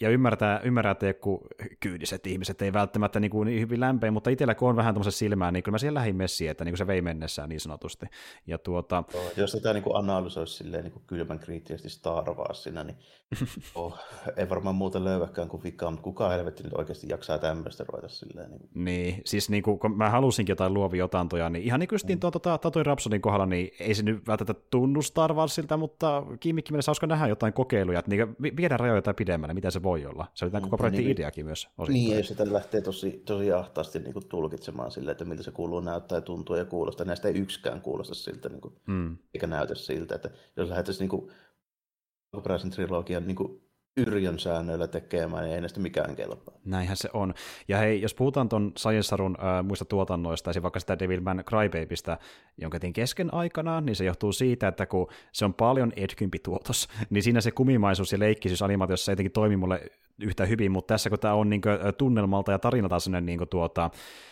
Ja 0.00 0.10
ymmärtää, 0.10 0.60
ymmärrää, 0.60 0.92
että 0.92 1.06
joku 1.06 1.46
kyydiset 1.80 2.26
ihmiset 2.26 2.62
ei 2.62 2.72
välttämättä 2.72 3.20
niin, 3.20 3.30
kuin 3.30 3.46
niin 3.46 3.60
hyvin 3.60 3.80
lämpeä, 3.80 4.10
mutta 4.10 4.30
itsellä 4.30 4.54
kun 4.54 4.68
on 4.68 4.76
vähän 4.76 4.94
tuommoisen 4.94 5.18
silmää, 5.18 5.50
niin 5.50 5.62
kyllä 5.62 5.74
mä 5.74 5.78
siihen 5.78 5.94
lähdin 5.94 6.16
messiin, 6.16 6.50
että 6.50 6.64
niin 6.64 6.72
kuin 6.72 6.78
se 6.78 6.86
vei 6.86 7.02
mennessään 7.02 7.48
niin 7.48 7.60
sanotusti. 7.60 8.06
Ja 8.46 8.58
tuota... 8.58 9.04
Joo, 9.12 9.22
jos 9.36 9.52
tätä 9.52 9.72
niin 9.72 9.82
kuin 9.82 9.96
analysoisi 9.96 10.54
silleen 10.54 10.84
niin 10.84 10.92
kuin 10.92 11.02
kylmän 11.06 11.38
kriittisesti 11.38 11.88
Star 11.88 12.34
Warsina, 12.34 12.84
niin 12.84 12.96
oh, 13.74 13.98
ei 14.36 14.48
varmaan 14.48 14.74
muuta 14.74 15.04
löyväkään 15.04 15.48
kuin 15.48 15.62
vikaa, 15.62 15.90
mutta 15.90 16.04
kuka 16.04 16.28
helvetti 16.28 16.62
nyt 16.62 16.72
oikeasti 16.74 17.06
jaksaa 17.10 17.38
tämmöistä 17.38 17.84
ruveta 17.88 18.08
silleen. 18.08 18.50
Niin, 18.50 18.70
niin 18.74 19.22
siis 19.24 19.50
niin 19.50 19.62
kuin, 19.62 19.78
kun 19.78 19.96
mä 19.96 20.10
halusinkin 20.10 20.52
jotain 20.52 20.74
luovia 20.74 21.04
otantoja, 21.04 21.50
niin 21.50 21.64
ihan 21.64 21.80
niin 21.80 21.88
kuin 21.88 21.98
mm. 22.08 22.20
tuo 22.20 22.30
tota, 22.30 22.58
Tatooine 22.58 22.84
Rhapsodin 22.84 23.20
kohdalla, 23.20 23.46
niin 23.46 23.70
ei 23.80 23.94
se 23.94 24.02
nyt 24.02 24.26
välttämättä 24.26 24.66
tunnu 24.70 25.02
Star 25.02 25.34
Warsilta, 25.34 25.76
mutta 25.76 26.22
kiimmikki 26.40 26.72
mielessä 26.72 26.90
hauska 26.90 27.06
nähdä 27.06 27.26
jotain 27.26 27.52
kokeiluja, 27.52 27.98
että 27.98 28.10
niin 28.10 28.56
viedään 28.56 28.80
rajoja 28.80 29.14
pidemmälle, 29.16 29.54
mitä 29.54 29.70
se 29.70 29.82
voi 29.82 30.06
olla. 30.06 30.26
Se 30.34 30.44
oli 30.44 30.52
tämän 30.52 30.62
mm, 30.62 30.70
koko 30.70 30.76
projektin 30.76 31.04
niin, 31.04 31.12
ideakin 31.12 31.46
myös 31.46 31.68
osittain. 31.78 32.04
Niin, 32.04 32.16
ja 32.16 32.24
sitä 32.24 32.52
lähtee 32.52 32.80
tosi, 32.80 33.22
tosi 33.24 33.52
ahtaasti 33.52 33.98
niin 33.98 34.12
kuin 34.12 34.28
tulkitsemaan 34.28 34.90
silleen, 34.90 35.12
että 35.12 35.24
miltä 35.24 35.42
se 35.42 35.50
kuuluu 35.50 35.80
näyttää 35.80 36.18
ja 36.18 36.22
tuntuu 36.22 36.56
ja 36.56 36.64
kuulostaa. 36.64 37.06
Näistä 37.06 37.28
ei 37.28 37.34
yksikään 37.34 37.80
kuulosta 37.80 38.14
siltä, 38.14 38.48
niin 38.48 38.60
kuin, 38.60 38.74
mm. 38.86 39.16
eikä 39.34 39.46
näytä 39.46 39.74
siltä, 39.74 40.14
että 40.14 40.30
jos 40.56 40.68
lähdettäisiin 40.68 41.08
niin 41.08 41.30
alkuperäisen 42.32 42.70
trilogian 42.70 43.26
niin 43.26 43.36
kuin 43.36 43.60
Yrjön 43.96 44.38
säännöillä 44.38 44.86
tekemään, 44.86 45.44
niin 45.44 45.54
ei 45.54 45.60
näistä 45.60 45.80
mikään 45.80 46.16
kelpaa. 46.16 46.54
Näinhän 46.64 46.96
se 46.96 47.08
on. 47.12 47.34
Ja 47.68 47.78
hei, 47.78 48.02
jos 48.02 48.14
puhutaan 48.14 48.48
tuon 48.48 48.72
Science 48.78 49.14
äh, 49.14 49.64
muista 49.64 49.84
tuotannoista, 49.84 50.50
esimerkiksi 50.50 50.62
vaikka 50.62 50.80
sitä 50.80 50.98
Devilman 50.98 51.44
Crybabystä, 51.48 52.18
jonka 52.58 52.80
tein 52.80 52.92
kesken 52.92 53.34
aikanaan, 53.34 53.86
niin 53.86 53.96
se 53.96 54.04
johtuu 54.04 54.32
siitä, 54.32 54.68
että 54.68 54.86
kun 54.86 55.08
se 55.32 55.44
on 55.44 55.54
paljon 55.54 55.92
edkympi 55.96 56.38
tuotos, 56.38 56.88
niin 57.10 57.22
siinä 57.22 57.40
se 57.40 57.50
kumimaisuus 57.50 58.12
ja 58.12 58.18
leikkisyys 58.18 58.62
animaatiossa 58.62 59.12
jotenkin 59.12 59.32
toimi 59.32 59.56
mulle 59.56 59.80
yhtä 60.22 60.46
hyvin, 60.46 60.72
mutta 60.72 60.94
tässä 60.94 61.10
kun 61.10 61.18
tämä 61.18 61.34
on 61.34 61.50
niin 61.50 61.60
kuin, 61.60 61.78
tunnelmalta 61.98 62.52
ja 62.52 62.58
tarinalta 62.58 63.00
sellainen 63.00 63.26
niin 63.26 63.38
kuin, 63.38 63.48
tuota, 63.48 63.90
simppelimpi 63.90 64.31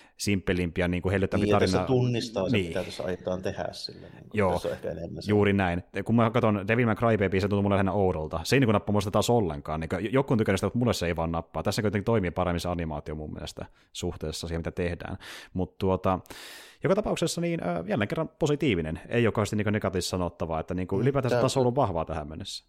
ja 0.78 0.88
niin 0.88 1.02
kuin 1.02 1.12
hellyttävä 1.12 1.44
niin, 1.44 1.50
tarina. 1.50 1.78
Niin, 1.78 1.86
tunnistaa 1.86 2.48
se, 2.48 2.56
niin. 2.56 2.66
mitä 2.66 2.84
tässä 2.84 3.04
aiotaan 3.04 3.42
tehdä 3.42 3.64
sille. 3.72 4.00
Niin 4.00 4.28
kuin, 4.28 4.38
Joo, 4.38 4.60
on 4.64 4.70
ehkä 4.72 4.90
enemmän 4.90 5.22
juuri 5.26 5.52
näin. 5.52 5.82
Kun 6.04 6.14
mä 6.14 6.30
katson 6.30 6.68
Devil 6.68 6.86
May 6.86 6.94
Cry 6.94 7.18
Baby, 7.18 7.40
se 7.40 7.48
tuntuu 7.48 7.62
mulle 7.62 7.74
lähinnä 7.74 7.92
oudolta. 7.92 8.40
Se 8.42 8.56
ei 8.56 8.60
niin 8.60 8.68
nappa 8.68 8.92
muista 8.92 9.10
taas 9.10 9.30
ollenkaan. 9.30 9.80
Niin 9.80 10.12
joku 10.12 10.32
on 10.32 10.38
tykännyt 10.38 10.58
sitä, 10.58 10.66
mutta 10.66 10.78
mulle 10.78 10.94
se 10.94 11.06
ei 11.06 11.16
vaan 11.16 11.32
nappaa. 11.32 11.62
Tässä 11.62 11.82
kuitenkin 11.82 12.04
toimii 12.04 12.30
paremmin 12.30 12.60
se 12.60 12.68
animaatio 12.68 13.14
mun 13.14 13.32
mielestä 13.32 13.66
suhteessa 13.92 14.48
siihen, 14.48 14.60
mitä 14.60 14.70
tehdään. 14.70 15.16
Mutta 15.52 15.76
tuota, 15.78 16.18
joka 16.82 16.94
tapauksessa 16.94 17.40
niin 17.40 17.60
jälleen 17.86 18.08
kerran 18.08 18.28
positiivinen. 18.28 19.00
Ei 19.08 19.26
ole 19.26 19.32
kauheasti 19.32 19.56
niin 19.56 19.72
negatiivisesti 19.72 20.10
sanottavaa, 20.10 20.60
että 20.60 20.74
niin 20.74 20.88
kuin 20.88 20.98
mm, 20.98 21.02
ylipäätään 21.02 21.30
se 21.30 21.40
taso 21.40 21.60
on 21.60 21.62
ollut 21.62 21.76
vahvaa 21.76 22.04
tähän 22.04 22.28
mennessä. 22.28 22.64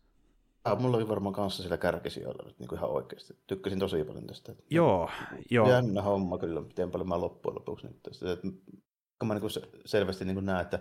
Ah, 0.64 0.80
mulla 0.80 0.98
oli 0.98 1.08
varmaan 1.08 1.36
kanssa 1.36 1.64
sitä 1.64 1.78
kärkisijoilla 1.78 2.44
nyt 2.46 2.60
niin 2.60 2.74
ihan 2.74 2.90
oikeasti. 2.90 3.34
Tykkäsin 3.48 3.80
tosi 3.80 4.04
paljon 4.04 4.28
tästä. 4.28 4.56
Joo, 4.70 5.10
joo. 5.50 5.70
Jännä 5.70 6.02
homma 6.02 6.38
kyllä, 6.38 6.62
miten 6.62 6.92
paljon 6.92 7.10
mä 7.10 7.22
loppujen 7.22 7.56
lopuksi 7.56 7.88
nyt 7.88 8.04
tästä. 8.04 8.32
Että, 8.32 8.48
kun 9.20 9.28
mä 9.28 9.34
niin 9.34 9.52
selvästi 9.86 10.26
niin 10.26 10.46
näen, 10.46 10.62
että 10.62 10.80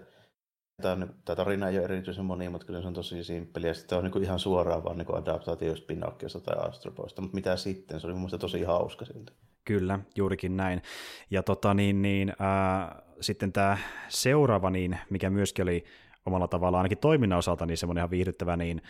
tämä, 0.82 1.07
tämä 1.24 1.36
tarina 1.36 1.69
ei 1.69 1.78
ole 1.78 1.85
erityisen 1.85 2.24
monimutkainen, 2.24 2.82
se 2.82 2.89
on 2.89 2.94
tosi 2.94 3.24
simppeli, 3.24 3.66
ja 3.66 3.74
sitten 3.74 3.98
on 3.98 4.05
niin 4.05 4.23
ihan 4.23 4.39
suoraan 4.39 4.85
vaan 4.85 4.98
niin 4.98 5.15
adaptaatio 5.15 5.74
Pinokkiosta 5.86 6.40
tai 6.40 6.69
Astroboista, 6.69 7.23
mutta 7.23 7.35
mitä 7.35 7.57
sitten, 7.57 8.01
se 8.01 8.07
oli 8.07 8.15
mun 8.15 8.20
mielestä 8.20 8.39
tosi 8.39 8.62
hauska 8.62 9.05
siltä. 9.05 9.32
Kyllä, 9.65 9.98
juurikin 10.16 10.57
näin. 10.57 10.82
Ja 11.31 11.43
tota, 11.43 11.74
niin, 11.74 12.02
niin, 12.02 12.32
ää, 12.39 13.02
sitten 13.20 13.52
tämä 13.52 13.78
seuraava, 14.09 14.70
niin, 14.70 14.98
mikä 15.11 15.31
myöskin 15.31 15.62
oli 15.62 15.85
omalla 16.27 16.48
tavalla 16.48 16.78
ainakin 16.78 16.98
toiminnan 16.98 17.39
osalta 17.39 17.66
niin 17.66 17.77
semmoinen 17.78 18.01
ihan 18.01 18.11
viihdyttävä, 18.11 18.57
niin 18.57 18.82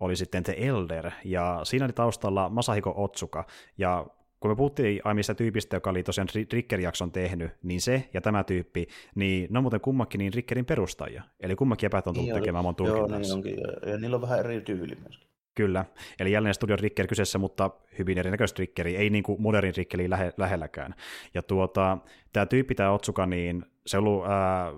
oli 0.00 0.16
sitten 0.16 0.42
The 0.42 0.56
Elder, 0.58 1.10
ja 1.24 1.60
siinä 1.62 1.84
oli 1.84 1.92
taustalla 1.92 2.48
Masahiko 2.48 2.94
Otsuka, 2.96 3.46
ja 3.78 4.06
kun 4.40 4.50
me 4.50 4.56
puhuttiin 4.56 5.00
aiemmista 5.04 5.34
tyypistä, 5.34 5.76
joka 5.76 5.90
oli 5.90 6.02
tosiaan 6.02 6.28
Ricker-jakson 6.52 7.12
tehnyt, 7.12 7.50
niin 7.62 7.80
se 7.80 8.08
ja 8.14 8.20
tämä 8.20 8.44
tyyppi, 8.44 8.86
niin 9.14 9.46
ne 9.50 9.58
on 9.58 9.64
muuten 9.64 9.80
kummakin 9.80 10.18
niin 10.18 10.32
Rickerin 10.32 10.64
perustajia. 10.64 11.22
Eli 11.40 11.56
kummakin 11.56 11.86
epäät 11.86 12.06
on 12.06 12.14
tullut 12.14 12.30
niin, 12.30 12.40
tekemään 12.40 12.64
mon 12.64 12.74
Joo, 12.84 13.06
niin 13.06 13.32
onkin. 13.32 13.56
Ja, 13.60 13.90
ja 13.90 13.98
niillä 13.98 14.14
on 14.14 14.22
vähän 14.22 14.38
eri 14.38 14.60
tyyli 14.60 14.94
myöskin. 15.02 15.28
Kyllä, 15.54 15.84
eli 16.20 16.32
jälleen 16.32 16.54
Studio 16.54 16.76
Ricker 16.76 17.06
kyseessä, 17.06 17.38
mutta 17.38 17.70
hyvin 17.98 18.18
erinäköistä 18.18 18.60
Rickeri, 18.60 18.96
ei 18.96 19.10
niin 19.10 19.24
kuin 19.24 19.42
modernin 19.42 19.76
Rickeri 19.76 20.10
lähe, 20.10 20.32
lähelläkään. 20.36 20.94
Ja 21.34 21.42
tuota, 21.42 21.98
tämä 22.32 22.46
tyyppi, 22.46 22.74
tämä 22.74 22.90
Otsuka, 22.90 23.26
niin 23.26 23.64
se 23.86 23.98
on 23.98 24.06
ollut 24.06 24.26
ää, 24.26 24.72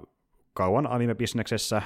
kauan 0.61 0.87
anime-bisneksessä 0.87 1.82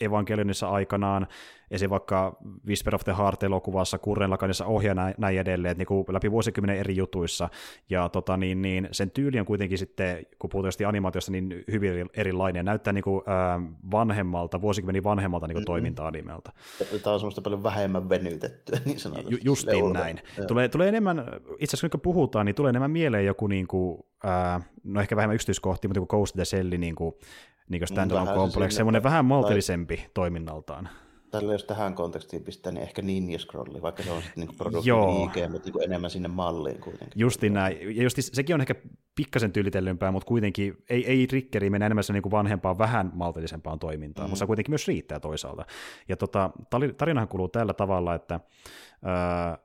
Evangelionissa 0.00 0.68
aikanaan, 0.68 1.26
esim. 1.70 1.90
vaikka 1.90 2.36
Whisper 2.66 2.94
of 2.94 3.04
the 3.04 3.14
Heart-elokuvassa, 3.18 3.98
Kurren 3.98 4.30
Lakanissa 4.30 4.64
ohjaa 4.64 4.94
näin, 4.94 5.14
näin 5.18 5.38
edelleen, 5.38 5.72
että 5.72 5.84
niin 5.92 6.04
läpi 6.08 6.30
vuosikymmenen 6.30 6.76
eri 6.76 6.96
jutuissa, 6.96 7.48
ja 7.90 8.08
tota, 8.08 8.36
niin, 8.36 8.62
niin, 8.62 8.88
sen 8.92 9.10
tyyli 9.10 9.40
on 9.40 9.46
kuitenkin 9.46 9.78
sitten, 9.78 10.26
kun 10.38 10.50
puhutaan 10.50 10.88
animaatiosta, 10.88 11.32
niin 11.32 11.64
hyvin 11.70 12.06
erilainen, 12.14 12.64
näyttää 12.64 12.92
niin 12.92 13.04
kuin, 13.04 13.22
äh, 13.28 13.62
vanhemmalta, 13.90 14.60
vuosikymmenen 14.60 15.04
vanhemmalta 15.04 15.46
niin 15.46 15.56
kuin 15.56 15.64
toiminta-animelta. 15.64 16.52
Tämä 17.02 17.14
on 17.14 17.20
semmoista 17.20 17.42
paljon 17.42 17.62
vähemmän 17.62 18.08
venytettyä, 18.08 18.78
niin 18.84 19.00
sanotusti. 19.00 19.34
Ju- 19.34 19.40
justiin 19.44 19.92
näin. 19.92 20.20
Tulee, 20.48 20.68
tulee 20.68 20.88
enemmän, 20.88 21.18
itse 21.58 21.76
asiassa 21.76 21.88
kun 21.88 22.00
puhutaan, 22.00 22.46
niin 22.46 22.54
tulee 22.54 22.70
enemmän 22.70 22.90
mieleen 22.90 23.26
joku, 23.26 23.46
niin 23.46 23.66
kuin, 23.66 23.98
äh, 24.24 24.68
no 24.84 25.00
ehkä 25.00 25.16
vähemmän 25.16 25.34
yksityiskohtia, 25.34 25.88
mutta 25.88 26.00
kuin 26.00 26.18
Ghost 26.18 26.34
in 26.34 26.38
the 26.38 26.44
Shell, 26.44 26.70
niin 26.78 26.94
kuin, 26.94 27.14
niin 27.68 27.80
kuin 27.80 27.88
Standalone 27.88 28.32
Complex, 28.32 28.72
semmoinen 28.72 29.02
vähän 29.02 29.24
maltillisempi 29.24 29.96
tai... 29.96 30.06
toiminnaltaan. 30.14 30.88
Tällä 31.30 31.52
jos 31.52 31.64
tähän 31.64 31.94
kontekstiin 31.94 32.42
pistää, 32.42 32.72
niin 32.72 32.82
ehkä 32.82 33.02
Ninja 33.02 33.38
Scrolli, 33.38 33.82
vaikka 33.82 34.02
se 34.02 34.10
on 34.10 34.22
sitten 34.22 34.46
niin 34.46 34.56
produktin 34.56 34.94
IG, 34.94 35.52
mutta 35.52 35.70
niin 35.70 35.82
enemmän 35.84 36.10
sinne 36.10 36.28
malliin 36.28 36.80
kuitenkin. 36.80 37.20
Justi 37.20 37.50
näin. 37.50 37.96
Ja 37.96 38.02
justi, 38.02 38.22
sekin 38.22 38.54
on 38.54 38.60
ehkä 38.60 38.74
pikkasen 39.14 39.52
tyylitellympää, 39.52 40.12
mutta 40.12 40.26
kuitenkin 40.26 40.76
ei, 40.90 41.06
ei 41.06 41.28
rikkeri 41.32 41.70
mene 41.70 41.86
enemmän 41.86 42.04
niin 42.12 42.22
kuin 42.22 42.30
vanhempaan, 42.30 42.78
vähän 42.78 43.10
maltillisempaan 43.14 43.78
toimintaan, 43.78 44.28
mm. 44.28 44.30
mutta 44.30 44.38
se 44.38 44.46
kuitenkin 44.46 44.72
myös 44.72 44.88
riittää 44.88 45.20
toisaalta. 45.20 45.64
Ja 46.08 46.16
tota, 46.16 46.50
tarinahan 46.96 47.28
kuluu 47.28 47.48
tällä 47.48 47.74
tavalla, 47.74 48.14
että 48.14 48.40
ää, 49.04 49.58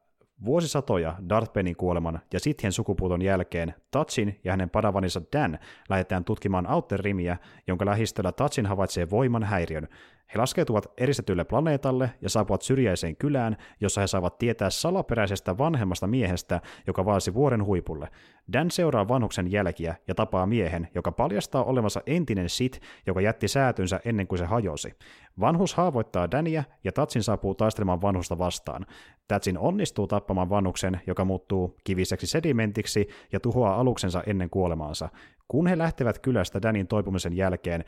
Vuosisatoja 0.46 1.16
Darthbenin 1.30 1.76
kuoleman 1.76 2.20
ja 2.34 2.40
Sithien 2.40 2.72
sukupuuton 2.74 3.22
jälkeen 3.22 3.74
Tatsin 3.92 4.40
ja 4.44 4.52
hänen 4.52 4.70
padavaninsa 4.70 5.22
Dan 5.34 5.60
lähdetään 5.90 6.24
tutkimaan 6.24 6.72
Outer 6.72 7.00
Rimiä, 7.00 7.38
jonka 7.68 7.86
lähistöllä 7.86 8.32
Tatsin 8.32 8.66
havaitsee 8.66 9.10
voiman 9.10 9.44
häiriön. 9.44 9.88
He 10.34 10.40
laskeutuvat 10.40 10.86
eristetylle 10.98 11.44
planeetalle 11.44 12.10
ja 12.22 12.30
saapuvat 12.30 12.62
syrjäiseen 12.62 13.16
kylään, 13.16 13.58
jossa 13.82 14.02
he 14.02 14.08
saavat 14.08 14.38
tietää 14.38 14.70
salaperäisestä 14.70 15.58
vanhemmasta 15.58 16.08
miehestä, 16.08 16.62
joka 16.88 17.06
vaasi 17.06 17.34
vuoren 17.34 17.66
huipulle. 17.66 18.10
Dan 18.54 18.72
seuraa 18.72 19.08
vanhuksen 19.08 19.52
jälkiä 19.52 19.96
ja 20.08 20.16
tapaa 20.16 20.46
miehen, 20.46 20.88
joka 20.96 21.12
paljastaa 21.12 21.64
olevansa 21.64 22.02
entinen 22.06 22.50
Sith, 22.50 22.82
joka 23.08 23.22
jätti 23.22 23.48
säätynsä 23.48 24.00
ennen 24.06 24.28
kuin 24.28 24.40
se 24.40 24.46
hajosi. 24.46 24.94
Vanhus 25.40 25.74
haavoittaa 25.74 26.32
Dania 26.32 26.64
ja 26.84 26.92
Tatsin 26.92 27.24
saapuu 27.24 27.56
taistelemaan 27.56 28.02
vanhusta 28.02 28.38
vastaan. 28.38 28.86
Tatsin 29.28 29.58
onnistuu 29.58 30.08
tappamaan 30.08 30.50
vanhuksen, 30.50 31.02
joka 31.08 31.26
muuttuu 31.26 31.78
kiviseksi 31.84 32.28
sedimentiksi 32.28 33.08
ja 33.32 33.40
tuhoaa 33.40 33.76
aluksensa 33.76 34.24
ennen 34.26 34.50
kuolemaansa. 34.50 35.10
Kun 35.48 35.68
he 35.68 35.78
lähtevät 35.78 36.20
kylästä 36.20 36.62
Danin 36.62 36.88
toipumisen 36.88 37.34
jälkeen, 37.34 37.86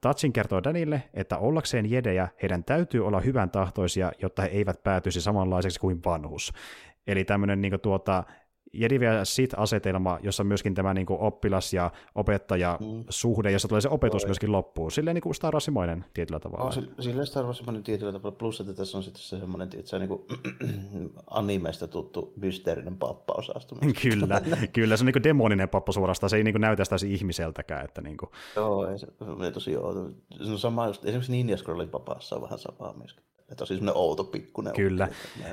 Tatsin 0.00 0.32
kertoo 0.32 0.62
Danille, 0.64 1.02
että 1.14 1.38
ollakseen 1.38 1.90
jedejä 1.90 2.28
heidän 2.42 2.64
täytyy 2.64 3.06
olla 3.06 3.20
hyvän 3.20 3.50
tahtoisia, 3.50 4.12
jotta 4.22 4.42
he 4.42 4.48
eivät 4.48 4.82
päätyisi 4.82 5.20
samanlaiseksi 5.20 5.80
kuin 5.80 6.00
vanhus. 6.04 6.52
Eli 7.06 7.24
tämmöinen 7.24 7.60
niin 7.60 7.80
tuota, 7.82 8.24
Jedi 8.72 9.04
ja 9.04 9.24
Sit-asetelma, 9.24 10.18
jossa 10.22 10.44
myöskin 10.44 10.74
tämä 10.74 10.94
niin 10.94 11.06
kuin 11.06 11.20
oppilas- 11.20 11.72
ja 11.72 11.90
opettaja-suhde, 12.14 13.48
mm. 13.48 13.52
jossa 13.52 13.68
tulee 13.68 13.80
se 13.80 13.88
opetus 13.88 14.26
myöskin 14.26 14.52
loppuu. 14.52 14.90
Silleen 14.90 15.14
niin 15.14 15.22
kuin 15.22 15.34
Star 15.34 15.54
Warsimoinen 15.54 16.04
tietyllä 16.14 16.40
tavalla. 16.40 16.64
Oh, 16.64 16.84
silleen 17.00 17.26
Star 17.26 17.44
Warsimoinen 17.44 17.82
tietyllä 17.82 18.12
tavalla, 18.12 18.36
plus 18.36 18.60
että 18.60 18.74
tässä 18.74 18.98
on 18.98 19.04
sitten 19.04 19.22
se 19.22 19.38
semmoinen, 19.38 19.68
on 19.92 20.00
niin 20.00 20.08
kuin 20.08 20.22
animeista 21.30 21.88
tuttu 21.88 22.32
mysteerinen 22.36 22.96
pappa-osasto. 22.96 23.76
kyllä, 24.02 24.40
kyllä, 24.72 24.96
se 24.96 25.02
on 25.02 25.06
niin 25.06 25.12
kuin 25.12 25.22
demoninen 25.22 25.68
pappa 25.68 25.92
suorastaan, 25.92 26.30
se 26.30 26.36
ei 26.36 26.44
niin 26.44 26.54
kuin 26.54 26.60
näytä 26.60 26.84
sitä 26.84 26.96
ihmiseltäkään. 27.06 27.84
Että 27.84 28.00
niin 28.00 28.16
kuin... 28.16 28.30
Joo, 28.56 28.86
ei 28.86 28.98
se, 28.98 29.06
se 29.44 29.50
tosi 29.50 29.76
outo. 29.76 30.10
Se 30.44 30.50
on 30.50 30.58
sama, 30.58 30.88
esimerkiksi 30.88 31.32
Ninja 31.32 31.56
Scrollin 31.56 31.88
papassa 31.88 32.36
on 32.36 32.42
vähän 32.42 32.58
samaa 32.58 32.94
myöskin. 32.98 33.29
Siis 33.58 33.68
semmoinen 33.68 33.96
outo 33.96 34.24
pikkuinen. 34.24 34.72
Kyllä. 34.72 35.08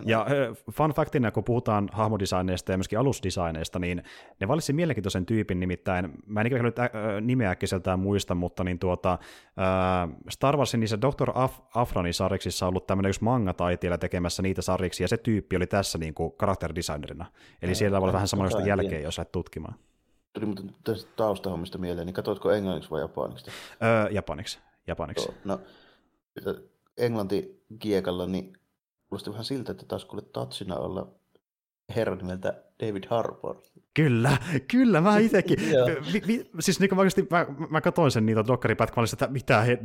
Ja 0.06 0.26
fun 0.72 0.92
factina, 0.92 1.32
kun 1.32 1.44
puhutaan 1.44 1.90
hahmodesigneista 1.92 2.72
ja 2.72 2.78
myöskin 2.78 3.00
alusdesigneista, 3.00 3.80
niin 3.80 4.04
ne 4.40 4.48
valitsi 4.48 4.74
mielenkiintoisen 4.74 5.26
tyypin, 5.26 5.60
nimittäin, 5.60 6.14
mä 6.26 6.42
en 6.42 6.48
ikinä 6.48 6.64
nyt 6.64 6.76
nimeä 7.22 7.50
äkkiseltään 7.50 8.00
muista, 8.00 8.36
mutta 8.36 8.64
niin 8.64 8.80
tuota, 8.80 9.18
Star 10.30 10.58
Warsin 10.58 10.80
niissä 10.80 11.02
Dr. 11.02 11.30
Af- 11.36 11.62
Afronin 11.76 12.14
sarjiksissa 12.14 12.66
on 12.66 12.70
ollut 12.70 12.88
tämmöinen 12.88 13.10
yksi 13.10 13.24
manga-taiteilija 13.24 13.98
tekemässä 13.98 14.42
niitä 14.42 14.62
sarjiksi, 14.62 15.04
ja 15.04 15.08
se 15.08 15.18
tyyppi 15.18 15.56
oli 15.56 15.68
tässä 15.68 15.98
niin 15.98 16.14
kuin 16.14 16.32
karakteridesignerina. 16.38 17.26
Eli 17.62 17.72
ja, 17.72 17.76
siellä 17.76 18.02
voi 18.02 18.14
vähän 18.14 18.28
samanlaista 18.28 18.62
jälkeen, 18.62 19.04
jos 19.04 19.18
lähdet 19.18 19.32
tutkimaan. 19.32 19.76
Tuli 20.34 20.46
muuten 20.46 20.76
tästä 20.84 21.12
taustahommista 21.16 21.78
mieleen, 21.78 22.06
niin 22.06 22.14
katsoitko 22.14 22.52
englanniksi 22.52 22.92
vai 22.92 23.02
japaniksi? 23.02 23.52
Öö, 23.84 24.10
japaniksi. 24.12 24.60
japaniksi. 24.88 25.30
Joo, 25.32 25.38
no, 25.46 25.60
englantikiekalla, 26.98 28.28
niin 28.28 28.58
kuulosti 29.10 29.32
vähän 29.32 29.46
siltä, 29.46 29.72
että 29.72 29.86
taas 29.86 30.06
kuule 30.06 30.24
tatsina 30.34 30.76
olla 30.76 31.18
herra 31.96 32.16
nimeltä 32.16 32.64
David 32.80 33.04
Harbour. 33.10 33.62
Kyllä, 33.94 34.38
kyllä, 34.72 35.02
mä 35.02 35.18
itsekin. 35.18 35.60
vi, 36.14 36.22
vi, 36.28 36.50
siis 36.60 36.80
niin 36.80 36.90
mä, 36.96 37.00
oikeasti, 37.00 37.28
mä, 37.32 37.46
mä 37.70 37.82
katsoin 37.82 38.12
sen 38.12 38.26
niitä 38.26 38.48
dokkaripätkää, 38.48 39.04
että 39.14 39.28
mitä 39.28 39.62
he, 39.62 39.78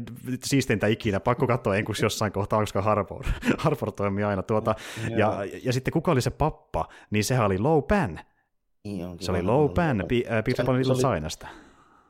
siisteintä 0.45 0.87
ikinä, 0.87 1.21
pakko 1.21 1.47
katsoa 1.47 1.77
enkus 1.77 2.01
jossain 2.03 2.33
kohtaa, 2.33 2.61
koska 2.61 2.83
Harbour, 2.83 3.25
Harbour 3.59 3.93
toimii 3.93 4.25
aina. 4.25 4.43
Tuota, 4.43 4.75
ja, 5.17 5.39
ja, 5.63 5.73
sitten 5.73 5.93
kuka 5.93 6.13
oli 6.13 6.21
se 6.21 6.31
pappa, 6.31 6.89
niin 7.11 7.25
sehän 7.25 7.47
oli 7.47 7.59
Low 7.59 7.83
Pan. 7.83 8.21
Niin 8.85 9.17
se 9.21 9.31
oli 9.31 9.43
Low 9.43 9.71
Pan, 9.75 10.05
Peter 10.45 10.67
Pan 10.67 10.79
Little 10.79 10.95
Sainasta. 10.95 11.49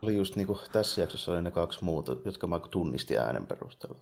Oli 0.03 0.16
just 0.16 0.37
niin 0.37 0.47
kuin, 0.47 0.59
tässä 0.73 1.01
jaksossa 1.01 1.33
oli 1.33 1.43
ne 1.43 1.51
kaksi 1.51 1.85
muuta, 1.85 2.16
jotka 2.24 2.47
mä 2.47 2.61
tunnistin 2.70 3.19
äänen 3.19 3.47
perusteella. 3.47 3.99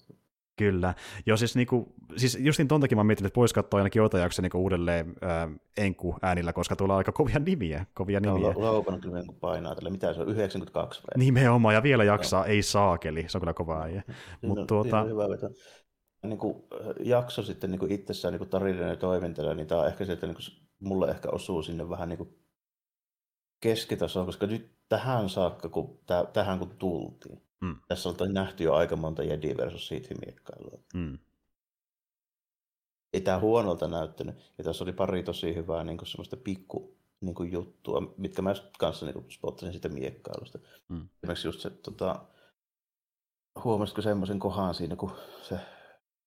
Kyllä. 0.61 0.95
Joo, 1.27 1.37
siis, 1.37 1.57
niinku, 1.57 1.93
siis 2.17 2.39
justin 2.41 2.69
ton 2.69 2.81
takia 2.81 2.97
mä 2.97 3.05
mietin, 3.05 3.27
että 3.27 3.37
voisi 3.37 3.55
katsoa 3.55 3.79
ainakin 3.79 4.01
jotain 4.01 4.23
jaksoa 4.23 4.43
niinku 4.43 4.59
uudelleen 4.59 5.15
ää, 5.23 5.49
enku 5.77 6.17
äänillä, 6.23 6.53
koska 6.53 6.77
tulee 6.77 6.97
aika 6.97 7.13
kovia 7.13 7.39
nimiä. 7.39 7.87
Kovia 7.95 8.21
nimiä. 8.21 8.41
Joo, 8.41 8.55
Laupan 8.57 9.01
kyllä 9.01 9.23
painaa 9.41 9.75
tälle, 9.75 9.91
mitä 9.91 10.15
se 10.15 10.21
on, 10.21 10.29
92 10.29 11.03
vai? 11.03 11.25
Nimenomaan, 11.25 11.75
ja 11.75 11.83
vielä 11.83 12.05
jaksaa, 12.05 12.45
ei 12.45 12.63
saakeli, 12.63 13.25
se 13.29 13.39
on 13.39 13.41
kyllä 13.41 13.55
kova 13.55 13.83
äijä. 13.83 14.03
Mut, 14.43 14.59
no, 14.59 14.65
tuota... 14.67 15.03
hyvä 15.03 15.29
veto. 15.29 15.51
Niin 16.23 16.39
kuin, 16.39 16.63
jakso 17.01 17.43
sitten 17.43 17.71
niin 17.71 17.79
kuin 17.79 17.93
itsessään 17.93 18.35
niin 18.35 18.49
tarinoiden 18.49 18.99
toimintana, 18.99 19.55
niin 19.55 19.67
tämä 19.67 19.81
on 19.81 19.89
ehkä 19.89 20.05
se, 20.05 20.13
että 20.13 20.27
niin 20.27 20.37
kuin, 20.37 20.69
mulle 20.81 21.11
ehkä 21.11 21.29
osuu 21.29 21.63
sinne 21.63 21.89
vähän 21.89 22.09
niin 22.09 22.19
kuin 22.19 22.39
keskitasoon, 23.61 24.27
koska 24.27 24.47
nyt 24.47 24.73
tähän 24.89 25.29
saakka, 25.29 25.69
kun, 25.69 25.99
täh, 26.07 26.27
tähän 26.33 26.59
kun 26.59 26.77
tultiin, 26.79 27.43
Mm. 27.61 27.77
Tässä 27.89 28.09
on 28.09 28.17
nähty 28.33 28.65
jo 28.65 28.75
aika 28.75 28.97
monta 28.97 29.23
Jedi 29.23 29.57
versus 29.57 29.89
Sith 29.89 30.11
miekkailua. 30.27 30.79
Mm. 30.95 31.19
Ei 33.13 33.21
tämä 33.21 33.39
huonolta 33.39 33.89
näyttänyt. 33.89 34.37
Ja 34.59 34.65
tässä 34.65 34.85
oli 34.85 34.93
pari 34.93 35.23
tosi 35.23 35.55
hyvää 35.55 35.85
niin 35.85 36.07
semmoista 36.07 36.37
pikku 36.37 36.97
niin 37.21 37.35
kuin 37.35 37.53
juttua, 37.53 38.15
mitkä 38.17 38.43
mä 38.43 38.55
kanssa 38.79 39.07
niin 39.07 39.27
spottasin 39.31 39.73
siitä 39.73 39.89
miekkailusta. 39.89 40.59
Mm. 40.89 41.09
Esimerkiksi 41.23 41.49
just 41.49 41.61
se, 41.61 41.71
tota, 41.71 42.27
huomasitko 43.65 44.03
semmoisen 44.03 44.39
kohan 44.39 44.75
siinä, 44.75 44.97
kun 44.97 45.13
se 45.43 45.61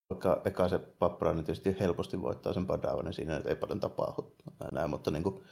vaikka 0.09 0.41
eka 0.45 0.69
se 0.69 0.79
pappara, 0.79 1.33
niin 1.33 1.45
tietysti 1.45 1.75
helposti 1.79 2.21
voittaa 2.21 2.53
sen 2.53 2.67
padavan, 2.67 3.05
niin 3.05 3.13
siinä 3.13 3.41
ei 3.45 3.55
paljon 3.55 3.79
tapahdu. 3.79 4.35
Näin, 4.71 4.89
mutta 4.89 5.11
niin 5.11 5.23
kuin, 5.23 5.43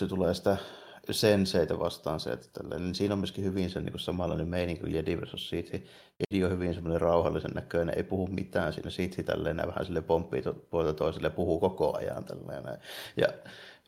se 0.00 0.06
tulee 0.06 0.34
sitä 0.34 0.56
senseitä 1.14 1.78
vastaan 1.78 2.20
se, 2.20 2.30
että 2.30 2.48
tälleen, 2.52 2.82
niin 2.82 2.94
siinä 2.94 3.14
on 3.14 3.18
myöskin 3.18 3.44
hyvin 3.44 3.70
se 3.70 3.80
niin 3.80 3.98
samanlainen 3.98 4.48
meininki 4.48 4.80
kuin 4.80 4.94
Jedi 4.94 5.16
versus 5.16 5.48
Sith. 5.48 5.74
Jedi 5.74 6.44
on 6.44 6.50
hyvin 6.50 6.74
semmoinen 6.74 7.00
rauhallisen 7.00 7.50
näköinen, 7.54 7.94
ei 7.96 8.02
puhu 8.02 8.26
mitään 8.26 8.72
siinä 8.72 8.90
Sith 8.90 9.24
tälleen, 9.24 9.56
vähän 9.56 9.86
sille 9.86 10.00
pomppii 10.00 10.42
puolta 10.70 10.92
toiselle, 10.94 11.30
puhuu 11.30 11.60
koko 11.60 11.96
ajan 11.96 12.24
tälleen. 12.24 12.78
Ja 13.16 13.28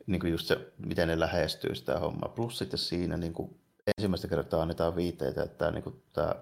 niin 0.05 0.19
kuin 0.19 0.31
just 0.31 0.47
se, 0.47 0.71
miten 0.85 1.07
ne 1.07 1.19
lähestyy 1.19 1.75
sitä 1.75 1.99
hommaa. 1.99 2.29
Plus 2.35 2.57
sitten 2.57 2.79
siinä 2.79 3.17
niin 3.17 3.33
kuin 3.33 3.55
ensimmäistä 3.97 4.27
kertaa 4.27 4.61
annetaan 4.61 4.95
viiteitä, 4.95 5.43
että 5.43 5.57
tämä, 5.57 5.71
niin 5.71 5.83
kuin, 5.83 6.03
tämä 6.13 6.35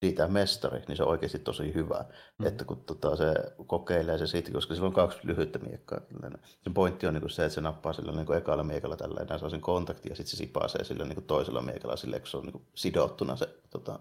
siitä 0.00 0.28
mestari, 0.28 0.82
niin 0.88 0.96
se 0.96 1.02
on 1.02 1.08
oikeasti 1.08 1.38
tosi 1.38 1.74
hyvä. 1.74 2.04
Mm. 2.38 2.46
Että 2.46 2.64
kun 2.64 2.84
tota, 2.84 3.16
se 3.16 3.34
kokeilee 3.66 4.18
se 4.18 4.26
siitä, 4.26 4.52
koska 4.52 4.74
sillä 4.74 4.86
on 4.86 4.92
kaksi 4.92 5.18
lyhyttä 5.22 5.58
miekkaa. 5.58 6.00
Tällainen. 6.00 6.40
Se 6.44 6.70
pointti 6.74 7.06
on 7.06 7.14
niin 7.14 7.30
se, 7.30 7.44
että 7.44 7.54
se 7.54 7.60
nappaa 7.60 7.92
sillä 7.92 8.12
niin 8.12 8.32
ekalla 8.32 8.64
miekalla 8.64 8.96
tällä 8.96 9.26
ja 9.30 9.38
saa 9.38 9.50
sen 9.50 9.60
kontakti 9.60 10.08
ja 10.08 10.16
sitten 10.16 10.30
se 10.30 10.36
sipasee 10.36 10.84
sillä 10.84 11.04
niin 11.04 11.24
toisella 11.24 11.62
miekalla 11.62 11.96
sille, 11.96 12.20
kun 12.20 12.28
se 12.28 12.36
on 12.36 12.46
niin 12.46 12.66
sidottuna 12.74 13.36
se, 13.36 13.48
tota, 13.70 13.98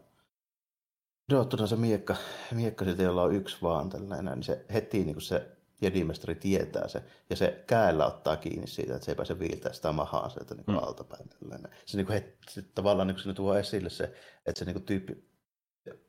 sidottuna 1.30 1.68
se 1.68 1.76
miekka, 1.76 2.16
miekka 2.52 2.86
siitä, 2.86 3.04
jolla 3.04 3.24
on 3.24 3.36
yksi 3.36 3.58
vaan 3.62 3.90
tällainen, 3.90 4.34
niin 4.34 4.44
se 4.44 4.66
heti 4.74 5.04
niin 5.04 5.22
se 5.22 5.58
jedimestari 5.82 6.36
tietää 6.36 6.88
se, 6.88 7.04
ja 7.30 7.36
se 7.36 7.64
käällä 7.68 8.06
ottaa 8.06 8.38
kiinni 8.38 8.68
siitä, 8.68 8.94
että 8.96 9.06
se 9.06 9.12
ei 9.12 9.16
pääse 9.16 9.40
viiltää 9.40 9.74
sitä 9.74 9.92
mahaa 9.92 10.30
sieltä 10.30 10.56
niin 10.56 10.66
mm. 10.68 10.78
altapäin. 10.78 11.30
Tällainen. 11.30 11.72
Se, 11.86 11.98
niin 11.98 12.08
kuin, 12.08 12.24
se 12.50 12.62
tavallaan 12.62 13.08
niin 13.08 13.16
kuin 13.16 13.24
se 13.24 13.34
tuo 13.34 13.56
esille 13.56 13.90
se, 13.90 14.04
että 14.46 14.60
se 14.60 14.66
niin 14.66 14.74
kuin 14.74 14.86
tyyppi 14.86 15.27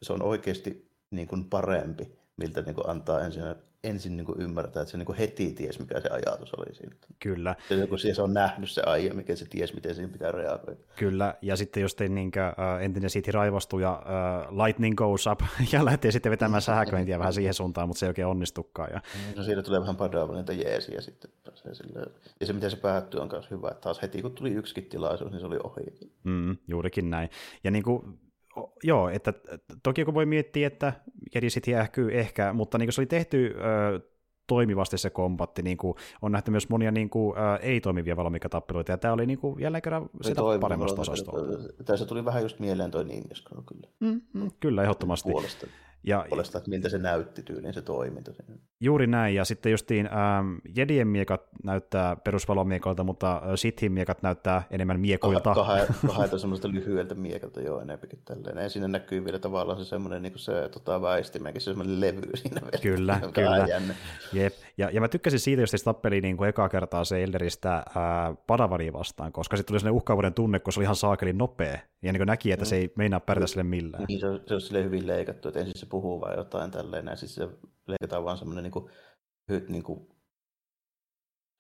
se 0.03 0.13
on 0.13 0.23
oikeasti 0.23 0.89
niin 1.11 1.29
kuin 1.29 1.45
parempi, 1.45 2.13
miltä 2.37 2.63
niin 2.63 2.75
kuin 2.75 2.89
antaa 2.89 3.21
ensin, 3.21 3.43
ensin 3.85 4.17
niin 4.17 4.25
kuin 4.25 4.41
ymmärtää, 4.41 4.83
että 4.83 4.91
se 4.91 4.99
niin 4.99 5.07
kuin 5.07 5.19
heti 5.19 5.53
ties, 5.53 5.79
mikä 5.79 6.01
se 6.01 6.09
ajatus 6.09 6.55
oli 6.55 6.75
siinä. 6.75 6.97
Kyllä. 7.19 7.57
Ja 7.71 7.87
kun 7.87 7.99
se 7.99 8.23
on 8.23 8.35
nähnyt 8.35 8.71
se 8.71 8.83
aihe, 8.87 9.11
mikä 9.11 9.37
se 9.37 9.47
ties, 9.51 9.75
miten 9.75 9.95
siihen 9.95 10.11
pitää 10.11 10.33
reagoida. 10.33 10.81
Kyllä, 10.97 11.35
ja 11.43 11.57
sitten 11.57 11.81
jos 11.81 11.95
tein 11.95 12.15
niin 12.15 12.29
uh, 12.29 12.83
entinen 12.83 13.11
siitä 13.11 13.33
raivostui 13.33 13.83
ja 13.83 14.03
uh, 14.51 14.65
lightning 14.65 14.97
goes 14.97 15.27
up, 15.27 15.41
ja 15.73 15.85
lähtee 15.85 16.13
sitten 16.13 16.31
vetämään 16.31 16.63
sähköintiä 16.63 17.19
vähän 17.19 17.33
siihen 17.33 17.55
suuntaan, 17.55 17.89
mutta 17.89 17.99
se 17.99 18.07
ei 18.07 18.11
oikein 18.11 18.29
onnistukaan. 18.29 18.91
Ja... 18.93 19.01
No 19.37 19.43
siinä 19.43 19.63
tulee 19.63 19.81
vähän 19.81 19.97
padavaleita 19.97 20.53
jeesiä 20.53 21.01
sitten. 21.01 21.31
Se 21.55 21.75
sille... 21.75 22.01
Ja 22.41 22.47
se, 22.47 22.53
miten 22.53 22.71
se 22.71 22.77
päättyy, 22.77 23.21
on 23.21 23.29
myös 23.33 23.51
hyvä. 23.51 23.69
Että 23.69 23.81
taas 23.81 24.03
heti, 24.03 24.23
kun 24.23 24.33
tuli 24.33 24.51
yksikin 24.51 24.85
tilaisuus, 24.85 25.31
niin 25.31 25.41
se 25.41 25.47
oli 25.47 25.59
ohi. 25.65 26.11
Mm, 26.25 26.57
juurikin 26.69 27.11
näin. 27.11 27.31
Ja 27.65 27.71
niin 27.71 27.83
kuin 27.83 28.19
joo, 28.83 29.09
että 29.09 29.33
toki 29.83 30.05
kun 30.05 30.15
voi 30.15 30.27
miettiä, 30.27 30.67
että 30.67 30.93
Jedi 31.35 31.47
jäähkyy 31.67 32.19
ehkä, 32.19 32.53
mutta 32.53 32.79
niin 32.79 32.87
kuin 32.87 32.93
se 32.93 33.01
oli 33.01 33.07
tehty 33.07 33.55
ö, 33.57 34.01
toimivasti 34.47 34.99
se 34.99 35.11
kompatti, 35.11 35.63
niin 35.63 35.77
kuin 35.77 35.95
on 36.23 36.33
nähty 36.33 36.51
myös 36.51 36.69
monia 36.69 36.91
niin 36.91 37.11
kuin, 37.11 37.39
ä, 37.39 37.57
ei-toimivia 37.57 38.17
valmiikkatappeluita, 38.17 38.93
ja 38.93 38.99
tämä 38.99 39.15
oli 39.15 39.27
niin 39.27 39.39
kuin, 39.39 39.61
jälleen 39.61 39.83
kerran 39.83 40.11
sitä 40.21 40.43
paremmasta 40.61 41.01
osasta. 41.01 41.33
Tässä 41.85 42.07
tuli 42.07 42.25
vähän 42.25 42.43
just 42.43 42.59
mieleen 42.59 42.91
toi 42.91 43.05
Ninja 43.05 43.35
kyllä. 43.67 43.89
Mm, 44.01 44.21
mm, 44.33 44.51
kyllä, 44.61 44.83
ehdottomasti. 44.83 45.31
Puolesta. 45.31 45.67
Ja, 46.05 46.27
puolesta, 46.29 46.59
että 46.59 46.71
miltä 46.71 46.89
se 46.89 46.99
näytti 46.99 47.43
tyyliin 47.43 47.75
se 47.75 47.83
toiminta. 47.83 48.33
Juuri 48.81 49.07
näin, 49.07 49.35
ja 49.35 49.45
sitten 49.45 49.73
justiin 49.73 50.07
ähm, 50.07 50.55
Jedien 50.77 51.09
miekat 51.09 51.43
näyttää 51.65 52.17
perusvalomiekolta, 52.17 53.05
mutta 53.05 53.37
äh, 53.37 53.43
Sithin 53.55 53.93
miekat 53.93 54.23
näyttää 54.23 54.63
enemmän 54.71 55.01
miekoilta. 55.01 55.55
Kahdelta 55.55 55.95
kahdelta 56.07 56.39
semmoista 56.49 56.69
lyhyeltä 56.69 57.15
miekalta, 57.15 57.61
joo, 57.61 57.81
enempikin 57.81 58.19
tälleen. 58.25 58.63
Ja 58.63 58.69
siinä 58.69 58.89
näkyy 58.89 59.25
vielä 59.25 59.39
tavallaan 59.39 59.79
se 59.79 59.85
semmoinen 59.85 60.23
niin 60.23 60.39
se 60.39 60.69
tota, 60.73 61.03
väistimäkin, 61.03 61.61
se 61.61 61.65
semmoinen 61.65 62.01
levy 62.01 62.31
siinä 62.37 62.61
vielä. 62.61 62.83
Kyllä, 62.83 63.21
kyllä. 63.35 63.83
Jep. 64.33 64.55
Ja, 64.79 64.91
ja 64.91 65.01
mä 65.01 65.09
tykkäsin 65.09 65.41
siitä, 65.41 65.63
jos 65.63 65.83
tappeli 65.85 66.21
niin 66.21 66.37
kuin 66.37 66.49
ekaa 66.49 66.69
kertaa 66.69 67.05
se 67.05 67.23
Elderistä 67.23 67.77
äh, 67.77 67.85
Padavania 68.47 68.93
vastaan, 68.93 69.33
koska 69.33 69.57
sitten 69.57 69.73
tuli 69.73 69.81
sellainen 69.81 69.97
uhkaavuuden 69.97 70.35
tunne, 70.35 70.59
kun 70.59 70.73
se 70.73 70.81
oli 70.81 70.85
ihan 70.85 70.97
saakelin 70.97 71.39
nopea, 71.39 71.79
ja 72.03 72.13
niin 72.13 72.27
näki, 72.27 72.53
että 72.53 72.65
mm. 72.65 72.69
se 72.69 72.77
ei 72.77 72.93
meinaa 72.97 73.21
pärjätä 73.21 73.47
sille 73.47 73.63
millään. 73.63 74.05
Niin, 74.09 74.21
se 74.21 74.27
on, 74.27 74.41
se 74.47 74.79
on 74.79 74.85
hyvin 74.85 75.07
leikattu, 75.07 75.49
että 75.49 75.61
ensin 75.61 75.79
se 75.79 75.87
puhuu 75.89 76.21
vai 76.21 76.37
jotain 76.37 76.71
tälleen, 76.71 77.07
ja 77.07 77.17
sitten 77.17 77.49
se 77.49 77.57
leikataan 77.87 78.25
vaan 78.25 78.39
semmoinen 78.39 78.63
niin 78.63 78.73
kuin, 78.73 78.91
niin 79.69 79.83
kuin 79.83 80.09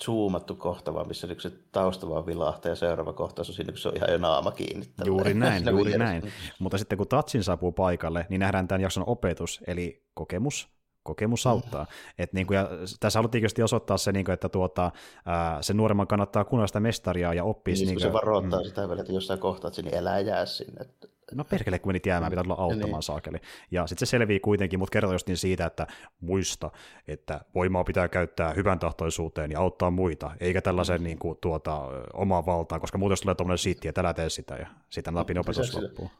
zoomattu 0.05 0.55
kohta, 0.55 0.95
vaan 0.95 1.09
missä 1.09 1.29
se 1.39 1.51
tausta 1.73 2.09
vaan 2.09 2.27
vilahtaa 2.27 2.71
ja 2.71 2.77
seuraava 2.77 3.13
kohtaus 3.13 3.49
on 3.49 3.55
siinä, 3.55 3.73
kun 3.73 3.79
se 3.79 3.89
on 3.89 3.97
ihan 3.97 4.13
jo 4.13 4.19
naama 4.19 4.51
kiinni. 4.51 4.87
Juuri 5.05 5.35
näin, 5.45 5.67
juuri 5.71 5.99
näin. 5.99 6.33
Mutta 6.59 6.79
sitten 6.79 6.99
kun 6.99 7.09
Tatsin 7.09 7.45
saapuu 7.45 7.73
paikalle, 7.73 8.27
niin 8.29 8.41
nähdään 8.41 8.69
tämän 8.69 8.81
jakson 8.81 9.05
opetus, 9.07 9.61
eli 9.67 10.05
kokemus, 10.15 10.69
kokemus 11.03 11.45
mm. 11.45 11.51
auttaa. 11.51 11.85
Mm. 11.85 11.89
Et 12.19 12.33
niin 12.33 12.47
kuin, 12.47 12.57
ja 12.57 12.69
tässä 13.01 13.19
haluttiin 13.19 13.41
tietysti 13.41 13.63
osoittaa 13.63 13.99
se, 13.99 14.13
niin 14.13 14.25
kuin, 14.25 14.33
että 14.33 14.49
tuota, 14.49 14.91
ää, 15.27 15.63
sen 15.63 15.77
nuoremman 15.77 16.07
kannattaa 16.07 16.45
kuunnella 16.45 16.67
sitä 16.67 16.81
mestaria 16.81 17.35
ja 17.35 17.45
oppia. 17.45 17.75
Niin, 17.75 17.87
niin 17.87 18.01
se 18.01 18.13
varoittaa 18.13 18.61
mm. 18.61 18.67
sitä 18.67 18.89
vielä, 18.89 19.01
että 19.01 19.13
jossain 19.13 19.41
kohtaa, 19.41 19.69
että 19.69 19.83
niin 19.83 19.95
elää 19.95 20.21
jää 20.21 20.47
sinne. 20.47 20.87
No 21.35 21.45
perkele, 21.45 21.79
kun 21.79 21.89
menit 21.89 22.07
jäämään, 22.07 22.31
pitää 22.31 22.45
tulla 22.45 22.57
auttamaan 22.59 22.93
niin. 22.93 23.03
saakeli. 23.03 23.39
Ja 23.71 23.87
sitten 23.87 24.07
se 24.07 24.11
selvii 24.11 24.41
kuitenkin, 24.41 24.79
mutta 24.79 24.93
kertoo 24.93 25.13
just 25.13 25.27
niin 25.27 25.37
siitä, 25.37 25.67
että 25.67 25.87
muista, 26.21 26.71
että 27.09 27.41
voimaa 27.55 27.85
pitää 27.85 28.09
käyttää 28.09 28.53
hyvän 28.53 28.79
tahtoisuuteen 28.79 29.51
ja 29.51 29.61
auttaa 29.61 29.91
muita, 29.91 30.31
eikä 30.41 30.63
tällaisen 30.63 31.01
mm. 31.01 31.05
niin 31.05 31.19
kuin, 31.19 31.39
tuota, 31.41 31.81
omaa 32.13 32.47
valtaa, 32.47 32.81
koska 32.81 32.99
muuten 32.99 33.19
tulee 33.23 33.35
tuommoinen 33.35 33.59
sitti, 33.59 33.89
että 33.89 34.01
älä 34.01 34.15
tee 34.15 34.31
sitä, 34.31 34.55
ja 34.55 34.67
sitten 34.91 35.15
napin 35.15 35.39
opetus 35.39 35.75
loppuu. 35.75 36.11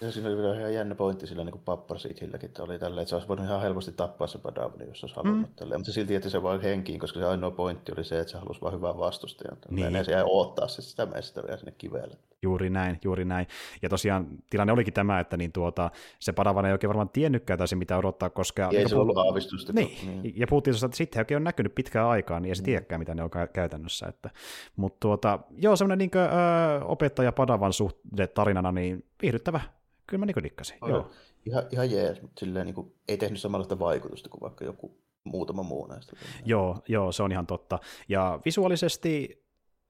Ja 0.00 0.12
siinä 0.12 0.28
oli 0.28 0.36
vielä 0.36 0.58
ihan 0.58 0.74
jännä 0.74 0.94
pointti 0.94 1.26
sillä 1.26 1.44
niin 1.44 1.60
papparsiithilläkin, 1.64 2.46
että 2.48 2.62
oli 2.62 2.78
tällä, 2.78 3.00
että 3.00 3.08
se 3.08 3.16
olisi 3.16 3.28
voinut 3.28 3.46
ihan 3.46 3.62
helposti 3.62 3.92
tappaa 3.92 4.26
se 4.26 4.38
Badavni, 4.38 4.88
jos 4.88 5.04
olisi 5.04 5.16
halunnut. 5.16 5.50
Mm. 5.60 5.68
Mutta 5.68 5.84
se 5.84 5.92
silti 5.92 6.14
jätti 6.14 6.30
se 6.30 6.42
vain 6.42 6.60
henkiin, 6.60 7.00
koska 7.00 7.20
se 7.20 7.26
ainoa 7.26 7.50
pointti 7.50 7.92
oli 7.92 8.04
se, 8.04 8.20
että 8.20 8.32
se 8.32 8.38
halusi 8.38 8.60
vain 8.60 8.74
hyvää 8.74 8.98
vastustajan. 8.98 9.56
Niin. 9.70 9.94
Ja 9.94 10.04
se 10.04 10.12
jäi 10.12 10.22
odottaa 10.22 10.68
se 10.68 10.82
sitä 10.82 11.06
mestaria 11.06 11.56
sinne 11.56 11.72
kivelle. 11.78 12.16
Juuri 12.42 12.70
näin, 12.70 13.00
juuri 13.04 13.24
näin. 13.24 13.46
Ja 13.82 13.88
tosiaan 13.88 14.26
tilanne 14.50 14.72
olikin 14.72 14.94
tämä, 14.94 15.20
että 15.20 15.36
niin 15.36 15.52
tuota, 15.52 15.90
se 16.18 16.32
Padawan 16.32 16.66
ei 16.66 16.72
oikein 16.72 16.88
varmaan 16.88 17.08
tiennytkään 17.08 17.58
täysin 17.58 17.78
mitä 17.78 17.96
odottaa, 17.96 18.30
koska... 18.30 18.68
Ei 18.72 18.78
niin 18.78 18.88
se 18.88 18.94
puhut... 18.94 19.02
ollut 19.02 19.18
aavistusta. 19.18 19.72
Niin. 19.72 20.22
niin. 20.22 20.34
ja 20.36 20.46
puhuttiin 20.46 20.74
tuosta, 20.74 20.86
että 20.86 20.96
sitten 20.96 21.18
ei 21.18 21.20
oikein 21.20 21.36
ole 21.38 21.44
näkynyt 21.44 21.74
pitkään 21.74 22.06
aikaa, 22.08 22.40
niin 22.40 22.50
ei 22.50 22.56
se 22.56 22.62
mm. 22.62 22.64
tiedäkään, 22.64 23.00
mitä 23.00 23.14
ne 23.14 23.22
on 23.22 23.30
käytännössä. 23.52 24.06
Että, 24.06 24.30
mutta 24.76 24.96
tuota, 25.00 25.38
joo, 25.56 25.76
semmoinen 25.76 25.98
niin 25.98 26.10
kuin, 26.10 26.22
ö, 26.22 26.84
opettaja 26.84 27.32
Padawan 27.32 27.72
suhde 27.72 28.26
tarinana, 28.26 28.72
niin 28.72 29.04
viihdyttävä 29.22 29.60
kyllä 30.06 30.18
mä 30.18 30.26
niin 30.26 30.42
dikkasin. 30.42 30.78
Joo. 30.88 31.10
Ihan, 31.46 31.62
ihan 31.70 31.90
jees, 31.90 32.22
mutta 32.22 32.40
silleen 32.40 32.66
niin 32.66 32.74
kuin, 32.74 32.94
ei 33.08 33.16
tehnyt 33.16 33.40
samanlaista 33.40 33.78
vaikutusta 33.78 34.28
kuin 34.28 34.40
vaikka 34.40 34.64
joku 34.64 34.98
muutama 35.24 35.62
muu 35.62 35.86
näistä. 35.86 36.16
Joo, 36.44 36.82
joo, 36.88 37.12
se 37.12 37.22
on 37.22 37.32
ihan 37.32 37.46
totta. 37.46 37.78
Ja 38.08 38.40
visuaalisesti, 38.44 39.44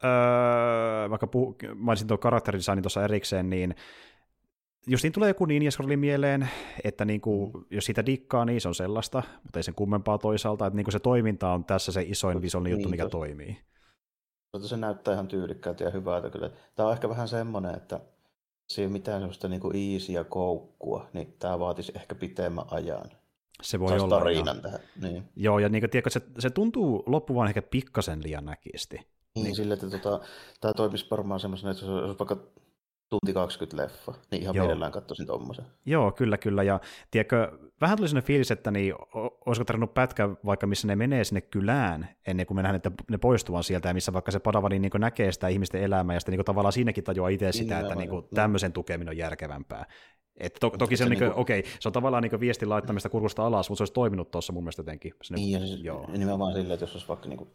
öö, 0.04 1.10
vaikka 1.10 1.26
puhu, 1.26 1.56
mainitsin 1.74 2.08
tuon 2.08 2.18
karakteridesignin 2.18 2.82
tuossa 2.82 3.04
erikseen, 3.04 3.50
niin 3.50 3.74
jos 4.86 5.02
niin 5.02 5.12
tulee 5.12 5.30
joku 5.30 5.44
Ninja 5.44 5.70
Scrolli 5.70 5.96
mieleen, 5.96 6.48
että 6.84 7.04
niin 7.04 7.20
kuin, 7.20 7.52
mm. 7.52 7.64
jos 7.70 7.84
siitä 7.84 8.06
dikkaa, 8.06 8.44
niin 8.44 8.60
se 8.60 8.68
on 8.68 8.74
sellaista, 8.74 9.22
mutta 9.42 9.58
ei 9.58 9.62
sen 9.62 9.74
kummempaa 9.74 10.18
toisaalta, 10.18 10.66
että 10.66 10.76
niin 10.76 10.84
kuin 10.84 10.92
se 10.92 10.98
toiminta 10.98 11.50
on 11.50 11.64
tässä 11.64 11.92
se 11.92 12.02
isoin 12.02 12.42
visuaalinen 12.42 12.70
juttu, 12.70 12.88
niin, 12.88 12.90
mikä 12.90 13.02
tos, 13.02 13.10
toimii. 13.10 13.58
Se 14.62 14.76
näyttää 14.76 15.14
ihan 15.14 15.28
tyylikkäältä 15.28 15.84
ja 15.84 15.90
hyvältä 15.90 16.30
kyllä. 16.30 16.50
Tämä 16.74 16.86
on 16.86 16.92
ehkä 16.92 17.08
vähän 17.08 17.28
semmoinen, 17.28 17.74
että 17.74 18.00
se 18.66 18.82
ei 18.82 18.86
ole 18.86 18.92
mitään 18.92 19.20
sellaista 19.20 19.48
niin 19.48 20.12
ja 20.12 20.24
koukkua, 20.24 21.08
niin 21.12 21.36
tämä 21.38 21.58
vaatisi 21.58 21.92
ehkä 21.94 22.14
pitemmän 22.14 22.64
ajan. 22.70 23.10
Se 23.62 23.80
voi 23.80 24.00
olla. 24.00 24.18
tarinan 24.18 24.62
tähän. 24.62 24.80
Niin. 25.02 25.28
Joo, 25.36 25.58
ja 25.58 25.68
niin 25.68 25.82
kuin, 25.82 25.90
tiedätkö, 25.90 26.10
se, 26.10 26.20
se 26.38 26.50
tuntuu 26.50 27.02
loppuvan 27.06 27.48
ehkä 27.48 27.62
pikkasen 27.62 28.22
liian 28.22 28.44
näkisti. 28.44 28.96
Niin, 28.96 29.44
niin. 29.44 29.56
sille, 29.56 29.74
että 29.74 29.90
tota, 29.90 30.20
tämä 30.60 30.74
toimisi 30.74 31.06
varmaan 31.10 31.40
semmoisena, 31.40 31.70
että 31.70 31.84
se 31.84 31.90
olisi 31.90 32.18
vaikka 32.18 32.36
tunti 33.08 33.32
20 33.32 33.82
leffa, 33.82 34.14
niin 34.30 34.42
ihan 34.42 34.54
Joo. 34.54 34.66
mielellään 34.66 34.92
katsoisin 34.92 35.26
tuommoisen. 35.26 35.64
Joo, 35.86 36.12
kyllä, 36.12 36.38
kyllä. 36.38 36.62
Ja 36.62 36.80
tiedätkö, 37.10 37.58
vähän 37.80 37.96
tuli 37.96 38.08
sellainen 38.08 38.26
fiilis, 38.26 38.50
että 38.50 38.70
niin, 38.70 38.94
olisiko 39.46 39.64
tarvinnut 39.64 39.94
pätkä 39.94 40.28
vaikka 40.44 40.66
missä 40.66 40.86
ne 40.86 40.96
menee 40.96 41.24
sinne 41.24 41.40
kylään, 41.40 42.08
ennen 42.26 42.46
kuin 42.46 42.56
me 42.56 42.62
nähdään, 42.62 42.76
että 42.76 43.04
ne 43.10 43.18
poistuvan 43.18 43.64
sieltä, 43.64 43.88
ja 43.88 43.94
missä 43.94 44.12
vaikka 44.12 44.30
se 44.30 44.38
Padavani 44.38 44.78
niin 44.78 44.92
näkee 44.98 45.32
sitä 45.32 45.48
ihmisten 45.48 45.82
elämää, 45.82 46.16
ja 46.16 46.20
sitten 46.20 46.36
niin 46.36 46.44
tavallaan 46.44 46.72
siinäkin 46.72 47.04
tajuaa 47.04 47.28
itse 47.28 47.52
sitä, 47.52 47.74
niin, 47.74 47.84
että 47.86 47.94
niin 47.94 48.10
kuin, 48.10 48.28
tämmöisen 48.34 48.72
tukeminen 48.72 49.12
on 49.12 49.16
järkevämpää. 49.16 49.86
Että 50.40 50.60
to, 50.60 50.70
toki 50.70 50.96
se 50.96 51.04
on, 51.04 51.08
se, 51.08 51.14
niin 51.14 51.18
kuin, 51.18 51.40
okei, 51.40 51.60
okay, 51.60 51.72
se 51.80 51.88
on 51.88 51.92
tavallaan 51.92 52.22
niin 52.22 52.40
viestin 52.40 52.68
laittamista 52.68 53.08
kurkusta 53.08 53.46
alas, 53.46 53.70
mutta 53.70 53.78
se 53.78 53.82
olisi 53.82 53.92
toiminut 53.92 54.30
tuossa 54.30 54.52
mun 54.52 54.62
mielestä 54.64 54.80
jotenkin. 54.80 55.12
Sinne, 55.22 55.40
niin, 55.40 55.52
ja 55.52 55.66
siis, 55.66 55.84
joo. 55.84 56.10
nimenomaan 56.12 56.52
silleen, 56.52 56.72
että 56.72 56.84
jos 56.84 56.92
olisi 56.92 57.08
vaikka 57.08 57.28
niin 57.28 57.38
kuin 57.38 57.50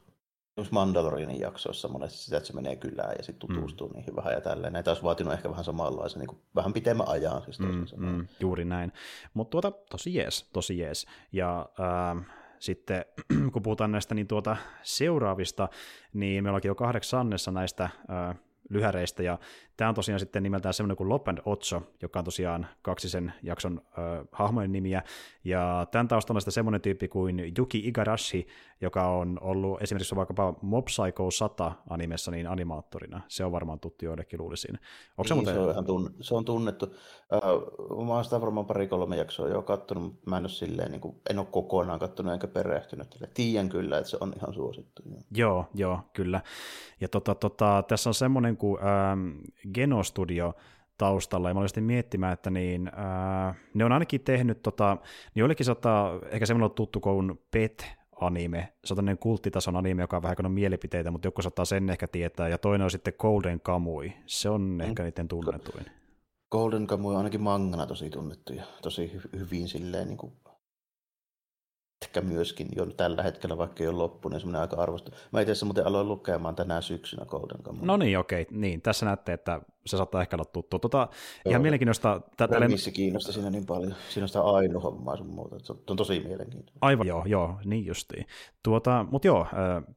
Esimerkiksi 0.51 0.73
Mandalorianin 0.73 1.39
jaksoissa 1.39 1.87
monesti 1.87 2.17
sitä, 2.17 2.37
että 2.37 2.47
se 2.47 2.53
menee 2.53 2.75
kylään 2.75 3.15
ja 3.17 3.23
sitten 3.23 3.49
tutustuu 3.49 3.87
mm. 3.87 3.93
niihin 3.95 4.15
vähän 4.15 4.33
ja 4.33 4.41
tälleen. 4.41 4.73
Näitä 4.73 4.91
olisi 4.91 5.03
vaatinut 5.03 5.33
ehkä 5.33 5.49
vähän 5.49 5.63
samanlaisen, 5.63 6.19
niin 6.19 6.27
kuin, 6.27 6.41
vähän 6.55 6.73
pitemmän 6.73 7.07
ajan. 7.07 7.41
Siis 7.41 7.59
mm, 7.59 7.85
mm, 7.97 8.27
juuri 8.39 8.65
näin. 8.65 8.93
Mutta 9.33 9.51
tuota, 9.51 9.71
tosi 9.71 10.15
jees, 10.15 10.49
tosi 10.53 10.77
jees. 10.77 11.05
Ja 11.31 11.69
äh, 11.79 12.25
sitten 12.59 13.05
kun 13.53 13.63
puhutaan 13.63 13.91
näistä 13.91 14.15
niin 14.15 14.27
tuota, 14.27 14.57
seuraavista, 14.83 15.69
niin 16.13 16.43
meillä 16.43 16.55
onkin 16.55 16.69
jo 16.69 16.75
kahdeksannessa 16.75 17.51
näistä 17.51 17.83
äh, 17.83 18.35
lyhäreistä, 18.69 19.23
ja 19.23 19.39
tämä 19.81 19.89
on 19.89 19.95
tosiaan 19.95 20.19
sitten 20.19 20.43
nimeltään 20.43 20.73
semmoinen 20.73 20.97
kuin 20.97 21.09
Lop 21.09 21.27
and 21.27 21.37
Otso, 21.45 21.81
joka 22.01 22.19
on 22.19 22.25
tosiaan 22.25 22.67
kaksisen 22.81 23.33
jakson 23.43 23.81
ö, 23.97 24.25
hahmojen 24.31 24.71
nimiä, 24.71 25.03
ja 25.43 25.87
tämän 25.91 26.07
taustalla 26.07 26.37
on 26.37 26.41
sitten 26.41 26.51
semmoinen 26.51 26.81
tyyppi 26.81 27.07
kuin 27.07 27.53
Yuki 27.57 27.87
Igarashi, 27.87 28.47
joka 28.81 29.07
on 29.07 29.37
ollut 29.41 29.81
esimerkiksi 29.81 30.15
vaikkapa 30.15 30.53
Mob 30.61 30.85
Psycho 30.85 31.31
100 31.31 31.71
animessa 31.89 32.31
niin 32.31 32.47
animaattorina. 32.47 33.21
Se 33.27 33.45
on 33.45 33.51
varmaan 33.51 33.79
tuttu 33.79 34.05
joillekin 34.05 34.39
luulisin. 34.39 34.79
Onko 35.17 35.27
se, 35.27 35.33
niin, 35.33 35.43
muuten... 35.43 35.73
se, 35.73 35.79
on 35.79 35.85
tunn... 35.85 36.09
se 36.21 36.35
on 36.35 36.45
tunnettu. 36.45 36.85
Uh, 37.91 38.05
mä 38.05 38.13
oon 38.13 38.23
sitä 38.23 38.41
varmaan 38.41 38.65
pari-kolme 38.65 39.15
jaksoa 39.15 39.47
jo 39.47 39.61
kattonut, 39.61 40.03
mutta 40.03 40.29
mä 40.29 40.37
en 40.37 40.43
ole 40.43 40.49
silleen, 40.49 40.91
niin 40.91 41.01
kuin, 41.01 41.15
en 41.29 41.39
ole 41.39 41.47
kokonaan 41.51 41.99
kattonut 41.99 42.33
enkä 42.33 42.47
perehtynyt. 42.47 43.17
Tiedän 43.33 43.69
kyllä, 43.69 43.97
että 43.97 44.09
se 44.09 44.17
on 44.19 44.33
ihan 44.35 44.53
suosittu. 44.53 45.03
Joo, 45.31 45.65
joo, 45.73 45.99
kyllä. 46.13 46.41
Ja 47.01 47.07
tota, 47.07 47.35
tota, 47.35 47.83
tässä 47.87 48.09
on 48.09 48.13
semmoinen 48.13 48.57
kuin 48.57 48.79
ähm, 48.83 49.29
Genostudio 49.73 50.53
taustalla, 50.97 51.49
ja 51.49 51.53
mä 51.53 51.59
olin 51.59 51.83
miettimään, 51.83 52.33
että 52.33 52.49
niin, 52.49 52.91
ää, 52.95 53.55
ne 53.73 53.85
on 53.85 53.91
ainakin 53.91 54.21
tehnyt, 54.21 54.61
tota, 54.61 54.97
niin 55.35 55.45
olikin 55.45 55.65
saattaa, 55.65 56.19
ehkä 56.29 56.45
semmoinen 56.45 56.75
tuttu 56.75 56.99
kuin 56.99 57.39
Pet, 57.51 57.85
anime. 58.21 58.73
Se 58.85 58.93
on 58.93 58.95
tämmöinen 58.95 59.17
kulttitason 59.17 59.75
anime, 59.75 60.03
joka 60.03 60.17
on 60.17 60.23
vähän 60.23 60.35
kuin 60.35 60.51
mielipiteitä, 60.51 61.11
mutta 61.11 61.27
joku 61.27 61.41
saattaa 61.41 61.65
sen 61.65 61.89
ehkä 61.89 62.07
tietää. 62.07 62.47
Ja 62.47 62.57
toinen 62.57 62.85
on 62.85 62.91
sitten 62.91 63.13
Golden 63.19 63.59
Kamui. 63.59 64.13
Se 64.25 64.49
on 64.49 64.61
mm. 64.61 64.79
ehkä 64.79 65.03
niiden 65.03 65.27
tunnetuin. 65.27 65.85
Golden 66.51 66.87
Kamui 66.87 67.11
on 67.11 67.17
ainakin 67.17 67.41
mangana 67.41 67.85
tosi 67.85 68.09
tunnettu 68.09 68.53
ja 68.53 68.63
tosi 68.81 69.11
hy- 69.15 69.39
hyvin 69.39 69.67
silleen 69.67 70.07
niin 70.07 70.17
kuin 70.17 70.33
ehkä 72.01 72.21
myöskin 72.21 72.67
jo 72.75 72.85
tällä 72.85 73.23
hetkellä, 73.23 73.57
vaikka 73.57 73.83
ei 73.83 73.87
ole 73.87 73.97
loppunut, 73.97 74.33
niin 74.33 74.39
semmoinen 74.39 74.61
aika 74.61 74.75
arvostu. 74.75 75.11
Mä 75.31 75.41
itse 75.41 75.51
asiassa 75.51 75.65
muuten 75.65 75.87
aloin 75.87 76.07
lukemaan 76.07 76.55
tänään 76.55 76.83
syksynä 76.83 77.25
Golden 77.25 77.63
Kamuy. 77.63 77.85
No 77.85 77.97
niin, 77.97 78.19
okei. 78.19 78.47
Niin, 78.51 78.81
tässä 78.81 79.05
näette, 79.05 79.33
että 79.33 79.61
se 79.85 79.97
saattaa 79.97 80.21
ehkä 80.21 80.35
olla 80.35 80.45
tuttu. 80.45 80.79
Tota, 80.79 81.07
ihan 81.45 81.61
mielenkiintoista. 81.61 82.21
Premissi 82.49 82.91
kiinnostaa 82.91 83.33
siinä 83.33 83.49
niin 83.49 83.65
paljon. 83.65 83.95
Siinä 84.09 84.23
on 84.23 84.27
sitä 84.27 84.41
ainu 84.41 84.79
hommaa 84.79 85.17
sun 85.17 85.27
muuta. 85.27 85.59
Se 85.59 85.73
on 85.87 85.95
tosi 85.97 86.19
mielenkiintoista. 86.19 86.77
Aivan, 86.81 87.07
joo, 87.07 87.23
joo, 87.25 87.55
niin 87.65 87.85
justiin. 87.85 88.25
Tuota, 88.63 89.05
mutta 89.11 89.27
joo, 89.27 89.47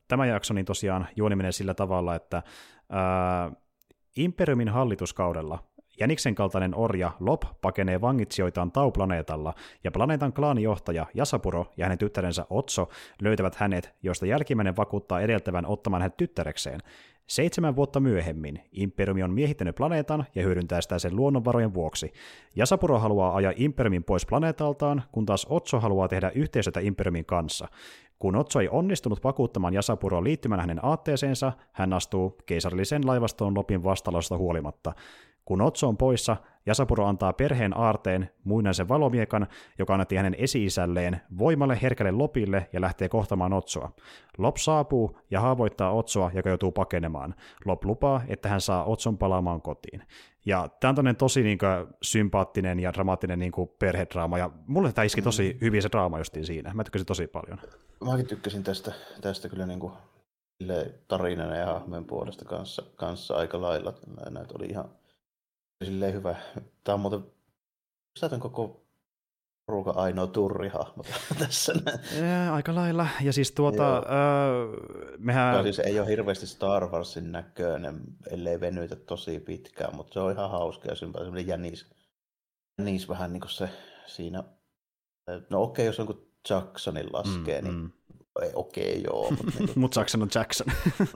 tämä 0.09 0.27
jakso 0.27 0.55
niin 0.55 0.67
tosiaan 0.67 1.09
juoni 1.17 1.37
menee 1.37 1.53
sillä 1.53 1.75
tavalla, 1.75 2.15
että 2.15 2.43
ää, 2.91 3.53
Imperiumin 4.17 4.69
hallituskaudella 4.69 5.59
Jäniksen 6.01 6.35
kaltainen 6.35 6.75
orja 6.75 7.11
Lop 7.21 7.43
pakenee 7.61 8.01
vangitsijoitaan 8.01 8.73
Tau-planeetalla, 8.73 9.55
ja 9.85 9.91
planeetan 9.91 10.33
klaanijohtaja 10.33 11.07
Jasapuro 11.15 11.67
ja 11.77 11.85
hänen 11.85 11.99
tyttärensä 11.99 12.47
Otso 12.51 12.89
löytävät 13.23 13.55
hänet, 13.55 13.95
josta 14.03 14.27
jälkimmäinen 14.27 14.77
vakuuttaa 14.77 15.21
edeltävän 15.21 15.67
ottamaan 15.67 16.03
hänet 16.03 16.17
tyttärekseen. 16.17 16.81
Seitsemän 17.27 17.77
vuotta 17.77 18.01
myöhemmin 18.01 18.61
Imperiumi 18.73 19.23
on 19.23 19.35
miehittänyt 19.35 19.75
planeetan 19.75 20.25
ja 20.35 20.43
hyödyntää 20.43 20.81
sitä 20.81 20.99
sen 20.99 21.17
luonnonvarojen 21.17 21.75
vuoksi. 21.75 22.13
Jasapuro 22.57 22.99
haluaa 22.99 23.37
ajaa 23.37 23.53
Imperiumin 23.57 24.05
pois 24.05 24.27
planeetaltaan, 24.27 25.03
kun 25.13 25.27
taas 25.27 25.47
Otso 25.51 25.81
haluaa 25.81 26.09
tehdä 26.09 26.33
yhteistyötä 26.35 26.81
Imperiumin 26.81 27.25
kanssa. 27.25 27.69
Kun 28.19 28.37
Otso 28.37 28.61
ei 28.61 28.69
onnistunut 28.69 29.25
vakuuttamaan 29.25 29.75
Jasapuroa 29.75 30.25
liittymään 30.25 30.61
hänen 30.61 30.85
aatteeseensa, 30.85 31.53
hän 31.73 31.93
astuu 31.93 32.37
keisarillisen 32.47 33.07
laivastoon 33.07 33.55
Lopin 33.55 33.85
vastalosta 33.85 34.37
huolimatta. 34.37 34.93
Kun 35.45 35.63
Otso 35.63 35.89
on 35.89 35.97
poissa, 35.97 36.37
Jasapuro 36.67 37.07
antaa 37.07 37.33
perheen 37.33 37.79
aarteen 37.79 38.31
muinaisen 38.45 38.89
valomiekan, 38.89 39.47
joka 39.79 39.95
annettiin 39.95 40.19
hänen 40.19 40.35
esi-isälleen, 40.39 41.21
voimalle 41.39 41.79
herkälle 41.83 42.13
Lopille 42.13 42.69
ja 42.73 42.81
lähtee 42.81 43.09
kohtamaan 43.09 43.53
Otsoa. 43.53 43.93
Lop 44.39 44.57
saapuu 44.57 45.19
ja 45.31 45.41
haavoittaa 45.41 45.93
Otsoa, 45.93 46.31
joka 46.35 46.49
joutuu 46.49 46.73
pakenemaan. 46.73 47.35
Lop 47.65 47.85
lupaa, 47.85 48.23
että 48.29 48.49
hän 48.49 48.61
saa 48.61 48.85
Otson 48.85 49.19
palaamaan 49.19 49.63
kotiin. 49.63 50.03
Ja 50.47 50.69
tämä 50.81 50.95
on 50.99 51.17
tosi 51.17 51.43
niin 51.43 51.59
kuin, 51.59 51.95
sympaattinen 52.03 52.81
ja 52.81 52.93
dramaattinen 52.93 53.39
niin 53.39 53.53
kuin, 53.53 53.71
perhedraama, 53.79 54.39
ja 54.39 54.51
mulle 54.67 54.93
tämä 54.93 55.05
iski 55.05 55.23
tosi 55.23 55.53
mm. 55.53 55.59
hyvin 55.61 55.83
se 55.83 55.89
draama 55.93 56.19
justiin 56.19 56.47
siinä. 56.47 56.75
Mä 56.75 56.85
tykkäsin 56.85 57.07
tosi 57.07 57.27
paljon. 57.27 57.59
Mäkin 58.05 58.27
tykkäsin 58.27 58.63
tästä, 58.63 58.93
tästä 59.21 59.49
kyllä 59.49 59.67
niin 59.67 59.81
kuin, 59.81 59.93
tarinana 61.09 61.57
ja 61.57 61.67
hahmojen 61.67 62.05
puolesta 62.05 62.45
kanssa, 62.45 62.83
kanssa 62.97 63.35
aika 63.35 63.61
lailla. 63.61 63.95
Näitä 64.31 64.55
oli 64.59 64.67
ihan, 64.67 64.89
silleen 65.85 66.15
hyvä. 66.15 66.37
Tämä 66.85 66.95
on 66.95 67.01
muuten, 67.01 67.25
on 68.33 68.41
koko 68.41 68.87
porukan 69.67 69.97
ainoa 69.97 70.27
turrihahmo 70.27 71.05
tässä. 71.39 71.73
Ja, 72.21 72.55
aika 72.55 72.75
lailla. 72.75 73.07
Ja 73.23 73.33
siis 73.33 73.53
tuota, 73.53 73.97
öö, 73.97 74.05
mehän... 75.19 75.57
Ja 75.57 75.63
siis 75.63 75.79
ei 75.79 76.01
ole 76.01 76.09
hirveästi 76.09 76.47
Star 76.47 76.87
Warsin 76.87 77.33
näköinen, 77.33 78.01
ellei 78.31 78.61
venytä 78.61 78.97
tosi 78.97 79.41
pitkään, 79.41 79.97
mutta 79.97 80.13
se 80.13 80.21
on 80.21 80.33
ihan 80.33 80.51
hauska 80.51 80.89
ja 80.89 80.95
sympaattinen. 80.95 81.27
Semmoinen 81.27 81.47
jänis, 81.47 81.87
jänis 82.79 83.09
vähän 83.09 83.33
niin 83.33 83.41
kuin 83.41 83.51
se 83.51 83.69
siinä. 84.07 84.45
No 85.51 85.63
okei, 85.63 85.83
okay, 85.83 85.85
jos 85.85 86.01
on 86.01 86.07
kuin 86.07 86.31
Jacksonin 86.51 87.13
laskee, 87.13 87.61
mm, 87.61 87.69
niin 87.69 87.77
mm 87.77 87.91
ei, 88.43 88.51
okei, 88.55 88.91
okay, 88.91 89.03
joo. 89.05 89.31
Mutta 89.31 89.59
niin, 89.59 89.71
Mut 89.75 89.97
Jackson 89.97 90.23
on 90.23 90.29
Jackson. 90.35 90.67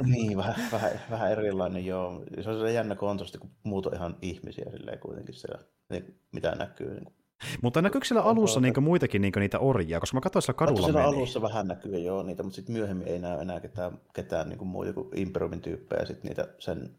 niin, 0.07 0.37
vähän, 0.37 0.55
vähän, 0.73 0.91
vähän 1.11 1.33
erilainen, 1.33 1.87
joo. 1.87 2.25
Se 2.43 2.51
on 2.51 2.61
se 2.61 2.73
jännä 2.73 2.95
kontrasti, 2.95 3.39
kun 3.39 3.51
muut 3.63 3.87
on 3.87 3.95
ihan 3.95 4.17
ihmisiä 4.23 4.71
silleen 4.71 4.99
kuitenkin 4.99 5.35
siellä, 5.35 5.65
niin, 5.91 6.21
mitä 6.33 6.55
näkyy. 6.55 6.91
Niin 6.91 7.19
mutta 7.63 7.83
näkyykö 7.83 8.07
siellä 8.07 8.23
alussa 8.23 8.61
niin 8.61 8.83
muitakin 8.83 9.23
niin 9.23 9.33
niitä 9.37 9.59
orjia? 9.59 10.01
Koska 10.01 10.17
mä 10.17 10.21
katsoin 10.21 10.43
siellä 10.43 10.59
kadulla 10.59 10.83
siellä 10.83 11.01
meni. 11.01 11.17
alussa 11.17 11.43
vähän 11.43 11.69
näkyy 11.69 11.99
joo 11.99 12.23
niitä, 12.23 12.43
mutta 12.43 12.57
sitten 12.57 12.73
myöhemmin 12.73 13.09
ei 13.09 13.19
näy 13.19 13.41
enää 13.41 13.61
ketään, 13.61 14.01
ketään 14.15 14.49
niin 14.49 14.59
kuin 14.59 14.69
muuta 14.69 14.93
kuin 14.93 15.09
Imperiumin 15.19 15.61
tyyppejä, 15.61 16.05
sitten 16.05 16.29
niitä 16.29 16.49
sen 16.59 16.91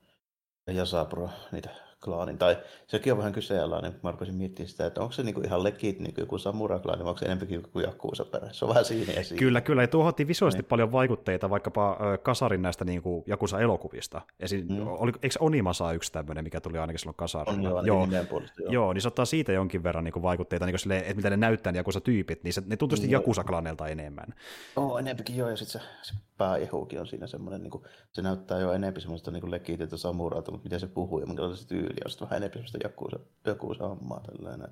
Jasapro, 0.67 1.29
niitä 1.51 1.69
klaanin, 2.03 2.37
tai 2.37 2.57
sekin 2.87 3.13
on 3.13 3.17
vähän 3.17 3.33
kyseenalainen, 3.33 3.91
kun 3.91 3.99
mä 4.03 4.11
rupesin 4.11 4.35
miettimään 4.35 4.69
sitä, 4.69 4.85
että 4.85 5.01
onko 5.01 5.11
se 5.11 5.23
niinku 5.23 5.41
ihan 5.41 5.63
legit 5.63 5.99
niinku 5.99 6.21
joku 6.21 6.37
samurai-klaani, 6.37 7.03
vai 7.03 7.09
onko 7.09 7.19
se 7.19 7.25
enemmänkin 7.25 7.63
kuin 7.73 7.85
Jakuusa 7.85 8.25
perä. 8.25 8.49
Se 8.51 8.65
on 8.65 8.69
vähän 8.69 8.85
siinä 8.85 9.13
ja 9.13 9.23
siinä. 9.23 9.39
Kyllä, 9.39 9.61
kyllä, 9.61 9.83
ja 9.83 9.87
tuohon 9.87 10.13
visuaalisesti 10.27 10.61
niin. 10.61 10.69
paljon 10.69 10.91
vaikutteita 10.91 11.49
vaikkapa 11.49 11.97
Kasarin 12.23 12.61
näistä 12.61 12.85
niinku 12.85 13.23
Jakusa-elokuvista. 13.27 14.21
Esim, 14.39 14.65
mm. 14.69 14.87
oli, 14.87 15.11
eikö 15.23 15.35
Onimasa 15.39 15.93
yksi 15.93 16.11
tämmöinen, 16.11 16.43
mikä 16.43 16.61
tuli 16.61 16.77
ainakin 16.77 16.99
silloin 16.99 17.15
Kasarilla? 17.15 17.79
On, 17.79 17.87
joo, 17.87 18.07
joo. 18.11 18.25
Puolesta, 18.29 18.61
joo. 18.61 18.71
joo, 18.71 18.93
niin 18.93 19.01
se 19.01 19.07
ottaa 19.07 19.25
siitä 19.25 19.51
jonkin 19.51 19.83
verran 19.83 20.03
niinku 20.03 20.21
vaikutteita, 20.21 20.65
niinku 20.65 20.77
silleen, 20.77 21.01
että 21.01 21.15
mitä 21.15 21.29
ne 21.29 21.37
näyttää 21.37 21.71
ne 21.71 21.79
Jakusa-tyypit, 21.79 22.43
niin 22.43 22.53
se, 22.53 22.63
ne 22.65 22.77
tuntuu 22.77 22.97
mm, 22.97 23.09
Jakusa-klaaneilta 23.09 23.87
enemmän. 23.87 24.33
Joo, 24.75 24.97
enemmänkin 24.97 25.37
joo, 25.37 25.49
ja 25.49 25.57
sitten 25.57 25.81
se, 25.81 25.87
se 26.01 26.13
pääjehuukin 26.37 26.99
on 26.99 27.07
siinä 27.07 27.27
semmoinen, 27.27 27.63
niin 27.63 27.71
kuin, 27.71 27.83
se 28.11 28.21
näyttää 28.21 28.59
jo 28.59 28.73
enemmän 28.73 29.01
semmoista 29.01 29.31
niin 29.31 29.51
legiitiltä 29.51 29.97
samuralta, 29.97 30.51
mutta 30.51 30.65
miten 30.65 30.79
se 30.79 30.87
puhuu 30.87 31.19
ja 31.19 31.25
minkälainen 31.25 31.57
se 31.57 31.67
tyyli 31.89 32.01
on, 32.05 32.11
sitten 32.11 32.29
vähän 32.29 32.37
enemmän 32.37 32.53
semmoista 32.53 32.77
jakuusa, 32.83 33.19
jakuusa 33.45 33.87
hommaa 33.87 34.19
tällainen. 34.19 34.67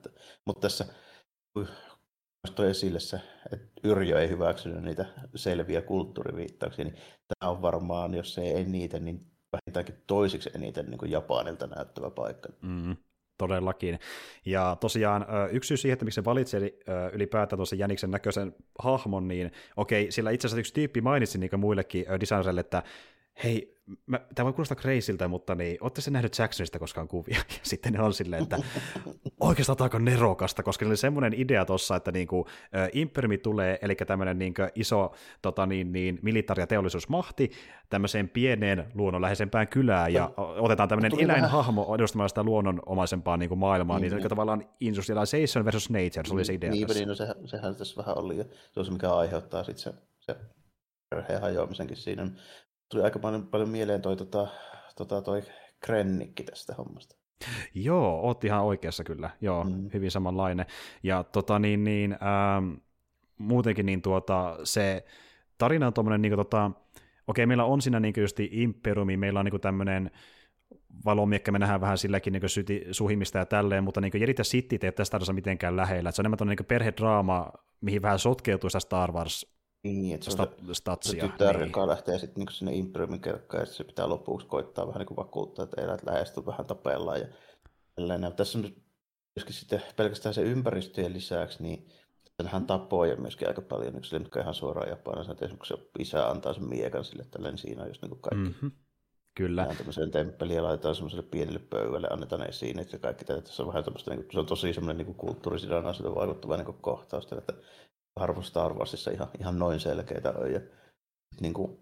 Mutta 0.45 0.61
tässä 0.61 0.85
toi 2.55 2.69
esille 2.69 2.99
se, 2.99 3.21
että 3.53 3.67
Yrjö 3.83 4.21
ei 4.21 4.29
hyväksynyt 4.29 4.83
niitä 4.83 5.05
selviä 5.35 5.81
kulttuuriviittauksia, 5.81 6.85
niin 6.85 6.95
tämä 7.27 7.51
on 7.51 7.61
varmaan, 7.61 8.13
jos 8.13 8.33
se 8.33 8.41
ei 8.41 8.61
eniten, 8.61 9.05
niin 9.05 9.31
vähintäänkin 9.53 10.03
toisiksi 10.07 10.49
eniten 10.55 10.85
niin 10.85 10.97
kuin 10.97 11.11
Japanilta 11.11 11.67
näyttävä 11.67 12.09
paikka. 12.09 12.49
Mm, 12.61 12.95
todellakin. 13.37 13.99
Ja 14.45 14.77
tosiaan 14.79 15.25
yksi 15.51 15.67
syy 15.67 15.77
siihen, 15.77 15.93
että 15.93 16.05
miksi 16.05 16.15
se 16.15 16.25
valitsee 16.25 16.71
ylipäätään 17.13 17.57
tuossa 17.57 17.75
Jäniksen 17.75 18.11
näköisen 18.11 18.55
hahmon, 18.79 19.27
niin 19.27 19.51
okei, 19.77 20.11
sillä 20.11 20.31
itse 20.31 20.47
asiassa 20.47 20.59
yksi 20.59 20.73
tyyppi 20.73 21.01
mainitsi 21.01 21.37
niin 21.37 21.59
muillekin 21.59 22.05
designerille, 22.19 22.61
että 22.61 22.83
hei, 23.43 23.76
mä, 24.05 24.19
tämä 24.35 24.45
voi 24.45 24.53
kuulostaa 24.53 24.77
crazyltä, 24.77 25.27
mutta 25.27 25.55
niin, 25.55 25.77
ootte 25.81 26.01
se 26.01 26.11
nähnyt 26.11 26.39
Jacksonista 26.39 26.79
koskaan 26.79 27.07
kuvia? 27.07 27.37
Ja 27.57 27.59
sitten 27.63 27.93
ne 27.93 28.01
on 28.01 28.13
silleen, 28.13 28.43
että 28.43 28.57
oikeastaan 29.39 29.81
aika 29.81 29.99
nerokasta, 29.99 30.63
koska 30.63 30.85
ne 30.85 30.89
oli 30.89 30.97
semmoinen 30.97 31.33
idea 31.33 31.65
tuossa, 31.65 31.95
että 31.95 32.11
niin 32.11 32.27
kuin, 32.27 32.45
ä, 32.75 32.89
Impermi 32.93 33.37
tulee, 33.37 33.79
eli 33.81 33.95
tämmöinen 33.95 34.39
niin 34.39 34.53
iso 34.75 35.13
tota, 35.41 35.65
niin, 35.65 35.91
niin, 35.91 36.19
militaari- 36.21 36.61
ja 36.61 36.67
teollisuusmahti 36.67 37.51
tämmöiseen 37.89 38.29
pieneen 38.29 38.91
luonnonläheisempään 38.93 39.67
kylään, 39.67 40.13
ja 40.13 40.31
otetaan 40.37 40.89
tämmöinen 40.89 41.19
eläinhahmo 41.19 41.95
edustamaan 41.95 42.29
sitä 42.29 42.43
luonnonomaisempaa 42.43 43.37
niin 43.37 43.49
kuin 43.49 43.59
maailmaa, 43.59 43.99
niin, 43.99 44.11
niin, 44.11 44.17
niin. 44.17 44.29
tavallaan 44.29 44.69
industrialization 44.79 45.65
versus 45.65 45.89
nature, 45.89 46.27
se 46.27 46.33
oli 46.33 46.45
se 46.45 46.53
idea 46.53 46.71
niin, 46.71 46.87
Niin, 46.87 47.07
no 47.07 47.15
sehän, 47.15 47.35
sehän 47.45 47.75
tässä 47.75 47.97
vähän 47.97 48.17
oli, 48.17 48.37
ja 48.37 48.43
se 48.71 48.79
on 48.79 48.85
se, 48.85 48.91
mikä 48.91 49.13
aiheuttaa 49.13 49.63
sitten 49.63 49.83
se, 49.83 49.93
se 50.19 50.35
perheen 51.09 51.41
hajoamisenkin 51.41 51.97
siinä 51.97 52.27
tuli 52.89 53.03
aika 53.03 53.19
paljon, 53.19 53.47
paljon 53.47 53.69
mieleen 53.69 54.01
toi, 54.01 54.15
tota, 54.15 54.47
tota, 54.95 55.21
toi 55.21 55.41
Krennikki 55.79 56.43
tästä 56.43 56.73
hommasta. 56.77 57.15
Joo, 57.73 58.21
oot 58.21 58.43
ihan 58.43 58.63
oikeassa 58.63 59.03
kyllä. 59.03 59.29
Joo, 59.41 59.63
mm. 59.63 59.89
hyvin 59.93 60.11
samanlainen. 60.11 60.65
Ja 61.03 61.23
tota 61.23 61.59
niin, 61.59 61.83
niin 61.83 62.11
ähm, 62.11 62.73
muutenkin 63.37 63.85
niin 63.85 64.01
tuota, 64.01 64.57
se 64.63 65.05
tarina 65.57 65.87
on 65.87 65.93
tuommoinen, 65.93 66.21
niin 66.21 66.35
tota, 66.35 66.71
okei, 67.27 67.45
meillä 67.45 67.65
on 67.65 67.81
siinä 67.81 67.99
niin 67.99 68.13
just 68.17 68.39
Imperiumi, 68.39 69.17
meillä 69.17 69.39
on 69.39 69.45
niin 69.45 69.61
tämmöinen 69.61 70.11
valomiekkä, 71.05 71.51
me 71.51 71.59
nähdään 71.59 71.81
vähän 71.81 71.97
silläkin 71.97 72.33
niin 72.33 72.49
syti, 72.49 72.85
suhimista 72.91 73.37
ja 73.37 73.45
tälleen, 73.45 73.83
mutta 73.83 74.01
niin 74.01 74.11
Jerit 74.19 74.37
ja 74.37 74.43
City 74.43 74.79
ei 74.81 74.91
tästä 74.91 75.33
mitenkään 75.33 75.77
lähellä. 75.77 76.09
Et 76.09 76.15
se 76.15 76.21
on 76.21 76.25
enemmän 76.25 76.47
niin 76.47 76.67
perhedraama, 76.67 77.51
mihin 77.81 78.01
vähän 78.01 78.19
sotkeutuu 78.19 78.69
sitä 78.69 78.79
Star 78.79 79.11
Wars 79.11 79.56
niin, 79.83 80.15
että 80.15 80.31
se, 80.31 80.41
on 80.41 80.47
se, 80.67 80.73
statsia. 80.73 81.21
se 81.21 81.27
tytär, 81.27 81.57
niin. 81.57 81.67
joka 81.67 81.87
lähtee 81.87 82.19
sitten 82.19 82.45
niin 82.45 82.55
sinne 82.55 82.73
Imperiumin 82.73 83.21
kelkkaan, 83.21 83.61
ja 83.61 83.65
se 83.65 83.83
pitää 83.83 84.09
lopuksi 84.09 84.47
koittaa 84.47 84.87
vähän 84.87 84.99
niin 84.99 85.07
kuin 85.07 85.17
vakuuttaa, 85.17 85.63
että 85.63 85.81
elät 85.81 86.03
lähestyy 86.05 86.45
vähän 86.45 86.65
tapellaan. 86.65 87.19
Ja 87.19 87.27
tällainen. 87.95 88.33
Tässä 88.33 88.57
on 88.57 88.63
myöskin 89.35 89.55
sitten 89.55 89.81
pelkästään 89.95 90.33
se 90.33 90.41
ympäristöjen 90.41 91.13
lisäksi, 91.13 91.63
niin 91.63 91.87
hän 92.45 92.65
tapoja 92.65 93.15
myöskin 93.15 93.47
aika 93.47 93.61
paljon, 93.61 93.93
niin 93.93 94.03
sille 94.03 94.41
ihan 94.41 94.53
suoraan 94.53 94.89
Japanissa, 94.89 95.31
että 95.31 95.45
esimerkiksi 95.45 95.73
se 95.73 95.89
isä 95.99 96.29
antaa 96.29 96.53
sen 96.53 96.69
miekan 96.69 97.03
sille, 97.03 97.25
tällainen 97.31 97.57
siinä 97.57 97.81
on 97.81 97.87
just 97.87 98.01
niin 98.01 98.09
kuin 98.09 98.21
kaikki. 98.21 98.49
Mm-hmm. 98.49 98.71
Kyllä. 99.37 99.61
Tehdään 99.61 99.77
tämmöiseen 99.77 100.11
temppeliin 100.11 100.55
ja 100.55 100.63
laitetaan 100.63 100.95
semmoiselle 100.95 101.27
pienelle 101.31 101.59
pöydälle, 101.59 102.07
annetaan 102.11 102.49
esiin, 102.49 102.79
että 102.79 102.97
kaikki 102.97 103.25
tätä. 103.25 103.41
Tässä 103.41 103.63
on 103.63 103.67
vähän 103.67 103.83
tämmöistä, 103.83 104.11
niin 104.11 104.23
kuin, 104.23 104.33
se 104.33 104.39
on 104.39 104.45
tosi 104.45 104.73
semmoinen 104.73 105.05
niin 105.05 105.15
kulttuurisidonnaisuuden 105.15 106.15
vaikuttava 106.15 106.57
niin 106.57 106.73
kohtaus, 106.81 107.31
että 107.31 107.53
harvoin 108.19 108.45
Star 108.45 108.73
Warsissa 108.73 109.11
ihan, 109.11 109.27
ihan 109.39 109.59
noin 109.59 109.79
selkeitä 109.79 110.31
on. 110.31 110.51
Ja, 110.51 110.59
niin 111.41 111.53
kuin, 111.53 111.79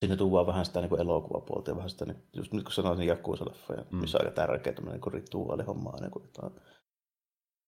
Siinä 0.00 0.16
tuodaan 0.16 0.46
vähän 0.46 0.64
sitä 0.64 0.80
niin 0.80 1.00
elokuvapuolta 1.00 1.70
ja 1.70 1.76
vähän 1.76 1.90
sitä, 1.90 2.04
niin, 2.04 2.22
just 2.32 2.52
nyt 2.52 2.64
kun 2.64 2.72
sanoin, 2.72 2.98
niin 2.98 3.08
Jakusa-leffoja, 3.08 3.84
mm. 3.90 3.98
missä 3.98 4.18
on 4.18 4.24
aika 4.24 4.34
tärkeä 4.34 4.72
tämmöinen 4.72 5.00
niin 5.00 5.12
rituaalihomma 5.12 5.90
aina, 5.90 6.10
kun 6.10 6.22
jotain, 6.22 6.52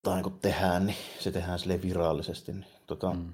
jotain 0.04 0.24
niin 0.24 0.40
tehdään, 0.40 0.86
niin 0.86 0.96
se 1.20 1.32
tehdään 1.32 1.58
sille 1.58 1.82
virallisesti. 1.82 2.52
Niin, 2.52 2.66
tota, 2.86 3.10
mm. 3.10 3.32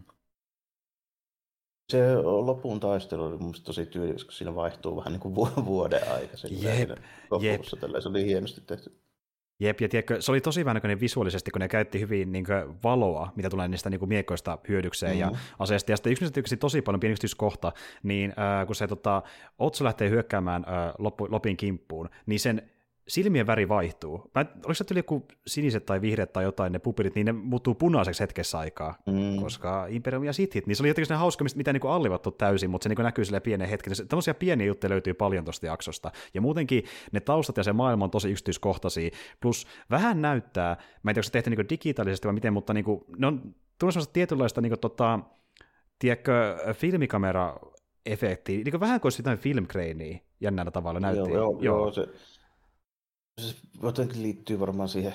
Se 1.93 2.17
lopun 2.23 2.81
taistelu 2.81 3.25
oli 3.25 3.39
mun 3.39 3.55
tosi 3.65 3.87
tyylikäs, 3.87 4.25
kun 4.25 4.33
siinä 4.33 4.55
vaihtuu 4.55 4.97
vähän 4.97 5.13
niin 5.13 5.21
kuin 5.21 5.35
vuoden 5.65 6.13
aika. 6.13 6.37
Jep, 6.51 6.91
jep. 7.41 7.63
Se 8.03 8.09
oli 8.09 8.25
hienosti 8.25 8.61
tehty. 8.61 9.01
Jep, 9.61 9.81
ja 9.81 9.89
tiedätkö, 9.89 10.21
se 10.21 10.33
oli 10.33 10.41
tosi 10.41 10.65
vähän 10.65 10.83
visuaalisesti, 11.01 11.51
kun 11.51 11.61
ne 11.61 11.69
käytti 11.69 12.01
hyvin 12.01 12.33
niin 12.33 12.45
kuin, 12.45 12.83
valoa, 12.83 13.33
mitä 13.37 13.51
tulee 13.51 13.69
niistä 13.69 13.91
niin 13.91 13.99
kuin, 13.99 14.09
miekoista 14.09 14.59
hyödykseen 14.69 15.17
mm-hmm. 15.17 15.35
ja 15.35 15.41
aseesta. 15.59 15.93
Ja 15.93 15.97
sitten 15.97 16.13
yksi, 16.13 16.25
yksi 16.37 16.57
tosi 16.57 16.83
paljon 16.83 17.01
pieni 17.01 17.15
kohta, 17.37 17.73
niin 18.03 18.31
äh, 18.31 18.67
kun 18.67 18.77
se 18.77 18.87
tota, 18.87 19.23
Otso 19.59 19.85
lähtee 19.85 20.11
hyökkäämään 20.11 20.65
äh, 20.69 20.95
loppu, 20.99 21.27
Lopin 21.31 21.57
kimppuun, 21.57 22.11
niin 22.27 22.41
sen 22.41 22.71
silmien 23.09 23.47
väri 23.47 23.69
vaihtuu. 23.69 24.31
Mä, 24.35 24.47
oliko 24.57 24.75
se 24.75 24.85
tuli 24.85 24.99
joku 24.99 25.27
siniset 25.47 25.87
tai 25.87 26.01
vihreät 26.01 26.33
tai 26.33 26.45
jotain, 26.45 26.73
ne 26.73 26.79
pupilit, 26.79 27.15
niin 27.15 27.27
ne 27.27 27.33
muuttuu 27.33 27.75
punaiseksi 27.75 28.21
hetkessä 28.21 28.59
aikaa, 28.59 28.95
mm. 29.07 29.43
koska 29.43 29.87
Imperium 29.87 30.25
ja 30.25 30.33
Sithit, 30.33 30.67
niin 30.67 30.77
se 30.77 30.83
oli 30.83 30.89
jotenkin 30.89 31.17
hauska, 31.17 31.45
mitä 31.55 31.73
niin 31.73 31.87
allivattu 31.87 32.31
täysin, 32.31 32.71
mutta 32.71 32.83
se 32.83 32.89
niin 32.89 33.05
näkyy 33.05 33.25
sille 33.25 33.41
pienen 33.41 33.69
hetken. 33.69 33.93
Tällaisia 34.09 34.35
pieniä 34.35 34.67
juttuja 34.67 34.91
löytyy 34.91 35.15
paljon 35.15 35.45
tuosta 35.45 35.67
jaksosta. 35.67 36.11
Ja 36.35 36.41
muutenkin 36.41 36.85
ne 37.13 37.21
taustat 37.21 37.57
ja 37.57 37.63
se 37.63 37.73
maailma 37.73 38.05
on 38.05 38.11
tosi 38.11 38.31
yksityiskohtaisia, 38.31 39.11
plus 39.41 39.67
vähän 39.91 40.23
näyttää, 40.23 40.77
mä 41.03 41.11
en 41.11 41.15
tiedä, 41.15 41.19
onko 41.19 41.23
se 41.23 41.33
tehty 41.33 41.51
niin 41.51 41.69
digitaalisesti 41.71 42.29
vai 42.29 42.35
miten, 42.35 42.53
mutta 42.53 42.75
niin 42.75 42.85
kuin, 42.85 43.05
ne 43.19 43.27
on 43.27 43.55
tullut 43.79 43.95
sellaista 43.95 44.13
tietynlaista, 44.13 44.61
niin 44.61 44.71
kuin, 44.71 44.81
tota, 44.81 45.21
tiedätkö, 45.99 46.57
filmikamera 46.73 47.57
efekti, 48.07 48.63
niin 48.65 48.81
vähän 48.81 49.01
kuin 49.01 49.13
jotain 49.19 49.39
filmkreiniä 49.39 50.19
jännällä 50.41 50.71
tavalla 50.71 51.01
näytti. 51.01 51.31
Joo, 51.31 51.39
joo, 51.39 51.59
joo. 51.61 51.79
joo 51.79 51.93
se, 51.93 52.07
se 53.39 53.57
jotenkin 53.83 54.23
liittyy 54.23 54.61
varmaan 54.61 54.89
siihen, 54.89 55.15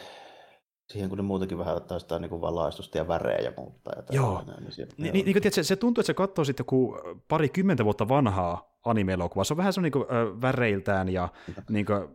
siihen 0.89 1.09
kun 1.09 1.17
ne 1.17 1.21
muutenkin 1.21 1.57
vähän 1.57 1.75
ottaa 1.75 1.99
sitä 1.99 2.19
niin 2.19 2.41
valaistusta 2.41 2.97
ja 2.97 3.07
värejä 3.07 3.39
ja 3.39 3.53
muuttaa. 3.57 3.93
Ja 3.97 4.03
joo. 4.09 4.43
Näin, 4.47 4.63
niin, 4.63 4.71
se, 4.71 4.87
niin. 4.97 5.13
Niin, 5.13 5.25
niin, 5.25 5.53
se, 5.53 5.63
se 5.63 5.75
tuntuu, 5.75 6.01
että 6.01 6.07
se 6.07 6.13
katsoo 6.13 6.45
sitten 6.45 6.63
joku 6.63 6.97
pari 7.27 7.49
kymmentä 7.49 7.85
vuotta 7.85 8.09
vanhaa 8.09 8.77
anime-elokuvaa. 8.85 9.43
Se 9.43 9.53
on 9.53 9.57
vähän 9.57 9.73
semmoinen 9.73 10.01
niin 10.01 10.17
äh, 10.17 10.41
väreiltään 10.41 11.09
ja 11.09 11.29
niin 11.69 11.85
kuin, 11.85 12.07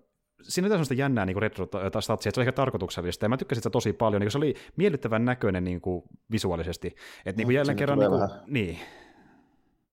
siinä 0.42 0.66
on 0.66 0.70
semmoista 0.70 0.94
jännää 0.94 1.26
niin 1.26 1.42
retro-statsia, 1.42 2.28
että 2.28 2.34
se 2.34 2.40
oli 2.40 2.42
ehkä 2.42 2.52
tarkoituksellista, 2.52 3.24
ja 3.24 3.28
mä 3.28 3.36
tykkäsin 3.36 3.60
sitä 3.60 3.70
tosi 3.70 3.92
paljon, 3.92 4.20
niin 4.20 4.30
se 4.30 4.38
oli 4.38 4.54
miellyttävän 4.76 5.24
näköinen 5.24 5.64
niin 5.64 5.80
kuin, 5.80 6.02
visuaalisesti. 6.30 6.86
Että 7.26 7.36
niin 7.36 7.46
kuin 7.46 7.54
jälleen 7.56 7.76
kerran... 7.76 7.98
Niin, 7.98 8.10
kuin, 8.10 8.28
niin. 8.46 8.78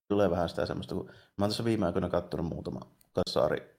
Tulee 0.08 0.30
vähän 0.30 0.48
sitä 0.48 0.66
semmoista, 0.66 0.94
kun 0.94 1.06
mä 1.06 1.44
oon 1.44 1.50
tässä 1.50 1.64
viime 1.64 1.86
aikoina 1.86 2.08
katsonut 2.08 2.46
muutama 2.46 2.80
kassaari 3.12 3.75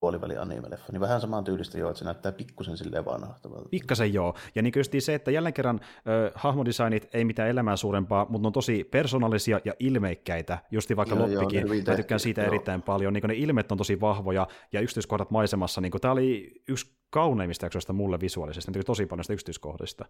puoliväli 0.00 0.36
anime-leffa, 0.36 0.92
niin 0.92 1.00
vähän 1.00 1.20
samaan 1.20 1.44
tyylistä 1.44 1.78
jo, 1.78 1.88
että 1.88 1.98
se 1.98 2.04
näyttää 2.04 2.32
pikkusen 2.32 2.76
silleen 2.76 3.04
vanhahtavalta. 3.04 3.68
Pikkasen 3.68 4.14
joo, 4.14 4.34
ja 4.54 4.62
niin 4.62 4.72
just 4.76 4.92
se, 4.98 5.14
että 5.14 5.30
jälleen 5.30 5.52
kerran 5.52 5.80
äh, 5.82 6.32
hahmodesignit 6.34 7.08
ei 7.12 7.24
mitään 7.24 7.48
elämää 7.48 7.76
suurempaa, 7.76 8.26
mutta 8.28 8.42
ne 8.42 8.46
on 8.46 8.52
tosi 8.52 8.84
persoonallisia 8.84 9.60
ja 9.64 9.74
ilmeikkäitä, 9.78 10.58
justi 10.70 10.96
vaikka 10.96 11.14
joo, 11.14 11.28
Loppikin, 11.30 11.66
joo, 11.66 11.76
mä 11.88 11.96
tykkään 11.96 12.20
siitä 12.20 12.40
joo. 12.40 12.48
erittäin 12.48 12.82
paljon, 12.82 13.12
niin 13.12 13.24
ne 13.28 13.34
ilmet 13.34 13.72
on 13.72 13.78
tosi 13.78 14.00
vahvoja 14.00 14.46
ja 14.72 14.80
yksityiskohdat 14.80 15.30
maisemassa, 15.30 15.80
niin 15.80 15.92
tämä 16.00 16.12
oli 16.12 16.62
yksi 16.68 17.00
kauneimmista 17.10 17.66
jaksoista 17.66 17.92
mulle 17.92 18.20
visuaalisesti, 18.20 18.72
ne 18.72 18.82
tosi 18.82 19.06
paljon 19.06 19.24
sitä 19.24 19.32
yksityiskohdista. 19.32 20.04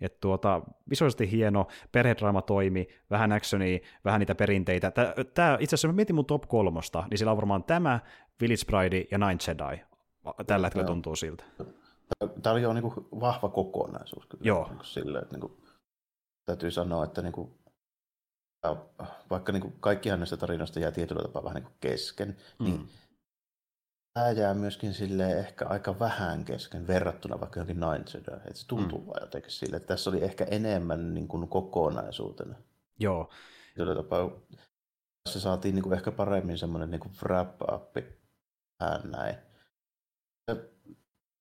Et 0.00 0.20
tuota, 0.20 0.62
visuaalisesti 0.90 1.30
hieno, 1.30 1.66
perhedraama 1.92 2.42
toimi, 2.42 2.88
vähän 3.10 3.32
actionia, 3.32 3.78
vähän 4.04 4.18
niitä 4.18 4.34
perinteitä. 4.34 4.92
Tämä, 5.34 5.56
itse 5.60 5.74
asiassa, 5.74 5.88
mä 5.88 5.94
mietin 5.94 6.16
mun 6.16 6.26
top 6.26 6.42
kolmosta, 6.48 7.04
niin 7.10 7.18
sillä 7.18 7.30
on 7.30 7.36
varmaan 7.36 7.64
tämä, 7.64 8.00
Village 8.40 8.64
Bride 8.66 9.06
ja 9.10 9.18
Nine 9.18 9.38
Jedi. 9.46 9.82
Tällä 10.46 10.66
hetkellä 10.66 10.86
tuntuu 10.86 11.16
siltä. 11.16 11.44
Tämä 12.42 12.52
oli 12.52 12.62
jo 12.62 12.72
niin 12.72 12.82
kuin 12.82 13.06
vahva 13.20 13.48
kokonaisuus. 13.48 14.26
Kyllä, 14.26 14.42
Joo. 14.44 14.64
Niin 14.64 14.76
kuin 14.76 14.86
sille, 14.86 15.18
että 15.18 15.34
niin 15.34 15.40
kuin, 15.40 15.62
täytyy 16.44 16.70
sanoa, 16.70 17.04
että 17.04 17.22
niin 17.22 17.32
kuin, 17.32 17.58
vaikka 19.30 19.52
niin 19.52 19.62
kuin 19.62 19.74
kaikkihan 19.80 20.20
näistä 20.20 20.36
tarinoista 20.36 20.80
jää 20.80 20.90
tietyllä 20.90 21.22
tapaa 21.22 21.44
vähän 21.44 21.54
niin 21.54 21.64
kuin 21.64 21.76
kesken, 21.80 22.36
mm. 22.58 22.64
niin 22.64 22.88
tämä 24.14 24.30
jää 24.30 24.54
myöskin 24.54 24.94
sille 24.94 25.38
ehkä 25.38 25.66
aika 25.66 25.98
vähän 25.98 26.44
kesken 26.44 26.86
verrattuna 26.86 27.40
vaikka 27.40 27.60
johonkin 27.60 27.80
Nine 27.80 28.04
Jedi. 28.14 28.36
Että 28.36 28.60
se 28.60 28.66
tuntuu 28.66 28.98
mm. 28.98 29.06
vaan 29.06 29.22
jotenkin 29.22 29.50
sille, 29.50 29.76
että 29.76 29.86
tässä 29.86 30.10
oli 30.10 30.24
ehkä 30.24 30.44
enemmän 30.44 31.14
niin 31.14 31.28
kuin 31.28 31.48
kokonaisuutena. 31.48 32.54
Joo. 32.98 33.30
Tietyllä 33.74 34.02
tapaa 34.02 34.30
se 35.28 35.40
saatiin 35.40 35.74
niin 35.74 35.82
kuin 35.82 35.94
ehkä 35.94 36.12
paremmin 36.12 36.58
semmoinen 36.58 36.90
niin 36.90 37.12
wrap-up 37.22 37.96
näin. 39.04 39.34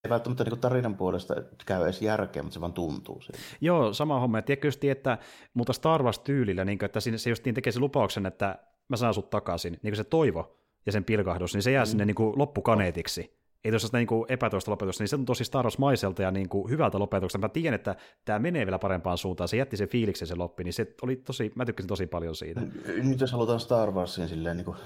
Ei 0.03 0.09
välttämättä 0.09 0.43
niin 0.43 0.59
tarinan 0.59 0.97
puolesta 0.97 1.35
käy 1.65 1.83
edes 1.83 2.01
järkeä, 2.01 2.43
mutta 2.43 2.53
se 2.53 2.61
vaan 2.61 2.73
tuntuu 2.73 3.21
siitä. 3.21 3.39
Joo, 3.61 3.93
sama 3.93 4.19
homma. 4.19 4.41
Tiedätkö 4.41 4.67
just, 4.67 4.83
että 4.83 5.17
mutta 5.53 5.73
Star 5.73 6.03
Wars-tyylillä, 6.03 6.65
niin 6.65 6.77
kuin, 6.77 6.85
että 6.85 6.99
se 6.99 7.29
just 7.29 7.43
tekee 7.43 7.71
sen 7.71 7.81
lupauksen, 7.81 8.25
että 8.25 8.59
mä 8.89 8.97
saan 8.97 9.13
sut 9.13 9.29
takaisin, 9.29 9.73
niin 9.73 9.91
kuin 9.91 9.97
se 9.97 10.03
toivo 10.03 10.57
ja 10.85 10.91
sen 10.91 11.03
pilkahdus, 11.03 11.53
niin 11.53 11.63
se 11.63 11.71
jää 11.71 11.83
mm. 11.83 11.87
sinne 11.87 12.05
niin 12.05 12.15
kuin 12.15 12.37
loppukaneetiksi 12.37 13.37
ei 13.63 13.71
tuossa 13.71 13.87
sitä 13.87 13.97
niin 13.97 14.25
epätoista 14.27 14.71
lopetusta, 14.71 15.03
niin 15.03 15.09
se 15.09 15.15
on 15.15 15.25
tosi 15.25 15.43
Star 15.43 15.65
Wars-maiselta 15.65 16.21
ja 16.21 16.31
niin 16.31 16.49
kuin 16.49 16.69
hyvältä 16.69 16.99
lopetuksesta. 16.99 17.37
Mä 17.37 17.49
tiedän, 17.49 17.73
että 17.73 17.95
tämä 18.25 18.39
menee 18.39 18.65
vielä 18.65 18.79
parempaan 18.79 19.17
suuntaan. 19.17 19.47
Se 19.47 19.57
jätti 19.57 19.77
sen 19.77 19.89
fiiliksen 19.89 20.27
se 20.27 20.35
loppi, 20.35 20.63
niin 20.63 20.73
se 20.73 20.95
oli 21.01 21.15
tosi, 21.15 21.51
mä 21.55 21.65
tykkäsin 21.65 21.87
tosi 21.87 22.07
paljon 22.07 22.35
siitä. 22.35 22.61
Nyt 23.03 23.19
jos 23.19 23.31
halutaan 23.31 23.59
Star 23.59 23.91
Warsiin 23.91 24.27
silleen 24.27 24.57
niin 24.57 24.65
kuin 24.65 24.77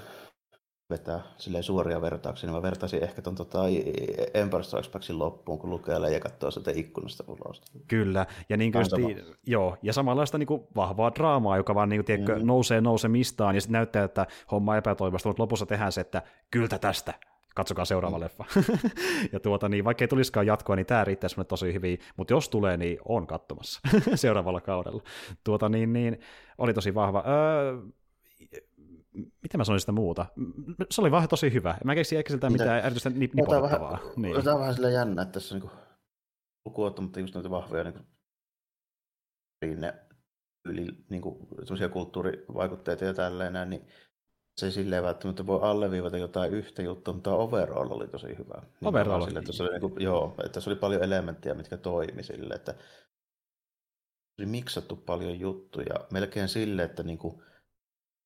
vetää 0.92 1.20
silleen 1.36 1.64
suoria 1.64 2.00
vertauksia, 2.00 2.46
niin 2.46 2.56
mä 2.56 2.62
vertaisin 2.62 3.02
ehkä 3.02 3.22
tuon 3.22 3.36
tota 3.36 3.58
Empire 4.34 4.62
Strikes 4.62 4.90
Backin 4.90 5.18
loppuun, 5.18 5.58
kun 5.58 5.70
lukee 5.70 6.10
ja 6.12 6.20
katsoo 6.20 6.50
sitä 6.50 6.70
ikkunasta 6.74 7.24
ulos. 7.26 7.62
Kyllä, 7.88 8.26
ja, 8.48 8.56
niin 8.56 8.72
kuin 8.72 8.84
sti, 8.84 9.24
joo, 9.46 9.76
ja 9.82 9.92
samanlaista 9.92 10.38
niin 10.38 10.46
kuin 10.46 10.62
vahvaa 10.76 11.14
draamaa, 11.14 11.56
joka 11.56 11.74
vaan 11.74 11.88
niin 11.88 11.98
kuin, 11.98 12.06
tiedätkö, 12.06 12.32
mm-hmm. 12.32 12.46
nousee 12.46 12.80
nousemistaan, 12.80 13.54
ja 13.54 13.60
sitten 13.60 13.72
näyttää, 13.72 14.04
että 14.04 14.26
homma 14.50 14.76
epätoivosta, 14.76 15.28
mutta 15.28 15.42
lopussa 15.42 15.66
tehdään 15.66 15.92
se, 15.92 16.00
että 16.00 16.22
kyllä 16.50 16.78
tästä, 16.78 17.14
katsokaa 17.54 17.84
seuraava 17.84 18.16
mm. 18.16 18.22
leffa. 18.22 18.44
ja 19.32 19.40
tuota, 19.40 19.68
niin, 19.68 19.84
vaikka 19.84 20.04
ei 20.04 20.08
tulisikaan 20.08 20.46
jatkoa, 20.46 20.76
niin 20.76 20.86
tämä 20.86 21.04
riittäisi 21.04 21.36
minulle 21.36 21.48
tosi 21.48 21.72
hyvin, 21.72 21.98
mutta 22.16 22.34
jos 22.34 22.48
tulee, 22.48 22.76
niin 22.76 22.98
on 23.04 23.26
katsomassa 23.26 23.80
seuraavalla 24.14 24.60
kaudella. 24.60 25.02
Tuota, 25.44 25.68
niin, 25.68 25.92
niin, 25.92 26.20
oli 26.58 26.74
tosi 26.74 26.94
vahva. 26.94 27.24
Öö, 27.26 27.76
mitä 29.14 29.58
mä 29.58 29.64
sanoin 29.64 29.80
sitä 29.80 29.92
muuta? 29.92 30.26
Se 30.90 31.00
oli 31.00 31.10
vaan 31.10 31.28
tosi 31.28 31.52
hyvä. 31.52 31.78
Mä 31.84 31.94
keksin 31.94 32.18
ehkä 32.18 32.30
siltä 32.30 32.50
mitään 32.50 32.84
erityistä 32.84 33.10
nipotettavaa. 33.10 33.98
Tämä 33.98 34.12
niin. 34.16 34.44
Tämä 34.44 34.54
on 34.54 34.60
vähän 34.60 34.74
sillä 34.74 34.90
jännä, 34.90 35.22
että 35.22 35.32
tässä 35.32 35.54
on 35.54 35.60
niin 35.60 35.70
lukuottamatta 36.64 37.20
just 37.20 37.34
näitä 37.34 37.50
vahvoja 37.50 37.84
niin 37.84 37.94
kuin, 37.94 38.06
yli 40.64 40.86
niin 41.08 41.22
kuin, 41.22 41.48
kulttuurivaikutteita 41.92 43.04
ja 43.04 43.14
tälleen, 43.14 43.70
niin 43.70 43.86
se 44.60 44.66
ei 44.66 44.72
silleen 44.72 45.02
välttämättä 45.02 45.46
voi 45.46 45.60
alleviivata 45.62 46.18
jotain 46.18 46.52
yhtä 46.52 46.82
juttua, 46.82 47.14
mutta 47.14 47.34
overall 47.34 47.90
oli 47.90 48.08
tosi 48.08 48.38
hyvä. 48.38 48.62
Niin 48.62 48.88
overall. 48.88 49.24
Sille, 49.24 49.38
että 49.38 49.52
se 49.52 49.62
oli, 49.62 49.70
niin 49.70 49.80
kuin, 49.80 50.02
joo, 50.02 50.34
että 50.44 50.60
se 50.60 50.70
oli 50.70 50.78
paljon 50.78 51.02
elementtejä, 51.02 51.54
mitkä 51.54 51.76
toimi 51.76 52.22
sille, 52.22 52.54
että 52.54 52.74
oli 54.38 54.46
miksattu 54.46 54.96
paljon 54.96 55.40
juttuja 55.40 55.94
melkein 56.12 56.48
sille, 56.48 56.82
että 56.82 57.02
niin 57.02 57.18
kuin, 57.18 57.42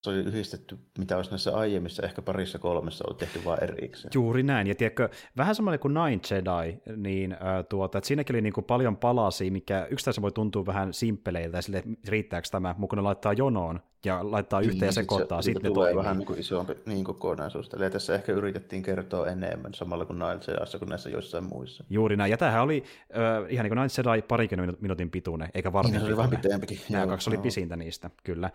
se 0.07 0.11
oli 0.11 0.19
yhdistetty, 0.19 0.79
mitä 0.99 1.17
olisi 1.17 1.31
näissä 1.31 1.57
aiemmissa, 1.57 2.03
ehkä 2.03 2.23
parissa 2.23 2.59
kolmessa 2.59 3.05
oli 3.09 3.17
tehty 3.17 3.45
vain 3.45 3.65
erikseen. 3.65 4.11
Juuri 4.15 4.43
näin, 4.43 4.67
ja 4.67 4.75
tiedätkö, 4.75 5.09
vähän 5.37 5.55
samalla 5.55 5.79
kuin 5.79 5.95
Nine 5.95 6.21
Jedi, 6.31 6.79
niin 6.97 7.33
äh, 7.33 7.39
tuota, 7.69 7.99
että 7.99 8.09
siinäkin 8.09 8.37
oli 8.37 8.43
niin 8.43 8.53
kuin 8.53 8.65
paljon 8.65 8.97
palasia, 8.97 9.51
mikä 9.51 9.87
yksittäin 9.91 10.23
voi 10.23 10.33
tuntua 10.33 10.67
vähän 10.67 10.93
simppeleiltä, 10.93 11.63
sille, 11.63 11.83
riittääkö 12.09 12.49
tämä, 12.51 12.75
mutta 12.79 12.97
ne 12.97 13.03
laittaa 13.03 13.33
jonoon, 13.33 13.81
ja 14.05 14.21
laittaa 14.23 14.61
yhteen 14.61 14.81
niin, 14.81 14.87
ja 14.87 14.93
sekoittaa, 14.93 15.43
sitten 15.43 15.63
sit 15.63 15.75
tulee 15.75 15.97
vähän 15.97 16.19
niin 16.19 16.27
kuin 16.27 16.39
isompi 16.39 16.75
niin 16.87 17.05
kokonaisuus. 17.05 17.69
Eli 17.75 17.91
tässä 17.91 18.15
ehkä 18.15 18.33
yritettiin 18.33 18.83
kertoa 18.83 19.27
enemmän 19.27 19.75
samalla 19.75 20.05
kuin 20.05 20.19
Nine 20.19 20.41
Jediassa 20.49 20.79
kuin 20.79 20.89
näissä 20.89 21.11
joissain 21.11 21.45
muissa. 21.45 21.85
Juuri 21.91 22.17
näin, 22.17 22.31
ja 22.31 22.37
tämähän 22.37 22.63
oli 22.63 22.85
äh, 23.01 23.53
ihan 23.53 23.65
niin 23.65 23.71
kuin 23.71 23.77
Nine 23.77 24.13
Jedi 24.13 24.23
parikymmenen 24.23 24.77
minuutin 24.81 25.11
pituinen, 25.11 25.49
eikä 25.55 25.73
varmaan 25.73 25.93
niin, 25.93 26.01
se 26.01 26.07
oli 26.07 26.17
vähän 26.17 26.31
pitempikin. 26.31 26.79
Nämä 26.91 27.07
kaksi 27.07 27.31
oli 27.31 27.39
pisintä 27.39 27.77
niistä, 27.77 28.11
kyllä. 28.25 28.51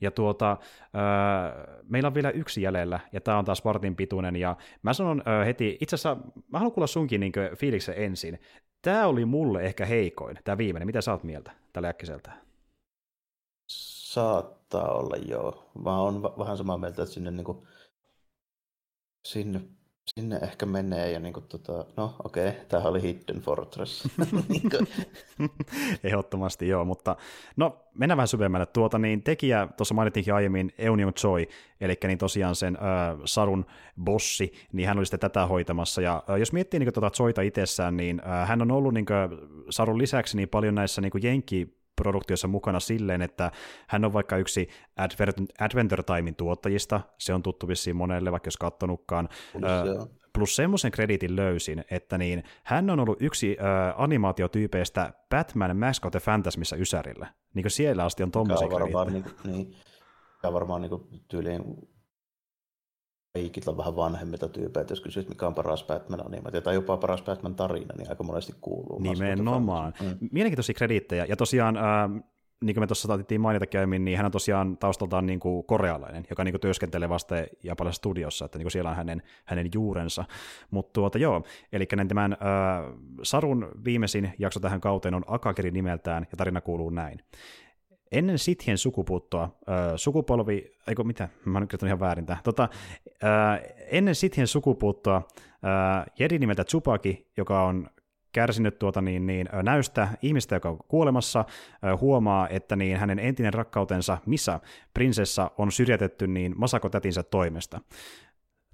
Ja 0.00 0.10
tuota, 0.10 0.56
äh, 0.96 1.82
meillä 1.88 2.06
on 2.06 2.14
vielä 2.14 2.30
yksi 2.30 2.62
jäljellä, 2.62 3.00
ja 3.12 3.20
tämä 3.20 3.38
on 3.38 3.44
taas 3.44 3.64
vartin 3.64 3.96
pituinen, 3.96 4.36
ja 4.36 4.56
mä 4.82 4.92
sanon 4.92 5.22
äh, 5.28 5.46
heti, 5.46 5.78
itse 5.80 5.96
asiassa 5.96 6.16
mä 6.52 6.58
haluan 6.58 6.72
kuulla 6.72 6.86
sunkin 6.86 7.20
niin 7.20 7.32
fiiliksen 7.56 7.94
ensin. 7.98 8.38
Tämä 8.82 9.06
oli 9.06 9.24
mulle 9.24 9.62
ehkä 9.62 9.86
heikoin, 9.86 10.38
tämä 10.44 10.58
viimeinen. 10.58 10.86
Mitä 10.86 11.00
sä 11.00 11.12
oot 11.12 11.24
mieltä 11.24 11.52
tällä 11.72 11.88
äkkiseltä? 11.88 12.32
Saattaa 13.66 14.92
olla 14.92 15.16
joo. 15.16 15.70
Mä 15.84 16.00
oon 16.00 16.22
vähän 16.22 16.56
samaa 16.56 16.78
mieltä, 16.78 17.02
että 17.02 17.14
sinne, 17.14 17.30
niin 17.30 17.44
kuin, 17.44 17.66
sinne 19.24 19.60
sinne 20.20 20.38
ehkä 20.42 20.66
menee 20.66 21.10
ja 21.10 21.20
niin 21.20 21.32
kuin, 21.32 21.46
tota, 21.48 21.84
no 21.96 22.16
okei, 22.24 22.48
okay, 22.48 22.60
tämähän 22.68 22.90
oli 22.90 23.02
Hidden 23.02 23.40
Fortress. 23.40 24.08
Ehdottomasti 26.04 26.68
joo, 26.68 26.84
mutta 26.84 27.16
no 27.56 27.78
mennään 27.94 28.16
vähän 28.16 28.28
syvemmälle. 28.28 28.66
Tuota, 28.66 28.98
niin 28.98 29.22
tekijä, 29.22 29.68
tuossa 29.76 29.94
mainittiinkin 29.94 30.34
aiemmin 30.34 30.72
Eunion 30.78 31.14
Choi, 31.14 31.48
eli 31.80 31.94
niin 32.06 32.18
tosiaan 32.18 32.54
sen 32.54 32.76
äh, 32.76 33.18
Sarun 33.24 33.66
bossi, 34.04 34.52
niin 34.72 34.88
hän 34.88 34.98
oli 34.98 35.06
sitten 35.06 35.20
tätä 35.20 35.46
hoitamassa, 35.46 36.02
ja 36.02 36.22
äh, 36.30 36.36
jos 36.36 36.52
miettii 36.52 36.80
niin 36.80 36.92
tuota 36.92 37.10
Choita 37.10 37.42
itsessään, 37.42 37.96
niin 37.96 38.22
äh, 38.26 38.48
hän 38.48 38.62
on 38.62 38.70
ollut 38.70 38.94
niin 38.94 39.06
kuin, 39.06 39.50
Sarun 39.70 39.98
lisäksi 39.98 40.36
niin 40.36 40.48
paljon 40.48 40.74
näissä 40.74 41.00
niin 41.00 41.12
Jenki 41.22 41.75
produktiossa 41.96 42.48
mukana 42.48 42.80
silleen, 42.80 43.22
että 43.22 43.50
hän 43.86 44.04
on 44.04 44.12
vaikka 44.12 44.36
yksi 44.36 44.68
Adventure 45.60 46.02
Timein 46.02 46.36
tuottajista, 46.36 47.00
se 47.18 47.34
on 47.34 47.42
tuttu 47.42 47.68
vissiin 47.68 47.96
monelle, 47.96 48.32
vaikka 48.32 48.46
jos 48.46 48.56
kattonutkaan. 48.56 49.28
Plus, 49.52 50.08
plus 50.32 50.56
semmoisen 50.56 50.90
krediitin 50.90 51.36
löysin, 51.36 51.84
että 51.90 52.18
niin, 52.18 52.44
hän 52.64 52.90
on 52.90 53.00
ollut 53.00 53.22
yksi 53.22 53.56
äh, 53.60 53.94
animaatiotyypeistä 54.02 55.12
Batman 55.30 55.76
Mask 55.76 56.06
of 56.06 56.10
the 56.10 56.20
Phantasmissa 56.20 56.76
Ysärillä. 56.76 57.26
Niin 57.54 57.70
siellä 57.70 58.04
asti 58.04 58.22
on 58.22 58.30
tommosia 58.30 58.68
krediittejä. 58.68 59.10
Niin, 59.10 59.24
niin. 59.44 59.76
Tämä 60.42 60.52
varmaan 60.52 60.80
niin 60.80 61.24
tyyliin 61.28 61.62
kaikilla 63.42 63.76
vähän 63.76 63.96
vanhemmilta 63.96 64.48
tyypeiltä, 64.48 64.92
jos 64.92 65.00
kysyt, 65.00 65.28
mikä 65.28 65.46
on 65.46 65.54
paras 65.54 65.84
Batman-animaatio 65.84 66.60
tai 66.60 66.74
jopa 66.74 66.96
paras 66.96 67.22
Batman-tarina, 67.22 67.94
niin 67.98 68.08
aika 68.08 68.24
monesti 68.24 68.54
kuuluu. 68.60 68.98
Nimenomaan. 68.98 69.94
Mm. 70.00 70.28
Mielenkiintoisia 70.32 70.74
krediittejä. 70.74 71.24
Ja 71.24 71.36
tosiaan, 71.36 71.76
äh, 71.76 72.10
niin 72.64 72.74
kuin 72.74 72.82
me 72.82 72.86
tuossa 72.86 73.08
saatettiin 73.08 73.40
mainita 73.40 73.66
käymin, 73.66 74.04
niin 74.04 74.16
hän 74.16 74.26
on 74.26 74.32
tosiaan 74.32 74.76
taustaltaan 74.78 75.26
niin 75.26 75.40
kuin 75.40 75.64
korealainen, 75.64 76.24
joka 76.30 76.44
niin 76.44 76.52
kuin 76.52 76.60
työskentelee 76.60 77.08
vasta 77.08 77.34
japanilaisessa 77.62 78.00
studiossa, 78.00 78.44
että 78.44 78.58
niin 78.58 78.64
kuin 78.64 78.72
siellä 78.72 78.90
on 78.90 78.96
hänen, 78.96 79.22
hänen 79.44 79.68
juurensa. 79.74 80.24
Mutta 80.70 80.92
tuota, 80.92 81.18
joo, 81.18 81.42
eli 81.72 81.86
tämän 82.08 82.32
äh, 82.32 82.38
Sarun 83.22 83.68
viimeisin 83.84 84.32
jakso 84.38 84.60
tähän 84.60 84.80
kauteen 84.80 85.14
on 85.14 85.24
Akakiri 85.26 85.70
nimeltään, 85.70 86.26
ja 86.30 86.36
tarina 86.36 86.60
kuuluu 86.60 86.90
näin. 86.90 87.18
Ennen 88.12 88.38
Sithien 88.38 88.78
sukupuuttoa, 88.78 89.56
sukupolvi, 89.96 90.76
eikö 90.88 91.04
mitä, 91.04 91.28
mä 91.44 91.58
oon 91.58 91.68
ihan 91.86 92.00
väärin 92.00 92.26
tämä, 92.26 92.38
tota, 92.44 92.68
ennen 93.90 94.14
Sithien 94.14 94.46
sukupuuttoa 94.46 95.22
Jedi 96.18 96.38
nimeltä 96.38 96.64
Tsupaki, 96.64 97.26
joka 97.36 97.62
on 97.62 97.88
kärsinyt 98.32 98.78
tuota 98.78 99.02
niin, 99.02 99.26
niin, 99.26 99.48
näystä 99.62 100.08
ihmistä, 100.22 100.56
joka 100.56 100.68
on 100.68 100.78
kuolemassa, 100.88 101.44
huomaa, 102.00 102.48
että 102.48 102.76
niin 102.76 102.96
hänen 102.96 103.18
entinen 103.18 103.54
rakkautensa 103.54 104.18
Misa, 104.26 104.60
prinsessa, 104.94 105.50
on 105.58 105.72
syrjätetty 105.72 106.26
niin 106.26 106.54
Masako 106.56 106.88
tätinsä 106.88 107.22
toimesta. 107.22 107.80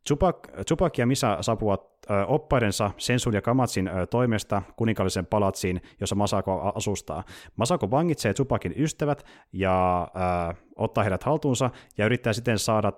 Chupak, 0.07 0.99
ja 0.99 1.07
Misa 1.07 1.39
saapuvat 1.41 1.93
oppaidensa 2.27 2.91
Sensun 2.99 3.35
ja 3.35 3.43
Kamatsin 3.43 3.91
toimesta 4.11 4.63
kuninkaallisen 4.77 5.27
palatsiin, 5.27 5.83
jossa 6.01 6.15
Masako 6.15 6.73
asustaa. 6.75 7.25
Masako 7.57 7.91
vangitsee 7.91 8.35
Chupakin 8.35 8.75
ystävät 8.77 9.25
ja 9.53 10.03
äh, 10.03 10.57
ottaa 10.77 11.05
heidät 11.05 11.23
haltuunsa 11.23 11.71
ja 11.99 12.07
yrittää 12.07 12.33
siten 12.33 12.59
saada 12.59 12.93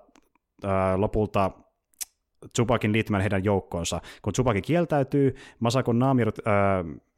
äh, 0.64 0.70
lopulta 0.96 1.50
Tsupakin 2.52 2.92
liittymään 2.92 3.20
heidän 3.20 3.44
joukkoonsa. 3.44 4.00
Kun 4.22 4.32
Tsupaki 4.32 4.62
kieltäytyy, 4.62 5.34
Masakon 5.60 5.98
naamirut 5.98 6.38
äh, 6.38 6.54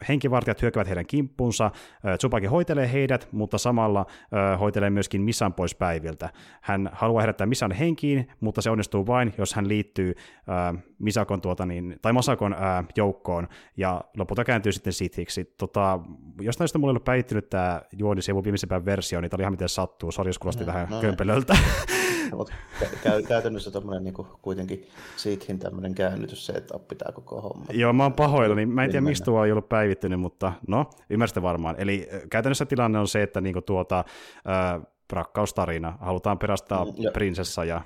henkivartijat 0.08 0.62
hyökkävät 0.62 0.88
heidän 0.88 1.06
kimppuunsa, 1.06 1.66
äh, 1.66 2.18
Tsupaki 2.18 2.46
hoitelee 2.46 2.92
heidät, 2.92 3.28
mutta 3.32 3.58
samalla 3.58 4.06
äh, 4.10 4.60
hoitelee 4.60 4.90
myöskin 4.90 5.22
Misan 5.22 5.54
pois 5.54 5.74
päiviltä. 5.74 6.30
Hän 6.60 6.90
haluaa 6.92 7.20
herättää 7.20 7.46
Misan 7.46 7.72
henkiin, 7.72 8.28
mutta 8.40 8.62
se 8.62 8.70
onnistuu 8.70 9.06
vain, 9.06 9.34
jos 9.38 9.54
hän 9.54 9.68
liittyy 9.68 10.14
äh, 10.16 10.82
Misakon 10.98 11.40
tuota 11.40 11.66
niin, 11.66 11.96
tai 12.02 12.12
Masakon 12.12 12.52
äh, 12.52 12.60
joukkoon, 12.96 13.48
ja 13.76 14.00
lopulta 14.16 14.44
kääntyy 14.44 14.72
sitten 14.72 14.92
Sithiksi. 14.92 15.44
Tota, 15.44 16.00
jos 16.40 16.58
näistä 16.58 16.78
mulla 16.78 16.90
ei 16.90 16.92
ollut 16.92 17.04
päihtynyt 17.04 17.50
tämä 17.50 17.82
juoni 17.92 18.22
se 18.22 18.34
viimeisempään 18.34 18.84
versio, 18.84 19.20
niin 19.20 19.30
tämä 19.30 19.36
oli 19.36 19.42
ihan 19.42 19.52
miten 19.52 19.68
sattuu. 19.68 20.12
Sori, 20.12 20.28
jos 20.28 20.38
kuulosti 20.38 20.64
no, 20.64 20.66
vähän 20.66 20.88
no, 20.90 21.00
kömpelöltä. 21.00 21.56
Mutta 22.34 22.54
kä- 22.80 23.26
käytännössä 23.28 23.70
tommonen 23.70 24.04
niinku 24.04 24.26
kuitenkin 24.42 24.88
Sithin 25.16 25.58
tämmöinen 25.58 25.94
käännytys 25.94 26.46
setup 26.46 26.88
pitää 26.88 27.12
koko 27.12 27.40
homma. 27.40 27.64
Joo, 27.72 27.92
mä 27.92 28.02
oon 28.02 28.12
pahoilla, 28.12 28.56
niin 28.56 28.68
mä 28.68 28.84
en 28.84 28.90
tiedä 28.90 29.04
mistä 29.04 29.24
tuo 29.24 29.44
ei 29.44 29.52
ollut 29.52 29.68
päivittynyt, 29.68 30.20
mutta 30.20 30.52
no, 30.68 30.90
ymmärsitte 31.10 31.42
varmaan. 31.42 31.74
Eli 31.78 32.08
käytännössä 32.30 32.66
tilanne 32.66 32.98
on 32.98 33.08
se, 33.08 33.22
että 33.22 33.40
niinku 33.40 33.60
tuota, 33.60 34.04
äh, 34.48 34.82
rakkaustarina, 35.12 35.98
halutaan 36.00 36.38
perastaa 36.38 36.84
mm, 36.84 36.92
ja 36.98 37.10
prinsessa 37.10 37.64
ja 37.64 37.82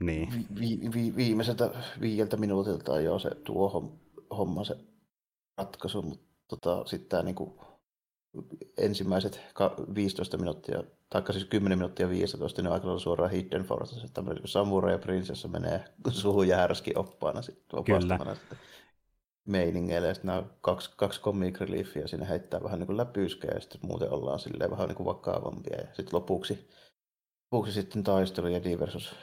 niin. 0.00 0.28
Vi, 0.30 0.46
vi, 0.60 0.90
vi, 0.94 1.16
viimeiseltä 1.16 1.70
viieltä 2.00 2.36
minuutilta 2.36 2.92
on 2.92 3.04
jo 3.04 3.18
se 3.18 3.30
tuo 3.44 3.98
homma 4.30 4.64
se 4.64 4.76
ratkaisu, 5.58 6.02
mutta 6.02 6.26
tota, 6.48 6.84
sitten 6.86 7.08
tämä 7.08 7.22
niinku 7.22 7.60
ensimmäiset 8.78 9.40
15 9.94 10.36
minuuttia, 10.36 10.82
tai 11.10 11.22
siis 11.30 11.44
10 11.44 11.78
minuuttia 11.78 12.08
15, 12.08 12.62
niin 12.62 12.72
aika 12.72 12.98
suoraan 12.98 13.30
Hidden 13.30 13.62
Fortress, 13.62 13.96
että 13.96 14.14
tämmöinen 14.14 14.42
samurai 14.44 14.92
ja 14.92 14.98
prinsessa 14.98 15.48
menee 15.48 15.84
suhun 16.10 16.48
järski 16.48 16.92
oppaana 16.96 17.42
sitten 17.42 17.78
opastamana 17.78 18.34
sitten 18.34 18.58
meiningeille, 19.44 20.08
ja 20.08 20.14
sitten 20.14 20.28
nämä 20.28 20.42
kaksi, 20.60 20.90
kaksi 20.96 21.20
comic 21.20 21.60
reliefia 21.60 22.08
sinne 22.08 22.28
heittää 22.28 22.62
vähän 22.62 22.78
niin 22.78 22.86
kuin 22.86 22.96
läpyyskejä, 22.96 23.54
ja 23.54 23.60
sitten 23.60 23.80
muuten 23.82 24.10
ollaan 24.10 24.38
silleen 24.38 24.70
vähän 24.70 24.88
niin 24.88 24.96
kuin 24.96 25.06
vakavampia, 25.06 25.80
ja 25.80 25.86
sitten 25.86 26.14
lopuksi, 26.14 26.68
lopuksi 27.52 27.72
sitten 27.72 28.02
taistelu 28.02 28.46
Jedi 28.46 28.78
versus, 28.78 29.14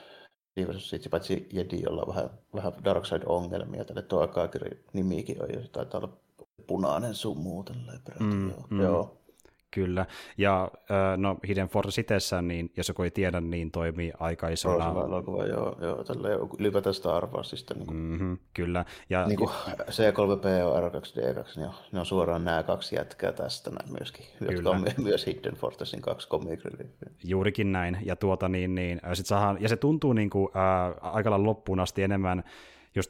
Jedi 0.56 0.68
versus 0.68 0.90
Sith, 0.90 1.10
paitsi 1.10 1.50
Jedi, 1.54 1.82
jolla 1.82 2.02
on 2.02 2.16
vähän, 2.16 2.30
vähän 2.56 2.74
Darkseid-ongelmia, 2.84 3.86
tälle 3.86 4.02
tuo 4.02 4.22
Akagiri 4.22 4.86
nimikin 4.94 5.44
on, 5.44 5.50
ja 5.54 5.62
se 5.62 5.68
taitaa 5.68 6.02
olla 6.02 6.18
punainen 6.68 7.14
summu 7.14 7.64
tälleen 7.64 8.00
mm, 8.20 8.50
joo. 8.50 8.68
Mm. 8.70 8.82
joo. 8.82 9.22
Kyllä, 9.72 10.06
ja 10.38 10.72
no 11.18 11.38
Hidden 11.48 11.68
Force 11.68 12.02
niin 12.42 12.72
jos 12.78 12.88
joku 12.88 13.04
ei 13.04 13.12
tiedä, 13.12 13.42
niin 13.42 13.72
toimii 13.72 14.12
aika 14.20 14.50
isona... 14.50 14.90
elokuva, 15.06 15.46
joo, 15.46 15.78
joo 15.82 16.04
tälleen 16.04 16.40
ylipäätään 16.60 16.94
Star 16.94 17.28
Warsista. 17.28 17.74
Niin 17.74 17.86
kuin, 17.86 17.98
mm-hmm, 17.98 18.38
kyllä. 18.54 18.86
Ja... 19.10 19.26
Niin 19.26 19.38
kuin 19.38 19.50
C3P 19.82 20.48
ja 20.48 20.90
R2D2, 20.90 21.60
niin 21.60 21.70
ne 21.92 22.00
on 22.00 22.06
suoraan 22.06 22.46
nämä 22.46 22.64
kaksi 22.64 22.96
jätkää 22.96 23.32
tästä 23.32 23.72
näin 23.72 23.92
myöskin, 24.00 24.26
kyllä. 24.40 24.52
jotka 24.52 24.70
on 24.70 24.86
myös 25.04 25.26
Hidden 25.26 25.56
Fortressin 25.56 26.02
kaksi 26.02 26.30
comic 26.30 26.60
Juurikin 27.24 27.72
näin, 27.72 27.98
ja, 28.06 28.16
tuota, 28.16 28.50
niin, 28.50 28.76
niin, 28.76 29.02
sit 29.14 29.26
saadaan, 29.26 29.62
ja 29.62 29.70
se 29.70 29.76
tuntuu 29.76 30.14
niin 30.14 30.30
kuin, 30.30 30.50
äh, 30.56 31.14
aika 31.16 31.44
loppuun 31.44 31.80
asti 31.80 32.04
enemmän 32.04 32.44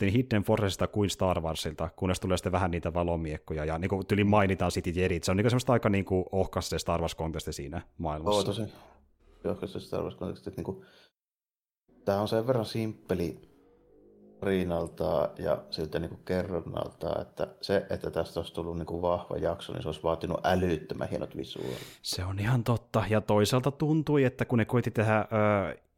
niin 0.02 0.14
Hidden 0.14 0.44
Forestista 0.44 0.88
kuin 0.88 1.10
Star 1.10 1.42
Warsilta, 1.42 1.90
kunnes 1.96 2.20
tulee 2.20 2.38
sitten 2.38 2.52
vähän 2.52 2.72
niitä 2.72 2.94
valomiekkoja, 2.94 3.66
ja 3.66 3.78
niin 3.78 4.08
tyli 4.08 4.24
mainitaan 4.24 4.72
City 4.72 4.90
Jedit, 4.90 5.24
se 5.24 5.32
on 5.32 5.38
niin 5.38 5.50
semmoista 5.50 5.74
aika 5.74 5.90
niin 5.90 6.06
kuin 6.06 6.26
ohkas 6.32 6.70
se 6.70 6.80
Star 6.80 7.02
Wars-kontesti 7.02 7.54
siinä 7.54 7.82
maailmassa. 7.98 8.38
Oo, 8.38 8.44
tosi 8.44 8.62
ohkas 9.46 9.74
se 9.74 9.80
Star 9.80 10.04
Wars-kontesti, 10.04 10.52
niin 10.56 10.64
kuin, 10.64 10.86
tämä 12.06 12.22
on 12.22 12.28
sen 12.28 12.48
verran 12.48 12.66
simppeli 12.66 13.51
tarinalta 14.42 15.30
ja 15.38 15.58
siltä 15.70 16.00
niin 16.00 16.10
kuin 16.10 16.22
kerronnalta, 16.26 17.22
että 17.22 17.48
se, 17.62 17.86
että 17.90 18.12
tästä 18.12 18.40
olisi 18.40 18.54
tullut 18.54 18.78
niin 18.78 18.86
kuin 18.86 19.02
vahva 19.02 19.38
jakso, 19.38 19.74
niin 19.74 19.82
se 19.82 19.88
olisi 19.88 20.04
vaatinut 20.04 20.40
älyttömän 20.44 21.10
hienot 21.10 21.38
visuaalit. 21.38 21.78
Se 22.02 22.26
on 22.26 22.40
ihan 22.40 22.64
totta, 22.64 23.04
ja 23.10 23.22
toisaalta 23.22 23.72
tuntui, 23.72 24.24
että 24.24 24.46
kun 24.46 24.58
ne 24.58 24.66
koitti 24.66 24.92
tehdä 24.92 25.18
äh, 25.18 25.28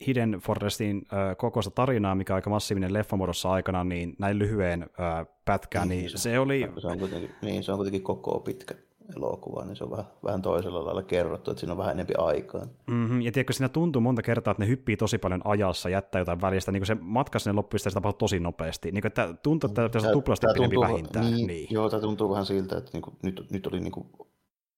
Hidden 0.08 0.32
Forestin 0.32 0.98
äh, 0.98 1.38
kokoista 1.38 1.72
tarinaa, 1.72 2.16
mikä 2.16 2.34
on 2.34 2.36
aika 2.36 2.50
massiivinen 2.50 2.94
leffamuodossa 2.94 3.52
aikana, 3.52 3.84
niin 3.84 4.16
näin 4.20 4.40
lyhyen 4.40 4.84
äh, 4.84 5.28
pätkään, 5.46 5.90
niin, 5.90 6.00
niin 6.00 6.10
se, 6.10 6.18
se 6.18 6.40
oli... 6.40 6.70
Se 6.82 6.88
on 6.88 7.00
kuitenkin, 7.00 7.32
niin, 7.42 7.64
se 7.64 7.72
on 7.72 7.78
kuitenkin 7.78 8.04
koko 8.04 8.40
pitkä 8.40 8.76
elokuva, 9.18 9.66
niin 9.66 9.76
se 9.76 9.84
on 9.84 9.92
vähän, 9.92 10.06
vähän 10.24 10.42
toisella 10.42 10.86
lailla 10.86 11.04
kerrottu, 11.04 11.52
että 11.52 11.60
siinä 11.60 11.74
on 11.74 11.78
vähän 11.78 11.92
enempi 11.92 12.14
aikaa. 12.18 12.62
Mm-hmm. 12.88 13.22
Ja 13.22 13.32
tiedätkö, 13.32 13.54
siinä 13.54 13.70
tuntuu 13.70 14.02
monta 14.02 14.22
kertaa, 14.22 14.52
että 14.52 14.64
ne 14.64 14.70
hyppii 14.70 14.98
tosi 14.98 15.18
paljon 15.18 15.42
ajassa, 15.46 15.90
jättää 15.90 16.20
jotain 16.20 16.42
välistä, 16.42 16.72
niin 16.72 16.82
kuin 16.82 16.88
se 16.88 16.98
matka 17.02 17.40
sinne 17.40 17.56
loppuun 17.56 17.80
tapahtuu 17.94 18.18
tosi 18.28 18.40
nopeasti. 18.40 18.92
Niin 18.92 19.02
kuin, 19.02 19.10
että 19.10 19.34
tuntuu, 19.44 19.68
että 19.68 19.90
tässä 19.90 20.10
on 20.10 20.14
tuplasti 20.14 20.48
pidempi 20.54 20.80
vähintään. 20.80 21.32
Niin, 21.32 21.48
niin. 21.48 21.68
Joo, 21.72 21.90
tämä 21.90 22.02
tuntuu 22.02 22.30
vähän 22.30 22.46
siltä, 22.46 22.78
että 22.78 22.90
niin 22.94 23.02
kuin, 23.02 23.16
nyt, 23.24 23.48
nyt 23.52 23.68
oli 23.68 23.80
niin 23.80 23.92
kuin 23.92 24.08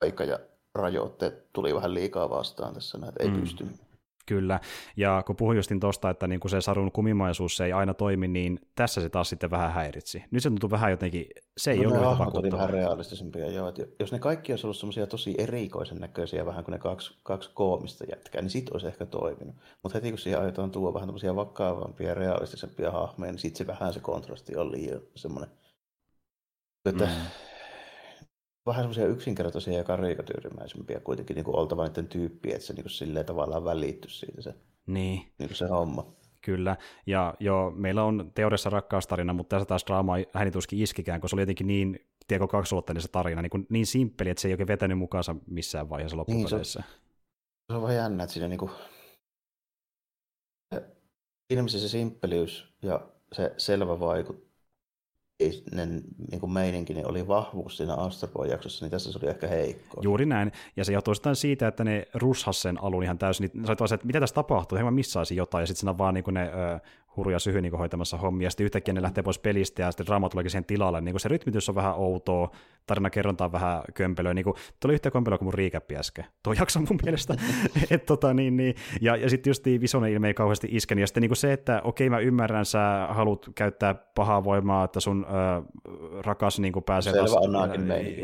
aika 0.02 0.24
ja 0.24 0.40
rajoitteet 0.76 1.54
tuli 1.54 1.76
vähän 1.76 1.94
liikaa 1.94 2.30
vastaan 2.30 2.74
tässä, 2.74 2.98
että 3.08 3.24
ei 3.24 3.30
mm. 3.30 3.40
pysty 3.40 3.66
Kyllä, 4.26 4.60
ja 4.98 5.24
kun 5.26 5.36
puhuin 5.36 5.56
justin 5.56 5.80
tuosta, 5.80 6.10
että 6.10 6.28
niin 6.28 6.40
se 6.48 6.62
sarun 6.62 6.92
kumimaisuus 6.92 7.58
se 7.58 7.66
ei 7.66 7.74
aina 7.74 7.94
toimi, 7.94 8.28
niin 8.28 8.60
tässä 8.76 9.02
se 9.02 9.10
taas 9.10 9.30
sitten 9.30 9.52
vähän 9.52 9.74
häiritsi. 9.74 10.24
Nyt 10.32 10.44
se 10.44 10.50
tuntuu 10.50 10.70
vähän 10.70 10.92
jotenkin, 10.92 11.26
se 11.58 11.72
ei 11.72 11.78
no, 11.78 11.90
ole 11.90 11.98
yhtä 11.98 12.20
vakuuttavaa. 12.20 12.58
vähän 12.58 12.70
realistisempia, 12.70 13.52
joo. 13.52 13.70
Että 13.70 13.84
jos 14.00 14.12
ne 14.12 14.20
kaikki 14.20 14.52
olisi 14.52 14.68
ollut 14.68 14.78
semmoisia 14.78 15.08
tosi 15.08 15.36
erikoisen 15.38 15.98
näköisiä, 15.98 16.46
vähän 16.46 16.64
kuin 16.64 16.74
ne 16.74 16.80
kaksi, 16.80 17.18
kaksi 17.24 17.50
koomista 17.54 18.06
jätkää, 18.10 18.42
niin 18.42 18.50
sit 18.50 18.70
olisi 18.70 18.88
ehkä 18.88 19.06
toiminut. 19.06 19.56
Mutta 19.84 19.98
heti 19.98 20.10
kun 20.10 20.20
siihen 20.20 20.42
aiotaan 20.42 20.72
tuoda 20.72 20.94
vähän 20.94 21.08
tämmöisiä 21.08 21.36
vakavampia 21.36 22.14
realistisempia 22.14 22.92
hahmoja, 22.92 23.32
niin 23.32 23.40
sitten 23.40 23.58
se 23.58 23.68
vähän 23.68 23.94
se 23.94 24.00
kontrasti 24.00 24.58
on 24.58 24.72
liian 24.72 25.02
semmoinen, 25.16 25.50
että 26.86 27.06
mm 27.06 27.12
vähän 28.66 28.84
semmoisia 28.84 29.08
yksinkertaisia 29.08 29.74
ja 29.74 29.84
karikatyyrimäisempiä 29.84 31.00
kuitenkin 31.00 31.36
niin 31.36 31.46
kuin 31.46 31.56
oltava 31.56 31.88
niiden 31.88 32.08
tyyppiä, 32.08 32.56
että 32.56 32.68
se 32.68 32.74
niin 32.74 32.84
kuin 32.84 32.92
silleen 32.92 33.26
tavallaan 33.26 33.64
välittyy 33.64 34.12
siitä 34.12 34.42
se, 34.42 34.54
niin. 34.86 35.20
niin 35.40 35.50
kuin 35.50 35.56
se 35.56 35.68
homma. 35.68 36.14
Kyllä, 36.42 36.78
ja 37.06 37.34
joo, 37.40 37.72
meillä 37.72 38.04
on 38.04 38.32
teoriassa 38.36 38.70
rakkaustarina, 38.70 39.34
mutta 39.34 39.56
tässä 39.56 39.68
taas 39.68 39.86
draama 39.88 40.14
hän 40.34 40.52
tuskin 40.52 40.80
iskikään, 40.80 41.22
koska 41.22 41.30
se 41.30 41.36
oli 41.36 41.42
jotenkin 41.42 41.68
niin, 41.68 42.00
tiedätkö, 42.28 42.48
kaksiulotteinen 42.48 43.02
se 43.02 43.08
tarina, 43.08 43.42
niin, 43.42 43.50
kuin, 43.50 43.68
niin 43.70 43.86
simppeli, 43.86 44.30
että 44.30 44.42
se 44.42 44.48
ei 44.48 44.54
oikein 44.54 44.68
vetänyt 44.68 44.98
mukaansa 44.98 45.36
missään 45.48 45.90
vaiheessa 45.90 46.18
loppupeleissä. 46.18 46.80
Niin, 46.80 46.90
se, 46.90 47.00
se 47.72 47.74
on 47.74 47.82
vähän 47.82 47.96
jännä, 47.96 48.24
että 48.24 48.34
siinä 48.34 48.48
niin 48.48 48.60
kuin, 48.60 48.72
ilmeisesti 51.50 51.88
se 51.88 51.92
simppeliys 51.92 52.74
ja 52.82 53.08
se 53.34 53.54
selvä 53.58 54.00
vaikut, 54.00 54.48
niin 56.32 56.40
kuin 56.40 56.52
meininki 56.52 56.94
niin 56.94 57.08
oli 57.08 57.28
vahvuus 57.28 57.78
siinä 57.78 57.94
Astroboy-jaksossa, 57.94 58.86
niin 58.86 58.92
tässä 58.92 59.12
se 59.12 59.20
oli 59.22 59.30
ehkä 59.30 59.48
heikko. 59.48 60.02
Juuri 60.02 60.26
näin, 60.26 60.52
ja 60.78 60.86
se 60.86 60.94
jostain 60.94 61.36
siitä, 61.36 61.68
että 61.68 61.84
ne 61.84 62.08
rushas 62.14 62.62
sen 62.62 62.84
alun 62.84 63.04
ihan 63.04 63.18
täysin, 63.18 63.52
niin 63.54 63.68
sä 63.68 63.96
että 63.96 64.08
mitä 64.08 64.20
tässä 64.20 64.34
tapahtuu, 64.34 64.78
he 64.78 64.92
missaisi 64.92 65.36
jotain, 65.36 65.62
ja 65.62 65.68
sitten 65.68 65.80
siinä 65.80 65.98
vaan 65.98 66.14
niin 66.14 66.24
ne 66.32 66.44
ö, 66.44 66.80
hurja 67.18 67.40
syhy 67.40 67.62
niin 67.62 67.78
hoitamassa 67.78 68.18
hommia, 68.18 68.46
ja 68.46 68.50
sitten 68.50 68.66
yhtäkkiä 68.66 68.94
ne 68.94 69.02
lähtee 69.02 69.24
pois 69.24 69.40
pelistä, 69.40 69.82
ja 69.82 69.92
sitten 69.92 70.06
draama 70.06 70.30
tuleekin 70.30 70.52
siihen 70.52 70.66
tilalle, 70.66 71.02
niin 71.02 71.20
se 71.20 71.30
rytmitys 71.30 71.70
on 71.70 71.76
vähän 71.76 71.96
outoa, 71.96 72.50
tarina 72.86 73.10
kerronta 73.10 73.46
on 73.46 73.52
vähän 73.52 73.82
kömpelöä, 73.94 74.34
niin 74.34 74.44
kuin, 74.44 74.56
tuli 74.80 74.94
yhtä 74.94 75.12
kömpelöä 75.12 75.38
kuin 75.38 75.46
mun 75.46 75.54
riikäppi 75.54 75.96
äsken, 75.96 76.26
tuo 76.44 76.54
jakso 76.54 76.80
mun 76.80 77.00
mielestä, 77.04 77.36
Et, 77.92 78.06
tota, 78.06 78.34
niin, 78.34 78.58
niin, 78.58 78.76
ja, 79.02 79.16
ja 79.16 79.30
sitten 79.30 79.50
just 79.50 79.66
Visonen 79.66 80.12
ilme 80.12 80.28
ei 80.28 80.34
kauheasti 80.34 80.68
isken, 80.72 81.00
ja 81.00 81.08
sitten 81.08 81.22
niin 81.22 81.36
se, 81.36 81.54
että 81.54 81.82
okei 81.84 82.10
mä 82.10 82.20
ymmärrän, 82.20 82.66
sä 82.66 83.08
haluat 83.10 83.50
käyttää 83.56 83.94
pahaa 83.94 84.44
voimaa, 84.44 84.86
että 84.86 85.00
sun 85.00 85.26
ö, 85.30 85.64
rakas 86.26 86.60
niin 86.60 86.74
pääsee 86.86 87.14
Selvä 87.14 87.28
taas, 87.28 87.38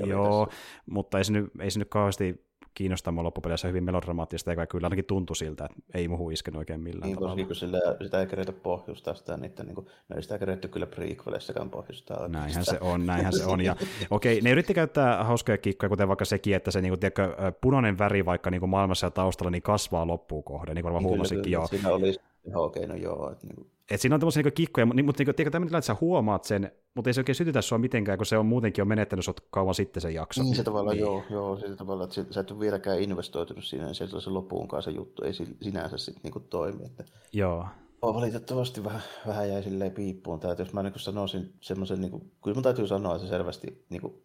joo, 0.06 0.48
mutta 0.86 1.18
ei 1.18 1.24
se, 1.24 1.34
nyt, 1.34 1.52
ei 1.60 1.72
se 1.72 1.80
nyt 1.80 1.90
kauheasti 1.90 2.51
kiinnostaa 2.74 3.12
mua 3.12 3.24
loppupeleissä 3.24 3.68
hyvin 3.68 3.84
melodramaattista, 3.84 4.52
eikä 4.52 4.66
kyllä 4.66 4.86
ainakin 4.86 5.06
tuntui 5.06 5.36
siltä, 5.36 5.66
että 5.66 5.82
ei 5.94 6.08
muuhun 6.08 6.34
iskenyt 6.34 6.58
oikein 6.58 6.82
millään 6.82 7.08
niin, 7.08 7.16
tavalla. 7.16 7.36
Niin, 7.36 7.56
sillä, 7.56 7.80
sitä 8.04 8.20
ei 8.20 8.28
kerätä 8.28 8.52
pohjustaa 8.52 9.14
sitä, 9.14 9.38
niitä, 9.38 9.64
niin 9.64 9.76
kuin, 9.76 9.88
no 10.10 10.16
ei 10.16 10.24
sitä 10.24 10.40
kerätty 10.40 10.68
kyllä 10.68 10.86
prequeleissäkään 10.86 11.70
pohjustaa. 11.70 12.28
Näinhän 12.28 12.66
se 12.66 12.78
on, 12.82 13.06
näinhän 13.06 13.34
se 13.34 13.46
on. 13.46 13.62
Ja, 13.62 13.76
okei, 14.10 14.34
okay, 14.34 14.44
ne 14.44 14.52
yritti 14.52 14.74
käyttää 14.74 15.24
hauskoja 15.24 15.58
kikkoja, 15.58 15.90
kuten 15.90 16.08
vaikka 16.08 16.26
sekin, 16.26 16.56
että 16.56 16.72
se 16.72 16.82
niin 16.82 16.92
kuin, 16.92 17.00
tiedätkö, 17.00 17.36
punainen 17.62 17.98
väri 17.98 18.26
vaikka 18.26 18.50
niin 18.50 18.60
kuin 18.60 18.70
maailmassa 18.70 19.08
ja 19.08 19.12
taustalla 19.12 19.52
niin 19.52 19.62
kasvaa 19.62 20.08
loppuun 20.08 20.44
kohden, 20.44 20.76
niin 20.76 20.84
kuin 20.84 20.94
varmaan 20.94 21.04
niin, 21.04 21.10
huomasikin 21.10 21.52
jo. 21.52 21.68
Siinä 21.68 21.90
oli, 21.90 22.16
okei, 22.54 22.84
okay, 22.84 22.98
no 22.98 23.04
joo. 23.04 23.32
Että, 23.32 23.48
niin 23.48 23.56
kuin... 23.56 23.68
Et 23.92 24.02
siinä 24.02 24.16
on 24.16 24.20
tämmöisiä 24.20 24.44
niin 24.44 24.54
kikkoja, 24.54 24.86
mutta, 24.86 25.04
mutta 25.04 25.24
niin, 25.24 25.36
tiedätkö, 25.36 25.52
tämmöinen, 25.52 25.78
että 25.78 25.86
sä 25.86 25.96
huomaat 26.02 26.44
sen, 26.44 26.72
mutta 26.96 27.10
ei 27.10 27.14
se 27.14 27.20
oikein 27.20 27.36
sytytä 27.36 27.62
sua 27.62 27.78
mitenkään, 27.78 28.18
kun 28.18 28.26
se 28.26 28.38
on 28.38 28.46
muutenkin 28.46 28.82
jo 28.82 28.86
menettänyt 28.86 29.26
sut 29.26 29.42
kauan 29.50 29.76
sitten 29.76 30.02
sen 30.02 30.14
jakson. 30.14 30.46
Niin 30.46 30.56
se 30.56 30.64
tavallaan, 30.64 30.98
niin. 30.98 31.02
joo, 31.02 31.24
joo 31.30 31.58
se 31.58 31.76
tavallaan, 31.76 32.10
että 32.10 32.34
sä 32.34 32.40
et 32.40 32.52
ole 32.52 32.60
vieläkään 32.60 33.02
investoitunut 33.02 33.66
siinä, 33.66 33.86
niin 33.86 33.96
sieltä 33.96 34.20
se 34.20 34.30
loppuunkaan 34.30 34.84
se 34.84 34.92
juttu 34.92 35.24
ei 35.24 35.34
sinänsä 35.34 35.98
sitten 35.98 36.32
niin 36.32 36.44
toimi. 36.50 36.86
Että... 36.86 37.04
Joo. 37.34 37.66
Oh, 38.02 38.16
valitettavasti 38.16 38.84
vähän, 38.84 39.02
vähän 39.28 39.50
jäi 39.50 39.64
silleen 39.64 39.92
piippuun 39.92 40.40
tämä, 40.40 40.56
jos 40.60 40.74
mä 40.74 40.84
niin 40.84 40.94
sanoisin 40.96 41.54
semmoisen, 41.62 42.02
niin 42.02 42.12
kuin, 42.12 42.32
kyllä 42.44 42.56
mun 42.56 42.64
täytyy 42.64 42.88
sanoa, 42.88 43.16
että 43.16 43.28
se 43.28 43.32
selvästi 43.32 43.86
niin 43.90 44.02
kuin, 44.02 44.24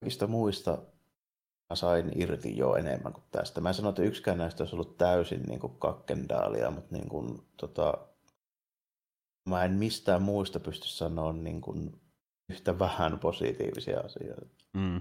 kaikista 0.00 0.26
muista 0.26 0.78
mä 1.70 1.76
sain 1.76 2.12
irti 2.14 2.56
jo 2.56 2.74
enemmän 2.74 3.12
kuin 3.12 3.24
tästä. 3.30 3.60
Mä 3.60 3.68
en 3.68 3.74
sano, 3.74 3.88
että 3.88 4.02
yksikään 4.02 4.38
näistä 4.38 4.62
olisi 4.62 4.76
ollut 4.76 4.96
täysin 4.96 5.42
niin 5.42 5.60
kuin 5.60 5.72
kakkendaalia, 5.78 6.70
mutta 6.70 6.96
niin 6.96 7.08
kuin, 7.08 7.42
tota, 7.56 7.94
mä 9.46 9.64
en 9.64 9.72
mistään 9.72 10.22
muista 10.22 10.60
pysty 10.60 10.88
sanoa 10.88 11.32
niin 11.32 11.60
kuin 11.60 11.92
yhtä 12.50 12.78
vähän 12.78 13.18
positiivisia 13.18 14.00
asioita. 14.00 14.46
Mm. 14.74 15.00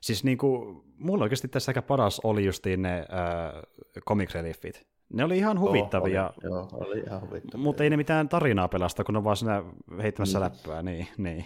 Siis 0.00 0.24
niin 0.24 0.38
kuin, 0.38 0.82
mulla 0.98 1.24
oikeasti 1.24 1.48
tässä 1.48 1.70
aika 1.70 1.82
paras 1.82 2.20
oli 2.24 2.44
justiin 2.44 2.82
ne 2.82 2.98
äh, 2.98 3.62
comic 4.08 4.34
reliefit. 4.34 4.90
Ne 5.12 5.24
oli 5.24 5.38
ihan 5.38 5.60
huvittavia. 5.60 6.26
Oh, 6.26 6.34
oli, 6.42 6.54
joo, 6.54 6.68
oli 6.72 6.98
ihan 7.06 7.20
huvittavia. 7.20 7.64
Mutta 7.64 7.84
ei 7.84 7.90
ne 7.90 7.96
mitään 7.96 8.28
tarinaa 8.28 8.68
pelasta, 8.68 9.04
kun 9.04 9.12
ne 9.12 9.18
on 9.18 9.24
vaan 9.24 9.36
siinä 9.36 9.64
heittämässä 10.02 10.38
mm. 10.38 10.44
läppää. 10.44 10.82
Niin, 10.82 11.08
niin. 11.18 11.44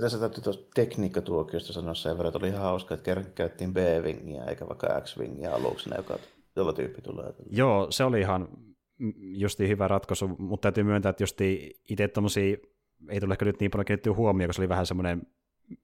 Tässä 0.00 0.18
täytyy 0.18 0.42
tuossa 0.42 0.62
tekniikkatuokiosta 0.74 1.72
sanoa 1.72 1.94
sen 1.94 2.12
verran, 2.12 2.28
että 2.28 2.38
oli 2.38 2.48
ihan 2.48 2.62
hauska, 2.62 2.94
että 2.94 3.04
kerran 3.04 3.26
käyttiin 3.34 3.74
B-wingiä 3.74 4.44
eikä 4.44 4.68
vaikka 4.68 5.00
X-wingiä 5.00 5.54
aluksi, 5.54 5.90
joka, 5.96 6.18
jolla 6.56 6.72
tyyppi 6.72 7.02
tulee. 7.02 7.34
Joo, 7.50 7.86
se 7.90 8.04
oli 8.04 8.20
ihan 8.20 8.48
justi 9.18 9.68
hyvä 9.68 9.88
ratkaisu, 9.88 10.28
mutta 10.28 10.62
täytyy 10.62 10.84
myöntää, 10.84 11.10
että 11.10 11.22
justi 11.22 11.80
itse 11.90 12.08
tommosia, 12.08 12.56
ei 13.08 13.20
tule 13.20 13.34
ehkä 13.34 13.44
nyt 13.44 13.60
niin 13.60 13.70
paljon 13.70 13.84
kiinnittyä 13.84 14.14
huomioon, 14.14 14.48
koska 14.48 14.56
se 14.56 14.62
oli 14.62 14.68
vähän 14.68 14.86
semmoinen 14.86 15.22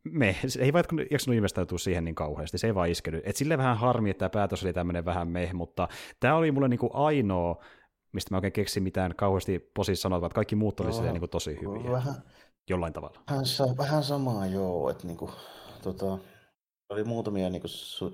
me, 0.05 0.37
ei 0.59 0.73
vaan 0.73 0.85
jaksanut 1.11 1.37
investoitua 1.37 1.79
siihen 1.79 2.05
niin 2.05 2.15
kauheasti, 2.15 2.59
se 2.59 2.67
ei 2.67 2.75
vaan 2.75 2.89
iskenyt. 2.89 3.23
Et 3.25 3.37
sille 3.37 3.59
vähän 3.59 3.77
harmi, 3.77 4.11
että 4.11 4.19
tämä 4.19 4.41
päätös 4.41 4.65
oli 4.65 4.73
tämmöinen 4.73 5.05
vähän 5.05 5.29
meh, 5.29 5.53
mutta 5.53 5.89
tämä 6.21 6.37
oli 6.37 6.53
mulle 6.53 6.69
niinku 6.69 6.91
ainoa, 6.93 7.65
mistä 8.13 8.35
mä 8.35 8.37
oikein 8.37 8.53
keksin 8.53 8.83
mitään 8.83 9.15
kauheasti 9.17 9.71
posis 9.75 10.03
sanoa, 10.03 10.27
että 10.27 10.35
kaikki 10.35 10.57
muut 10.57 10.81
oli 10.81 10.91
no, 10.91 11.13
niinku 11.13 11.29
tosi 11.29 11.59
hyviä. 11.61 11.93
Vähän, 11.93 12.15
jollain 12.71 12.93
tavalla. 12.93 13.21
Vähän, 13.31 13.45
vähän 13.79 14.03
samaa 14.03 14.47
joo, 14.47 14.91
että 14.91 15.07
niinku, 15.07 15.31
tota, 15.83 16.19
oli 16.89 17.05
muutamia 17.05 17.51
niinku 17.51 17.69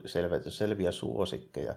selviä, 0.06 0.40
selviä 0.48 0.92
suosikkeja. 0.92 1.74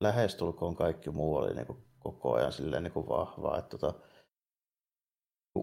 Lähestulkoon 0.00 0.76
kaikki 0.76 1.10
muu 1.10 1.36
oli 1.36 1.54
niinku 1.54 1.85
koko 1.98 2.34
ajan 2.34 2.52
silleen 2.52 2.82
niinku 2.82 3.08
vahvaa. 3.08 3.58
Että 3.58 3.78
tota, 3.78 4.00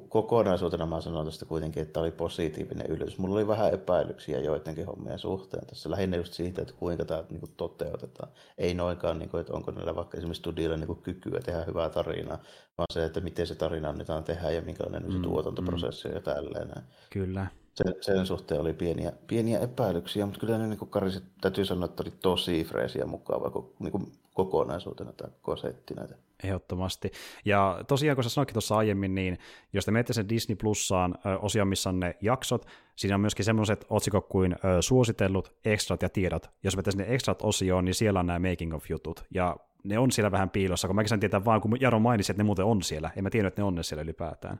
kokonaisuutena 0.10 0.86
mä 0.86 1.02
sanon 1.02 1.26
tästä 1.26 1.46
kuitenkin, 1.46 1.82
että 1.82 1.94
tämä 1.94 2.02
oli 2.02 2.12
positiivinen 2.12 2.88
yllätys. 2.88 3.18
Mulla 3.18 3.36
oli 3.36 3.48
vähän 3.48 3.74
epäilyksiä 3.74 4.40
joidenkin 4.40 4.86
hommien 4.86 5.20
suhteen 5.20 5.68
tässä. 5.68 5.92
Lähinnä 5.92 6.18
just 6.18 6.34
siitä, 6.34 6.62
että 6.62 6.74
kuinka 6.74 7.06
tämä 7.06 7.24
niin 7.30 7.40
kuin, 7.40 7.52
toteutetaan. 7.58 8.32
Ei 8.58 8.74
noinkaan, 8.74 9.20
niin 9.20 9.30
kuin, 9.30 9.42
että 9.42 9.54
onko 9.54 9.72
niillä 9.72 9.96
vaikka 9.96 10.18
esimerkiksi 10.18 10.40
studioilla 10.40 10.78
niin 10.78 11.02
kykyä 11.02 11.40
tehdä 11.40 11.64
hyvää 11.64 11.90
tarinaa, 11.90 12.40
vaan 12.78 12.88
se, 12.94 13.06
että 13.06 13.22
miten 13.22 13.48
se 13.48 13.56
tarina 13.56 13.90
annetaan 13.90 14.24
tehdä 14.24 14.52
ja 14.52 14.62
minkälainen 14.62 15.04
mm, 15.04 15.12
se 15.12 15.20
tuotantoprosessi 15.20 16.08
mm. 16.08 16.14
ja 16.14 16.22
tälleen. 16.22 16.72
Kyllä. 17.10 17.48
Sen, 17.74 17.96
sen 18.02 18.26
suhteen 18.26 18.62
oli 18.62 18.74
pieniä, 18.74 19.12
pieniä 19.28 19.60
epäilyksiä, 19.60 20.26
mutta 20.26 20.40
kyllä 20.40 20.58
ne 20.58 20.68
niin 20.68 20.90
kariset, 20.90 21.24
täytyy 21.42 21.66
sanoa, 21.66 21.86
että 21.86 22.04
oli 22.04 22.14
tosi 22.22 22.64
freesiä 22.64 23.06
mukava 23.06 23.70
niin 23.80 23.92
kuin 23.92 24.12
kokonaisuutena 24.34 25.14
tämä 25.14 25.32
koko 25.42 25.58
setti 25.58 25.94
näitä. 25.94 26.16
Ehdottomasti. 26.44 27.12
Ja 27.46 27.84
tosiaan, 27.88 28.16
kun 28.16 28.24
sä 28.24 28.30
sanoitkin 28.30 28.54
tuossa 28.54 28.78
aiemmin, 28.78 29.16
niin 29.16 29.40
jos 29.74 29.86
te 29.86 29.92
menette 29.92 30.14
sen 30.14 30.30
Disney 30.30 30.56
Plussaan 30.56 31.16
osion, 31.42 31.68
missä 31.68 31.90
on 31.90 32.00
ne 32.00 32.16
jaksot, 32.22 32.66
siinä 32.96 33.16
on 33.16 33.22
myöskin 33.22 33.46
semmoiset 33.46 33.86
otsikot 33.90 34.28
kuin 34.28 34.56
suositellut, 34.82 35.56
extrat 35.66 36.02
ja 36.02 36.10
tiedot. 36.10 36.50
Jos 36.64 36.76
menette 36.76 36.92
sinne 36.92 37.06
extrat 37.08 37.42
osioon, 37.42 37.86
niin 37.86 37.96
siellä 37.96 38.20
on 38.20 38.26
nämä 38.26 38.50
making 38.50 38.74
of 38.74 38.90
jutut. 38.90 39.24
Ja 39.32 39.58
ne 39.84 40.00
on 40.00 40.12
siellä 40.12 40.32
vähän 40.32 40.50
piilossa, 40.50 40.88
kun 40.88 40.96
mäkin 40.96 41.10
sain 41.10 41.20
tietää 41.20 41.46
vaan, 41.46 41.62
kun 41.62 41.82
Jaro 41.82 42.00
mainitsi, 42.00 42.32
että 42.32 42.44
ne 42.44 42.46
muuten 42.46 42.66
on 42.66 42.84
siellä. 42.84 43.12
En 43.16 43.24
mä 43.24 43.30
tiedä, 43.30 43.48
että 43.48 43.62
ne 43.62 43.66
on 43.66 43.76
ne 43.76 43.84
siellä 43.84 44.04
ylipäätään. 44.04 44.60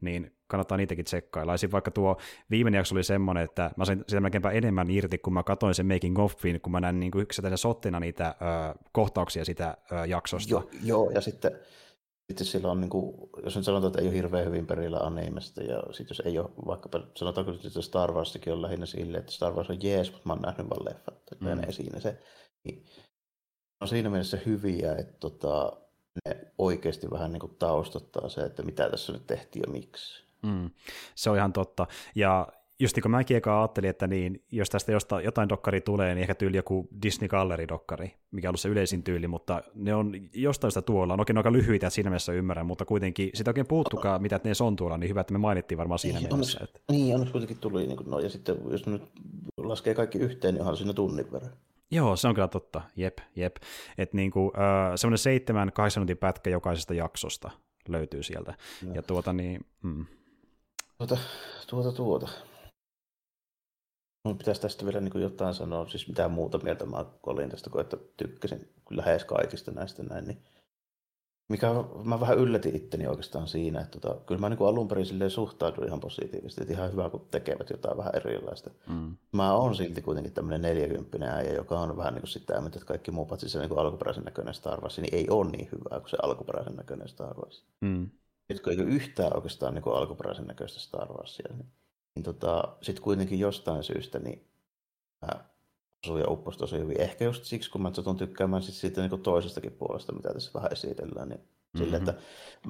Niin 0.00 0.32
kannattaa 0.46 0.78
niitäkin 0.78 1.04
tsekkailla. 1.04 1.52
Ja 1.52 1.70
vaikka 1.72 1.90
tuo 1.90 2.16
viimeinen 2.50 2.78
jakso 2.78 2.94
oli 2.94 3.04
semmoinen, 3.04 3.44
että 3.44 3.70
mä 3.76 3.84
sain 3.84 4.04
sitä 4.08 4.20
melkeinpä 4.20 4.50
enemmän 4.50 4.90
irti, 4.90 5.18
kun 5.18 5.32
mä 5.32 5.42
katsoin 5.42 5.74
sen 5.74 5.86
making 5.86 6.18
offin, 6.18 6.60
kun 6.60 6.72
mä 6.72 6.80
näin 6.80 7.00
niin 7.00 7.12
yksittäisen 7.16 7.58
sottina 7.58 8.00
niitä 8.00 8.28
ö, 8.28 8.78
kohtauksia 8.92 9.44
sitä 9.44 9.76
ö, 9.92 10.06
jaksosta. 10.06 10.50
Joo, 10.50 10.70
joo, 10.82 11.10
ja 11.10 11.20
sitten 11.20 11.52
sitten 12.28 12.46
sillä 12.46 12.70
on, 12.70 12.80
niin 12.80 12.90
kuin, 12.90 13.30
jos 13.44 13.56
nyt 13.56 13.64
sanotaan, 13.64 13.90
että 13.90 14.00
ei 14.00 14.08
ole 14.08 14.16
hirveän 14.16 14.46
hyvin 14.46 14.66
perillä 14.66 14.98
animesta, 14.98 15.62
ja 15.62 15.82
sitten 15.92 16.06
jos 16.10 16.22
ei 16.24 16.38
ole, 16.38 16.50
vaikka 16.66 16.88
sanotaanko 17.14 17.52
että 17.52 17.82
Star 17.82 18.12
Warsikin 18.12 18.52
on 18.52 18.62
lähinnä 18.62 18.86
silleen, 18.86 19.20
että 19.20 19.32
Star 19.32 19.52
Wars 19.52 19.70
on 19.70 19.82
jees, 19.82 20.12
mutta 20.12 20.26
mä 20.28 20.32
oon 20.32 20.42
nähnyt 20.42 20.70
vaan 20.70 20.84
leffat, 20.84 21.14
että 21.32 21.44
mm. 21.44 21.60
ne 21.60 21.72
siinä 21.72 22.00
se. 22.00 22.18
Niin, 22.64 22.84
on 23.80 23.88
siinä 23.88 24.10
mielessä 24.10 24.38
hyviä, 24.46 24.94
että 24.94 25.14
tota, 25.20 25.72
ne 26.24 26.36
oikeasti 26.58 27.10
vähän 27.10 27.32
niin 27.32 27.40
kuin 27.40 27.56
taustottaa 27.58 28.28
se, 28.28 28.40
että 28.40 28.62
mitä 28.62 28.90
tässä 28.90 29.12
nyt 29.12 29.26
tehtiin 29.26 29.62
ja 29.66 29.72
miksi. 29.72 30.24
Mm, 30.42 30.70
se 31.14 31.30
on 31.30 31.36
ihan 31.36 31.52
totta. 31.52 31.86
Ja 32.14 32.48
just 32.80 32.96
niin 32.96 33.02
kuin 33.02 33.10
mäkin 33.10 33.36
eka 33.36 33.60
ajattelin, 33.60 33.90
että 33.90 34.06
niin, 34.06 34.42
jos 34.52 34.70
tästä 34.70 34.92
jostain, 34.92 35.24
jotain 35.24 35.48
dokkari 35.48 35.80
tulee, 35.80 36.14
niin 36.14 36.22
ehkä 36.22 36.34
tyyli 36.34 36.56
joku 36.56 36.88
Disney 37.02 37.28
Gallery-dokkari, 37.28 38.14
mikä 38.30 38.48
on 38.48 38.50
ollut 38.50 38.60
se 38.60 38.68
yleisin 38.68 39.02
tyyli, 39.02 39.28
mutta 39.28 39.62
ne 39.74 39.94
on 39.94 40.12
jostain 40.34 40.70
sitä 40.70 40.82
tuolla. 40.82 41.12
On 41.12 41.20
oikein 41.20 41.36
aika 41.36 41.52
lyhyitä, 41.52 41.90
siinä 41.90 42.10
mielessä 42.10 42.32
ymmärrän, 42.32 42.66
mutta 42.66 42.84
kuitenkin 42.84 43.30
sitä 43.34 43.50
oikein 43.50 43.66
puuttukaan, 43.66 44.22
mitä 44.22 44.40
ne 44.44 44.52
on 44.60 44.76
tuolla, 44.76 44.98
niin 44.98 45.10
hyvä, 45.10 45.20
että 45.20 45.32
me 45.32 45.38
mainittiin 45.38 45.78
varmaan 45.78 45.98
siinä 45.98 46.18
niin, 46.18 46.28
mielessä. 46.28 46.58
Onneksi, 46.58 46.78
että... 46.78 46.92
Niin, 46.92 47.14
onneksi 47.14 47.32
kuitenkin 47.32 47.58
tuli, 47.58 47.86
niin 47.86 47.96
kuin, 47.96 48.10
no, 48.10 48.18
ja 48.18 48.28
sitten 48.30 48.56
jos 48.70 48.86
nyt 48.86 49.02
laskee 49.56 49.94
kaikki 49.94 50.18
yhteen, 50.18 50.54
niin 50.54 50.60
onhan 50.60 50.76
siinä 50.76 50.92
tunnin 50.92 51.32
verran. 51.32 51.52
Joo, 51.90 52.16
se 52.16 52.28
on 52.28 52.34
kyllä 52.34 52.48
totta. 52.48 52.82
Jep, 52.96 53.18
jep. 53.36 53.56
Että 53.98 54.16
niinku, 54.16 54.52
äh, 54.58 54.92
semmoinen 54.96 55.18
seitsemän, 55.18 55.72
kahdeksan 55.72 56.00
minuutin 56.00 56.18
pätkä 56.18 56.50
jokaisesta 56.50 56.94
jaksosta 56.94 57.50
löytyy 57.88 58.22
sieltä. 58.22 58.54
No. 58.86 58.94
Ja 58.94 59.02
tuota 59.02 59.32
niin... 59.32 59.66
Mm. 59.82 60.06
Tuota, 60.98 61.18
tuota, 61.70 61.92
tuota. 61.92 62.28
Mun 64.24 64.38
pitäisi 64.38 64.60
tästä 64.60 64.84
vielä 64.84 65.00
niin 65.00 65.20
jotain 65.20 65.54
sanoa, 65.54 65.88
siis 65.88 66.08
mitään 66.08 66.30
muuta 66.30 66.58
mieltä 66.58 66.86
mä 66.86 67.04
olin 67.26 67.50
tästä, 67.50 67.70
kun 67.70 67.80
että 67.80 67.96
tykkäsin 68.16 68.72
lähes 68.90 69.24
kaikista 69.24 69.70
näistä 69.70 70.02
näin, 70.02 70.24
niin 70.24 70.42
mikä 71.48 71.68
mä 72.04 72.20
vähän 72.20 72.38
yllätin 72.38 72.76
itteni 72.76 73.06
oikeastaan 73.06 73.48
siinä, 73.48 73.80
että 73.80 74.00
tota, 74.00 74.20
kyllä 74.26 74.40
mä 74.40 74.48
niin 74.48 74.58
kuin 74.58 74.68
alun 74.68 74.88
perin 74.88 75.06
silleen 75.06 75.30
suhtauduin 75.30 75.86
ihan 75.88 76.00
positiivisesti, 76.00 76.62
että 76.62 76.74
ihan 76.74 76.92
hyvä, 76.92 77.10
kun 77.10 77.26
tekevät 77.30 77.70
jotain 77.70 77.96
vähän 77.96 78.16
erilaista. 78.16 78.70
Mm. 78.88 79.16
Mä 79.32 79.54
oon 79.54 79.74
silti 79.74 80.02
kuitenkin 80.02 80.32
tämmöinen 80.32 80.62
40 80.62 81.26
äijä, 81.26 81.52
joka 81.52 81.80
on 81.80 81.96
vähän 81.96 82.14
niin 82.14 82.22
kuin 82.22 82.30
sitä, 82.30 82.62
että 82.66 82.84
kaikki 82.84 83.10
muu 83.10 83.26
paitsi 83.26 83.48
se 83.48 83.58
niin 83.58 83.68
kuin 83.68 83.78
alkuperäisen 83.78 84.24
näköinen 84.24 84.54
Star 84.54 84.80
Wars, 84.80 84.98
niin 84.98 85.14
ei 85.14 85.26
ole 85.30 85.50
niin 85.50 85.68
hyvää 85.72 86.00
kuin 86.00 86.10
se 86.10 86.16
alkuperäisen 86.22 86.76
näköinen 86.76 87.08
Star 87.08 87.36
Wars. 87.36 87.64
Mm. 87.80 88.10
Nyt 88.48 88.60
kun 88.60 88.72
ei 88.72 88.80
ole 88.80 88.88
yhtään 88.88 89.36
oikeastaan 89.36 89.74
niin 89.74 89.82
kuin 89.82 89.96
alkuperäisen 89.96 90.46
näköistä 90.46 90.80
Star 90.80 91.12
Warsia, 91.12 91.48
niin, 91.56 91.72
niin 92.14 92.22
tota, 92.22 92.76
sitten 92.82 93.04
kuitenkin 93.04 93.38
jostain 93.38 93.82
syystä 93.82 94.18
niin 94.18 94.46
mä 95.26 95.44
osui 96.06 96.20
ja 96.20 96.30
upposi 96.30 96.58
tosi 96.58 96.78
hyvin. 96.78 97.00
Ehkä 97.00 97.24
just 97.24 97.44
siksi, 97.44 97.70
kun 97.70 97.82
mä 97.82 97.90
satun 97.94 98.16
tykkäämään 98.16 98.62
sit 98.62 98.74
siitä 98.74 99.00
niin 99.00 99.22
toisestakin 99.22 99.72
puolesta, 99.72 100.12
mitä 100.12 100.32
tässä 100.32 100.50
vähän 100.54 100.72
esitellään, 100.72 101.28
niin 101.28 101.40
mm-hmm. 101.40 101.84
sille, 101.84 101.96
että 101.96 102.14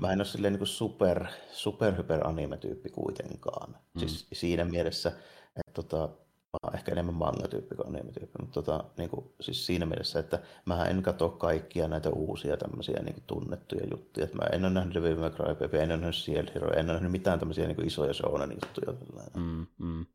mä 0.00 0.12
en 0.12 0.18
ole 0.18 0.24
silleen 0.24 0.52
niin 0.52 0.66
super, 0.66 1.26
super 1.52 1.96
hyper 1.96 2.26
anime-tyyppi 2.26 2.90
kuitenkaan. 2.90 3.70
Mm-hmm. 3.70 4.09
Siis 4.09 4.26
siinä 4.32 4.64
mielessä, 4.64 5.09
että 5.56 5.72
tota, 5.74 6.09
mä 6.52 6.59
oon 6.62 6.74
ehkä 6.74 6.92
enemmän 6.92 7.14
manga-tyyppi 7.14 7.74
kuin 7.76 7.88
anime-tyyppi, 7.88 8.38
mutta 8.40 8.62
tota, 8.62 8.84
niin 8.96 9.10
kuin, 9.10 9.26
siis 9.40 9.66
siinä 9.66 9.86
mielessä, 9.86 10.18
että 10.18 10.42
mä 10.64 10.84
en 10.84 11.02
katso 11.02 11.28
kaikkia 11.28 11.88
näitä 11.88 12.10
uusia 12.10 12.56
tämmöisiä 12.56 13.02
niin 13.02 13.14
kuin 13.14 13.24
tunnettuja 13.26 13.86
juttuja. 13.90 14.24
Että 14.24 14.36
mä 14.36 14.44
en 14.52 14.64
ole 14.64 14.72
nähnyt 14.72 14.94
Devil 14.94 15.18
May 15.18 15.30
Cry 15.30 15.55
Baby, 15.55 15.76
en 15.76 15.90
ole 15.90 15.96
nähnyt 15.96 16.14
Shield 16.14 16.48
Hero, 16.55 16.72
en 16.72 16.84
ole 16.84 16.92
nähnyt 16.92 17.12
mitään 17.12 17.38
tämmöisiä 17.38 17.66
niin 17.66 17.76
kuin 17.76 17.86
isoja 17.86 18.14
shounen 18.14 18.50
juttuja. 18.50 18.92
Mm-hmm. 19.36 20.06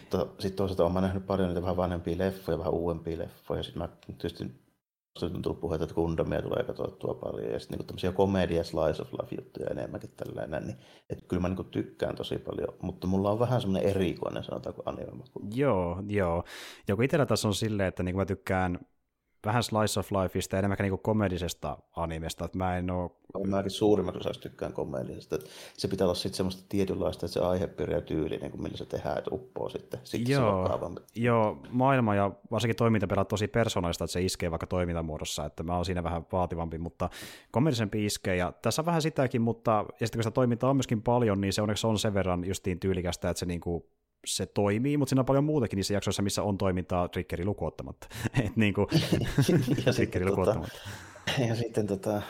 Mutta 0.00 0.26
sitten 0.38 0.56
toisaalta 0.56 0.84
olen 0.84 1.02
nähnyt 1.02 1.26
paljon 1.26 1.48
niitä 1.48 1.62
vähän 1.62 1.76
vanhempia 1.76 2.18
leffoja, 2.18 2.58
vähän 2.58 2.72
uudempia 2.72 3.18
leffoja. 3.18 3.62
Sitten 3.62 3.82
mä 3.82 3.88
tietysti 4.06 4.62
on 5.22 5.42
tullut 5.42 5.60
puhetta, 5.60 5.84
että 5.84 5.94
Gundamia 5.94 6.42
tulee 6.42 6.64
katsottua 6.64 7.14
paljon 7.14 7.52
ja 7.52 7.58
sitten 7.58 7.78
niin 7.78 7.86
tämmöisiä 7.86 8.12
komedia 8.12 8.64
slice 8.64 9.02
of 9.02 9.12
life 9.12 9.34
juttuja 9.38 9.70
enemmänkin 9.70 10.10
tällainen, 10.16 10.66
niin 10.66 10.76
että 11.10 11.24
kyllä 11.28 11.42
mä 11.42 11.48
niin 11.48 11.64
tykkään 11.64 12.16
tosi 12.16 12.38
paljon, 12.38 12.74
mutta 12.82 13.06
mulla 13.06 13.30
on 13.30 13.38
vähän 13.38 13.60
semmoinen 13.60 13.90
erikoinen 13.90 14.44
sanotaanko 14.44 14.82
anime. 14.86 15.24
Joo, 15.54 16.02
joo. 16.08 16.44
Ja 16.88 16.94
kun 16.94 17.04
itsellä 17.04 17.26
tässä 17.26 17.48
on 17.48 17.54
silleen, 17.54 17.88
että 17.88 18.02
niin 18.02 18.16
mä 18.16 18.24
tykkään 18.24 18.78
vähän 19.46 19.62
slice 19.62 20.00
of 20.00 20.12
lifeista 20.12 20.56
ja 20.56 20.58
enemmän 20.58 20.76
niinku 20.80 20.98
komedisesta 20.98 21.78
animesta, 21.96 22.44
että 22.44 22.58
mä 22.58 22.78
en 22.78 22.90
oo... 22.90 23.16
Mäkin 23.46 23.70
suurimmaksi 23.70 24.20
osaksi 24.20 24.40
tykkään 24.40 24.72
komedisesta, 24.72 25.36
että 25.36 25.50
se 25.76 25.88
pitää 25.88 26.04
olla 26.04 26.14
sitten 26.14 26.36
semmoista 26.36 26.64
tietynlaista, 26.68 27.26
että 27.26 27.34
se 27.34 27.40
aihepiiri 27.40 27.94
ja 27.94 28.00
tyyli, 28.00 28.36
niin 28.36 28.50
kuin 28.50 28.62
millä 28.62 28.76
se 28.76 28.86
tehdään, 28.86 29.18
että 29.18 29.30
uppoo 29.32 29.68
sitten, 29.68 30.00
sitten 30.04 30.32
joo, 30.32 30.80
se 30.92 31.20
joo, 31.20 31.58
maailma 31.70 32.14
ja 32.14 32.30
varsinkin 32.50 32.76
toimintapelät 32.76 33.28
tosi 33.28 33.48
persoonallista, 33.48 34.04
että 34.04 34.12
se 34.12 34.22
iskee 34.22 34.50
vaikka 34.50 34.66
toimintamuodossa, 34.66 35.44
että 35.44 35.62
mä 35.62 35.76
oon 35.76 35.84
siinä 35.84 36.02
vähän 36.02 36.26
vaativampi, 36.32 36.78
mutta 36.78 37.10
komedisempi 37.50 38.04
iskee, 38.06 38.36
ja 38.36 38.52
tässä 38.62 38.82
on 38.82 38.86
vähän 38.86 39.02
sitäkin, 39.02 39.42
mutta 39.42 39.84
ja 40.00 40.06
sitten 40.06 40.18
kun 40.18 40.22
sitä 40.22 40.34
toimintaa 40.34 40.70
on 40.70 40.76
myöskin 40.76 41.02
paljon, 41.02 41.40
niin 41.40 41.52
se 41.52 41.62
onneksi 41.62 41.86
on 41.86 41.98
sen 41.98 42.14
verran 42.14 42.44
justiin 42.44 42.80
tyylikästä, 42.80 43.30
että 43.30 43.38
se 43.38 43.46
niinku 43.46 43.86
se 44.26 44.46
toimii, 44.46 44.96
mutta 44.96 45.10
siinä 45.10 45.20
on 45.20 45.26
paljon 45.26 45.44
muutakin 45.44 45.76
niissä 45.76 45.94
jaksoissa, 45.94 46.22
missä 46.22 46.42
on 46.42 46.58
toimintaa 46.58 47.08
triggeri 47.08 47.44
lukuottamatta. 47.44 48.06
Et 48.44 48.56
niin 48.56 48.74
kuin, 48.74 48.86
ja 49.86 49.92
triggeri 49.92 50.26
lukuottamatta. 50.26 50.78
Tota, 51.26 51.42
ja 51.48 51.54
sitten 51.54 51.86
tota, 51.86 52.22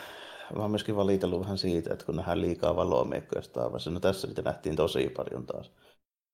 mä 0.56 0.62
oon 0.62 0.70
myöskin 0.70 0.96
valitellut 0.96 1.40
vähän 1.40 1.58
siitä, 1.58 1.92
että 1.92 2.06
kun 2.06 2.16
nähdään 2.16 2.40
liikaa 2.40 2.76
valomiekkoja 2.76 3.42
Star 3.42 3.70
no 3.90 4.00
tässä 4.00 4.26
niitä 4.26 4.42
nähtiin 4.42 4.76
tosi 4.76 5.08
paljon 5.16 5.46
taas. 5.46 5.72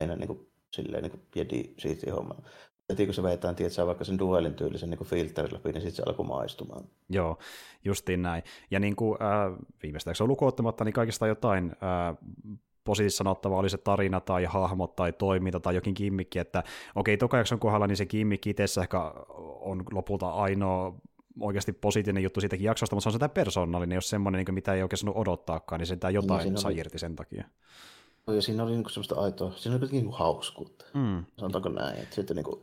Ei 0.01 0.07
niin 0.07 0.27
kuin, 0.27 0.51
silleen 0.73 1.03
niin 1.03 1.11
kuin 1.11 1.23
jedi 1.35 1.75
siitä 1.79 2.13
hommaa. 2.15 2.43
Heti 2.91 3.05
kun 3.05 3.15
se 3.15 3.23
vetään, 3.23 3.55
tiedät, 3.55 3.87
vaikka 3.87 4.05
sen 4.05 4.19
duelin 4.19 4.55
tyylisen 4.55 4.91
niin 4.91 5.05
filterin 5.05 5.55
läpi, 5.55 5.73
niin 5.73 5.83
sitten 5.83 5.97
se 5.97 6.03
alkoi 6.07 6.27
maistumaan. 6.27 6.85
Joo, 7.09 7.39
justiin 7.85 8.23
näin. 8.23 8.43
Ja 8.71 8.81
niin 8.81 8.97
kuin 8.97 9.19
äh, 9.23 9.59
viimeistä 9.83 10.11
on 10.21 10.29
lukuottamatta, 10.29 10.85
niin 10.85 10.93
kaikista 10.93 11.27
jotain 11.27 11.73
äh, 11.73 12.17
positiivisesti 12.89 13.19
sanottava 13.19 13.57
oli 13.57 13.71
se 13.71 13.79
tarina 13.79 14.21
tai 14.21 14.45
hahmot 14.45 14.97
tai 14.97 15.13
toiminta 15.13 15.61
tai 15.61 15.75
jokin 15.75 15.95
kimmikki, 15.95 16.39
että 16.39 16.63
okei, 16.95 17.17
toka 17.17 17.37
jakson 17.37 17.59
kohdalla 17.59 17.87
niin 17.87 17.97
se 17.97 18.07
kimmikki 18.07 18.51
itse 18.51 18.81
ehkä 18.81 19.13
on 19.61 19.85
lopulta 19.93 20.31
ainoa 20.31 20.95
oikeasti 21.41 21.73
positiivinen 21.73 22.23
juttu 22.23 22.41
siitäkin 22.41 22.65
jaksosta, 22.65 22.97
mutta 22.97 23.03
se 23.03 23.09
on 23.09 23.13
sitä 23.13 23.29
persoonallinen, 23.29 23.95
jos 23.95 24.11
semmoinen, 24.11 24.45
niin 24.45 24.55
mitä 24.55 24.75
ei 24.75 24.83
oikein 24.83 24.99
saanut 24.99 25.17
odottaakaan, 25.17 25.79
niin 25.79 25.87
sitä 25.87 26.11
jotain 26.11 26.45
niin, 26.45 26.59
saa 26.59 26.69
oli... 26.69 26.79
irti 26.79 26.99
sen 26.99 27.17
takia. 27.17 27.45
No, 28.27 28.35
ja 28.35 28.43
siinä 28.43 28.63
oli 28.63 28.73
niin 28.73 28.91
semmoista 28.91 29.21
aitoa, 29.21 29.53
siinä 29.57 29.77
oli 29.77 29.89
niin 29.91 30.13
hauskuutta, 30.13 30.85
mm. 30.95 31.25
sanotaanko 31.39 31.69
näin, 31.69 31.99
että 31.99 32.15
sitten 32.15 32.37
niin 32.37 32.45
kuin, 32.45 32.63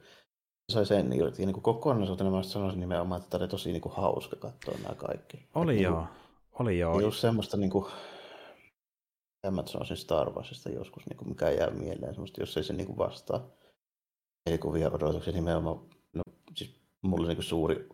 sai 0.70 0.86
sen 0.86 1.14
irti. 1.14 1.42
Ja 1.42 1.46
niin 1.46 1.62
kokonaisuutena 1.62 2.32
mä 2.32 2.44
sanoisin 2.44 2.80
nimenomaan, 2.80 3.22
että 3.22 3.30
tämä 3.30 3.42
oli 3.42 3.50
tosi 3.50 3.72
niin 3.72 3.82
kuin 3.82 3.96
hauska 3.96 4.36
katsoa 4.36 4.76
nämä 4.84 4.96
kaikki. 4.96 5.48
Oli 5.56 5.74
että, 5.74 5.84
joo, 5.84 6.00
niin 6.00 6.08
kuin, 6.08 6.20
oli 6.60 6.80
joo. 6.80 7.00
Just 7.00 7.20
semmoista 7.20 7.58
niin 7.58 7.72
kuin, 9.46 9.56
mä 9.56 9.68
sanoisin 9.68 9.98
Star 9.98 10.30
Warsista 10.30 10.70
joskus, 10.70 11.06
niin 11.06 11.18
kuin 11.18 11.30
mikä 11.30 11.50
jää 11.50 11.70
mieleen, 11.70 12.14
semmoista, 12.14 12.42
jos 12.42 12.58
ei 12.58 12.64
se 12.64 12.74
niin 12.74 12.88
kuin 12.88 12.98
vastaa 12.98 13.50
elikuvia 14.46 14.92
odotuksia 14.92 15.34
nimenomaan. 15.34 15.80
No, 16.14 16.22
siis 16.56 16.82
mulla 17.02 17.28
niin 17.28 17.38
kuin 17.38 17.46
suuri, 17.46 17.90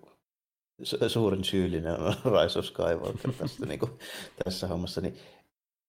suurin 1.08 1.44
syyllinen 1.44 2.00
on 2.00 2.14
Rise 2.42 2.60
of 2.60 2.66
Skywalker 2.66 3.34
tästä, 3.38 3.66
niin 3.66 3.80
kuin, 3.80 3.92
tässä 4.44 4.68
hommassa, 4.68 5.02
niin 5.02 5.18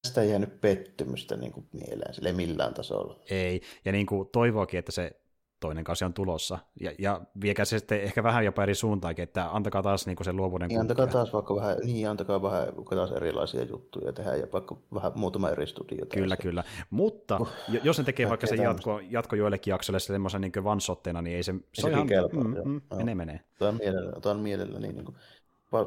tästä 0.03 0.23
ei 0.23 0.31
jäänyt 0.31 0.61
pettymystä 0.61 1.37
niin 1.37 1.53
kuin 1.53 1.69
mieleen 1.73 2.15
sille 2.15 2.33
millään 2.33 2.75
tasolla. 2.75 3.21
Ei, 3.31 3.61
ja 3.85 3.93
niin 3.93 4.07
kuin 4.07 4.29
toivoakin, 4.29 4.79
että 4.79 4.93
se 4.93 5.22
toinen 5.63 5.85
kausi 5.85 6.05
on 6.05 6.15
tulossa. 6.15 6.59
Ja, 6.81 6.93
ja 6.99 7.21
viekää 7.41 7.65
se 7.65 7.79
sitten 7.79 8.01
ehkä 8.01 8.23
vähän 8.23 8.45
jopa 8.45 8.63
eri 8.63 8.75
suuntaankin, 8.75 9.23
että 9.23 9.51
antakaa 9.53 9.83
taas 9.83 10.07
niin 10.07 10.17
se 10.23 10.33
luovuuden 10.33 10.69
niin, 10.69 10.81
antakaa 10.81 11.07
taas 11.07 11.33
vaikka 11.33 11.57
vähän, 11.57 11.77
niin, 11.85 12.09
antakaa 12.09 12.43
vähän 12.43 12.69
taas 12.95 13.13
erilaisia 13.13 13.65
juttuja 13.65 14.13
tehdä 14.13 14.35
ja 14.35 14.47
vaikka 14.53 14.77
vähän 14.95 15.13
muutama 15.15 15.51
eri 15.51 15.67
studio. 15.67 16.07
Kyllä, 16.07 16.37
se. 16.37 16.43
kyllä. 16.43 16.65
Mutta 16.91 17.39
uh, 17.41 17.49
jos 17.83 17.99
ne 17.99 18.05
tekee 18.05 18.29
vaikka 18.29 18.47
sen 18.47 18.59
jatko, 18.59 19.01
jatko 19.11 19.37
joillekin 19.37 19.73
jaksoille 19.73 20.01
semmoisen 20.01 20.41
niin 20.41 20.53
one 20.65 21.23
niin 21.23 21.37
ei 21.37 21.43
se... 21.43 21.53
Se, 21.53 21.83
se 21.83 21.91
ihan, 21.91 22.07
kelpaa, 22.07 22.45
mm, 22.45 22.57
mm, 22.65 22.81
menee, 22.97 23.15
menee. 23.15 23.41
Otan 23.61 23.77
mielellä, 23.77 24.13
otan 24.17 24.39
mielellä 24.39 24.79
niin, 24.79 24.95
niin 24.95 25.05
kuin, 25.05 25.17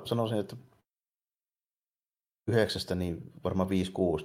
sanoisin, 0.06 0.40
että 0.40 0.56
yhdeksästä 2.48 2.96
niin 2.96 3.32
varmaan 3.44 3.70
5-6 3.70 3.72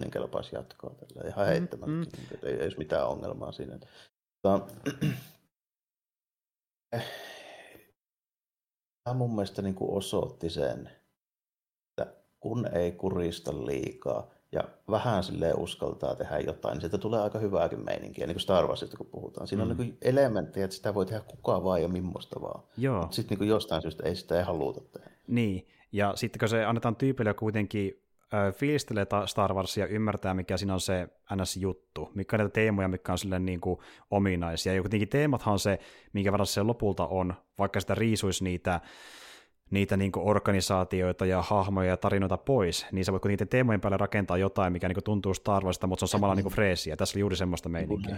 niin 0.00 0.10
kelpaisi 0.10 0.56
jatkoa 0.56 0.94
tällä 0.94 1.28
ihan 1.28 1.46
heittämättä, 1.46 1.92
mm, 1.92 1.98
mm. 1.98 2.06
Niin, 2.16 2.38
ei, 2.42 2.54
ei 2.54 2.62
olisi 2.62 2.78
mitään 2.78 3.08
ongelmaa 3.08 3.52
siinä. 3.52 3.78
Tämä, 4.42 4.60
Tämä 9.04 9.14
mun 9.14 9.34
mielestä 9.34 9.62
niin 9.62 9.74
kuin 9.74 9.90
osoitti 9.90 10.50
sen, 10.50 10.90
että 11.88 12.14
kun 12.40 12.66
ei 12.72 12.92
kurista 12.92 13.66
liikaa 13.66 14.30
ja 14.52 14.64
vähän 14.90 15.24
sille 15.24 15.54
uskaltaa 15.56 16.14
tehdä 16.14 16.38
jotain, 16.38 16.72
niin 16.72 16.80
sieltä 16.80 16.98
tulee 16.98 17.20
aika 17.20 17.38
hyvääkin 17.38 17.84
meininkiä, 17.84 18.26
niin 18.26 18.34
kuin 18.34 18.42
Star 18.42 18.66
Warsista 18.66 18.96
kun 18.96 19.06
puhutaan. 19.06 19.46
Siinä 19.46 19.64
mm. 19.64 19.70
on 19.70 19.76
niin 19.76 19.98
elementtejä, 20.02 20.64
että 20.64 20.76
sitä 20.76 20.94
voi 20.94 21.06
tehdä 21.06 21.20
kuka 21.20 21.64
vaan 21.64 21.82
ja 21.82 21.88
millaista 21.88 22.40
vaan. 22.40 22.62
Joo. 22.76 23.08
Sitten 23.10 23.38
niin 23.38 23.48
jostain 23.48 23.82
syystä 23.82 24.08
ei 24.08 24.16
sitä 24.16 24.38
ei 24.38 24.44
haluta 24.44 24.80
tehdä. 24.80 25.10
Niin, 25.26 25.68
ja 25.92 26.12
sitten 26.16 26.38
kun 26.38 26.48
se 26.48 26.64
annetaan 26.64 26.96
tyypille 26.96 27.34
kuitenkin 27.34 28.02
fiilistelee 28.52 29.06
Star 29.26 29.54
Warsia 29.54 29.86
ymmärtää, 29.86 30.34
mikä 30.34 30.56
siinä 30.56 30.74
on 30.74 30.80
se 30.80 31.08
NS-juttu, 31.34 32.10
mikä 32.14 32.36
on 32.36 32.38
näitä 32.38 32.52
teemoja, 32.52 32.88
mikä 32.88 33.12
on 33.12 33.18
silleen 33.18 33.46
niin 33.46 33.60
kuin 33.60 33.78
ominaisia. 34.10 34.74
Ja 34.74 34.80
kuitenkin 34.80 35.08
teemathan 35.08 35.52
on 35.52 35.58
se, 35.58 35.78
minkä 36.12 36.32
verran 36.32 36.46
se 36.46 36.62
lopulta 36.62 37.06
on, 37.06 37.34
vaikka 37.58 37.80
sitä 37.80 37.94
riisuisi 37.94 38.44
niitä, 38.44 38.80
niitä 39.70 39.96
niin 39.96 40.12
kuin 40.12 40.26
organisaatioita 40.26 41.26
ja 41.26 41.42
hahmoja 41.42 41.88
ja 41.88 41.96
tarinoita 41.96 42.36
pois, 42.36 42.86
niin 42.92 43.04
sä 43.04 43.12
voit 43.12 43.24
niiden 43.24 43.48
teemojen 43.48 43.80
päälle 43.80 43.96
rakentaa 43.96 44.38
jotain, 44.38 44.72
mikä 44.72 44.88
niin 44.88 44.94
kuin 44.94 45.04
tuntuu 45.04 45.34
Star 45.34 45.64
Warsista, 45.64 45.86
mutta 45.86 46.00
se 46.00 46.04
on 46.04 46.08
samalla 46.08 46.34
niin 46.34 46.44
kuin 46.44 46.54
freesiä. 46.54 46.96
Tässä 46.96 47.16
oli 47.16 47.20
juuri 47.20 47.36
semmoista 47.36 47.68
meininkiä. 47.68 48.16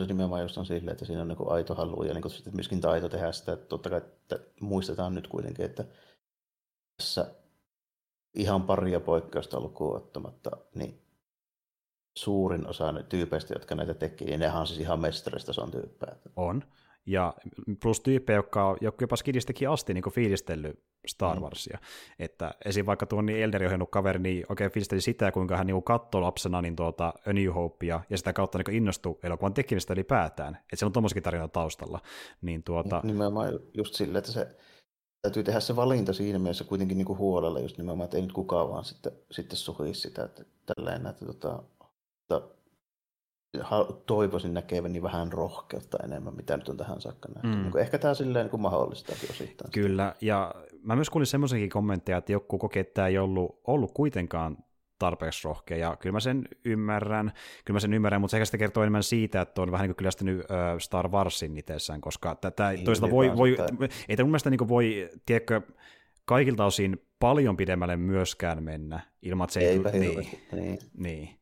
Se 0.00 0.06
nimenomaan 0.06 0.42
just 0.42 0.58
on 0.58 0.66
silleen, 0.66 0.92
että 0.92 1.04
siinä 1.04 1.22
on 1.22 1.28
niin 1.28 1.38
aito 1.48 1.74
halu 1.74 2.02
ja 2.02 2.14
niin 2.14 2.30
sitten 2.30 2.54
myöskin 2.54 2.80
taito 2.80 3.08
tehdä 3.08 3.32
sitä. 3.32 3.56
Totta 3.56 3.90
kai 3.90 3.98
että 3.98 4.38
muistetaan 4.60 5.14
nyt 5.14 5.28
kuitenkin, 5.28 5.64
että 5.64 5.84
tässä 6.96 7.34
ihan 8.34 8.62
paria 8.62 9.00
poikkeusta 9.00 9.60
lukuun 9.60 9.96
ottamatta, 9.96 10.50
niin 10.74 11.00
suurin 12.16 12.66
osa 12.66 12.94
tyypeistä, 13.08 13.54
jotka 13.54 13.74
näitä 13.74 13.94
teki, 13.94 14.24
niin 14.24 14.40
nehän 14.40 14.60
on 14.60 14.66
siis 14.66 14.80
ihan 14.80 15.00
on 15.62 15.70
tyyppejä. 15.70 16.16
On. 16.36 16.64
Ja 17.06 17.34
plus 17.82 18.00
tyyppejä, 18.00 18.36
jotka, 18.36 18.76
jotka 18.80 19.02
jopa 19.02 19.16
Skidistäkin 19.16 19.70
asti 19.70 19.94
niin 19.94 20.04
fiilistellyt 20.12 20.82
Star 21.06 21.36
mm. 21.36 21.42
Warsia. 21.42 21.78
Mm. 21.80 22.24
Että 22.24 22.54
esim. 22.64 22.86
vaikka 22.86 23.06
tuon 23.06 23.26
niin 23.26 23.42
Elderi 23.42 23.66
ohjannut 23.66 23.90
kaveri, 23.90 24.18
niin 24.18 24.46
oikein 24.48 24.70
fiilisteli 24.70 25.00
sitä, 25.00 25.32
kuinka 25.32 25.56
hän 25.56 25.66
niin 25.66 25.82
katsoi 25.82 26.20
lapsena 26.20 26.62
niin 26.62 26.76
tuota 26.76 27.14
A 27.26 27.32
New 27.32 27.52
Hopea, 27.54 28.00
ja 28.10 28.18
sitä 28.18 28.32
kautta 28.32 28.58
niin 28.58 28.76
innostui 28.76 29.18
elokuvan 29.22 29.54
tekemistä 29.54 29.92
ylipäätään. 29.92 30.54
Että 30.54 30.76
se 30.76 30.86
on 30.86 30.92
tuommoisikin 30.92 31.22
tarina 31.22 31.48
taustalla. 31.48 32.00
Niin 32.42 32.62
tuota... 32.62 33.00
Nimenomaan 33.04 33.52
just 33.74 33.94
silleen, 33.94 34.18
että 34.18 34.32
se 34.32 34.56
täytyy 35.24 35.42
tehdä 35.42 35.60
se 35.60 35.76
valinta 35.76 36.12
siinä 36.12 36.38
mielessä 36.38 36.64
kuitenkin 36.64 36.98
niin 36.98 37.06
kuin 37.06 37.18
huolella 37.18 37.60
just 37.60 37.78
nimenomaan, 37.78 38.04
että 38.04 38.16
ei 38.16 38.22
nyt 38.22 38.32
kukaan 38.32 38.68
vaan 38.68 38.84
sitten, 38.84 39.12
sitten 39.30 39.56
suhisi 39.56 40.00
sitä, 40.00 40.24
että 40.24 40.44
tälleen, 40.66 41.06
että 41.06 41.26
tota, 41.26 41.62
että 42.20 42.48
toivoisin 44.06 44.54
näkeväni 44.54 45.02
vähän 45.02 45.32
rohkeutta 45.32 45.98
enemmän, 46.04 46.36
mitä 46.36 46.56
nyt 46.56 46.68
on 46.68 46.76
tähän 46.76 47.00
saakka 47.00 47.28
nähty. 47.28 47.58
Mm. 47.58 47.62
Niin 47.62 47.78
ehkä 47.78 47.98
tämä 47.98 48.14
silleen 48.14 48.48
niin 48.52 48.60
mahdollistakin 48.60 49.30
osittain. 49.30 49.72
Kyllä, 49.72 50.14
ja 50.20 50.54
mä 50.82 50.96
myös 50.96 51.10
kuulin 51.10 51.26
semmoisenkin 51.26 51.70
kommentteja, 51.70 52.18
että 52.18 52.32
joku 52.32 52.58
kokee, 52.58 52.80
että 52.80 52.94
tämä 52.94 53.08
ei 53.08 53.18
ollut, 53.18 53.60
ollut 53.66 53.92
kuitenkaan 53.92 54.58
tarpeeksi 55.04 55.48
rohkea, 55.48 55.76
ja 55.76 55.96
kyllä 55.96 56.12
mä 56.12 56.20
sen 56.20 56.48
ymmärrän, 56.64 57.32
kyllä 57.64 57.74
mä 57.74 57.80
sen 57.80 57.94
ymmärrän, 57.94 58.20
mutta 58.20 58.30
se 58.30 58.36
ehkä 58.36 58.44
sitä 58.44 58.58
kertoo 58.58 58.82
enemmän 58.82 59.02
siitä, 59.02 59.40
että 59.40 59.62
on 59.62 59.72
vähän 59.72 59.84
niin 59.84 59.90
kuin 59.90 59.96
kyllästynyt 59.96 60.46
Star 60.78 61.08
Warsin 61.08 61.58
itsessään, 61.58 62.00
koska 62.00 62.34
tätä 62.34 62.70
niin, 62.70 62.84
toisaalta 62.84 63.14
voi, 63.14 63.36
voi 63.36 63.56
ei 64.08 64.16
tämä 64.16 64.24
mun 64.24 64.30
mielestä 64.30 64.50
niin 64.50 64.68
voi, 64.68 65.10
tiedätkö, 65.26 65.60
kaikilta 66.24 66.64
osin 66.64 67.06
paljon 67.18 67.56
pidemmälle 67.56 67.96
myöskään 67.96 68.62
mennä, 68.62 69.00
ilman 69.22 69.44
että 69.44 69.54
se 69.54 69.60
ei... 69.60 69.78
Niin, 69.78 70.40
niin. 70.52 70.78
niin. 70.96 71.38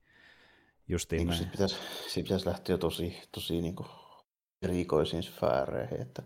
Justiin 0.88 1.26
niin, 1.26 1.36
Siitä 1.36 1.52
pitäisi, 1.52 1.76
siitä 2.08 2.26
pitäisi 2.26 2.46
lähteä 2.46 2.78
tosi, 2.78 3.22
tosi 3.32 3.60
niin 3.62 3.76
kuin 3.76 3.88
erikoisiin 4.62 5.22
sfääreihin, 5.22 6.02
että 6.02 6.22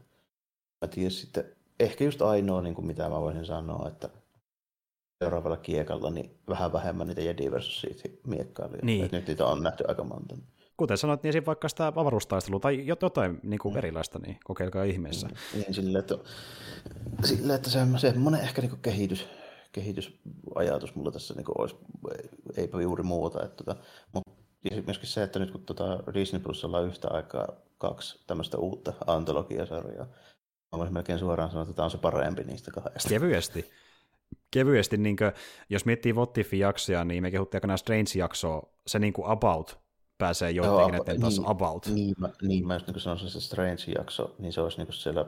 mä 0.83 0.89
tiedän 0.89 1.11
sitten, 1.11 1.45
ehkä 1.81 2.05
just 2.05 2.23
ainoa, 2.23 2.63
niin 2.63 2.75
kuin 2.75 2.87
mitä 2.87 3.09
mä 3.09 3.21
voisin 3.21 3.47
sanoa, 3.47 3.89
että 3.89 4.11
seuraavalla 5.19 5.57
kiekalla 5.57 6.11
niin 6.11 6.39
vähän 6.49 6.73
vähemmän 6.73 7.07
niitä 7.07 7.21
Jedi 7.21 7.51
versus 7.51 7.87
miekkailijoita. 8.27 8.87
Niin. 8.87 9.09
nyt 9.13 9.27
niitä 9.27 9.47
on 9.47 9.63
nähty 9.63 9.85
aika 9.89 10.05
monta. 10.05 10.37
Kuten 10.77 10.99
sanoit, 10.99 11.23
niin 11.23 11.29
esim. 11.29 11.47
vaikka 11.47 11.69
sitä 11.69 11.87
avaruustaistelua 11.87 12.61
tai 12.61 12.87
jotain 12.87 13.41
niin 13.43 13.59
kuin 13.59 13.75
mm. 13.75 13.79
erilaista, 13.79 14.19
niin 14.19 14.39
kokeilkaa 14.45 14.85
ihmeessä. 14.85 15.27
Mm. 15.27 15.35
Niin, 15.55 15.75
sille, 15.75 15.99
että, 15.99 16.19
sille, 17.25 17.55
että 17.55 17.71
se, 17.71 17.79
semmoinen 17.97 18.41
ehkä 18.41 18.61
niin 18.61 18.71
kuin 18.71 18.83
kehitys, 18.83 19.29
kehitysajatus 19.73 20.95
mulla 20.95 21.11
tässä 21.11 21.35
niin 21.35 21.45
kuin 21.45 21.61
olisi, 21.61 21.77
eipä 22.57 22.83
juuri 22.83 23.03
muuta. 23.03 23.45
Että, 23.45 23.65
tota, 23.65 23.81
mutta 24.13 24.33
myöskin 24.87 25.09
se, 25.09 25.23
että 25.23 25.39
nyt 25.39 25.51
kun 25.51 25.67
tuota 25.67 25.99
Disney 26.15 26.43
Plusalla 26.43 26.79
on 26.79 26.87
yhtä 26.87 27.09
aikaa 27.11 27.49
kaksi 27.79 28.25
tämmöistä 28.27 28.59
uutta 28.59 28.93
antologiasarjaa, 29.07 30.07
mä 30.73 30.79
voisin 30.79 30.95
melkein 30.95 31.19
suoraan 31.19 31.51
sanoa, 31.51 31.63
että 31.63 31.75
tämä 31.75 31.85
on 31.85 31.91
se 31.91 31.99
parempi 31.99 32.45
niistä 32.45 32.71
kahdesta. 32.71 33.09
Kevyesti 33.09 33.71
kevyesti, 34.51 34.97
niin 34.97 35.17
kuin, 35.17 35.33
jos 35.71 35.85
miettii 35.85 36.13
Wottifin 36.13 36.61
jaksoja, 36.61 37.05
niin 37.05 37.23
me 37.23 37.31
kehuttiin 37.31 37.57
aikanaan 37.57 37.79
Strange-jaksoa, 37.79 38.63
se 38.87 38.99
niin 38.99 39.13
kuin 39.13 39.29
about 39.29 39.87
pääsee 40.19 40.51
joidenkin 40.51 40.93
näiden 40.93 41.21
taas 41.21 41.39
niin, 41.39 41.49
about. 41.49 41.87
Niin, 41.87 42.15
mä, 42.19 42.31
niin, 42.43 42.67
mä 42.67 42.75
just 42.75 42.87
niin 42.87 43.01
sanoisin, 43.01 43.31
se 43.31 43.41
Strange-jakso, 43.41 44.35
niin 44.39 44.53
se 44.53 44.61
olisi 44.61 44.79
niin 44.79 44.93
siellä 44.93 45.27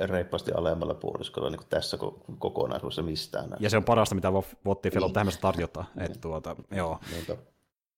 reippaasti 0.00 0.52
alemmalla 0.52 0.94
puoliskolla 0.94 1.50
niin 1.50 1.60
tässä 1.68 1.98
kokonaisuudessa 2.38 3.02
mistään. 3.02 3.56
Ja 3.60 3.70
se 3.70 3.76
on 3.76 3.84
parasta, 3.84 4.14
mitä 4.14 4.32
Wottifilla 4.66 5.06
niin. 5.06 5.14
tämmöistä 5.14 5.40
tarjota. 5.40 5.84
Niin. 5.94 6.04
Että 6.06 6.18
tuota, 6.18 6.56
joo. 6.70 6.98
Niinpä. 7.12 7.36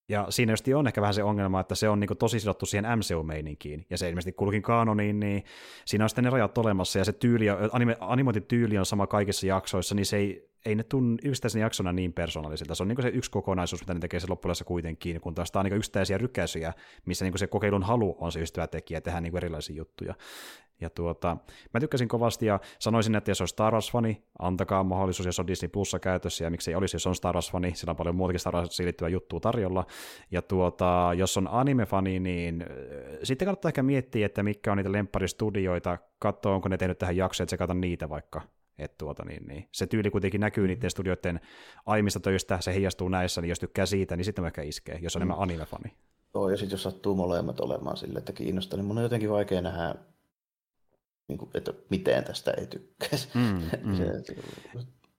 Ja 0.09 0.27
siinä 0.29 0.53
just 0.53 0.69
on 0.77 0.87
ehkä 0.87 1.01
vähän 1.01 1.15
se 1.15 1.23
ongelma, 1.23 1.61
että 1.61 1.75
se 1.75 1.89
on 1.89 2.01
niin 2.01 2.19
tosi 2.19 2.41
sidottu 2.41 2.67
siihen 2.67 2.99
MCU-meininkiin, 2.99 3.87
ja 3.91 3.99
se 3.99 4.09
ilmeisesti 4.09 4.33
kulkin 4.33 4.63
kaanoniin, 4.63 5.21
niin 5.21 5.45
siinä 5.85 6.05
on 6.05 6.09
sitten 6.09 6.25
ne 6.25 6.31
rajat 6.31 6.59
olemassa, 6.59 6.99
ja 6.99 7.05
se 7.05 7.13
tyyli, 7.13 7.47
anime, 7.73 7.97
animointityyli 8.01 8.79
on 8.79 8.87
sama 8.87 9.07
kaikissa 9.07 9.47
jaksoissa, 9.47 9.95
niin 9.95 10.07
se 10.07 10.17
ei, 10.17 10.51
ei 10.67 10.75
ne 10.75 10.83
tunnu 10.83 11.17
yksittäisenä 11.25 11.65
jaksona 11.65 11.93
niin 11.93 12.13
persoonallisilta. 12.13 12.75
Se 12.75 12.83
on 12.83 12.89
niin 12.89 13.03
se 13.03 13.09
yksi 13.09 13.31
kokonaisuus, 13.31 13.83
mitä 13.83 13.95
ne 13.95 14.01
tekee 14.01 14.21
se 14.21 14.27
loppujen 14.29 14.57
kuitenkin, 14.65 15.21
kun 15.21 15.35
taas 15.35 15.51
tämä 15.51 15.61
on 15.61 15.65
niin 15.65 15.77
yksittäisiä 15.77 16.19
rykäisyjä, 16.19 16.73
missä 17.07 17.25
niin 17.25 17.39
se 17.39 17.47
kokeilun 17.47 17.83
halu 17.83 18.17
on 18.19 18.33
se 18.33 18.41
ystävä 18.41 18.67
tekijä, 18.67 19.01
tehdä 19.01 19.21
niin 19.21 19.37
erilaisia 19.37 19.77
juttuja. 19.77 20.15
Ja 20.81 20.91
tuota, 20.91 21.37
mä 21.75 21.81
tykkäsin 21.81 22.09
kovasti 22.09 22.47
ja 22.47 22.61
sanoisin, 22.79 23.15
että 23.15 23.31
jos 23.31 23.41
on 23.41 23.49
Star 23.49 23.75
Wars-fani, 23.75 24.23
antakaa 24.39 24.85
mahdollisuus, 24.85 25.27
jos 25.27 25.41
on 25.41 25.47
Disney 25.47 25.69
Plussa 25.69 25.99
käytössä 25.99 26.45
ja 26.45 26.51
miksei 26.51 26.75
olisi, 26.75 26.95
jos 26.95 27.07
on 27.07 27.15
Star 27.15 27.35
Wars-fani, 27.35 27.75
sillä 27.75 27.91
on 27.91 27.97
paljon 27.97 28.17
muutakin 28.17 28.41
Star 28.41 28.55
Warsiin 28.55 28.85
liittyvää 28.85 29.09
juttua 29.09 29.41
tarjolla. 29.41 29.87
Ja 30.31 30.43
tuota, 30.43 31.11
jos 31.17 31.37
on 31.37 31.49
anime-fani, 31.49 32.21
niin 32.21 32.63
äh, 32.63 32.69
sitten 33.23 33.47
kannattaa 33.47 33.69
ehkä 33.69 33.83
miettiä, 33.83 34.27
että 34.27 34.43
mitkä 34.43 34.73
on 34.73 34.77
niitä 34.77 34.93
lempparistudioita, 34.93 35.99
katsoa, 36.19 36.55
onko 36.55 36.69
ne 36.69 36.77
tehnyt 36.77 36.99
tähän 36.99 37.17
jaksoon, 37.17 37.45
että 37.45 37.51
sekata 37.51 37.75
niitä 37.75 38.09
vaikka. 38.09 38.41
Et 38.79 38.99
tuota, 38.99 39.25
niin, 39.25 39.47
niin. 39.47 39.69
Se 39.73 39.87
tyyli 39.87 40.11
kuitenkin 40.11 40.41
näkyy 40.41 40.67
niiden 40.67 40.91
studioiden 40.91 41.41
aiemmista 41.87 42.21
töistä, 42.21 42.61
se 42.61 42.75
heijastuu 42.75 43.09
näissä, 43.09 43.41
niin 43.41 43.49
jos 43.49 43.61
tykkää 43.61 43.87
siitä, 43.87 44.17
niin 44.17 44.25
sitten 44.25 44.45
ehkä 44.45 44.63
iskee, 44.63 44.99
jos 45.03 45.17
on 45.17 45.21
mm. 45.21 45.23
enemmän 45.23 45.39
anime-fani. 45.39 45.93
Joo, 46.35 46.49
ja 46.49 46.57
sitten 46.57 46.75
jos 46.75 46.83
sattuu 46.83 47.15
molemmat 47.15 47.61
olemaan 47.61 47.97
sille, 47.97 48.19
että 48.19 48.33
kiinnostaa, 48.33 48.77
niin 48.77 48.87
mun 48.87 48.99
on 48.99 49.03
jotenkin 49.05 49.31
vaikea 49.31 49.63
nähdä 49.63 49.95
niin 51.29 51.39
kuin, 51.39 51.51
että 51.55 51.73
miten 51.91 52.25
tästä 52.25 52.51
ei 52.51 52.67
tykkäisi. 52.67 53.29
Mm, 53.35 53.63
mm. 53.91 53.97
se, 53.97 54.05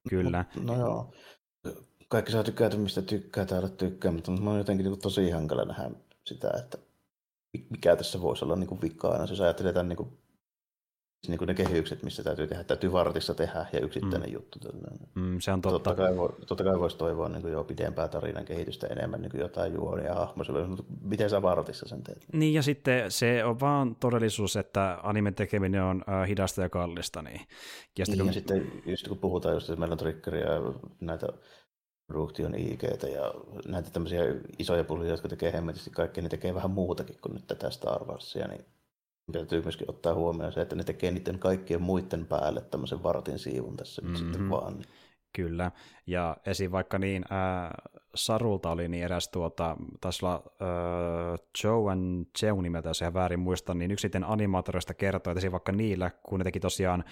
Kyllä. 0.10 0.46
No 0.62 0.80
joo, 0.80 1.14
kaikki 2.08 2.32
saa 2.32 2.44
tykätä, 2.44 2.78
mistä 2.78 3.02
tykkää 3.02 3.46
täällä 3.46 3.70
tykkää, 3.70 4.12
mutta 4.12 4.32
mä 4.32 4.50
oon 4.50 4.58
jotenkin 4.58 4.84
niin 4.84 4.92
kuin, 4.92 5.02
tosi 5.02 5.30
hankala 5.30 5.66
nähdä 5.66 5.92
sitä, 6.26 6.52
että 6.60 6.78
mikä 7.70 7.96
tässä 7.96 8.22
voisi 8.22 8.46
olla 8.46 8.56
niin 8.56 8.68
kuin 8.68 8.82
vikaana. 8.82 9.26
Jos 9.30 9.42
ajattelee 9.42 9.84
niin 9.84 9.98
kuin 9.98 10.18
niin 11.30 11.38
kuin 11.38 11.48
ne 11.48 11.54
kehykset, 11.54 12.04
missä 12.04 12.24
täytyy 12.24 12.48
tehdä, 12.48 12.64
täytyy 12.64 12.92
vartissa 12.92 13.34
tehdä 13.34 13.66
ja 13.74 13.80
yksittäinen 13.80 14.30
mm. 14.30 14.34
juttu. 14.34 14.60
Mm, 15.16 15.40
se 15.40 15.52
on 15.52 15.62
totta. 15.62 15.80
Totta 15.80 16.04
kai, 16.04 16.18
voi, 16.18 16.36
totta 16.48 16.64
kai 16.64 16.80
voisi 16.80 16.98
toivoa 16.98 17.30
niin 17.30 17.42
kuin 17.42 17.54
jo 17.54 17.64
pidempää 17.64 18.08
tarinan 18.08 18.46
kehitystä 18.46 18.88
enemmän 18.88 19.22
niin 19.22 19.32
kuin 19.32 19.42
jotain 19.42 19.74
juonia 19.74 20.06
ja 20.06 20.16
hahmoja, 20.16 20.68
mutta 20.68 20.84
miten 21.02 21.30
sä 21.30 21.42
vartissa 21.42 21.88
sen 21.88 22.04
teet? 22.04 22.26
Niin 22.34 22.54
ja 22.54 22.62
sitten 22.62 23.12
se 23.12 23.46
on 23.46 23.60
vaan 23.60 23.96
todellisuus, 23.96 24.56
että 24.56 25.00
animen 25.04 25.36
tekeminen 25.36 25.84
on 25.84 26.04
äh, 26.10 26.28
hidasta 26.28 26.62
ja 26.62 26.70
kallista. 26.70 27.22
Niin. 27.22 27.42
Ja, 27.98 28.06
sitten, 28.06 28.18
niin, 28.18 28.18
kun... 28.18 28.28
ja 28.28 28.34
sitten 28.34 28.82
just 28.86 29.08
kun 29.08 29.18
puhutaan 29.18 29.56
just, 29.56 29.70
että 29.70 29.80
meillä 29.80 29.94
on 29.94 29.98
triggeria 29.98 30.54
ja 30.54 30.62
näitä 31.02 31.28
Produktion 32.08 32.56
ig 32.56 32.84
ja 32.84 33.34
näitä 33.68 33.90
tämmöisiä 33.90 34.22
isoja 34.60 34.84
pullia, 34.84 35.10
jotka 35.10 35.28
tekee 35.28 35.54
hemmetisti 35.54 35.90
kaikkea, 35.90 36.22
niin 36.22 36.30
tekee 36.30 36.54
vähän 36.54 36.72
muutakin 36.72 37.18
kuin 37.22 37.34
nyt 37.34 37.48
tätä 37.48 37.70
Star 37.70 38.06
Warsia, 38.06 38.48
niin 38.48 38.66
täytyy 39.32 39.62
myöskin 39.62 39.90
ottaa 39.90 40.14
huomioon 40.14 40.52
se, 40.52 40.62
että 40.62 40.76
ne 40.76 40.84
tekee 40.84 41.12
niiden 41.12 41.40
kaikkien 41.40 41.82
muiden 41.82 42.26
päälle 42.26 42.62
tämmöisen 42.62 43.04
vartin 43.04 43.40
siivun 43.40 43.78
tässä 43.78 44.02
mm-hmm. 44.02 44.16
sitten 44.16 44.50
vaan. 44.50 44.84
Kyllä, 45.34 45.72
ja 46.08 46.38
esim. 46.46 46.72
vaikka 46.72 47.00
niin 47.00 47.26
äh, 47.32 47.70
Sarulta 48.16 48.72
oli 48.72 48.88
niin 48.88 49.04
eräs 49.04 49.30
tuota, 49.30 49.78
taisi 50.02 50.26
olla 50.26 50.44
äh, 50.62 51.40
Joe 51.64 51.92
and 51.92 52.26
Joe 52.42 52.62
nimeltä, 52.62 52.90
jos 52.90 53.02
ihan 53.02 53.14
väärin 53.14 53.40
muista, 53.40 53.74
niin 53.74 53.92
yksi 53.92 54.12
animaattoreista 54.26 54.94
kertoi, 54.94 55.34
että 55.38 55.52
vaikka 55.52 55.72
niillä, 55.72 56.12
kun 56.24 56.40
ne 56.40 56.44
teki 56.44 56.60
tosiaan 56.60 57.04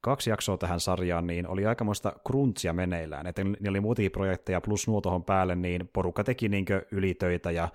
kaksi 0.00 0.30
jaksoa 0.30 0.56
tähän 0.56 0.80
sarjaan, 0.80 1.26
niin 1.26 1.48
oli 1.48 1.66
aikamoista 1.66 2.12
kruntsia 2.26 2.72
meneillään. 2.72 3.26
Että 3.26 3.44
niillä 3.44 3.70
oli 3.70 3.80
muutakin 3.80 4.10
projekteja 4.10 4.60
plus 4.60 4.88
nuo 4.88 5.00
tuohon 5.00 5.24
päälle, 5.24 5.54
niin 5.54 5.90
porukka 5.92 6.24
teki 6.24 6.48
niin 6.48 6.64
ylitöitä 6.90 7.50
ja, 7.50 7.68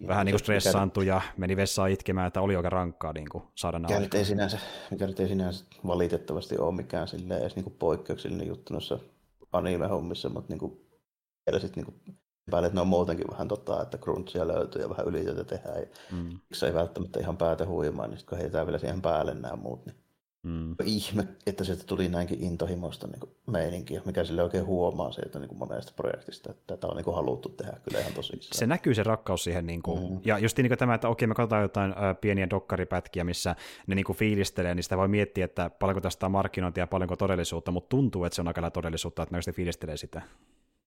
ja 0.00 0.08
vähän 0.08 0.26
niin 0.26 0.38
stressaantui 0.38 1.06
ja 1.06 1.20
meni 1.36 1.56
vessaan 1.56 1.90
itkemään, 1.90 2.26
että 2.26 2.40
oli 2.40 2.56
aika 2.56 2.70
rankkaa 2.70 3.12
niin 3.12 3.26
saada 3.54 3.78
nämä 3.78 4.00
mikä 4.00 4.18
ei, 4.18 4.24
sinänsä, 4.24 4.58
mikä 4.90 5.06
nyt 5.06 5.20
ei 5.20 5.28
sinänsä 5.28 5.64
valitettavasti 5.86 6.58
ole 6.58 6.74
mikään 6.74 7.08
silleen 7.08 7.40
edes 7.40 7.56
niin 7.56 7.76
poikkeuksellinen 7.78 8.48
juttu 8.48 8.72
noissa 8.72 8.98
anime-hommissa, 9.52 10.28
mutta 10.28 10.52
niin 10.52 10.58
kuin, 10.58 10.80
sit 11.58 11.76
niin 11.76 11.84
kuin 11.86 11.96
päälle, 12.50 12.66
että 12.66 12.76
ne 12.76 12.80
on 12.80 12.88
muutenkin 12.88 13.30
vähän 13.30 13.48
tota, 13.48 13.82
että 13.82 13.98
crunchia 13.98 14.48
löytyy 14.48 14.82
ja 14.82 14.88
vähän 14.88 15.06
ylitöitä 15.06 15.44
tehdään. 15.44 15.80
Ja 15.80 15.86
mm. 16.12 16.40
ei 16.66 16.74
välttämättä 16.74 17.20
ihan 17.20 17.36
päätä 17.36 17.66
huimaan, 17.66 18.10
niin 18.10 18.18
sitten 18.18 18.36
kun 18.36 18.42
heitään 18.42 18.66
vielä 18.66 18.78
siihen 18.78 19.02
päälle 19.02 19.34
nämä 19.34 19.56
muut, 19.56 19.86
niin 19.86 20.01
Mm. 20.42 20.74
Ihme, 20.84 21.28
että 21.46 21.64
sieltä 21.64 21.84
tuli 21.84 22.08
näinkin 22.08 22.44
intohimoista 22.44 23.06
niin 23.06 23.32
meininkiä, 23.46 24.02
mikä 24.04 24.24
sille 24.24 24.42
oikein 24.42 24.66
huomaa 24.66 25.12
sieltä 25.12 25.38
niin 25.38 25.56
monesta 25.56 25.92
projektista, 25.96 26.50
että 26.50 26.62
tätä 26.66 26.86
on 26.86 26.96
niin 26.96 27.04
kuin 27.04 27.14
haluttu 27.14 27.48
tehdä 27.48 27.72
kyllä 27.84 28.00
ihan 28.00 28.12
tosissaan. 28.12 28.58
Se 28.58 28.66
näkyy 28.66 28.94
se 28.94 29.02
rakkaus 29.02 29.44
siihen, 29.44 29.66
niin 29.66 29.82
kuin, 29.82 30.12
mm. 30.12 30.20
ja 30.24 30.38
just 30.38 30.56
niin 30.56 30.68
kuin 30.68 30.78
tämä, 30.78 30.94
että 30.94 31.08
okei 31.08 31.28
me 31.28 31.34
katsotaan 31.34 31.62
jotain 31.62 31.90
ö, 31.90 32.14
pieniä 32.14 32.50
dokkaripätkiä, 32.50 33.24
missä 33.24 33.56
ne 33.86 33.94
niin 33.94 34.04
kuin 34.04 34.16
fiilistelee, 34.18 34.74
niin 34.74 34.82
sitä 34.82 34.96
voi 34.96 35.08
miettiä, 35.08 35.44
että 35.44 35.70
paljonko 35.70 36.00
tästä 36.00 36.26
on 36.26 36.32
markkinointia 36.32 36.82
ja 36.82 36.86
paljonko 36.86 37.16
todellisuutta, 37.16 37.70
mutta 37.70 37.88
tuntuu, 37.88 38.24
että 38.24 38.36
se 38.36 38.42
on 38.42 38.48
aika 38.48 38.70
todellisuutta, 38.70 39.22
että 39.22 39.36
ne 39.46 39.52
fiilistelee 39.52 39.96
sitä 39.96 40.22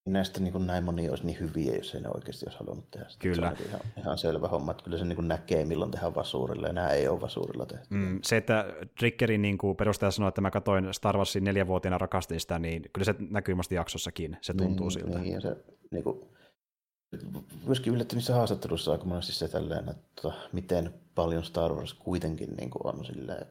näistä 0.06 0.40
niin 0.40 0.52
kuin 0.52 0.68
näin 0.68 0.84
moni 0.84 1.10
olisi 1.10 1.26
niin 1.26 1.40
hyviä, 1.40 1.76
jos 1.76 1.96
ei 1.96 2.02
ne 2.02 2.10
oikeasti 2.10 2.46
olisi 2.46 2.60
halunnut 2.60 2.92
tehdä 2.92 3.10
sitä. 3.10 3.22
Kyllä. 3.22 3.36
Se 3.36 3.42
on 3.46 3.54
niin 3.54 3.68
ihan, 3.68 3.82
ihan 3.98 4.18
selvä 4.18 4.48
homma, 4.48 4.72
että 4.72 4.84
kyllä 4.84 4.98
se 4.98 5.06
niin 5.06 5.16
kuin 5.16 5.28
näkee, 5.28 5.66
milloin 5.66 5.92
tehdään 5.92 6.16
vasuurilla, 6.16 6.68
ja 6.68 6.74
nämä 6.74 6.90
ei 6.90 7.08
ole 7.08 7.22
vasuurilla 7.22 7.66
tehty. 7.66 7.88
Mm, 7.90 8.20
se, 8.24 8.38
että 8.38 8.66
Triggerin 9.00 9.42
niin 9.42 9.58
kuin 9.58 9.78
perustaja 9.78 10.12
sanoi, 10.12 10.30
että 10.30 10.42
mä 10.42 10.52
katsoin 10.52 10.94
Star 10.94 11.18
Warsin 11.18 11.44
neljänvuotiaana 11.44 11.98
rakastin 11.98 12.40
sitä, 12.40 12.60
niin 12.60 12.84
kyllä 12.94 13.06
se 13.06 13.16
näkyy 13.30 13.56
jaksossakin, 13.70 14.38
se 14.42 14.54
tuntuu 14.54 14.88
niin, 14.88 15.00
siltä. 15.00 15.20
Niin, 15.20 15.34
ja 15.34 15.42
se 15.42 15.58
niin 15.92 16.04
kuin, 16.04 16.22
myöskin 17.66 17.94
yllätti 17.94 18.16
niissä 18.16 18.36
haastatteluissa 18.36 18.92
aika 18.92 19.06
monesti 19.06 19.34
se 19.34 19.48
tälleen, 19.48 19.90
että 19.90 20.32
miten 20.52 20.94
paljon 21.16 21.44
Star 21.44 21.74
Wars 21.74 21.94
kuitenkin 21.94 22.56
niin 22.58 22.70
kuin 22.70 22.96
on 22.96 23.06
silleen, 23.06 23.46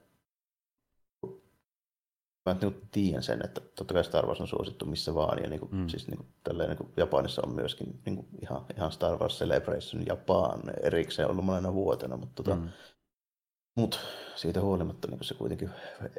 mä 2.46 2.56
niin 2.60 2.88
tiedän 2.90 3.22
sen, 3.22 3.44
että 3.44 3.60
totta 3.60 3.94
kai 3.94 4.04
Star 4.04 4.26
Wars 4.26 4.40
on 4.40 4.48
suosittu 4.48 4.86
missä 4.86 5.14
vaan, 5.14 5.42
ja 5.42 5.48
niin 5.48 5.60
kuin, 5.60 5.74
mm. 5.74 5.88
siis 5.88 6.08
niin 6.08 6.16
kuin, 6.16 6.28
tälleen, 6.44 6.68
niin 6.68 6.76
kuin 6.76 6.90
Japanissa 6.96 7.42
on 7.46 7.54
myöskin 7.54 8.00
niin 8.06 8.16
kuin, 8.16 8.26
ihan, 8.42 8.66
ihan 8.76 8.92
Star 8.92 9.18
Wars 9.18 9.38
Celebration 9.38 10.06
Japan 10.06 10.60
erikseen 10.82 11.30
ollut 11.30 11.44
monena 11.44 11.74
vuotena, 11.74 12.16
mutta 12.16 12.42
tota, 12.42 12.56
mm. 12.56 12.68
mut 13.74 14.00
siitä 14.34 14.60
huolimatta 14.60 15.08
niin 15.08 15.24
se 15.24 15.34
kuitenkin 15.34 15.70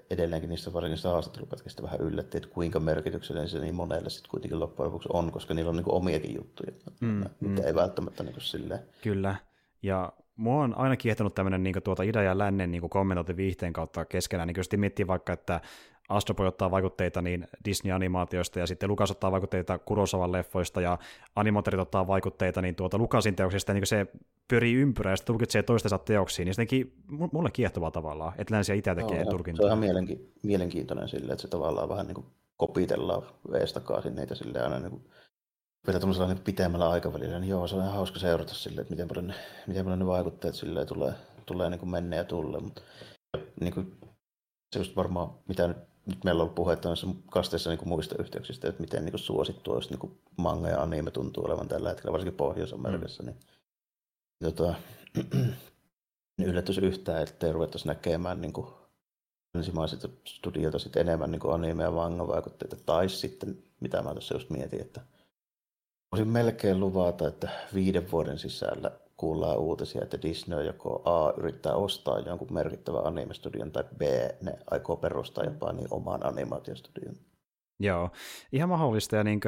edelleenkin 0.10 0.50
niistä 0.50 0.74
varsinkin 0.74 1.12
haastattelupätkistä 1.12 1.84
vähän 1.84 2.02
yllätti, 2.02 2.38
että 2.38 2.50
kuinka 2.50 2.80
merkityksellinen 2.80 3.50
se 3.50 3.60
niin 3.60 3.76
monelle 3.76 4.10
sitten 4.10 4.32
kuitenkin 4.32 4.60
loppujen 4.60 4.88
lopuksi 4.88 5.10
on, 5.14 5.32
koska 5.32 5.54
niillä 5.54 5.70
on 5.70 5.76
niin 5.76 5.86
kuin 5.86 5.96
omiakin 5.96 6.36
juttuja, 6.36 6.72
mm. 7.02 7.24
mitä 7.40 7.62
mm. 7.62 7.68
ei 7.68 7.76
välttämättä 7.76 8.24
niin 8.24 8.34
kuin 8.34 8.44
silleen. 8.44 8.80
Kyllä, 9.02 9.36
ja 9.82 10.14
mua 10.36 10.64
on 10.64 10.78
aina 10.78 10.98
kiehtonut 10.98 11.36
tämmöinen 11.36 11.64
niin 11.64 11.76
tuota 11.84 12.04
idän 12.04 12.26
ja 12.26 12.38
lännen 12.38 12.72
niin 12.72 12.90
kommentointi 12.90 13.38
viihteen 13.38 13.74
kautta 13.74 14.06
keskenään, 14.06 14.48
niin 14.48 14.58
jos 14.58 14.70
miettii 14.78 15.08
vaikka, 15.08 15.34
että 15.34 15.62
Astropoi 16.10 16.48
ottaa 16.48 16.72
vaikutteita 16.72 17.22
niin 17.22 17.48
Disney-animaatioista 17.66 18.60
ja 18.60 18.68
sitten 18.68 18.90
Lukas 18.90 19.12
ottaa 19.12 19.32
vaikutteita 19.32 19.80
Kurosavan 19.80 20.32
leffoista 20.32 20.82
ja 20.82 20.98
animaattorit 21.36 21.80
ottaa 21.80 22.08
vaikutteita 22.08 22.62
niin 22.62 22.76
tuota 22.76 22.98
Lukasin 22.98 23.36
teoksista, 23.36 23.74
niin 23.74 23.88
se 23.88 24.08
pyörii 24.48 24.74
ympyrää 24.74 25.12
ja 25.12 25.18
sitten 25.18 25.34
tulkitsee 25.34 25.64
toistensa 25.64 25.98
teoksiin, 25.98 26.46
niin 26.46 26.54
sittenkin 26.54 26.94
mulle 27.32 27.52
kiehtovaa 27.52 27.92
tavallaan, 27.92 28.34
että 28.38 28.54
länsiä 28.54 28.76
itse 28.76 28.96
tekee 28.96 29.24
no, 29.24 29.32
tulkintaa. 29.32 29.68
Se 29.68 29.74
on 29.74 29.84
ihan 29.84 29.96
mielenki- 29.96 30.32
mielenkiintoinen 30.44 31.10
sille, 31.10 31.32
että 31.32 31.42
se 31.42 31.48
tavallaan 31.48 31.90
vähän 31.90 32.08
niin 32.08 32.16
kuin 32.16 32.28
kopitellaan 32.58 33.24
eestakaisin 33.60 34.16
niitä 34.16 34.36
sille 34.36 34.62
aina 34.62 34.80
niin 34.80 34.92
kuin 34.92 35.04
vielä 35.88 36.00
tuollaisella 36.00 36.34
niin 36.34 36.44
pitemmällä 36.44 36.90
aikavälillä, 36.90 37.40
niin 37.40 37.50
joo, 37.50 37.68
se 37.68 37.76
on 37.76 37.82
ihan 37.82 37.94
hauska 37.94 38.20
seurata 38.20 38.54
sille, 38.54 38.82
että 38.82 38.94
miten 38.94 39.08
paljon, 39.08 39.34
miten 39.68 39.84
paljon 39.84 40.00
ne 40.00 40.06
vaikutteet 40.06 40.56
sille 40.56 40.86
tulee, 40.86 41.14
tulee 41.46 41.70
niin 41.70 41.80
kuin 41.80 42.14
ja 42.14 42.24
tulle. 42.24 42.60
Mutta 42.60 42.82
niin 43.62 43.74
kuin, 43.74 43.98
se 44.74 44.80
just 44.80 44.96
varmaan, 44.96 45.30
mitä 45.48 45.68
nyt, 45.68 45.78
nyt 46.06 46.24
meillä 46.24 46.40
on 46.40 46.44
ollut 46.44 46.56
puhetta 46.56 46.90
noissa 46.90 47.08
kasteissa 47.32 47.70
niin 47.70 47.78
kuin 47.78 47.90
muista 47.90 48.16
yhteyksistä, 48.20 48.70
että 48.70 48.82
miten 48.82 49.06
niin 49.06 49.12
kuin 49.12 49.20
suosittua 49.20 49.76
just 49.76 49.90
niin 49.90 50.00
kuin 50.00 50.22
manga 50.38 50.70
ja 50.70 50.82
anime 50.82 51.12
tuntuu 51.12 51.46
olevan 51.46 51.68
tällä 51.68 51.90
hetkellä, 51.90 52.12
varsinkin 52.12 52.38
Pohjois-Amerikassa, 52.38 53.24
mm. 53.24 53.28
niin 53.28 54.56
tota, 54.56 54.76
niin 56.38 56.50
yllätys 56.50 56.78
yhtään, 56.78 57.24
ettei 57.24 57.54
ruvettaisi 57.54 57.88
näkemään 57.88 58.42
niin 58.42 58.54
kuin 58.54 58.68
ensimmäiset 59.56 60.12
studiota 60.28 60.80
sitten 60.80 61.02
enemmän 61.02 61.32
niin 61.32 61.54
anime- 61.54 61.84
ja 61.84 61.92
manga-vaikutteita, 61.92 62.76
tai 62.86 63.10
sitten, 63.10 63.64
mitä 63.80 64.02
mä 64.02 64.16
tässä 64.16 64.36
just 64.36 64.50
mietin, 64.50 64.82
että 64.82 65.02
Voisin 66.12 66.28
melkein 66.28 66.80
luvata, 66.80 67.28
että 67.28 67.50
viiden 67.74 68.12
vuoden 68.12 68.40
sisällä 68.40 68.92
kuullaan 69.18 69.58
uutisia, 69.58 70.04
että 70.04 70.22
Disney 70.22 70.66
joko 70.66 71.02
A 71.06 71.34
yrittää 71.38 71.76
ostaa 71.76 72.20
jonkun 72.20 72.54
merkittävän 72.54 73.06
animestudion 73.06 73.72
tai 73.72 73.84
B 73.98 74.02
ne 74.42 74.60
aikoo 74.72 74.96
perustaa 74.96 75.44
jopa 75.44 75.74
niin 75.74 75.88
oman 75.92 76.26
animaatiostudion. 76.26 77.16
Joo, 77.80 78.10
ihan 78.52 78.70
mahdollista 78.70 79.16
ja 79.16 79.24
niin 79.24 79.40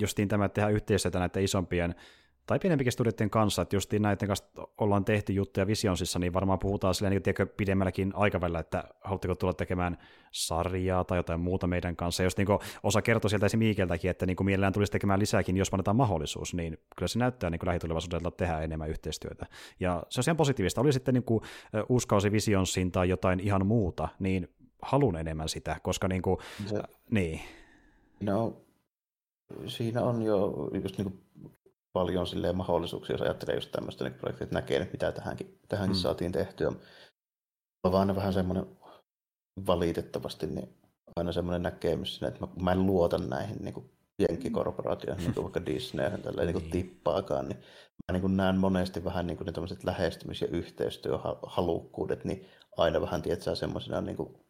justiin 0.00 0.28
tämä, 0.28 0.44
että 0.44 0.54
tehdään 0.54 0.74
yhteistyötä 0.74 1.18
näiden 1.18 1.44
isompien 1.44 1.94
tai 2.46 2.58
pienempikin 2.58 2.92
studioiden 2.92 3.30
kanssa, 3.30 3.62
että 3.62 3.76
justiin 3.76 4.02
näiden 4.02 4.28
kanssa 4.28 4.46
ollaan 4.78 5.04
tehty 5.04 5.32
juttuja 5.32 5.66
Visionsissa, 5.66 6.18
niin 6.18 6.32
varmaan 6.32 6.58
puhutaan 6.58 6.94
silleen 6.94 7.10
niin 7.10 7.22
tiedätkö, 7.22 7.46
pidemmälläkin 7.46 8.12
aikavälillä, 8.14 8.58
että 8.58 8.84
haluatteko 9.00 9.34
tulla 9.34 9.52
tekemään 9.52 9.98
sarjaa 10.30 11.04
tai 11.04 11.18
jotain 11.18 11.40
muuta 11.40 11.66
meidän 11.66 11.96
kanssa. 11.96 12.22
Ja 12.22 12.26
jos 12.26 12.36
niin 12.36 12.48
osa 12.82 13.02
kertoo 13.02 13.28
sieltä 13.28 13.46
esim. 13.46 13.58
Miikeltäkin, 13.58 14.10
että 14.10 14.26
niin 14.26 14.36
mielellään 14.44 14.72
tulisi 14.72 14.92
tekemään 14.92 15.20
lisääkin, 15.20 15.56
jos 15.56 15.68
annetaan 15.72 15.96
mahdollisuus, 15.96 16.54
niin 16.54 16.78
kyllä 16.96 17.08
se 17.08 17.18
näyttää 17.18 17.50
niin 17.50 17.60
lähitulevaisuudella 17.66 18.30
tehdä 18.30 18.60
enemmän 18.60 18.90
yhteistyötä. 18.90 19.46
Ja 19.80 20.02
se 20.08 20.20
on 20.20 20.24
ihan 20.26 20.36
positiivista. 20.36 20.80
Oli 20.80 20.92
sitten 20.92 21.14
niin 21.14 21.24
kuin, 21.24 21.40
uusi 21.88 22.08
kausi 22.08 22.32
Visionsin 22.32 22.92
tai 22.92 23.08
jotain 23.08 23.40
ihan 23.40 23.66
muuta, 23.66 24.08
niin 24.18 24.48
halun 24.82 25.16
enemmän 25.16 25.48
sitä, 25.48 25.76
koska 25.82 26.08
niin 26.08 26.22
kuin, 26.22 26.38
se, 26.66 26.76
äh, 26.76 26.82
niin. 27.10 27.40
No, 28.20 28.56
siinä 29.66 30.02
on 30.02 30.22
jo 30.22 30.70
just 30.82 30.98
niin 30.98 31.10
kuin 31.10 31.24
paljon 31.96 32.26
silleen 32.26 32.56
mahdollisuuksia, 32.56 33.14
jos 33.14 33.22
ajattelee 33.22 33.54
just 33.54 33.72
tämmöistä 33.72 34.04
niin 34.04 34.14
projektia, 34.14 34.44
että 34.44 34.54
näkee 34.54 34.78
nyt 34.78 34.92
mitä 34.92 35.12
tähänkin, 35.12 35.58
tähänkin 35.68 35.96
mm. 35.96 36.00
saatiin 36.00 36.32
tehtyä. 36.32 36.72
On 37.84 37.92
vaan 37.92 38.16
vähän 38.16 38.32
semmoinen 38.32 38.66
valitettavasti 39.66 40.46
niin 40.46 40.68
aina 41.16 41.32
semmoinen 41.32 41.62
näkemys, 41.62 42.22
että 42.22 42.40
mä, 42.40 42.48
mä 42.62 42.72
en 42.72 42.86
luota 42.86 43.18
näihin 43.18 43.56
niin 43.60 43.74
kuin 43.74 43.90
jenkkikorporaatioihin, 44.18 45.24
niin 45.24 45.34
kuin 45.34 45.44
vaikka 45.44 45.66
Disneyhän 45.66 46.22
tällä 46.22 46.44
niin. 46.44 46.56
niin 46.56 46.70
tippaakaan, 46.70 47.48
niin 47.48 47.58
mä 47.58 48.12
niin 48.12 48.20
kuin 48.20 48.36
näen 48.36 48.56
monesti 48.56 49.04
vähän 49.04 49.26
niin 49.26 49.36
kuin 49.36 49.46
ne 49.46 49.52
lähestymis- 49.92 50.40
ja 50.40 50.48
yhteistyöhalukkuudet, 50.48 52.24
niin 52.24 52.46
aina 52.76 53.00
vähän 53.00 53.22
tietää 53.22 53.54
semmoisena 53.54 54.00
niin 54.00 54.16
kuin 54.16 54.43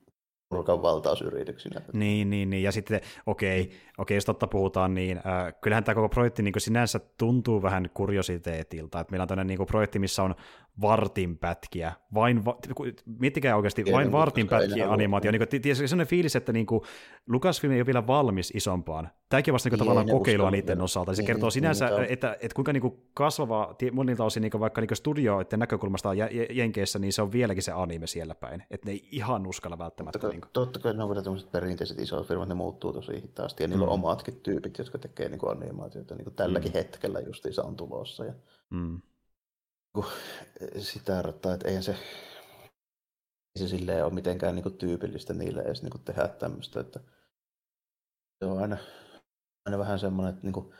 nurkan 0.54 0.82
valtausyrityksinä. 0.82 1.80
Niin, 1.92 2.30
niin, 2.30 2.50
niin. 2.50 2.62
ja 2.62 2.72
sitten 2.72 3.00
okei, 3.26 3.62
okay, 3.62 3.76
okei, 3.98 4.16
jos 4.16 4.24
totta 4.24 4.46
puhutaan, 4.46 4.94
niin 4.94 5.16
äh, 5.18 5.54
kyllähän 5.60 5.84
tämä 5.84 5.94
koko 5.94 6.08
projekti 6.08 6.42
niin 6.42 6.54
sinänsä 6.58 7.00
tuntuu 7.18 7.62
vähän 7.62 7.90
kuriositeetilta, 7.94 9.00
että 9.00 9.10
meillä 9.10 9.22
on 9.22 9.28
tämmöinen 9.28 9.58
niin 9.58 9.66
projekti, 9.66 9.98
missä 9.98 10.22
on 10.22 10.34
vartin 10.80 11.38
pätkiä, 11.38 11.92
vain, 12.14 12.44
va- 12.44 12.58
miettikää 13.06 13.56
oikeasti, 13.56 13.84
Tiedän, 13.84 13.96
vain 13.96 14.12
vartin 14.12 14.48
pätkiä 14.48 14.90
animaatio, 14.90 15.30
niin 15.30 15.48
kuin, 15.62 15.76
sellainen 15.76 16.06
fiilis, 16.06 16.36
että 16.36 16.52
niin 16.52 16.66
kuin, 16.66 16.80
Lucasfilm 17.28 17.72
ei 17.72 17.78
ole 17.78 17.86
vielä 17.86 18.06
valmis 18.06 18.52
isompaan. 18.54 19.08
Tämäkin 19.28 19.52
on 19.52 19.54
vasta 19.54 19.68
niin 19.68 19.78
tavallaan 19.78 20.08
kokeilua 20.08 20.50
niiden 20.50 20.80
osalta, 20.80 21.14
se 21.14 21.22
niin, 21.22 21.26
kertoo 21.26 21.50
sinänsä, 21.50 21.86
niin, 21.90 22.06
että, 22.08 22.36
että, 22.40 22.54
kuinka 22.54 22.72
niin 22.72 22.80
kuin 22.80 23.02
kasvava 23.14 23.76
monilta 23.92 24.24
osin 24.24 24.40
niin 24.40 24.60
vaikka 24.60 24.80
niin 24.80 24.96
studioiden 24.96 25.58
näkökulmasta 25.58 26.10
Jenkeissä, 26.50 26.98
niin 26.98 27.12
se 27.12 27.22
on 27.22 27.32
vieläkin 27.32 27.62
se 27.62 27.72
anime 27.72 28.06
siellä 28.06 28.34
päin, 28.34 28.62
että 28.70 28.86
ne 28.86 28.92
ei 28.92 29.08
ihan 29.12 29.46
uskalla 29.46 29.78
välttämättä. 29.78 30.28
Niin 30.28 30.40
kuin. 30.44 30.52
totta 30.52 30.78
kai 30.78 30.94
ne 30.94 31.02
on 31.02 31.08
vielä 31.08 31.50
perinteiset 31.52 31.98
isot 31.98 32.26
firmat, 32.26 32.48
ne 32.48 32.54
muuttuu 32.54 32.92
tosi 32.92 33.22
hitaasti, 33.22 33.62
ja 33.62 33.68
niillä 33.68 33.86
mm. 33.86 33.92
on 33.92 33.94
omatkin 33.94 34.40
tyypit, 34.40 34.78
jotka 34.78 34.98
tekee 34.98 35.28
niin 35.28 35.38
kuin 35.38 35.52
animaatioita, 35.52 36.14
niin 36.14 36.24
kuin 36.24 36.34
tälläkin 36.34 36.72
mm. 36.72 36.74
hetkellä 36.74 37.20
justiinsa 37.20 37.62
on 37.62 37.76
tulossa. 37.76 38.24
Ja... 38.24 38.34
Mm 38.70 39.00
sitä 40.78 41.22
rattaa, 41.22 41.54
että 41.54 41.68
eihän 41.68 41.82
se, 41.82 41.92
ei 43.56 43.58
se 43.58 43.68
silleen 43.68 44.04
ole 44.04 44.14
mitenkään 44.14 44.54
niin 44.54 44.78
tyypillistä 44.78 45.34
niille 45.34 45.62
edes 45.62 45.82
niin 45.82 46.04
tehdä 46.04 46.28
tämmöistä, 46.28 46.80
että 46.80 47.00
se 48.38 48.50
on 48.50 48.58
aina, 48.58 48.76
aina 49.66 49.78
vähän 49.78 49.98
semmoinen, 49.98 50.34
että 50.34 50.46
niin 50.46 50.52
kuin, 50.52 50.74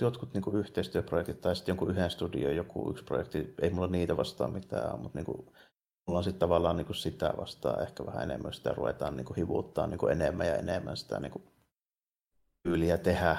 jotkut 0.00 0.34
niin 0.34 0.42
kuin 0.42 0.56
yhteistyöprojektit 0.56 1.40
tai 1.40 1.56
sitten 1.56 1.72
jonkun 1.72 1.90
yhden 1.90 2.10
studion 2.10 2.56
joku 2.56 2.90
yksi 2.90 3.04
projekti, 3.04 3.54
ei 3.62 3.70
mulla 3.70 3.88
niitä 3.88 4.16
vastaan 4.16 4.52
mitään, 4.52 5.00
mutta 5.00 5.18
niin 5.18 5.26
kuin, 5.26 5.46
mulla 6.10 6.18
on 6.18 6.24
sitten 6.24 6.40
tavallaan 6.40 6.76
niin 6.76 6.86
kuin 6.86 6.96
sitä 6.96 7.34
vastaan 7.36 7.82
ehkä 7.82 8.06
vähän 8.06 8.22
enemmän, 8.22 8.52
sitä 8.52 8.72
ruvetaan 8.72 9.16
niin 9.16 9.24
kuin 9.24 9.36
hivuttaa 9.36 9.86
niin 9.86 9.98
kuin 9.98 10.12
enemmän 10.12 10.46
ja 10.46 10.56
enemmän 10.56 10.96
sitä 10.96 11.20
niin 11.20 11.32
kuin 11.32 11.44
tyyliä 12.62 12.98
tehdä. 12.98 13.36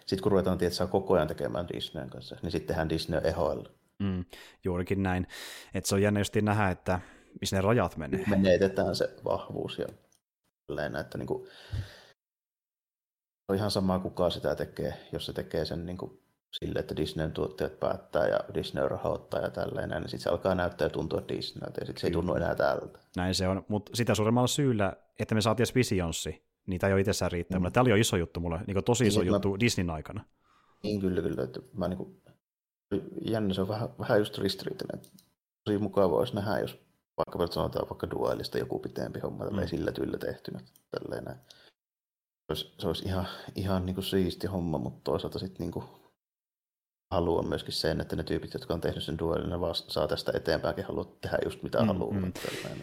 Sitten 0.00 0.22
kun 0.22 0.32
ruvetaan 0.32 0.58
tietää 0.58 0.86
koko 0.86 1.14
ajan 1.14 1.28
tekemään 1.28 1.68
Disneyn 1.68 2.10
kanssa, 2.10 2.36
niin 2.42 2.52
sittenhän 2.52 2.88
Disney 2.88 3.18
on 3.18 3.26
ehoilla. 3.26 3.70
Mm, 3.98 4.24
juurikin 4.64 5.02
näin. 5.02 5.26
Että 5.74 5.88
se 5.88 5.94
on 5.94 6.02
jännä 6.02 6.20
just 6.20 6.36
nähdä, 6.36 6.70
että 6.70 7.00
missä 7.40 7.56
ne 7.56 7.62
rajat 7.62 7.96
menee. 7.96 8.24
Menetetään 8.26 8.96
se 8.96 9.16
vahvuus 9.24 9.78
ja 9.78 9.86
tälleen, 10.66 10.96
että 10.96 11.18
niin 11.18 11.26
kuin, 11.26 11.48
on 13.48 13.56
ihan 13.56 13.70
sama 13.70 13.98
kuka 13.98 14.30
sitä 14.30 14.54
tekee, 14.54 14.94
jos 15.12 15.26
se 15.26 15.32
tekee 15.32 15.64
sen 15.64 15.86
niin 15.86 15.98
kuin 15.98 16.21
sille, 16.52 16.78
että 16.78 16.96
Disneyn 16.96 17.32
tuottajat 17.32 17.80
päättää 17.80 18.28
ja 18.28 18.40
Disney 18.54 18.88
rahoittaa 18.88 19.40
ja 19.40 19.50
tälleen, 19.50 19.90
niin 19.90 20.02
sitten 20.02 20.20
se 20.20 20.30
alkaa 20.30 20.54
näyttää 20.54 20.86
ja 20.86 20.90
tuntua 20.90 21.22
Disneyltä 21.28 21.80
ja 21.80 21.86
sitten 21.86 22.00
se 22.00 22.06
ei 22.06 22.12
tunnu 22.12 22.34
enää 22.34 22.54
täältä. 22.54 22.98
Näin 23.16 23.34
se 23.34 23.48
on, 23.48 23.64
mutta 23.68 23.96
sitä 23.96 24.14
suuremmalla 24.14 24.46
syyllä, 24.46 24.92
että 25.18 25.34
me 25.34 25.40
saatiin 25.40 25.66
Visionssi, 25.74 26.52
Niitä 26.66 26.86
ei 26.86 26.92
ole 26.92 27.00
itsessään 27.00 27.32
riittänyt. 27.32 27.62
Mm. 27.62 27.72
Tämä 27.72 27.82
oli 27.82 27.90
jo 27.90 27.96
iso 27.96 28.16
juttu 28.16 28.40
mulle, 28.40 28.60
niin 28.66 28.84
tosi 28.84 29.06
iso 29.06 29.20
niin, 29.20 29.32
juttu 29.32 29.50
mä... 29.50 29.60
Disneyn 29.60 29.90
aikana. 29.90 30.24
Niin 30.82 31.00
kyllä, 31.00 31.22
kyllä. 31.22 31.42
Että 31.42 31.60
mä 31.74 31.88
niin 31.88 31.96
kuin, 31.98 32.22
jännä, 33.24 33.54
se 33.54 33.60
on 33.60 33.68
vähän, 33.68 33.88
vähän 33.98 34.18
just 34.18 34.38
ristiriitainen. 34.38 35.06
Tosi 35.64 35.78
mukava 35.78 36.16
olisi 36.16 36.34
nähdä, 36.34 36.58
jos 36.58 36.78
vaikka 37.16 37.54
sanotaan 37.54 37.88
vaikka 37.90 38.10
duelista 38.10 38.58
joku 38.58 38.78
pitempi 38.78 39.20
homma, 39.20 39.44
mm. 39.44 39.66
sillä 39.66 39.92
tyllä 39.92 40.18
tehtynä. 40.18 40.60
Tälleen. 40.90 41.24
Se 41.24 42.48
olisi, 42.48 42.72
se 42.78 42.86
olisi 42.86 43.04
ihan, 43.04 43.26
ihan 43.54 43.86
niin 43.86 43.94
kuin 43.94 44.04
siisti 44.04 44.46
homma, 44.46 44.78
mutta 44.78 45.00
toisaalta 45.04 45.38
sitten 45.38 45.64
niin 45.64 45.72
kuin 45.72 45.84
haluan 47.12 47.48
myöskin 47.48 47.72
sen, 47.72 48.00
että 48.00 48.16
ne 48.16 48.22
tyypit, 48.22 48.54
jotka 48.54 48.74
on 48.74 48.80
tehnyt 48.80 49.04
sen 49.04 49.18
duelin, 49.18 49.50
ne 49.50 49.60
vaan 49.60 49.74
saa 49.74 50.08
tästä 50.08 50.32
eteenpäinkin 50.34 50.84
haluaa 50.84 51.06
tehdä 51.20 51.38
just 51.44 51.62
mitä 51.62 51.80
mm, 51.80 51.86
haluaa. 51.86 52.20
Mm. 52.20 52.32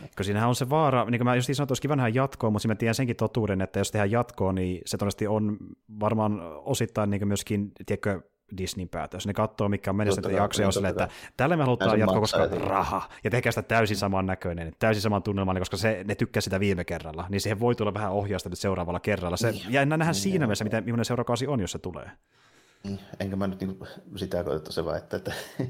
Koska 0.01 0.23
siinähän 0.23 0.49
on 0.49 0.55
se 0.55 0.69
vaara, 0.69 1.05
niin 1.05 1.19
kuin 1.19 1.25
mä 1.25 1.35
just 1.35 1.45
sanoin, 1.45 1.63
että 1.63 1.71
olisikin 1.71 1.89
vähän 1.89 2.15
jatkoa, 2.15 2.49
mutta 2.49 2.67
mä 2.67 2.75
tiedän 2.75 2.95
senkin 2.95 3.15
totuuden, 3.15 3.61
että 3.61 3.79
jos 3.79 3.91
tehdään 3.91 4.11
jatkoa, 4.11 4.53
niin 4.53 4.81
se 4.85 4.97
todennäköisesti 4.97 5.27
on 5.27 5.57
varmaan 5.99 6.41
osittain 6.65 7.09
niin 7.09 7.27
myöskin, 7.27 7.71
tiedätkö, 7.85 8.21
Disneyn 8.57 8.89
päätös. 8.89 9.27
Ne 9.27 9.33
katsoo, 9.33 9.69
mikä 9.69 9.89
on 9.89 9.95
mennessä 9.95 10.31
jaksoja, 10.31 10.67
on 10.67 10.73
silleen, 10.73 10.91
että 10.91 11.07
tällä 11.37 11.57
me 11.57 11.63
halutaan 11.63 11.99
jatkoa, 11.99 12.19
koska 12.19 12.47
raha, 12.47 13.09
ja 13.23 13.29
tehkää 13.29 13.51
sitä 13.51 13.61
täysin 13.61 13.97
saman 13.97 14.25
näköinen, 14.25 14.73
täysin 14.79 15.01
saman 15.01 15.23
tunnelman, 15.23 15.59
koska 15.59 15.77
se, 15.77 16.03
ne 16.07 16.15
tykkää 16.15 16.41
sitä 16.41 16.59
viime 16.59 16.83
kerralla, 16.83 17.25
niin 17.29 17.41
siihen 17.41 17.59
voi 17.59 17.75
tulla 17.75 17.93
vähän 17.93 18.11
ohjausta 18.11 18.49
nyt 18.49 18.59
seuraavalla 18.59 18.99
kerralla. 18.99 19.37
Se, 19.37 19.51
niin, 19.51 19.73
ja 19.73 19.85
nähdään 19.85 20.07
niin, 20.07 20.21
siinä 20.21 20.45
mielessä, 20.45 20.63
miten, 20.63 20.83
millainen 20.83 21.05
seuraakausi 21.05 21.47
on, 21.47 21.59
jos 21.59 21.71
se 21.71 21.79
tulee. 21.79 22.11
Niin, 22.83 22.99
enkä 23.19 23.35
mä 23.35 23.47
nyt 23.47 23.61
niin 23.61 23.77
sitä 24.15 24.43
koeta 24.43 24.71
se 24.71 24.85
väittää, 24.85 25.17
että 25.17 25.33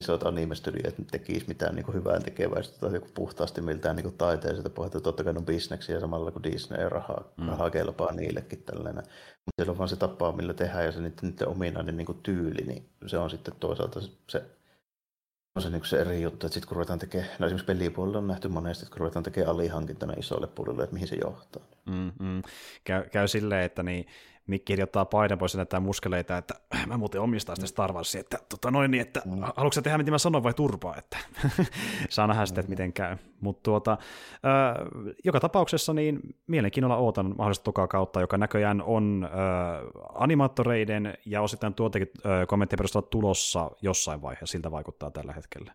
isot 0.00 0.22
anime-studiot 0.22 0.94
tekisi 1.10 1.48
mitään 1.48 1.74
niin 1.74 1.94
hyvää 1.94 2.20
tekeväistä 2.20 2.78
tai 2.78 2.94
joku 2.94 3.08
puhtaasti 3.14 3.60
miltään 3.60 3.96
niin 3.96 4.18
taiteelliselta 4.18 4.70
pohjalta. 4.70 5.00
Totta 5.00 5.24
kai 5.24 5.32
ne 5.32 5.38
on 5.38 5.46
bisneksiä 5.46 6.00
samalla 6.00 6.30
kuin 6.30 6.42
Disney 6.42 6.80
ja 6.80 6.88
rahaa, 6.88 7.24
mm. 7.36 7.48
rahaa 7.48 7.70
kelpaa 7.70 8.12
niillekin 8.12 8.62
tällainen. 8.62 9.04
Mutta 9.04 9.52
siellä 9.56 9.70
on 9.70 9.78
vaan 9.78 9.88
se 9.88 9.96
tapa, 9.96 10.32
millä 10.32 10.54
tehdään 10.54 10.84
ja 10.84 10.92
se 10.92 11.00
niiden, 11.00 11.16
niiden 11.22 11.48
ominainen 11.48 11.96
niin 11.96 12.20
tyyli, 12.22 12.66
niin 12.66 12.88
se 13.06 13.18
on 13.18 13.30
sitten 13.30 13.54
toisaalta 13.60 14.00
se, 14.00 14.10
se 14.28 14.42
on 15.56 15.62
se, 15.62 15.70
niin 15.70 15.84
se 15.84 16.00
eri 16.00 16.22
juttu, 16.22 16.46
että 16.46 16.54
sitten 16.54 16.68
kun 16.68 16.76
ruvetaan 16.76 16.98
tekemään, 16.98 17.30
no 17.38 17.46
esimerkiksi 17.46 17.66
pelipuolella 17.66 18.18
on 18.18 18.26
nähty 18.26 18.48
monesti, 18.48 18.84
että 18.84 18.92
kun 18.92 19.00
ruvetaan 19.00 19.22
tekemään 19.22 19.54
alihankintana 19.54 20.12
isolle 20.18 20.46
puolelle, 20.46 20.82
että 20.82 20.94
mihin 20.94 21.08
se 21.08 21.16
johtaa. 21.16 21.62
Mm, 21.86 22.12
mm. 22.18 22.42
Käy, 22.84 23.08
käy 23.08 23.28
silleen, 23.28 23.64
että 23.64 23.82
niin, 23.82 24.06
Mikki 24.46 24.76
pois 25.38 25.54
ja 25.54 25.58
näyttää 25.58 25.80
muskeleita, 25.80 26.36
että 26.36 26.54
mä 26.86 26.96
muuten 26.96 27.20
omistan 27.20 27.56
sitä 27.56 27.66
Star 27.66 27.92
Warsia, 27.92 28.20
että 28.20 28.38
tota 28.48 28.70
noin 28.70 28.90
niin, 28.90 29.00
että 29.00 29.22
mm. 29.24 29.40
haluatko 29.56 29.82
tehdä 29.82 29.98
mitä 29.98 30.10
mä 30.10 30.18
sanoin 30.18 30.44
vai 30.44 30.54
turpaa, 30.54 30.96
että 30.96 31.18
saa 32.08 32.26
nähdä 32.26 32.46
sitten, 32.46 32.60
että 32.60 32.70
miten 32.70 32.92
käy. 32.92 33.16
Mutta 33.40 33.62
tuota, 33.62 33.92
äh, 33.92 33.98
joka 35.24 35.40
tapauksessa 35.40 35.94
niin 35.94 36.20
mielenkiinnolla 36.46 36.96
ootan 36.96 37.34
mahdollista 37.38 37.64
tokaa 37.64 37.88
kautta, 37.88 38.20
joka 38.20 38.38
näköjään 38.38 38.82
on 38.82 39.24
äh, 39.24 39.30
animaattoreiden 40.14 41.14
ja 41.26 41.42
osittain 41.42 41.74
tuotekin 41.74 42.08
äh, 42.26 42.46
kommenttien 42.46 42.78
perusteella 42.78 43.08
tulossa 43.08 43.70
jossain 43.82 44.22
vaiheessa, 44.22 44.52
siltä 44.52 44.70
vaikuttaa 44.70 45.10
tällä 45.10 45.32
hetkellä. 45.32 45.72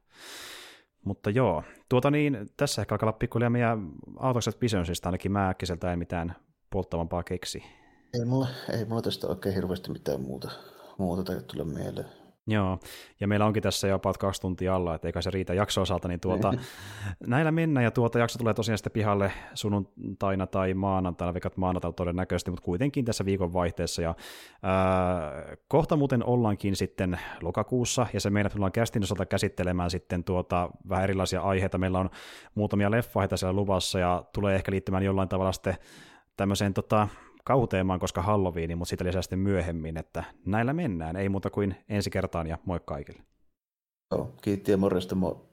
Mutta 1.06 1.30
joo, 1.30 1.64
tuota 1.89 2.11
niin, 2.11 2.49
tässä 2.57 2.81
ehkä 2.81 2.95
alkaa 2.95 3.14
pikkuhiljaa 3.14 3.49
meidän 3.49 3.91
autokset 4.19 4.61
Visionsista, 4.61 5.10
ainakin 5.10 5.31
mä 5.31 5.49
äkkiseltä 5.49 5.93
en 5.93 5.99
mitään 5.99 6.35
polttavampaa 6.69 7.23
keksi. 7.23 7.64
Ei 8.14 8.26
mulla, 8.26 8.48
ei 8.74 8.86
mulla 8.86 9.02
tästä 9.02 9.28
oikein 9.28 9.56
hirveästi 9.56 9.92
mitään 9.92 10.22
muuta, 10.22 10.52
muuta 10.98 11.24
tai 11.24 11.42
tulla 11.42 11.66
mieleen. 11.66 12.06
Joo, 12.48 12.80
ja 13.20 13.28
meillä 13.28 13.46
onkin 13.46 13.64
tässä 13.64 13.88
jo 13.88 13.96
about 13.96 14.18
kaksi 14.18 14.42
tuntia 14.42 14.76
alla, 14.76 14.96
että 14.96 15.08
eikä 15.08 15.22
se 15.22 15.32
riitä 15.32 15.54
jakso 15.54 15.82
osalta, 15.82 16.08
niin 16.08 16.20
tuota, 16.20 16.54
näillä 17.28 17.52
mennään, 17.52 17.84
ja 17.84 17.92
tuota 17.92 18.20
jakso 18.20 18.40
tulee 18.40 18.54
tosiaan 18.54 18.78
sitten 18.78 18.92
pihalle 18.92 19.32
sunnuntaina 19.54 20.48
tai 20.48 20.74
maanantaina, 20.74 21.34
vaikka 21.34 21.52
maanantaina 21.56 21.94
todennäköisesti, 21.94 22.52
mutta 22.52 22.66
kuitenkin 22.66 23.06
tässä 23.06 23.26
viikon 23.26 23.54
vaihteessa, 23.54 24.02
ja 24.02 24.16
ää, 24.64 25.56
kohta 25.68 25.96
muuten 25.96 26.26
ollaankin 26.26 26.76
sitten 26.76 27.20
lokakuussa, 27.42 28.08
ja 28.14 28.20
se 28.20 28.30
meidän 28.30 28.52
tullaan 28.52 28.72
kästin 28.72 29.04
osalta 29.04 29.26
käsittelemään 29.26 29.90
sitten 29.90 30.24
tuota 30.24 30.70
vähän 30.90 31.04
erilaisia 31.04 31.42
aiheita, 31.42 31.78
meillä 31.78 32.00
on 32.00 32.10
muutamia 32.56 32.92
leffaita 32.92 33.38
siellä 33.38 33.56
luvassa, 33.56 34.00
ja 34.00 34.24
tulee 34.34 34.56
ehkä 34.56 34.72
liittymään 34.72 35.04
jollain 35.04 35.30
tavalla 35.30 35.52
sitten 35.52 35.76
tämmöiseen 36.38 36.74
tota, 36.74 37.08
kauteemaan, 37.43 37.99
koska 37.99 38.22
Halloweeni, 38.22 38.76
mutta 38.76 38.89
sitä 38.89 39.05
lisää 39.05 39.22
sitten 39.22 39.39
myöhemmin, 39.39 39.97
että 39.97 40.23
näillä 40.45 40.73
mennään, 40.73 41.15
ei 41.15 41.30
muuta 41.30 41.49
kuin 41.49 41.76
ensi 41.89 42.09
kertaan 42.09 42.47
ja 42.47 42.57
moi 42.65 42.80
kaikille. 42.85 43.22
Joo, 44.11 44.34
kiitti 44.41 44.72
ja 44.72 44.77
morjesta, 44.77 45.15
moi. 45.15 45.51